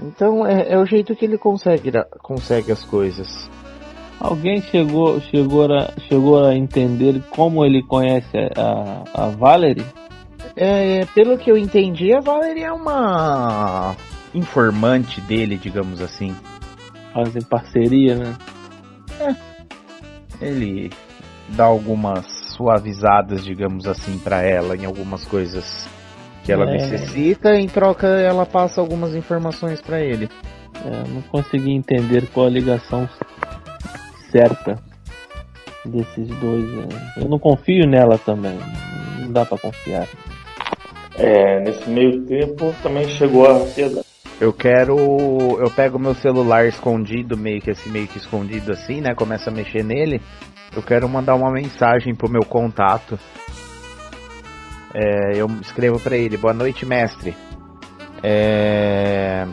Então 0.00 0.46
é, 0.46 0.72
é 0.72 0.78
o 0.78 0.86
jeito 0.86 1.14
que 1.16 1.24
ele 1.24 1.38
consegue, 1.38 1.90
consegue 2.22 2.72
as 2.72 2.84
coisas. 2.84 3.48
Alguém 4.18 4.62
chegou, 4.62 5.20
chegou, 5.20 5.72
a, 5.72 5.92
chegou 6.08 6.44
a 6.44 6.54
entender 6.54 7.22
como 7.30 7.64
ele 7.64 7.82
conhece 7.82 8.36
a, 8.56 9.04
a 9.14 9.28
Valerie? 9.28 9.84
É, 10.54 11.04
pelo 11.14 11.36
que 11.36 11.50
eu 11.50 11.56
entendi, 11.56 12.14
a 12.14 12.20
Valerie 12.20 12.64
é 12.64 12.72
uma 12.72 13.94
informante 14.34 15.20
dele, 15.20 15.56
digamos 15.56 16.00
assim. 16.00 16.34
Fazem 17.12 17.42
parceria, 17.42 18.14
né? 18.16 18.36
Ele 20.40 20.90
dá 21.50 21.64
algumas 21.64 22.26
suavizadas, 22.56 23.44
digamos 23.44 23.86
assim, 23.86 24.18
pra 24.18 24.42
ela 24.42 24.76
em 24.76 24.84
algumas 24.84 25.26
coisas 25.26 25.88
que 26.46 26.52
ela 26.52 26.64
É. 26.70 26.72
necessita. 26.74 27.54
Em 27.56 27.66
troca, 27.66 28.06
ela 28.06 28.46
passa 28.46 28.80
algumas 28.80 29.14
informações 29.14 29.80
pra 29.82 30.00
ele. 30.00 30.28
É, 30.84 31.08
não 31.08 31.20
consegui 31.22 31.72
entender 31.72 32.26
qual 32.32 32.46
a 32.46 32.50
ligação 32.50 33.08
certa 34.30 34.78
desses 35.84 36.28
dois. 36.38 36.64
né? 36.70 37.12
Eu 37.16 37.28
não 37.28 37.38
confio 37.38 37.86
nela 37.88 38.16
também. 38.18 38.58
Não 39.20 39.32
dá 39.32 39.44
pra 39.44 39.58
confiar. 39.58 40.06
É, 41.18 41.60
nesse 41.60 41.88
meio 41.88 42.22
tempo 42.26 42.74
também 42.82 43.08
chegou 43.08 43.46
a. 43.46 43.66
Eu 44.38 44.52
quero. 44.52 44.96
Eu 45.58 45.70
pego 45.70 45.98
meu 45.98 46.14
celular 46.14 46.66
escondido, 46.66 47.36
meio 47.38 47.60
que 47.60 47.70
assim, 47.70 47.88
meio 47.90 48.06
que 48.06 48.18
escondido 48.18 48.70
assim, 48.72 49.00
né? 49.00 49.14
Começa 49.14 49.48
a 49.50 49.52
mexer 49.52 49.82
nele. 49.82 50.20
Eu 50.74 50.82
quero 50.82 51.08
mandar 51.08 51.34
uma 51.34 51.50
mensagem 51.50 52.14
pro 52.14 52.30
meu 52.30 52.42
contato. 52.44 53.18
É, 54.98 55.36
eu 55.36 55.46
escrevo 55.60 56.00
pra 56.00 56.16
ele: 56.16 56.38
Boa 56.38 56.54
noite, 56.54 56.86
mestre. 56.86 57.36
É, 58.22 59.46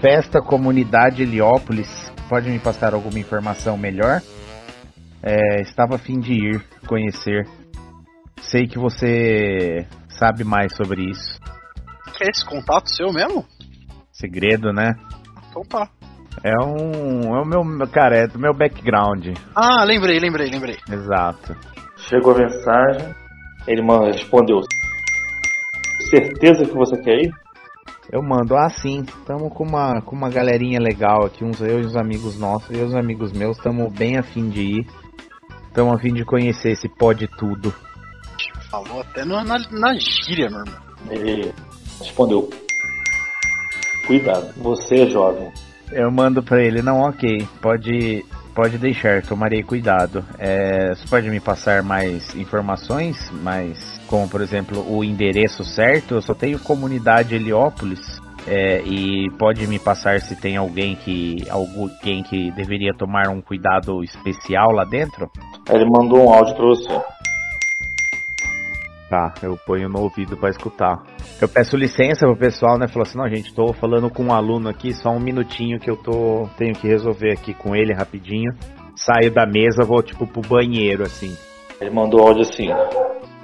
Festa 0.00 0.40
Comunidade 0.40 1.24
Heliópolis. 1.24 1.88
Pode 2.28 2.48
me 2.48 2.60
passar 2.60 2.94
alguma 2.94 3.18
informação 3.18 3.76
melhor? 3.76 4.22
É, 5.20 5.60
estava 5.60 5.96
a 5.96 5.98
fim 5.98 6.20
de 6.20 6.34
ir 6.34 6.64
conhecer. 6.86 7.48
Sei 8.40 8.68
que 8.68 8.78
você 8.78 9.84
sabe 10.08 10.44
mais 10.44 10.76
sobre 10.76 11.10
isso. 11.10 11.40
Quer 12.16 12.28
esse 12.28 12.44
contato 12.44 12.94
seu 12.94 13.12
mesmo? 13.12 13.44
Segredo, 14.12 14.72
né? 14.72 14.94
Então 15.48 15.62
tá. 15.62 15.88
É 16.44 16.54
um. 16.64 17.34
É 17.34 17.40
o 17.40 17.44
meu. 17.44 17.88
Cara, 17.88 18.18
é 18.18 18.26
do 18.28 18.38
meu 18.38 18.54
background. 18.54 19.36
Ah, 19.52 19.82
lembrei, 19.82 20.20
lembrei, 20.20 20.48
lembrei. 20.48 20.76
Exato. 20.88 21.56
Chegou 21.96 22.36
a 22.36 22.38
mensagem, 22.38 23.14
ele 23.66 23.82
manda, 23.82 24.06
respondeu. 24.12 24.60
Certeza 26.10 26.64
que 26.64 26.74
você 26.74 26.96
quer 27.02 27.22
ir? 27.24 27.32
Eu 28.10 28.22
mando, 28.22 28.56
ah 28.56 28.70
sim, 28.70 29.04
tamo 29.26 29.50
com 29.50 29.64
uma, 29.64 30.00
com 30.00 30.16
uma 30.16 30.30
galerinha 30.30 30.80
legal 30.80 31.26
aqui, 31.26 31.44
uns 31.44 31.60
eu 31.60 31.80
e 31.80 31.84
os 31.84 31.94
amigos 31.94 32.38
nossos, 32.38 32.74
e 32.74 32.80
os 32.80 32.94
amigos 32.94 33.32
meus, 33.32 33.58
tamo 33.58 33.90
bem 33.90 34.16
afim 34.16 34.48
de 34.48 34.62
ir. 34.62 34.86
Tamo 35.74 35.92
afim 35.92 36.14
de 36.14 36.24
conhecer 36.24 36.70
esse 36.70 36.88
pó 36.88 37.12
de 37.12 37.28
tudo. 37.28 37.72
Falou 38.70 39.00
até 39.02 39.24
no- 39.24 39.44
na, 39.44 39.58
na 39.70 39.94
gíria, 39.94 40.48
meu 40.48 40.60
irmão. 40.60 40.78
Ele 41.10 41.52
respondeu. 42.00 42.48
Cuidado, 44.06 44.54
você 44.56 45.02
é 45.02 45.06
jovem. 45.10 45.52
Eu 45.92 46.10
mando 46.10 46.42
pra 46.42 46.62
ele, 46.62 46.80
não, 46.82 47.00
ok, 47.00 47.46
pode, 47.60 48.24
pode 48.58 48.76
deixar, 48.76 49.22
tomarei 49.22 49.62
cuidado. 49.62 50.24
É, 50.36 50.88
você 50.92 51.06
pode 51.08 51.30
me 51.30 51.38
passar 51.38 51.80
mais 51.80 52.34
informações, 52.34 53.30
mais 53.30 54.00
como 54.08 54.28
por 54.28 54.40
exemplo 54.40 54.84
o 54.92 55.04
endereço 55.04 55.62
certo? 55.62 56.14
Eu 56.14 56.22
só 56.22 56.34
tenho 56.34 56.58
comunidade 56.58 57.36
Heliópolis. 57.36 58.20
é, 58.48 58.80
e 58.80 59.30
pode 59.38 59.64
me 59.68 59.78
passar 59.78 60.20
se 60.20 60.34
tem 60.34 60.56
alguém 60.56 60.96
que 60.96 61.36
alguém 61.48 62.24
que 62.24 62.50
deveria 62.52 62.92
tomar 62.94 63.28
um 63.28 63.40
cuidado 63.40 64.02
especial 64.02 64.72
lá 64.72 64.84
dentro? 64.84 65.30
Ele 65.70 65.84
mandou 65.84 66.26
um 66.26 66.32
áudio 66.32 66.56
pra 66.56 66.66
você. 66.66 67.00
Tá, 69.08 69.32
eu 69.42 69.56
ponho 69.56 69.88
no 69.88 70.00
ouvido 70.00 70.36
pra 70.36 70.50
escutar. 70.50 71.02
Eu 71.40 71.48
peço 71.48 71.78
licença 71.78 72.26
pro 72.26 72.36
pessoal, 72.36 72.78
né? 72.78 72.86
Falou 72.86 73.02
assim, 73.02 73.16
não, 73.16 73.26
gente, 73.28 73.54
tô 73.54 73.72
falando 73.72 74.10
com 74.10 74.24
um 74.24 74.32
aluno 74.34 74.68
aqui, 74.68 74.92
só 74.92 75.10
um 75.10 75.20
minutinho 75.20 75.80
que 75.80 75.90
eu 75.90 75.96
tô. 75.96 76.46
tenho 76.58 76.74
que 76.74 76.86
resolver 76.86 77.32
aqui 77.32 77.54
com 77.54 77.74
ele 77.74 77.94
rapidinho. 77.94 78.52
Saio 78.94 79.30
da 79.30 79.46
mesa, 79.46 79.82
vou 79.82 80.02
tipo 80.02 80.26
pro 80.26 80.42
banheiro, 80.42 81.04
assim. 81.04 81.34
Ele 81.80 81.90
mandou 81.90 82.20
áudio 82.20 82.42
assim. 82.42 82.66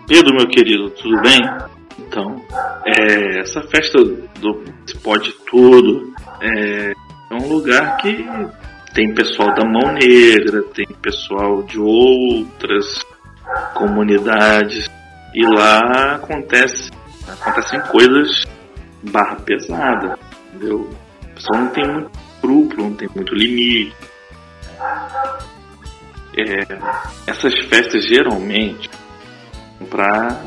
Pedro, 0.06 0.34
meu 0.36 0.46
querido, 0.48 0.90
tudo 0.90 1.22
bem? 1.22 1.40
Então, 1.98 2.36
é, 2.84 3.40
essa 3.40 3.62
festa 3.62 3.98
do 3.98 4.62
Pode 5.02 5.32
Tudo 5.50 6.12
é, 6.42 6.90
é 6.90 7.34
um 7.34 7.48
lugar 7.48 7.96
que 7.98 8.26
tem 8.92 9.14
pessoal 9.14 9.54
da 9.54 9.64
Mão 9.64 9.94
Negra, 9.94 10.62
tem 10.74 10.86
pessoal 11.00 11.62
de 11.62 11.78
outras 11.78 13.02
comunidades 13.74 14.90
e 15.34 15.44
lá 15.44 16.16
acontece 16.16 16.90
acontecem 17.26 17.80
coisas 17.82 18.44
barra 19.02 19.36
pesada, 19.36 20.18
entendeu? 20.48 20.90
O 21.22 21.34
pessoal 21.34 21.60
não 21.62 21.70
tem 21.70 21.84
muito 21.84 22.10
escrúpulo, 22.44 22.90
não 22.90 22.94
tem 22.94 23.08
muito 23.14 23.34
limite. 23.34 23.96
É, 26.36 27.30
essas 27.30 27.58
festas 27.66 28.06
geralmente 28.06 28.90
para 29.88 30.44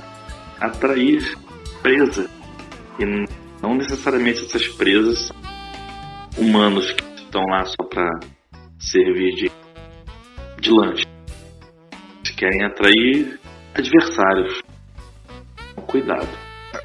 atrair 0.59 1.37
presa 1.81 2.29
e 2.99 3.05
não 3.61 3.75
necessariamente 3.75 4.43
essas 4.45 4.67
presas 4.67 5.27
são 5.27 5.37
humanos 6.37 6.91
que 6.91 7.03
estão 7.15 7.41
lá 7.45 7.63
só 7.65 7.83
para 7.89 8.09
servir 8.79 9.35
de, 9.35 9.51
de 10.59 10.71
lanche. 10.71 11.05
Eles 12.19 12.35
querem 12.35 12.65
atrair 12.65 13.39
adversários. 13.73 14.61
Cuidado. 15.87 16.27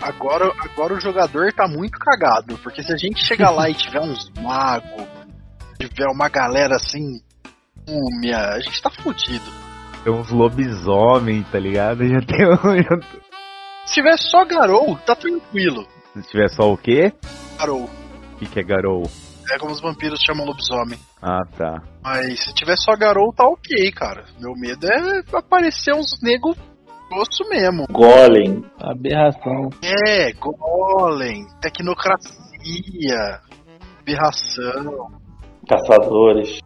Agora, 0.00 0.50
agora 0.60 0.94
o 0.94 1.00
jogador 1.00 1.52
tá 1.52 1.66
muito 1.68 1.98
cagado, 1.98 2.56
porque 2.58 2.82
se 2.82 2.92
a 2.92 2.96
gente 2.96 3.24
chegar 3.24 3.50
lá 3.50 3.68
e 3.68 3.74
tiver 3.74 4.00
uns 4.00 4.30
magos, 4.40 5.06
tiver 5.78 6.06
uma 6.08 6.28
galera 6.28 6.76
assim, 6.76 7.20
múmia, 7.88 8.38
a 8.38 8.60
gente 8.60 8.80
tá 8.80 8.90
fudido. 8.90 9.44
Tem 10.04 10.12
uns 10.12 10.30
lobisomem, 10.30 11.42
tá 11.44 11.58
ligado? 11.58 12.06
Já 12.06 12.20
tem 12.20 12.46
um. 12.46 13.00
Se 13.86 13.94
tiver 13.94 14.16
só 14.16 14.44
Garou, 14.44 14.96
tá 14.98 15.14
tranquilo. 15.14 15.86
Se 16.14 16.28
tiver 16.28 16.48
só 16.48 16.72
o 16.72 16.76
quê? 16.76 17.12
Garou. 17.58 17.84
O 17.84 18.36
que, 18.38 18.46
que 18.46 18.60
é 18.60 18.62
Garou? 18.62 19.02
É 19.50 19.58
como 19.58 19.72
os 19.72 19.80
vampiros 19.80 20.20
chamam 20.24 20.46
lobisomem. 20.46 20.98
Ah, 21.20 21.42
tá. 21.56 21.82
Mas 22.02 22.44
se 22.44 22.54
tiver 22.54 22.76
só 22.76 22.96
Garou, 22.96 23.32
tá 23.32 23.44
ok, 23.44 23.90
cara. 23.92 24.24
Meu 24.40 24.52
medo 24.54 24.86
é 24.86 25.22
aparecer 25.36 25.94
uns 25.94 26.20
nego 26.22 26.56
grosso 27.12 27.48
mesmo. 27.50 27.86
Golem, 27.90 28.64
Aberração. 28.80 29.68
É, 29.82 30.32
golem, 30.32 31.44
tecnocracia, 31.60 33.40
aberração, 34.00 35.08
caçadores. 35.68 36.58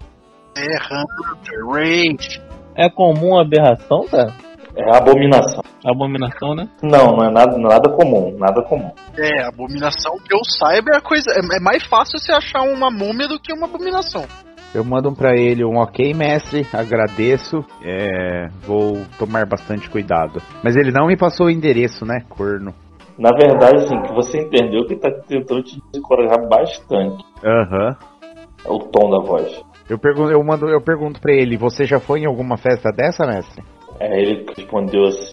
é, 0.57 0.63
hunter, 0.63 1.67
raid. 1.73 2.43
É 2.75 2.89
comum 2.91 3.39
aberração, 3.39 4.07
tá? 4.11 4.33
É 4.77 4.97
abominação. 4.97 5.63
Abominação, 5.87 6.55
né? 6.55 6.69
Não, 6.83 7.17
não 7.17 7.25
é 7.27 7.31
nada, 7.33 7.57
nada 7.57 7.89
comum, 7.91 8.37
nada 8.39 8.63
comum. 8.65 8.91
É, 9.17 9.47
abominação 9.49 10.19
que 10.19 10.35
eu 10.35 10.41
saiba 10.45 10.91
é 10.93 10.99
a 10.99 11.01
coisa. 11.01 11.31
É, 11.31 11.57
é 11.57 11.61
mais 11.61 11.83
fácil 11.87 12.19
você 12.19 12.33
achar 12.33 12.61
uma 12.63 12.91
múmia 12.91 13.27
do 13.27 13.41
que 13.41 13.53
uma 13.55 13.67
abominação. 13.67 14.27
Eu 14.75 14.85
mando 14.85 15.11
pra 15.13 15.37
ele 15.37 15.65
um 15.65 15.79
ok, 15.79 16.13
mestre, 16.13 16.67
agradeço. 16.73 17.65
É, 17.83 18.49
vou 18.67 19.03
tomar 19.19 19.47
bastante 19.47 19.89
cuidado. 19.89 20.43
Mas 20.63 20.77
ele 20.77 20.91
não 20.91 21.07
me 21.07 21.17
passou 21.17 21.47
o 21.47 21.51
endereço, 21.51 22.05
né, 22.05 22.21
corno? 22.29 22.75
Na 23.19 23.31
verdade, 23.31 23.77
assim, 23.85 24.01
que 24.03 24.13
você 24.13 24.43
entendeu 24.43 24.87
que 24.87 24.97
tá 24.97 25.11
tentando 25.27 25.63
te 25.63 25.81
desencorajar 25.91 26.47
bastante. 26.49 27.25
Aham. 27.43 27.97
É 28.65 28.71
o 28.71 28.79
tom 28.79 29.11
da 29.11 29.27
voz. 29.27 29.65
Eu 29.89 29.99
pergunto, 29.99 30.31
eu 30.31 30.43
mando, 30.45 30.69
eu 30.69 30.81
pergunto 30.81 31.21
pra 31.21 31.33
ele, 31.33 31.57
você 31.57 31.85
já 31.85 31.99
foi 31.99 32.21
em 32.21 32.27
alguma 32.27 32.57
festa 32.57 32.91
dessa, 32.91 33.25
mestre? 33.25 33.65
É, 34.01 34.21
ele 34.21 34.45
respondeu 34.57 35.05
assim. 35.05 35.33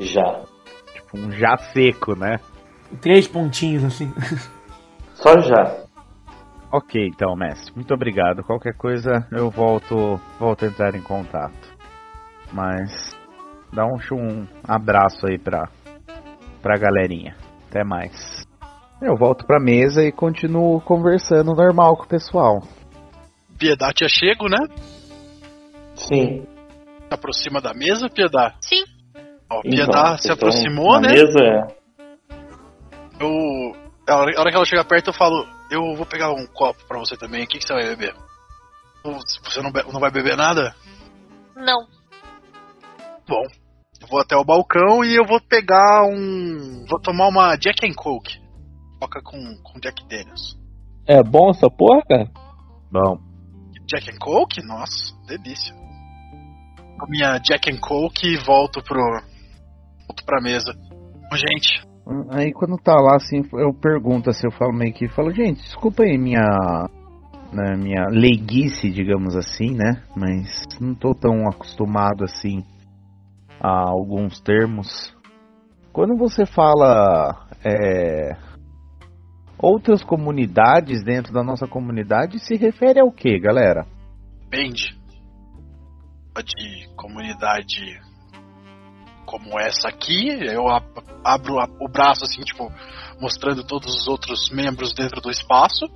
Já. 0.00 0.42
Tipo, 0.94 1.18
um 1.18 1.30
já 1.30 1.56
seco, 1.72 2.16
né? 2.16 2.40
Três 3.00 3.28
pontinhos 3.28 3.84
assim. 3.84 4.10
Só 5.14 5.38
já. 5.40 5.85
Ok, 6.76 7.06
então, 7.06 7.34
mestre. 7.34 7.72
Muito 7.74 7.94
obrigado. 7.94 8.42
Qualquer 8.44 8.74
coisa 8.76 9.26
eu 9.32 9.48
volto, 9.50 10.20
volto 10.38 10.64
a 10.64 10.68
entrar 10.68 10.94
em 10.94 11.00
contato. 11.00 11.74
Mas 12.52 13.16
dá 13.72 13.86
um, 13.86 13.96
um 14.14 14.46
abraço 14.66 15.26
aí 15.26 15.38
pra, 15.38 15.68
pra 16.60 16.76
galerinha. 16.76 17.34
Até 17.70 17.82
mais. 17.82 18.44
Eu 19.00 19.16
volto 19.16 19.46
pra 19.46 19.58
mesa 19.58 20.02
e 20.04 20.12
continuo 20.12 20.80
conversando 20.82 21.54
normal 21.54 21.96
com 21.96 22.04
o 22.04 22.08
pessoal. 22.08 22.62
Piedade 23.58 24.04
é 24.04 24.08
chego, 24.08 24.46
né? 24.48 24.58
Sim. 25.94 26.46
Se 27.08 27.14
aproxima 27.14 27.60
da 27.60 27.72
mesa, 27.72 28.08
Piedade. 28.10 28.56
Sim. 28.60 28.84
Ó, 29.50 29.60
Então, 29.64 29.70
Piedade 29.70 30.22
se 30.22 30.28
estão 30.28 30.34
aproximou, 30.34 30.92
na 31.00 31.08
né? 31.08 31.14
Mesa, 31.14 31.38
é. 31.40 31.76
Eu. 33.18 33.76
A 34.08 34.16
hora 34.16 34.32
a 34.36 34.40
hora 34.40 34.50
que 34.50 34.56
ela 34.56 34.64
chega 34.66 34.84
perto, 34.84 35.08
eu 35.08 35.14
falo: 35.14 35.46
Eu 35.70 35.94
vou 35.96 36.06
pegar 36.06 36.30
um 36.32 36.46
copo 36.46 36.84
pra 36.86 36.98
você 36.98 37.16
também. 37.16 37.44
O 37.44 37.46
que, 37.46 37.58
que 37.58 37.66
você 37.66 37.72
vai 37.74 37.84
beber? 37.84 38.14
Você 39.04 39.62
não, 39.62 39.70
be- 39.70 39.84
não 39.92 40.00
vai 40.00 40.10
beber 40.10 40.36
nada? 40.36 40.74
Não. 41.54 41.86
Bom, 43.28 43.42
eu 44.00 44.08
vou 44.08 44.20
até 44.20 44.36
o 44.36 44.44
balcão 44.44 45.04
e 45.04 45.14
eu 45.14 45.24
vou 45.24 45.40
pegar 45.40 46.04
um. 46.04 46.84
Vou 46.88 47.00
tomar 47.00 47.28
uma 47.28 47.56
Jack 47.56 47.86
and 47.86 47.94
Coke. 47.94 48.38
Coca 49.00 49.20
com, 49.22 49.38
com 49.62 49.80
Jack 49.80 50.06
Daniels. 50.08 50.56
É 51.06 51.22
bom 51.22 51.50
essa 51.50 51.68
porra, 51.70 52.02
cara? 52.08 52.30
Bom, 52.90 53.18
Jack 53.86 54.10
and 54.10 54.18
Coke? 54.18 54.64
Nossa, 54.66 55.14
delícia. 55.26 55.74
Com 56.98 57.06
minha 57.10 57.38
Jack 57.38 57.70
and 57.70 57.78
Coke 57.80 58.26
e 58.26 58.36
volto 58.38 58.82
pro. 58.82 59.00
Volto 60.08 60.24
pra 60.24 60.40
mesa. 60.40 60.72
Ô, 61.32 61.36
Gente, 61.36 61.82
aí 62.30 62.52
quando 62.52 62.76
tá 62.76 62.94
lá 62.94 63.16
assim, 63.16 63.42
eu 63.54 63.74
pergunto 63.74 64.30
assim, 64.30 64.46
eu 64.46 64.52
falo 64.52 64.72
meio 64.72 64.92
que, 64.92 65.08
falo, 65.08 65.32
gente, 65.32 65.62
desculpa 65.62 66.04
aí 66.04 66.16
minha 66.16 66.88
né, 67.52 67.76
minha 67.76 68.06
leiguice, 68.08 68.90
digamos 68.90 69.36
assim, 69.36 69.74
né? 69.74 70.02
Mas 70.16 70.64
não 70.80 70.94
tô 70.94 71.14
tão 71.14 71.48
acostumado 71.48 72.24
assim 72.24 72.64
a 73.60 73.88
alguns 73.88 74.40
termos. 74.40 75.14
Quando 75.92 76.16
você 76.16 76.44
fala 76.44 77.48
é, 77.64 78.36
outras 79.58 80.04
comunidades 80.04 81.02
dentro 81.02 81.32
da 81.32 81.42
nossa 81.42 81.66
comunidade, 81.66 82.38
se 82.38 82.56
refere 82.56 83.00
ao 83.00 83.10
que, 83.10 83.38
galera? 83.38 83.86
depende. 84.56 84.96
De 86.44 86.94
comunidade 86.96 87.98
como 89.36 89.60
essa 89.60 89.88
aqui, 89.88 90.28
eu 90.28 90.66
ab- 90.68 91.02
abro 91.22 91.56
o 91.78 91.88
braço 91.88 92.24
assim, 92.24 92.42
tipo, 92.42 92.72
mostrando 93.20 93.62
todos 93.64 93.94
os 93.94 94.08
outros 94.08 94.50
membros 94.50 94.94
dentro 94.94 95.20
do 95.20 95.30
espaço. 95.30 95.86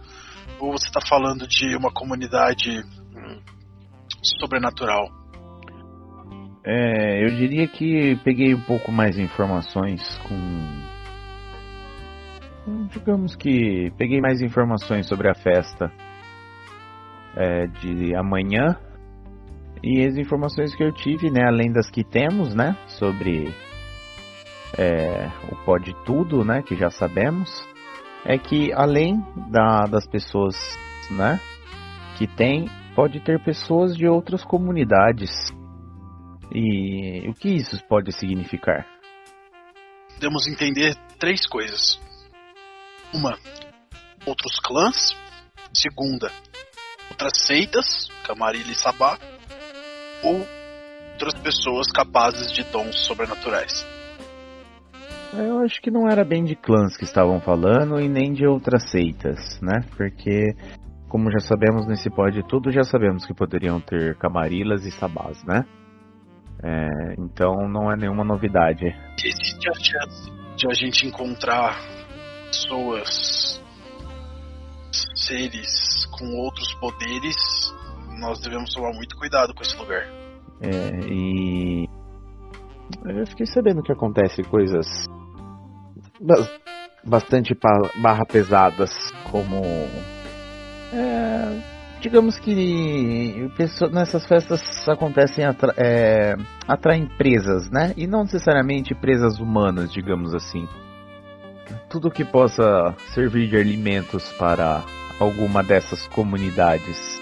Ou 0.59 0.73
você 0.73 0.91
tá 0.91 1.01
falando 1.01 1.47
de 1.49 1.75
uma 1.75 1.91
comunidade 1.91 2.83
hum, 3.17 3.41
sobrenatural? 4.23 5.09
É, 6.63 7.25
eu 7.25 7.31
diria 7.37 7.67
que 7.67 8.17
peguei 8.23 8.55
um 8.55 8.61
pouco 8.61 8.93
mais 8.93 9.19
informações 9.19 10.03
com- 10.29 10.91
Digamos 12.93 13.35
que 13.35 13.91
peguei 13.97 14.21
mais 14.21 14.43
informações 14.43 15.09
sobre 15.09 15.31
a 15.31 15.35
festa 15.35 15.91
é, 17.35 17.67
de 17.67 18.15
amanhã. 18.15 18.77
E 19.83 20.05
as 20.07 20.17
informações 20.17 20.75
que 20.75 20.83
eu 20.83 20.93
tive, 20.93 21.31
né, 21.31 21.47
além 21.47 21.73
das 21.73 21.91
que 21.91 22.05
temos, 22.05 22.55
né, 22.55 22.77
sobre 22.87 23.55
é, 24.79 25.27
o 25.51 25.57
pode 25.65 25.93
tudo, 26.05 26.45
né, 26.45 26.63
que 26.63 26.77
já 26.77 26.91
sabemos, 26.91 27.51
é 28.25 28.39
que 28.39 28.73
além 28.73 29.21
da- 29.51 29.87
das 29.87 30.07
pessoas, 30.07 30.55
né, 31.11 31.41
que 32.17 32.27
tem, 32.27 32.69
pode 32.95 33.19
ter 33.21 33.43
pessoas 33.43 33.97
de 33.97 34.07
outras 34.07 34.45
comunidades. 34.45 35.31
E 36.55 37.29
o 37.29 37.35
que 37.35 37.49
isso 37.49 37.83
pode 37.89 38.13
significar? 38.13 38.87
Podemos 40.15 40.47
entender 40.47 40.95
três 41.19 41.47
coisas. 41.47 42.01
Uma, 43.15 43.39
outros 44.27 44.59
clãs. 44.61 45.17
Segunda, 45.73 46.31
outras 47.11 47.33
seitas, 47.47 48.09
Camarilla 48.27 48.73
e 48.73 48.75
Sabá. 48.75 49.19
Ou 50.23 50.47
outras 51.21 51.35
pessoas 51.43 51.93
capazes 51.93 52.51
de 52.53 52.65
dons 52.65 52.99
sobrenaturais. 53.01 53.87
Eu 55.33 55.61
acho 55.61 55.81
que 55.81 55.91
não 55.91 56.09
era 56.09 56.25
bem 56.25 56.45
de 56.45 56.57
clãs 56.57 56.97
que 56.97 57.05
estavam 57.05 57.41
falando 57.41 58.01
e 58.01 58.09
nem 58.09 58.33
de 58.33 58.47
outras 58.47 58.91
seitas, 58.91 59.61
né? 59.61 59.85
Porque, 59.97 60.55
como 61.09 61.31
já 61.31 61.39
sabemos 61.41 61.87
nesse 61.87 62.11
pod 62.11 62.43
tudo, 62.49 62.73
já 62.73 62.83
sabemos 62.83 63.27
que 63.27 63.35
poderiam 63.35 63.81
ter 63.81 64.17
camarilas 64.17 64.85
e 64.87 64.91
sabás, 64.91 65.45
né? 65.45 65.65
É, 66.63 67.15
então 67.19 67.69
não 67.69 67.93
é 67.93 67.97
nenhuma 67.97 68.25
novidade. 68.25 68.87
Existe 69.25 69.69
a 69.69 69.75
chance 69.75 70.31
de 70.57 70.67
a 70.69 70.75
gente 70.75 71.07
encontrar 71.07 71.79
pessoas, 72.49 73.63
seres 75.15 76.07
com 76.07 76.27
outros 76.39 76.75
poderes. 76.75 77.37
Nós 78.21 78.39
devemos 78.41 78.73
tomar 78.75 78.93
muito 78.93 79.17
cuidado 79.17 79.55
com 79.55 79.63
esse 79.63 79.77
lugar. 79.77 80.07
É, 80.61 80.91
e 81.11 81.89
eu 83.05 83.27
fiquei 83.27 83.47
sabendo 83.47 83.83
que 83.83 83.91
acontece 83.91 84.43
coisas 84.43 84.87
bas- 86.21 86.51
bastante 87.03 87.57
barra 88.03 88.27
pesadas, 88.27 88.91
como 89.31 89.63
é, 90.93 91.63
digamos 92.01 92.39
que 92.39 93.49
pesso- 93.57 93.89
nessas 93.89 94.27
festas 94.27 94.61
acontecem 94.87 95.45
atra 95.45 95.73
é, 95.79 96.37
presas, 97.17 97.71
né? 97.71 97.95
E 97.97 98.07
não 98.07 98.25
necessariamente 98.25 98.95
presas 98.95 99.39
humanas, 99.41 99.91
digamos 99.91 100.35
assim. 100.35 100.69
Tudo 101.89 102.11
que 102.11 102.25
possa 102.25 102.95
servir 103.15 103.49
de 103.49 103.57
alimentos 103.57 104.31
para 104.35 104.83
alguma 105.19 105.63
dessas 105.63 106.07
comunidades. 106.09 107.19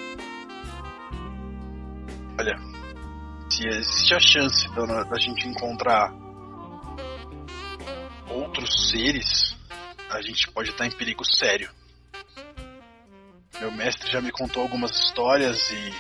Olha, 2.40 2.56
se 3.50 3.66
existe 3.66 4.14
a 4.14 4.20
chance 4.20 4.68
da, 4.72 5.02
da 5.02 5.18
gente 5.18 5.48
encontrar 5.48 6.14
outros 8.30 8.90
seres, 8.90 9.56
a 10.08 10.22
gente 10.22 10.48
pode 10.52 10.70
estar 10.70 10.86
em 10.86 10.90
perigo 10.92 11.24
sério. 11.24 11.68
Meu 13.60 13.72
mestre 13.72 14.08
já 14.08 14.20
me 14.20 14.30
contou 14.30 14.62
algumas 14.62 14.92
histórias 14.92 15.68
e 15.72 15.92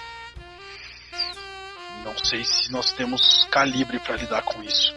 não 2.04 2.16
sei 2.16 2.44
se 2.44 2.70
nós 2.70 2.92
temos 2.92 3.44
calibre 3.50 3.98
para 3.98 4.14
lidar 4.14 4.42
com 4.42 4.62
isso. 4.62 4.94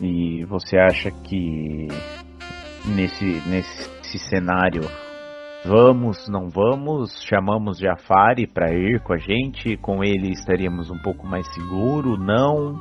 E 0.00 0.44
você 0.44 0.78
acha 0.78 1.10
que 1.10 1.88
nesse, 2.86 3.24
nesse 3.48 4.18
cenário 4.18 4.82
vamos, 5.64 6.28
não 6.28 6.48
vamos? 6.48 7.22
Chamamos 7.22 7.78
Jafari 7.78 8.46
para 8.46 8.72
ir 8.72 9.02
com 9.02 9.12
a 9.12 9.18
gente? 9.18 9.76
Com 9.78 10.04
ele 10.04 10.30
estaríamos 10.32 10.90
um 10.90 10.98
pouco 10.98 11.26
mais 11.26 11.46
seguro? 11.54 12.16
Não? 12.16 12.74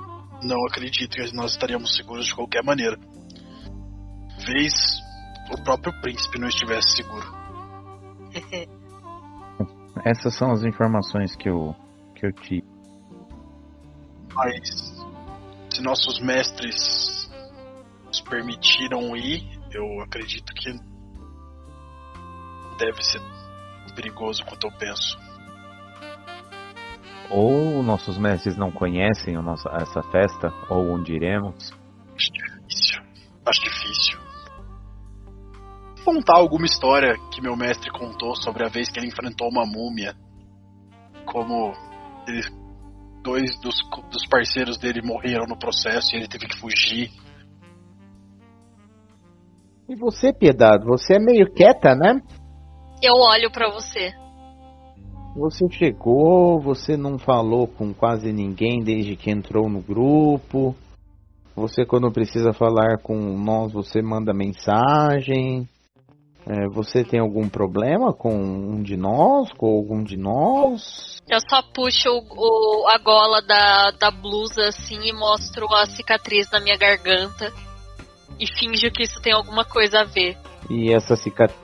Não 0.44 0.66
acredito 0.68 1.16
que 1.16 1.36
nós 1.36 1.52
estaríamos 1.52 1.96
seguros 1.96 2.26
de 2.26 2.36
qualquer 2.36 2.64
maneira. 2.64 2.98
Vez 4.46 4.74
o 5.52 5.64
próprio 5.64 5.94
príncipe 6.02 6.40
não 6.40 6.48
estivesse 6.48 6.98
seguro. 6.98 7.26
Essas 10.06 10.36
são 10.36 10.52
as 10.52 10.64
informações 10.64 11.36
que 11.36 11.50
eu, 11.50 11.74
que 12.16 12.26
eu 12.26 12.34
tive. 12.34 12.68
Mas 14.36 14.94
se 15.74 15.82
nossos 15.82 16.20
mestres 16.20 17.30
nos 18.06 18.20
permitiram 18.22 19.16
ir, 19.16 19.44
eu 19.72 20.02
acredito 20.02 20.54
que 20.54 20.93
deve 22.86 23.04
ser 23.04 23.22
perigoso 23.96 24.44
quanto 24.46 24.68
eu 24.68 24.72
penso. 24.72 25.18
Ou 27.30 27.82
nossos 27.82 28.18
mestres 28.18 28.58
não 28.58 28.72
conhecem 28.72 29.38
o 29.38 29.42
nosso, 29.42 29.68
essa 29.70 30.02
festa, 30.12 30.52
ou 30.70 30.92
onde 30.92 31.14
iremos. 31.14 31.72
Acho 32.16 32.32
difícil. 32.32 33.02
Acho 33.46 33.62
difícil. 33.64 34.20
Contar 36.04 36.38
alguma 36.38 36.66
história 36.66 37.16
que 37.32 37.42
meu 37.42 37.56
mestre 37.56 37.90
contou 37.92 38.36
sobre 38.36 38.66
a 38.66 38.70
vez 38.70 38.90
que 38.90 39.00
ele 39.00 39.08
enfrentou 39.08 39.48
uma 39.50 39.66
múmia. 39.66 40.16
Como 41.26 41.74
ele, 42.28 42.42
dois 43.24 43.60
dos, 43.62 43.76
dos 44.12 44.28
parceiros 44.28 44.78
dele 44.78 45.02
morreram 45.02 45.46
no 45.48 45.58
processo 45.58 46.14
e 46.14 46.18
ele 46.18 46.28
teve 46.28 46.48
que 46.48 46.60
fugir. 46.60 47.10
E 49.88 49.96
você, 49.96 50.34
Piedade, 50.34 50.86
você 50.86 51.16
é 51.16 51.20
meio 51.20 51.52
quieta, 51.52 51.96
né? 51.96 52.22
Eu 53.04 53.16
olho 53.16 53.52
pra 53.52 53.70
você. 53.70 54.14
Você 55.36 55.68
chegou, 55.72 56.58
você 56.62 56.96
não 56.96 57.20
falou 57.20 57.68
com 57.68 57.94
quase 57.94 58.32
ninguém 58.32 58.82
desde 58.82 59.18
que 59.18 59.30
entrou 59.30 59.68
no 59.68 59.82
grupo. 59.82 60.74
Você, 61.54 61.86
quando 61.86 62.10
precisa 62.14 62.54
falar 62.54 62.98
com 63.04 63.16
nós, 63.38 63.74
você 63.74 64.02
manda 64.02 64.34
mensagem. 64.34 65.68
É, 66.48 66.68
você 66.70 67.04
tem 67.04 67.20
algum 67.20 67.50
problema 67.50 68.14
com 68.14 68.34
um 68.34 68.82
de 68.82 68.96
nós, 68.96 69.52
com 69.54 69.66
algum 69.68 70.02
de 70.04 70.18
nós? 70.18 71.22
Eu 71.30 71.40
só 71.50 71.62
puxo 71.62 72.10
o, 72.10 72.84
o- 72.84 72.88
a 72.90 72.98
gola 73.00 73.42
da, 73.42 73.92
da 73.92 74.12
blusa 74.12 74.68
assim 74.68 75.00
e 75.04 75.14
mostro 75.14 75.66
a 75.74 75.86
cicatriz 75.86 76.50
na 76.52 76.60
minha 76.60 76.78
garganta. 76.78 77.52
E 78.40 78.46
finjo 78.60 78.92
que 78.92 79.04
isso 79.04 79.22
tem 79.22 79.34
alguma 79.34 79.66
coisa 79.66 80.02
a 80.02 80.04
ver. 80.06 80.38
E 80.70 80.94
essa 80.94 81.16
cicatriz. 81.16 81.62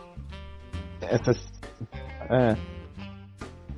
Essa. 1.09 1.31
É. 2.29 2.55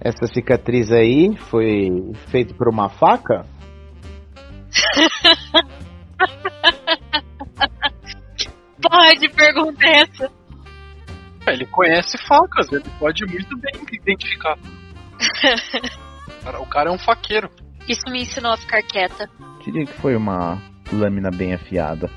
Essa 0.04 0.26
cicatriz 0.34 0.92
aí 0.92 1.38
foi 1.38 1.90
feita 2.30 2.54
por 2.56 2.68
uma 2.68 2.90
faca? 2.90 3.46
Porra 8.82 9.16
de 9.16 9.30
pergunta 9.30 9.86
é 9.86 10.02
essa? 10.02 10.32
É, 11.46 11.54
Ele 11.54 11.68
conhece 11.68 12.18
facas, 12.28 12.72
ele 12.72 12.90
pode 13.00 13.24
muito 13.26 13.56
bem 13.58 13.74
identificar. 13.92 14.58
O 16.60 16.66
cara 16.66 16.90
é 16.90 16.94
um 16.94 16.98
faqueiro. 16.98 17.52
Isso 17.88 18.02
me 18.10 18.24
ensinou 18.24 18.52
a 18.52 18.58
ficar 18.58 18.82
quieta. 18.82 19.30
Diria 19.64 19.86
que 19.86 19.94
foi 19.94 20.16
uma 20.16 20.60
lâmina 20.92 21.30
bem 21.30 21.54
afiada. 21.54 22.10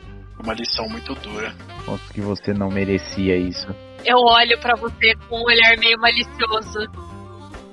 Uma 0.43 0.55
lição 0.55 0.89
muito 0.89 1.15
dura. 1.17 1.55
Mostra 1.87 2.15
que 2.15 2.23
você 2.23 2.55
não 2.55 2.69
merecia 2.69 3.37
isso. 3.37 3.67
Eu 4.05 4.19
olho 4.19 4.59
pra 4.61 4.77
você 4.77 5.15
com 5.29 5.39
um 5.39 5.45
olhar 5.45 5.79
meio 5.79 5.99
malicioso. 5.99 6.91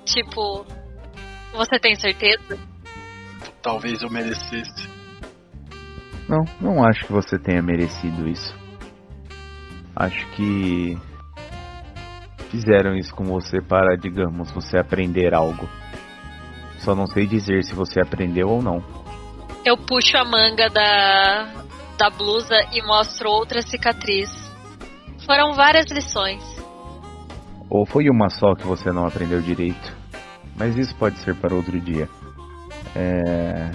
Tipo, 0.06 0.66
você 1.54 1.78
tem 1.80 1.96
certeza? 1.96 2.58
Talvez 3.62 4.02
eu 4.02 4.10
merecesse. 4.10 4.90
Não, 6.28 6.44
não 6.62 6.84
acho 6.84 7.06
que 7.06 7.12
você 7.12 7.38
tenha 7.38 7.62
merecido 7.62 8.28
isso. 8.28 8.56
Acho 9.96 10.26
que 10.32 10.98
fizeram 12.50 12.96
isso 12.96 13.14
com 13.14 13.26
você 13.26 13.62
para, 13.62 13.98
digamos, 13.98 14.52
você 14.52 14.78
aprender 14.78 15.34
algo. 15.34 15.70
Só 16.80 16.96
não 16.96 17.06
sei 17.08 17.28
dizer 17.28 17.64
se 17.64 17.76
você 17.76 18.02
aprendeu 18.02 18.50
ou 18.50 18.62
não. 18.62 18.84
Eu 19.64 19.78
puxo 19.78 20.18
a 20.18 20.26
manga 20.26 20.70
da, 20.70 21.66
da 21.98 22.10
blusa 22.10 22.56
e 22.72 22.82
mostro 22.82 23.30
outra 23.30 23.62
cicatriz. 23.62 24.51
Foram 25.32 25.54
várias 25.54 25.86
lições. 25.90 26.44
Ou 27.70 27.86
foi 27.86 28.10
uma 28.10 28.30
só 28.30 28.54
que 28.54 28.68
você 28.68 28.92
não 28.92 29.06
aprendeu 29.06 29.40
direito. 29.42 29.96
Mas 30.58 30.76
isso 30.76 30.94
pode 30.98 31.18
ser 31.20 31.34
para 31.38 31.56
outro 31.56 31.80
dia. 31.80 32.10
É... 32.94 33.72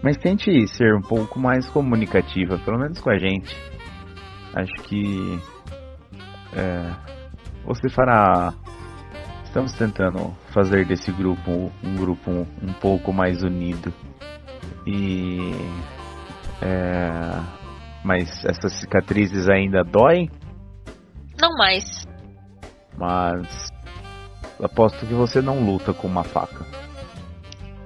Mas 0.00 0.16
tente 0.18 0.68
ser 0.68 0.94
um 0.94 1.00
pouco 1.00 1.40
mais 1.40 1.68
comunicativa, 1.68 2.60
pelo 2.60 2.78
menos 2.78 3.00
com 3.00 3.10
a 3.10 3.18
gente. 3.18 3.56
Acho 4.54 4.72
que 4.84 5.36
é, 6.52 6.94
você 7.64 7.88
fará. 7.88 8.54
Estamos 9.42 9.72
tentando 9.72 10.32
fazer 10.52 10.86
desse 10.86 11.10
grupo 11.10 11.72
um 11.82 11.96
grupo 11.96 12.30
um 12.30 12.72
pouco 12.80 13.12
mais 13.12 13.42
unido. 13.42 13.92
E. 14.86 15.56
É, 16.62 17.40
mas 18.04 18.44
essas 18.44 18.74
cicatrizes 18.78 19.48
ainda 19.48 19.82
doem, 19.82 20.30
Não 21.40 21.56
mais. 21.56 22.06
mas 22.96 23.72
aposto 24.62 25.06
que 25.06 25.14
você 25.14 25.40
não 25.42 25.64
luta 25.64 25.92
com 25.92 26.06
uma 26.06 26.24
faca. 26.24 26.64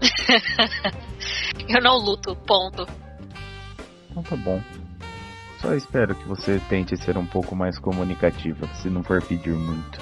Eu 1.69 1.83
não 1.83 1.97
luto, 1.97 2.37
ponto. 2.37 2.87
Então 4.11 4.23
tá 4.23 4.37
bom. 4.37 4.62
Só 5.61 5.75
espero 5.75 6.15
que 6.15 6.29
você 6.29 6.61
tente 6.69 6.97
ser 6.97 7.19
um 7.19 7.27
pouco 7.27 7.57
mais 7.57 7.79
comunicativa, 7.79 8.66
se 8.75 8.89
não 8.89 9.03
for 9.03 9.20
pedir 9.23 9.55
muito. 9.55 9.99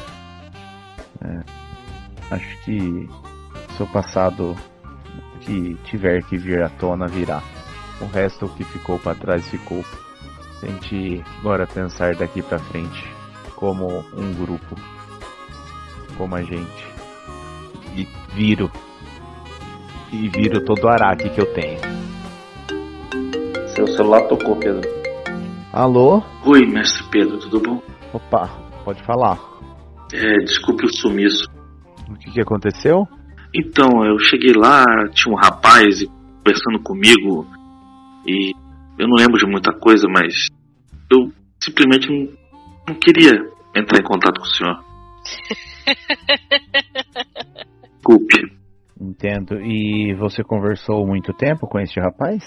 É, 1.22 2.34
acho 2.34 2.64
que 2.64 3.08
seu 3.76 3.86
passado 3.86 4.54
que 5.40 5.74
tiver 5.84 6.22
que 6.24 6.36
vir 6.36 6.62
à 6.62 6.68
tona 6.68 7.06
virá. 7.06 7.42
O 8.00 8.06
resto 8.06 8.48
que 8.50 8.64
ficou 8.64 8.98
para 8.98 9.14
trás 9.14 9.48
ficou. 9.48 9.82
Tente 10.60 11.24
agora 11.38 11.66
pensar 11.66 12.14
daqui 12.16 12.42
pra 12.42 12.58
frente 12.58 13.15
como 13.56 14.04
um 14.14 14.32
grupo, 14.34 14.76
como 16.16 16.36
a 16.36 16.42
gente. 16.42 16.86
E 17.96 18.06
viro. 18.34 18.70
E 20.12 20.28
viro 20.28 20.64
todo 20.64 20.84
o 20.84 20.88
araque 20.88 21.30
que 21.30 21.40
eu 21.40 21.52
tenho. 21.54 21.80
Seu 23.74 23.86
celular 23.88 24.22
tocou, 24.28 24.56
Pedro. 24.56 24.88
Alô? 25.72 26.22
Oi, 26.44 26.64
mestre 26.66 27.02
Pedro, 27.10 27.38
tudo 27.38 27.60
bom? 27.60 27.82
Opa, 28.12 28.48
pode 28.84 29.02
falar. 29.02 29.38
É, 30.12 30.38
desculpe 30.38 30.86
o 30.86 30.92
sumiço. 30.92 31.50
O 32.08 32.14
que, 32.14 32.30
que 32.30 32.40
aconteceu? 32.40 33.08
Então, 33.52 34.04
eu 34.04 34.18
cheguei 34.18 34.52
lá, 34.54 34.84
tinha 35.12 35.34
um 35.34 35.38
rapaz 35.38 36.04
conversando 36.44 36.82
comigo 36.82 37.46
e 38.26 38.52
eu 38.98 39.08
não 39.08 39.16
lembro 39.16 39.38
de 39.38 39.46
muita 39.46 39.72
coisa, 39.72 40.06
mas 40.08 40.48
eu 41.10 41.32
simplesmente 41.60 42.08
não, 42.08 42.28
não 42.88 42.94
queria 42.94 43.32
entrar 43.74 44.00
em 44.00 44.04
contato 44.04 44.40
com 44.40 44.46
o 44.46 44.50
senhor. 44.50 44.76
Desculpe, 47.96 48.56
Entendo. 49.00 49.60
E 49.60 50.14
você 50.14 50.42
conversou 50.42 51.06
muito 51.06 51.32
tempo 51.34 51.66
com 51.66 51.78
este 51.78 52.00
rapaz? 52.00 52.42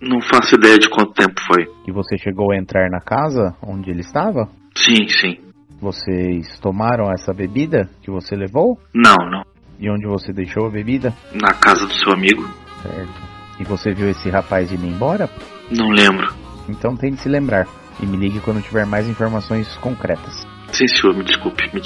não 0.00 0.20
faço 0.20 0.54
ideia 0.56 0.78
de 0.78 0.88
quanto 0.88 1.12
tempo 1.12 1.40
foi. 1.46 1.66
E 1.86 1.92
você 1.92 2.16
chegou 2.18 2.52
a 2.52 2.56
entrar 2.56 2.90
na 2.90 3.00
casa 3.00 3.54
onde 3.62 3.90
ele 3.90 4.00
estava? 4.00 4.48
Sim, 4.76 5.08
sim. 5.08 5.36
Vocês 5.80 6.58
tomaram 6.60 7.10
essa 7.12 7.32
bebida 7.32 7.88
que 8.02 8.10
você 8.10 8.34
levou? 8.36 8.78
Não, 8.94 9.16
não. 9.30 9.42
E 9.78 9.90
onde 9.90 10.06
você 10.06 10.32
deixou 10.32 10.66
a 10.66 10.70
bebida? 10.70 11.12
Na 11.32 11.52
casa 11.54 11.86
do 11.86 11.92
seu 11.92 12.12
amigo? 12.12 12.42
Certo. 12.82 13.34
E 13.58 13.64
você 13.64 13.92
viu 13.92 14.08
esse 14.08 14.28
rapaz 14.30 14.70
indo 14.72 14.86
embora? 14.86 15.28
Não 15.70 15.88
lembro. 15.88 16.32
Então 16.68 16.96
tente 16.96 17.20
se 17.20 17.28
lembrar. 17.28 17.66
E 18.00 18.06
me 18.06 18.16
ligue 18.16 18.40
quando 18.40 18.62
tiver 18.62 18.86
mais 18.86 19.08
informações 19.08 19.76
concretas. 19.78 20.46
Sim, 20.72 20.88
senhor, 20.88 21.16
me 21.16 21.24
desculpe. 21.24 21.62
Me 21.72 21.80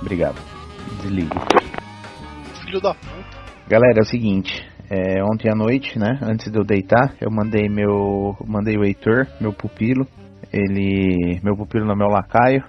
Obrigado. 0.00 0.36
Desligue. 1.00 1.30
Filho 2.64 2.80
da 2.80 2.94
puta. 2.94 3.36
Galera, 3.68 3.98
é 3.98 4.02
o 4.02 4.04
seguinte, 4.04 4.64
é, 4.88 5.22
ontem 5.24 5.50
à 5.50 5.54
noite, 5.56 5.98
né, 5.98 6.18
antes 6.22 6.50
de 6.50 6.56
eu 6.56 6.64
deitar, 6.64 7.14
eu 7.20 7.30
mandei 7.30 7.68
meu, 7.68 8.36
mandei 8.46 8.76
o 8.76 8.84
Heitor, 8.84 9.26
meu 9.40 9.52
pupilo, 9.52 10.06
ele, 10.52 11.40
meu 11.42 11.56
pupilo 11.56 11.84
não 11.84 11.96
meu 11.96 12.06
lacaio, 12.06 12.62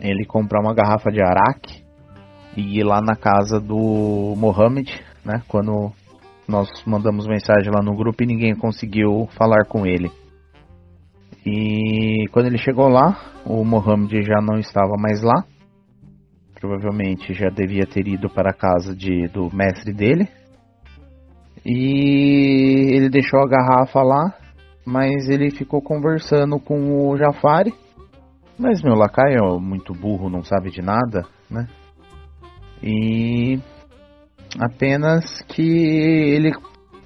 ele 0.00 0.24
comprar 0.24 0.62
uma 0.62 0.74
garrafa 0.74 1.10
de 1.10 1.20
araque 1.20 1.82
e 2.56 2.78
ir 2.78 2.84
lá 2.84 3.00
na 3.02 3.14
casa 3.14 3.60
do 3.60 4.34
Mohamed, 4.36 4.90
né, 5.22 5.42
quando 5.46 5.92
nós 6.48 6.68
mandamos 6.86 7.26
mensagem 7.26 7.70
lá 7.70 7.82
no 7.82 7.94
grupo 7.94 8.22
e 8.22 8.26
ninguém 8.26 8.54
conseguiu 8.54 9.28
falar 9.36 9.66
com 9.66 9.86
ele. 9.86 10.10
E 11.44 12.28
quando 12.30 12.46
ele 12.46 12.58
chegou 12.58 12.88
lá, 12.88 13.16
o 13.44 13.64
Mohamed 13.64 14.22
já 14.22 14.40
não 14.40 14.58
estava 14.58 14.96
mais 14.96 15.22
lá. 15.22 15.44
Provavelmente 16.54 17.34
já 17.34 17.48
devia 17.48 17.84
ter 17.84 18.06
ido 18.06 18.30
para 18.30 18.50
a 18.50 18.54
casa 18.54 18.94
de, 18.94 19.26
do 19.28 19.54
mestre 19.54 19.92
dele. 19.92 20.28
E 21.64 22.94
ele 22.94 23.08
deixou 23.08 23.40
a 23.40 23.48
garrafa 23.48 24.02
lá, 24.02 24.34
mas 24.86 25.28
ele 25.28 25.50
ficou 25.50 25.82
conversando 25.82 26.60
com 26.60 27.08
o 27.08 27.16
Jafari. 27.16 27.74
Mas 28.56 28.82
meu 28.82 28.94
lacaio 28.94 29.38
é 29.38 29.60
muito 29.60 29.92
burro, 29.92 30.30
não 30.30 30.44
sabe 30.44 30.70
de 30.70 30.80
nada, 30.80 31.26
né? 31.50 31.66
E 32.80 33.58
apenas 34.60 35.40
que 35.48 35.62
ele 35.62 36.52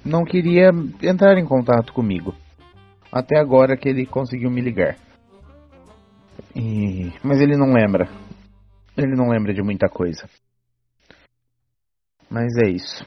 não 0.05 0.23
queria 0.23 0.69
entrar 1.01 1.37
em 1.39 1.45
contato 1.45 1.93
comigo. 1.93 2.35
Até 3.17 3.39
agora 3.39 3.75
que 3.75 3.89
ele 3.89 4.05
conseguiu 4.05 4.51
me 4.51 4.61
ligar. 4.61 4.95
E... 6.55 7.09
Mas 7.23 7.41
ele 7.41 7.57
não 7.57 7.73
lembra. 7.73 8.05
Ele 8.95 9.15
não 9.15 9.29
lembra 9.29 9.55
de 9.55 9.63
muita 9.63 9.89
coisa. 9.89 10.29
Mas 12.29 12.55
é 12.63 12.69
isso. 12.69 13.03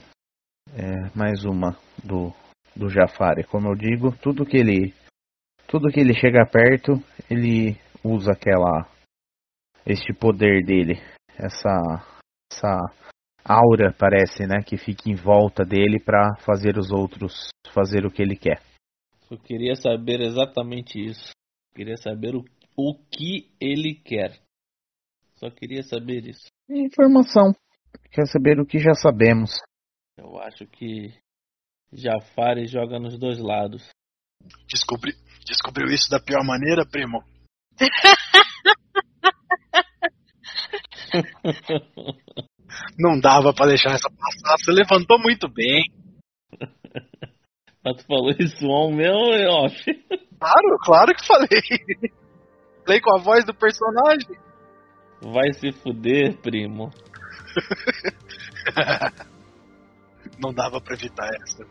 É, 0.74 1.16
mais 1.16 1.44
uma 1.44 1.76
do, 2.02 2.32
do 2.74 2.88
Jafari. 2.88 3.44
Como 3.44 3.68
eu 3.68 3.76
digo, 3.76 4.10
tudo 4.16 4.44
que 4.44 4.56
ele. 4.56 4.92
Tudo 5.68 5.92
que 5.92 6.00
ele 6.00 6.12
chega 6.12 6.44
perto, 6.44 6.94
ele 7.30 7.78
usa 8.02 8.32
aquela. 8.32 8.88
Este 9.86 10.12
poder 10.12 10.64
dele. 10.64 11.00
Essa. 11.38 12.04
Essa 12.52 12.78
aura, 13.44 13.94
parece, 13.96 14.44
né? 14.44 14.60
Que 14.66 14.76
fica 14.76 15.08
em 15.08 15.14
volta 15.14 15.64
dele 15.64 16.02
pra 16.04 16.34
fazer 16.44 16.76
os 16.76 16.90
outros 16.90 17.48
fazer 17.72 18.04
o 18.04 18.10
que 18.10 18.20
ele 18.20 18.34
quer. 18.34 18.60
Eu 19.30 19.38
queria 19.38 19.76
saber 19.76 20.20
exatamente 20.20 20.98
isso. 20.98 21.30
Queria 21.72 21.96
saber 21.96 22.34
o, 22.34 22.44
o 22.76 22.94
que 22.94 23.48
ele 23.60 23.94
quer. 23.94 24.42
Só 25.36 25.48
queria 25.50 25.84
saber 25.84 26.26
isso. 26.26 26.48
Informação. 26.68 27.54
Quer 28.10 28.26
saber 28.26 28.58
o 28.58 28.66
que 28.66 28.80
já 28.80 28.92
sabemos. 28.94 29.52
Eu 30.16 30.36
acho 30.40 30.66
que 30.66 31.14
Jafari 31.92 32.66
joga 32.66 32.98
nos 32.98 33.16
dois 33.18 33.38
lados. 33.38 33.88
Descobri... 34.68 35.12
Descobriu 35.46 35.86
isso 35.86 36.10
da 36.10 36.18
pior 36.20 36.44
maneira, 36.44 36.84
primo? 36.84 37.22
Não 42.98 43.20
dava 43.20 43.54
pra 43.54 43.66
deixar 43.66 43.90
essa 43.90 44.10
passar. 44.10 44.56
Você 44.58 44.72
levantou 44.72 45.20
muito 45.20 45.48
bem. 45.48 45.84
Mas 47.90 47.96
tu 47.96 48.06
falou 48.06 48.30
isso 48.38 48.66
on 48.68 48.92
meu 48.94 49.12
off? 49.50 49.74
Claro, 50.38 50.78
claro 50.84 51.12
que 51.14 51.26
falei. 51.26 51.48
Falei 52.86 53.00
com 53.00 53.16
a 53.16 53.20
voz 53.20 53.44
do 53.44 53.52
personagem. 53.52 54.38
Vai 55.20 55.52
se 55.54 55.72
fuder, 55.72 56.36
primo. 56.38 56.90
Não 60.38 60.52
dava 60.54 60.80
pra 60.80 60.94
evitar 60.94 61.28
essa. 61.42 61.66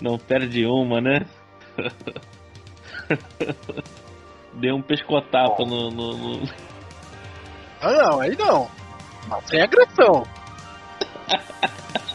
Não 0.00 0.18
perde 0.18 0.66
uma, 0.66 1.00
né? 1.00 1.20
Deu 4.54 4.74
um 4.76 4.82
pescotapo 4.82 5.64
no, 5.64 5.90
no, 5.90 6.16
no- 6.16 6.42
Ah, 7.80 7.92
não, 7.92 8.20
aí 8.20 8.36
não. 8.36 8.68
Mas 9.28 9.48
sem 9.48 9.60
agressão. 9.62 10.24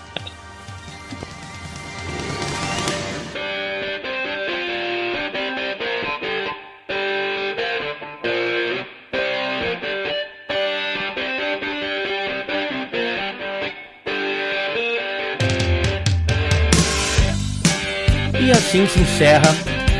assim 18.73 18.87
se 18.87 18.99
encerra 19.01 19.55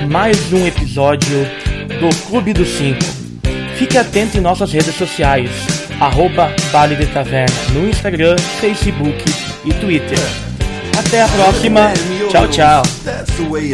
mais 0.10 0.52
um 0.52 0.66
episódio 0.66 1.46
do 2.00 2.10
Clube 2.26 2.54
dos 2.54 2.70
Cinco. 2.70 3.04
Fique 3.78 4.00
atento 4.00 4.36
em 4.36 4.42
nossas 4.42 4.72
redes 4.72 4.96
sociais, 4.96 5.52
arroba 6.00 6.52
de 6.98 7.06
Taverna, 7.06 7.56
no 7.72 7.88
Instagram, 7.88 8.36
Facebook 8.60 9.24
e 9.64 9.74
Twitter. 9.74 10.18
Até 10.98 11.22
a 11.22 11.28
próxima. 11.28 11.94
Tchau, 12.32 12.48
tchau. 12.48 12.82
That's 13.04 13.32
the 13.38 13.48
way 13.48 13.74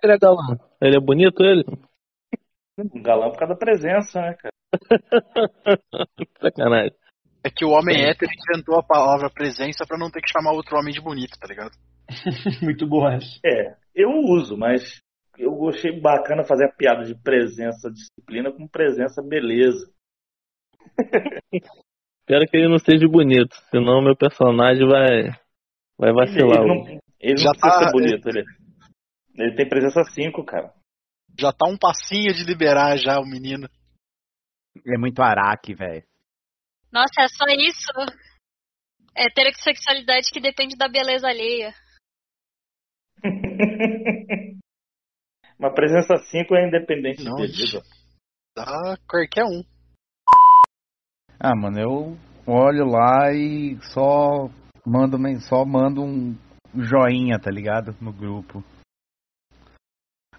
que, 0.00 0.06
ele 0.06 0.14
é 0.14 0.18
galã? 0.18 0.58
Ele 0.80 0.96
é 0.96 1.00
bonito, 1.00 1.42
ele? 1.42 1.64
Um 2.78 3.02
galã 3.02 3.30
por 3.30 3.38
causa 3.38 3.54
da 3.54 3.58
presença, 3.58 4.20
né, 4.20 4.34
cara? 4.34 4.54
Sacanagem. 6.40 6.94
É 7.44 7.50
que 7.50 7.64
o 7.64 7.70
homem 7.70 8.04
hétero 8.04 8.30
inventou 8.50 8.78
a 8.78 8.82
palavra 8.82 9.30
presença 9.30 9.84
pra 9.86 9.98
não 9.98 10.10
ter 10.10 10.20
que 10.20 10.30
chamar 10.30 10.52
outro 10.52 10.76
homem 10.76 10.92
de 10.92 11.00
bonito, 11.00 11.38
tá 11.38 11.46
ligado? 11.46 11.72
Muito 12.62 12.86
boa 12.86 13.14
essa. 13.14 13.38
É, 13.44 13.74
eu 13.94 14.10
uso, 14.10 14.56
mas 14.56 15.00
eu 15.38 15.68
achei 15.68 15.98
bacana 15.98 16.44
fazer 16.44 16.66
a 16.66 16.72
piada 16.72 17.04
de 17.04 17.14
presença 17.14 17.90
disciplina 17.90 18.52
com 18.52 18.68
presença 18.68 19.22
beleza. 19.22 19.90
Espero 21.52 22.46
que 22.46 22.56
ele 22.56 22.68
não 22.68 22.78
seja 22.78 23.08
bonito, 23.08 23.54
senão 23.70 24.02
meu 24.02 24.14
personagem 24.14 24.86
vai, 24.86 25.30
vai 25.98 26.12
vacilar. 26.12 26.62
Ele 26.62 26.68
não, 26.68 27.00
ele 27.18 27.36
Já 27.38 27.44
não 27.46 27.52
precisa 27.52 27.60
tá- 27.60 27.78
ser 27.78 27.92
bonito, 27.92 28.28
ele, 28.28 28.44
ele 29.44 29.56
tem 29.56 29.68
presença 29.68 30.02
5, 30.04 30.44
cara. 30.44 30.72
Já 31.38 31.52
tá 31.52 31.68
um 31.68 31.78
passinho 31.78 32.34
de 32.34 32.44
liberar 32.44 32.96
já 32.96 33.18
o 33.20 33.26
menino. 33.26 33.68
Ele 34.84 34.96
é 34.96 34.98
muito 34.98 35.20
araque, 35.22 35.74
velho. 35.74 36.04
Nossa, 36.92 37.22
é 37.22 37.28
só 37.28 37.44
isso? 37.48 37.92
É 39.16 39.26
heterossexualidade 39.26 40.30
que 40.32 40.40
depende 40.40 40.76
da 40.76 40.88
beleza 40.88 41.28
alheia. 41.28 41.72
Mas 45.58 45.74
presença 45.74 46.16
5 46.16 46.54
é 46.54 46.68
independente 46.68 47.22
Não, 47.22 47.36
de 47.36 47.42
beleza. 47.42 47.82
Dá 48.56 48.96
qualquer 49.08 49.44
um. 49.44 49.62
Ah, 51.38 51.54
mano, 51.54 51.78
eu 51.78 52.18
olho 52.46 52.86
lá 52.86 53.32
e 53.32 53.78
só 53.92 54.48
mando, 54.86 55.16
só 55.40 55.64
mando 55.64 56.02
um 56.02 56.36
joinha, 56.74 57.38
tá 57.38 57.50
ligado? 57.50 57.94
No 58.00 58.12
grupo. 58.12 58.64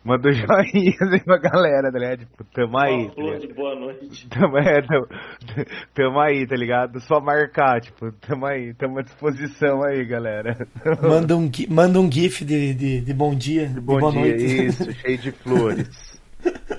Mando 0.03 0.29
joinha 0.33 0.95
assim 0.99 1.23
pra 1.23 1.37
galera, 1.37 1.91
tá 1.91 1.99
ligado? 1.99 2.19
Tipo, 2.19 2.43
tamo 2.45 2.77
aí, 2.79 2.93
Uma 2.93 3.07
tá 3.09 3.13
flor 3.13 3.25
ligado? 3.35 3.47
de 3.47 3.53
boa 3.53 3.75
noite. 3.75 4.27
Tamo, 4.33 4.57
é, 4.57 4.81
tamo, 4.81 5.07
tamo 5.93 6.19
aí, 6.19 6.47
tá 6.47 6.55
ligado? 6.55 6.99
Só 7.01 7.19
marcar, 7.21 7.79
tipo, 7.81 8.11
tamo 8.13 8.45
aí, 8.47 8.73
tamo 8.73 8.97
à 8.99 9.03
disposição 9.03 9.83
aí, 9.83 10.03
galera. 10.05 10.67
Manda 11.01 11.37
um, 11.37 11.51
manda 11.69 11.99
um 11.99 12.11
gif 12.11 12.43
de, 12.43 12.73
de, 12.73 13.01
de 13.01 13.13
bom 13.13 13.35
dia, 13.35 13.67
de 13.67 13.79
Bom 13.79 13.99
boa 13.99 14.11
dia, 14.11 14.21
noite. 14.21 14.65
isso, 14.65 14.91
cheio 14.93 15.17
de 15.19 15.31
flores. 15.31 16.19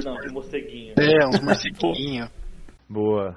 Não, 0.04 0.14
de 0.16 0.32
morceguinho. 0.32 0.94
É, 0.98 1.26
uns 1.28 1.40
morceguinhos. 1.40 2.28
Boa. 2.88 3.36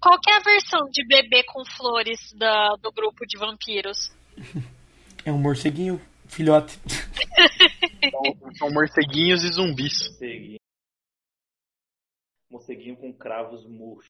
Qual 0.00 0.18
que 0.20 0.30
é 0.30 0.36
a 0.36 0.40
versão 0.40 0.80
de 0.90 1.06
bebê 1.06 1.42
com 1.44 1.62
flores 1.76 2.18
da, 2.38 2.76
do 2.82 2.90
grupo 2.92 3.26
de 3.26 3.38
vampiros? 3.38 4.10
É 5.24 5.30
um 5.32 5.38
morceguinho, 5.38 6.00
filhote. 6.28 6.78
São, 8.10 8.54
são 8.54 8.70
morceguinhos 8.72 9.44
e 9.44 9.52
zumbis. 9.52 10.08
Morceguinho. 10.08 10.58
Morceguinho 12.50 12.96
com 12.96 13.12
cravos 13.12 13.66
murchos. 13.66 14.08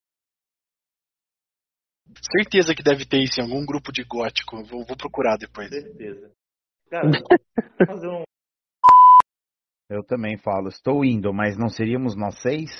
Certeza 2.36 2.74
que 2.74 2.82
deve 2.82 3.06
ter 3.06 3.22
isso 3.22 3.40
em 3.40 3.44
algum 3.44 3.64
grupo 3.64 3.90
de 3.90 4.04
gótico. 4.04 4.62
Vou, 4.64 4.84
vou 4.84 4.96
procurar 4.96 5.36
depois. 5.36 5.68
Certeza. 5.68 6.30
Cara, 6.90 7.08
vou 7.78 7.86
fazer 7.86 8.08
um. 8.08 8.22
Eu 9.90 10.02
também 10.02 10.38
falo, 10.38 10.68
estou 10.68 11.04
indo, 11.04 11.32
mas 11.32 11.56
não 11.58 11.68
seríamos 11.68 12.16
nós 12.16 12.40
seis? 12.40 12.70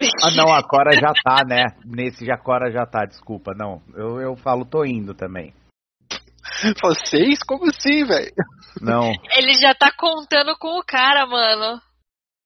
Ah 0.22 0.30
não, 0.34 0.50
a 0.50 0.66
Cora 0.66 0.92
já 0.92 1.12
tá, 1.22 1.44
né? 1.44 1.78
Nesse 1.84 2.24
já 2.24 2.38
Cora 2.38 2.70
já 2.70 2.86
tá, 2.86 3.04
desculpa, 3.04 3.52
não. 3.54 3.82
Eu, 3.94 4.18
eu 4.18 4.34
falo, 4.34 4.64
tô 4.64 4.82
indo 4.82 5.14
também. 5.14 5.52
Vocês? 6.82 7.38
Como 7.46 7.68
assim, 7.68 8.04
velho? 8.04 8.32
Não, 8.80 9.12
Ele 9.36 9.54
já 9.54 9.74
tá 9.74 9.90
contando 9.96 10.56
com 10.58 10.78
o 10.78 10.84
cara, 10.84 11.26
mano. 11.26 11.80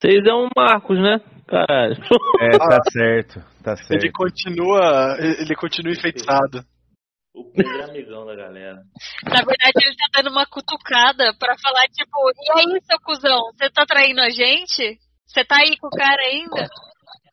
Vocês 0.01 0.25
é 0.27 0.33
um 0.35 0.49
Marcos, 0.57 0.99
né? 0.99 1.21
Caralho. 1.47 1.95
é, 2.41 2.59
tá 2.59 2.79
certo, 2.91 3.41
tá 3.63 3.73
Ele 3.91 4.01
certo. 4.01 4.13
continua. 4.13 5.17
Ele 5.19 5.55
continua 5.55 5.93
enfeitiçado. 5.93 6.65
O 7.35 7.51
Pedro 7.51 7.81
é 7.81 7.85
amigão 7.85 8.25
da 8.25 8.35
galera. 8.37 8.77
Na 9.25 9.43
verdade, 9.43 9.73
ele 9.85 9.97
tá 9.97 10.23
dando 10.23 10.31
uma 10.31 10.47
cutucada 10.47 11.35
pra 11.39 11.57
falar, 11.61 11.87
tipo, 11.89 12.17
e 12.31 12.61
aí, 12.61 12.81
seu 12.85 13.01
cuzão, 13.01 13.51
você 13.53 13.69
tá 13.71 13.85
traindo 13.85 14.21
a 14.21 14.31
gente? 14.31 14.99
Você 15.27 15.45
tá 15.45 15.57
aí 15.57 15.77
com 15.79 15.89
o 15.89 15.91
cara 15.91 16.23
ainda? 16.23 16.69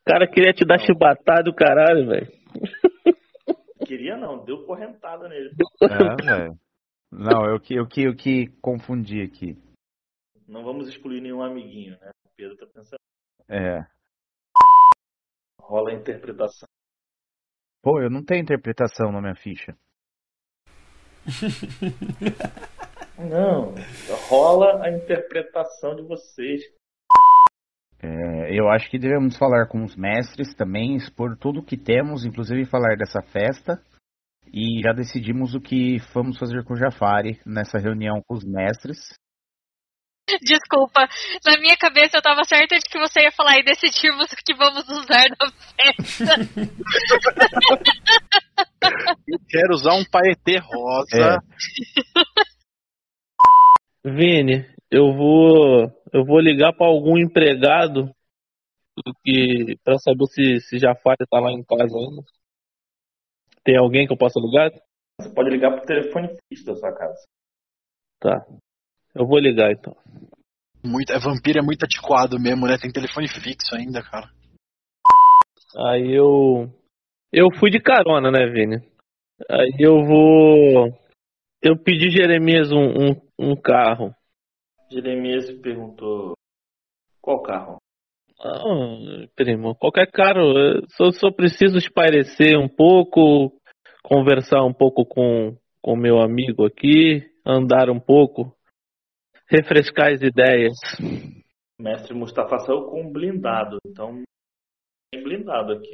O 0.01 0.03
cara 0.03 0.27
queria 0.27 0.53
te 0.53 0.65
dar 0.65 0.79
chibatada 0.79 1.43
do 1.43 1.53
caralho, 1.53 2.07
velho. 2.07 2.27
Queria 3.85 4.17
não, 4.17 4.43
deu 4.43 4.65
correntada 4.65 5.27
nele. 5.29 5.51
É, 5.83 6.23
velho. 6.25 6.53
Não, 7.11 7.45
eu 7.45 7.59
que, 7.59 7.75
eu 7.75 7.87
que, 7.87 8.03
eu 8.03 8.15
que 8.15 8.47
confundi 8.61 9.21
aqui. 9.21 9.57
Não 10.47 10.63
vamos 10.63 10.87
excluir 10.87 11.21
nenhum 11.21 11.41
amiguinho, 11.41 11.99
né? 11.99 12.11
O 12.25 12.29
Pedro 12.35 12.55
tá 12.57 12.65
pensando. 12.65 12.99
É. 13.49 13.85
Rola 15.59 15.91
a 15.91 15.93
interpretação. 15.93 16.67
Pô, 17.81 17.99
eu 18.01 18.09
não 18.09 18.23
tenho 18.23 18.43
interpretação 18.43 19.11
na 19.11 19.21
minha 19.21 19.35
ficha. 19.35 19.75
Não, 23.17 23.75
rola 24.27 24.83
a 24.83 24.89
interpretação 24.89 25.95
de 25.95 26.01
vocês. 26.01 26.61
É, 28.01 28.59
eu 28.59 28.67
acho 28.67 28.89
que 28.89 28.97
devemos 28.97 29.37
falar 29.37 29.67
com 29.67 29.83
os 29.83 29.95
mestres 29.95 30.55
também, 30.55 30.95
expor 30.95 31.37
tudo 31.37 31.59
o 31.59 31.63
que 31.63 31.77
temos, 31.77 32.25
inclusive 32.25 32.65
falar 32.65 32.97
dessa 32.97 33.21
festa. 33.21 33.79
E 34.53 34.81
já 34.83 34.91
decidimos 34.91 35.55
o 35.55 35.61
que 35.61 35.97
vamos 36.13 36.37
fazer 36.37 36.63
com 36.65 36.73
o 36.73 36.77
Jafari 36.77 37.39
nessa 37.45 37.77
reunião 37.77 38.21
com 38.27 38.35
os 38.35 38.43
mestres. 38.43 38.99
Desculpa, 40.41 41.07
na 41.45 41.57
minha 41.57 41.75
cabeça 41.77 42.17
eu 42.17 42.21
tava 42.21 42.43
certa 42.43 42.77
de 42.77 42.85
que 42.85 42.99
você 42.99 43.21
ia 43.21 43.31
falar 43.31 43.57
e 43.59 43.63
decidimos 43.63 44.31
o 44.31 44.35
que 44.35 44.53
vamos 44.55 44.87
usar 44.87 45.25
na 45.29 45.51
festa. 45.75 46.35
Eu 49.27 49.39
quero 49.49 49.73
usar 49.73 49.93
um 49.95 50.05
paetê 50.05 50.57
rosa. 50.59 51.39
Vini, 54.05 54.65
eu 54.89 55.13
vou 55.13 55.91
eu 56.13 56.25
vou 56.25 56.39
ligar 56.39 56.73
pra 56.73 56.87
algum 56.87 57.17
empregado 57.17 58.09
que 59.23 59.77
para 59.83 59.97
saber 59.97 60.25
se 60.27 60.59
se 60.61 60.77
Jafari 60.77 61.25
tá 61.29 61.39
lá 61.39 61.51
em 61.51 61.63
casa 61.63 61.97
ainda. 61.97 62.21
Tem 63.63 63.77
alguém 63.77 64.07
que 64.07 64.13
eu 64.13 64.17
possa 64.17 64.39
ligar? 64.39 64.71
Você 65.19 65.33
pode 65.33 65.49
ligar 65.49 65.71
pro 65.71 65.85
telefone 65.85 66.29
fixo 66.49 66.65
da 66.65 66.75
sua 66.75 66.93
casa. 66.93 67.23
Tá. 68.19 68.45
Eu 69.13 69.27
vou 69.27 69.39
ligar 69.39 69.71
então. 69.71 69.95
Muito, 70.83 71.11
é 71.11 71.19
vampiro 71.19 71.59
é 71.59 71.61
muito 71.61 71.83
antiquado 71.83 72.39
mesmo, 72.39 72.65
né? 72.65 72.77
Tem 72.77 72.91
telefone 72.91 73.27
fixo 73.27 73.75
ainda, 73.75 74.01
cara. 74.01 74.29
Aí 75.77 76.11
eu 76.11 76.69
eu 77.31 77.47
fui 77.59 77.69
de 77.69 77.79
carona, 77.79 78.31
né, 78.31 78.47
Vini? 78.47 78.77
Aí 79.49 79.75
eu 79.79 80.03
vou 80.03 80.87
eu 81.61 81.77
pedi 81.77 82.09
Jeremias 82.09 82.71
um, 82.71 83.11
um, 83.11 83.51
um 83.51 83.55
carro. 83.55 84.13
Jeremias 84.89 85.51
perguntou 85.61 86.33
qual 87.21 87.43
carro? 87.43 87.77
Ah, 88.43 89.27
primo, 89.35 89.75
qualquer 89.75 90.09
carro. 90.11 90.57
eu 90.57 90.81
Só, 90.89 91.11
só 91.11 91.31
preciso 91.31 91.77
espairecer 91.77 92.57
um 92.57 92.67
pouco, 92.67 93.53
conversar 94.03 94.63
um 94.63 94.73
pouco 94.73 95.05
com 95.05 95.55
com 95.81 95.95
meu 95.95 96.21
amigo 96.21 96.65
aqui, 96.65 97.27
andar 97.45 97.89
um 97.89 97.99
pouco, 97.99 98.55
refrescar 99.49 100.13
as 100.13 100.21
ideias. 100.21 100.73
O 101.79 101.83
mestre 101.83 102.13
Mustafa 102.13 102.59
saiu 102.59 102.83
com 102.83 103.01
um 103.01 103.11
blindado, 103.11 103.77
então 103.85 104.21
tem 105.11 105.23
blindado 105.23 105.73
aqui. 105.73 105.93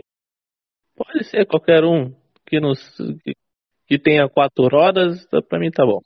Pode 0.96 1.24
ser 1.24 1.46
qualquer 1.46 1.86
um 1.86 2.14
que 2.46 2.60
nos 2.60 2.98
que, 3.24 3.34
que 3.88 3.98
tenha 3.98 4.28
quatro 4.28 4.68
rodas, 4.68 5.26
pra 5.48 5.60
mim 5.60 5.72
tá 5.72 5.86
bom. 5.86 6.02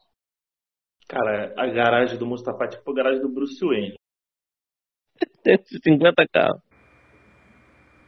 Cara, 1.07 1.53
a 1.57 1.67
garagem 1.67 2.17
do 2.17 2.25
Mustafa 2.25 2.65
é 2.65 2.69
tipo 2.69 2.91
a 2.91 2.93
garagem 2.93 3.21
do 3.21 3.29
Bruce 3.29 3.65
Wayne. 3.65 3.95
Tem 5.43 5.57
50 5.57 6.27
carros. 6.31 6.61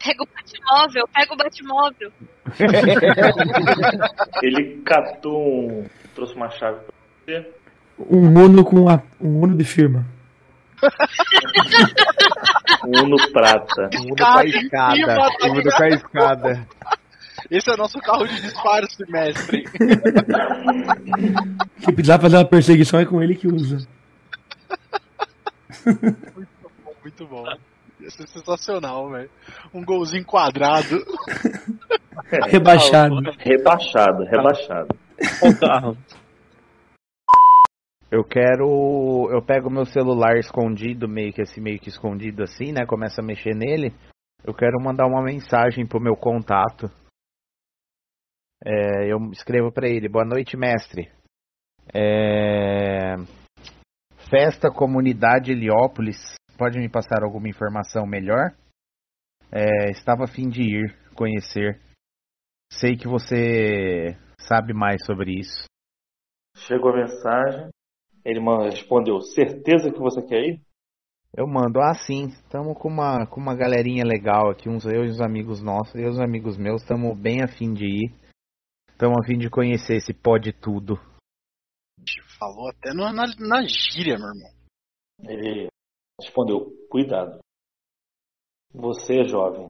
Pega 0.03 0.23
o 0.23 0.27
Batmóvel, 0.27 1.07
pega 1.13 1.33
o 1.33 1.37
Batmóvel. 1.37 2.11
Ele 4.43 4.81
catou 4.83 5.69
um. 5.69 5.85
trouxe 6.13 6.35
uma 6.35 6.49
chave 6.49 6.79
pra 6.79 6.93
você. 7.25 7.49
Um 8.09 8.37
Uno 8.37 8.65
com 8.65 8.89
a, 8.89 9.01
um 9.21 9.43
Uno 9.43 9.55
de 9.57 9.63
firma. 9.63 10.05
Um 12.85 13.03
Uno 13.03 13.15
prata. 13.31 13.89
Mundo 13.93 14.17
com 14.17 14.25
a 14.25 14.43
escada. 14.45 15.15
tá 15.15 15.29
Mundo 15.47 15.63
com 15.71 15.83
a 15.83 15.87
escada. 15.87 16.67
Esse 17.49 17.71
é 17.71 17.77
nosso 17.77 17.97
carro 17.99 18.27
de 18.27 18.41
disfarce, 18.41 19.09
mestre. 19.09 19.63
Se 21.79 21.91
precisar 21.93 22.19
fazer 22.19 22.35
uma 22.37 22.45
perseguição 22.45 22.99
é 22.99 23.05
com 23.05 23.21
ele 23.21 23.35
que 23.35 23.47
usa. 23.47 23.87
Muito 27.03 27.27
bom. 27.27 27.43
Isso 27.99 28.23
é 28.23 28.27
sensacional, 28.27 29.09
velho. 29.09 29.29
Um 29.73 29.83
golzinho 29.83 30.25
quadrado. 30.25 31.03
Rebaixado. 32.49 33.15
Rebaixado, 33.37 34.23
rebaixado. 34.23 34.97
Qual 35.39 35.59
carro? 35.59 35.97
Eu 38.09 38.23
quero. 38.23 39.29
Eu 39.31 39.41
pego 39.41 39.69
meu 39.69 39.85
celular 39.85 40.37
escondido, 40.37 41.07
meio 41.07 41.33
que 41.33 41.41
assim, 41.41 41.59
meio 41.59 41.79
que 41.79 41.89
escondido 41.89 42.43
assim, 42.43 42.71
né? 42.71 42.85
Começo 42.85 43.19
a 43.19 43.23
mexer 43.23 43.55
nele. 43.55 43.93
Eu 44.45 44.53
quero 44.53 44.79
mandar 44.81 45.05
uma 45.05 45.23
mensagem 45.23 45.85
pro 45.85 45.99
meu 45.99 46.15
contato. 46.15 46.89
É, 48.63 49.11
eu 49.11 49.17
escrevo 49.31 49.71
pra 49.71 49.87
ele: 49.87 50.07
Boa 50.07 50.25
noite, 50.25 50.55
mestre. 50.55 51.11
É, 51.93 53.15
Festa 54.29 54.69
Comunidade 54.69 55.51
Heliópolis. 55.51 56.17
Pode 56.63 56.79
me 56.79 56.87
passar 56.87 57.23
alguma 57.23 57.49
informação 57.49 58.05
melhor? 58.07 58.55
É, 59.51 59.91
estava 59.91 60.23
a 60.23 60.27
fim 60.27 60.47
de 60.47 60.61
ir 60.61 60.97
conhecer. 61.13 61.77
Sei 62.71 62.95
que 62.95 63.05
você 63.05 64.17
sabe 64.39 64.73
mais 64.73 65.05
sobre 65.05 65.41
isso. 65.41 65.65
Chegou 66.55 66.91
a 66.91 67.01
mensagem. 67.01 67.69
Ele 68.23 68.39
respondeu: 68.63 69.19
certeza 69.19 69.91
que 69.91 69.99
você 69.99 70.25
quer 70.25 70.39
ir? 70.39 70.61
Eu 71.35 71.45
mando, 71.45 71.81
ah 71.81 71.95
sim, 71.95 72.27
estamos 72.27 72.77
com 72.77 72.87
uma, 72.87 73.27
com 73.27 73.41
uma 73.41 73.57
galerinha 73.57 74.05
legal 74.05 74.49
aqui, 74.49 74.69
uns 74.69 74.85
eu 74.85 75.03
e 75.03 75.09
os 75.09 75.19
amigos 75.19 75.61
nossos, 75.61 75.93
eu 75.95 76.03
e 76.03 76.09
os 76.11 76.19
amigos 76.21 76.57
meus, 76.57 76.81
estamos 76.81 77.19
bem 77.19 77.43
afim 77.43 77.73
de 77.73 77.85
ir. 77.85 78.15
Estamos 78.89 79.17
afim 79.21 79.37
de 79.37 79.49
conhecer 79.49 79.97
esse 79.97 80.13
pó 80.13 80.37
de 80.37 80.53
tudo. 80.53 80.95
Falou 82.39 82.69
até 82.69 82.93
no- 82.93 83.11
na, 83.11 83.25
na 83.37 83.63
gíria, 83.67 84.17
meu 84.17 84.29
irmão. 84.29 84.53
Ele 85.25 85.72
respondeu: 86.23 86.71
cuidado. 86.89 87.39
Você 88.73 89.21
é 89.21 89.25
jovem. 89.25 89.67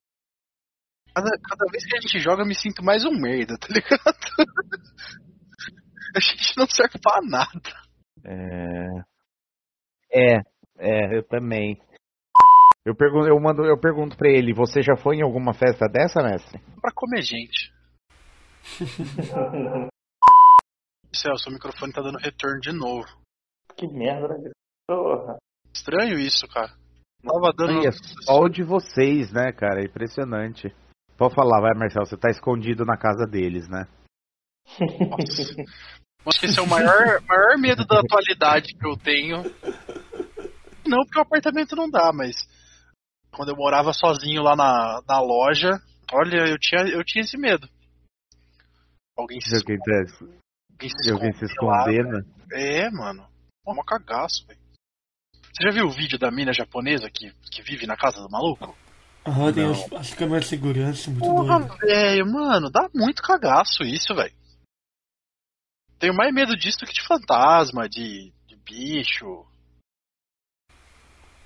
Cada, 1.14 1.30
cada 1.30 1.72
vez 1.72 1.86
que 1.86 1.96
a 1.96 2.02
gente 2.02 2.20
joga, 2.20 2.42
eu 2.42 2.48
me 2.48 2.56
sinto 2.56 2.84
mais 2.84 3.06
um 3.06 3.12
merda, 3.12 3.56
tá 3.60 3.68
ligado? 3.70 4.00
a 6.16 6.20
gente 6.20 6.58
não 6.58 6.66
serve 6.68 7.00
pra 7.00 7.22
nada. 7.22 7.72
É. 8.26 9.04
É, 10.12 10.42
é, 10.78 11.18
eu 11.18 11.24
também. 11.28 11.82
Eu 12.86 12.96
pergunto, 12.96 13.28
eu 13.28 13.40
mando, 13.40 13.64
eu 13.64 13.80
pergunto 13.80 14.18
pra 14.18 14.30
ele, 14.30 14.54
você 14.54 14.82
já 14.82 14.96
foi 14.96 15.18
em 15.18 15.24
alguma 15.24 15.54
festa 15.54 15.88
dessa, 15.88 16.22
mestre? 16.22 16.60
Pra 16.82 16.92
comer 16.94 17.22
gente. 17.22 17.72
Céu, 21.16 21.38
seu 21.38 21.52
microfone 21.52 21.94
tá 21.94 22.02
dando 22.02 22.18
retorno 22.18 22.60
de 22.60 22.72
novo. 22.72 23.08
Que 23.78 23.88
merda, 23.88 24.36
né? 24.38 24.52
Porra. 24.88 25.38
Estranho 25.74 26.20
isso, 26.20 26.48
cara. 26.48 26.72
Tava 27.24 27.54
dando. 27.56 27.80
Aí, 27.80 27.88
é 27.88 27.92
só 27.92 28.40
o 28.42 28.50
de 28.50 28.64
vocês, 28.64 29.32
né, 29.32 29.52
cara? 29.52 29.82
É 29.82 29.86
impressionante. 29.86 30.74
Pode 31.18 31.36
falar, 31.36 31.62
vai, 31.62 31.74
Marcelo, 31.74 32.06
você 32.06 32.18
tá 32.18 32.30
escondido 32.30 32.86
na 32.86 32.98
casa 32.98 33.26
deles, 33.26 33.68
né? 33.70 33.88
Acho 36.26 36.40
que 36.40 36.46
esse 36.46 36.60
é 36.60 36.62
o 36.62 36.68
maior, 36.68 37.22
maior 37.28 37.58
medo 37.58 37.86
da 37.86 38.00
atualidade 38.00 38.74
que 38.74 38.88
eu 38.88 38.96
tenho. 38.98 39.44
Não, 40.86 41.04
porque 41.04 41.20
o 41.20 41.22
apartamento 41.22 41.76
não 41.76 41.90
dá, 41.90 42.12
mas 42.14 42.36
quando 43.32 43.50
eu 43.50 43.56
morava 43.56 43.94
sozinho 43.94 44.42
lá 44.42 44.56
na, 44.56 45.02
na 45.08 45.20
loja, 45.20 45.82
olha, 46.12 46.48
eu 46.50 46.58
tinha, 46.58 46.82
eu 46.84 47.04
tinha 47.04 47.24
esse 47.24 47.38
medo. 47.38 47.68
Alguém 49.18 49.40
se, 49.42 49.50
Se 49.50 49.56
alguém, 49.58 49.78
alguém 49.78 50.90
se 50.90 51.04
se 51.04 51.12
alguém 51.12 51.34
se 51.34 51.46
esconder 51.46 52.06
lá, 52.06 52.12
né? 52.12 52.26
É, 52.54 52.90
mano. 52.90 53.24
É 53.68 53.74
mó 53.74 53.84
cagaço, 53.84 54.46
velho. 54.48 54.63
Você 55.54 55.68
já 55.68 55.72
viu 55.72 55.86
o 55.86 55.92
vídeo 55.92 56.18
da 56.18 56.32
mina 56.32 56.52
japonesa 56.52 57.10
que, 57.10 57.32
que 57.52 57.62
vive 57.62 57.86
na 57.86 57.96
casa 57.96 58.20
do 58.20 58.30
maluco? 58.30 58.76
Aham, 59.26 59.54
tem 59.54 59.70
as, 59.70 59.94
as 59.94 60.14
câmeras 60.14 60.46
de 60.46 60.50
segurança 60.50 61.10
muito 61.10 61.24
Porra, 61.24 61.60
doido. 61.60 61.78
velho, 61.78 62.26
mano, 62.26 62.70
dá 62.72 62.90
muito 62.94 63.22
cagaço 63.22 63.84
isso, 63.84 64.14
velho. 64.16 64.34
Tenho 66.00 66.14
mais 66.14 66.34
medo 66.34 66.58
disso 66.58 66.80
do 66.80 66.86
que 66.86 66.94
de 66.94 67.06
fantasma, 67.08 67.88
de, 67.88 68.34
de 68.48 68.56
bicho. 68.58 69.46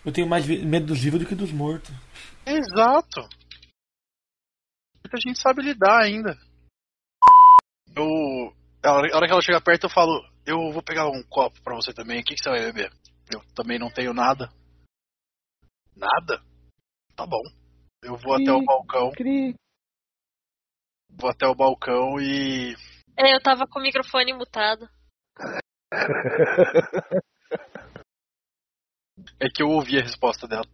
Eu 0.03 0.11
tenho 0.11 0.27
mais 0.27 0.47
medo 0.47 0.87
dos 0.87 0.99
vivos 0.99 1.19
do 1.19 1.25
que 1.27 1.35
dos 1.35 1.51
mortos. 1.51 1.93
Exato. 2.45 3.27
Porque 5.03 5.17
a 5.17 5.29
gente 5.29 5.39
sabe 5.39 5.61
lidar 5.61 6.01
ainda. 6.01 6.35
Eu. 7.95 8.55
A 8.83 8.93
hora 8.93 9.27
que 9.27 9.33
ela 9.33 9.41
chega 9.41 9.61
perto, 9.61 9.83
eu 9.83 9.89
falo: 9.89 10.25
Eu 10.45 10.71
vou 10.71 10.81
pegar 10.81 11.07
um 11.09 11.21
copo 11.23 11.61
pra 11.61 11.75
você 11.75 11.93
também. 11.93 12.21
O 12.21 12.23
que, 12.23 12.35
que 12.35 12.41
você 12.43 12.49
vai 12.49 12.61
beber? 12.71 12.91
Eu 13.33 13.41
também 13.53 13.77
não 13.77 13.89
tenho 13.91 14.13
nada. 14.13 14.49
Nada? 15.95 16.41
Tá 17.15 17.25
bom. 17.25 17.41
Eu 18.03 18.15
vou 18.17 18.35
até 18.35 18.51
o 18.51 18.63
balcão. 18.63 19.11
Vou 21.09 21.29
até 21.29 21.47
o 21.47 21.55
balcão 21.55 22.19
e. 22.19 22.75
É, 23.17 23.35
eu 23.35 23.41
tava 23.41 23.65
com 23.67 23.79
o 23.79 23.81
microfone 23.81 24.33
mutado. 24.33 24.87
É 29.39 29.49
que 29.49 29.63
eu 29.63 29.69
ouvi 29.69 29.97
a 29.97 30.01
resposta 30.01 30.47
dela. 30.47 30.65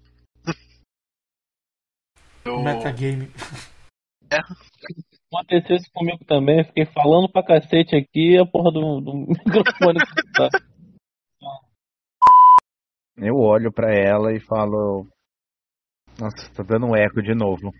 Eu... 2.45 2.61
Metagame. 2.61 3.31
Aconteceu 5.31 5.77
isso 5.77 5.89
comigo 5.93 6.25
também, 6.25 6.59
eu 6.59 6.65
fiquei 6.65 6.85
falando 6.87 7.29
pra 7.29 7.43
cacete 7.43 7.95
aqui 7.95 8.33
e 8.33 8.37
a 8.37 8.45
porra 8.45 8.71
do, 8.71 8.99
do 8.99 9.13
microfone 9.31 9.99
tá. 10.33 10.49
Eu 13.17 13.35
olho 13.35 13.71
pra 13.71 13.93
ela 13.93 14.33
e 14.33 14.39
falo. 14.39 15.07
Nossa, 16.19 16.51
tá 16.53 16.63
dando 16.63 16.87
um 16.87 16.95
eco 16.95 17.21
de 17.21 17.35
novo. 17.35 17.71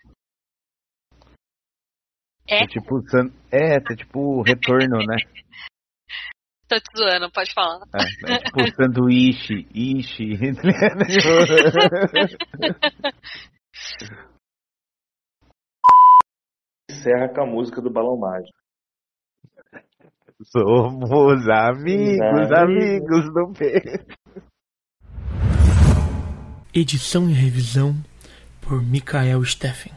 É? 2.48 2.64
É 2.64 2.68
tipo, 2.68 3.02
san... 3.10 3.30
é, 3.52 3.76
é 3.76 3.80
tipo 3.96 4.42
retorno, 4.42 4.98
né? 5.06 5.18
Tô 6.68 6.80
te 6.80 6.98
zoando, 6.98 7.32
pode 7.32 7.54
falar. 7.54 7.86
É, 7.94 8.34
é 8.34 8.40
tipo 8.40 8.76
sanduíche, 8.76 9.68
ishi. 9.76 10.34
Encerra 16.90 17.30
com 17.34 17.42
a 17.42 17.46
música 17.46 17.82
do 17.82 17.92
Balão 17.92 18.18
Mágico. 18.18 18.58
Somos 20.46 21.48
amigos, 21.48 22.22
Amigos. 22.22 22.52
amigos 22.52 23.34
do 23.34 23.54
P. 23.54 23.82
Edição 26.76 27.30
e 27.30 27.34
revisão 27.34 27.96
por 28.60 28.82
Mikael 28.82 29.46
Steffen. 29.46 29.92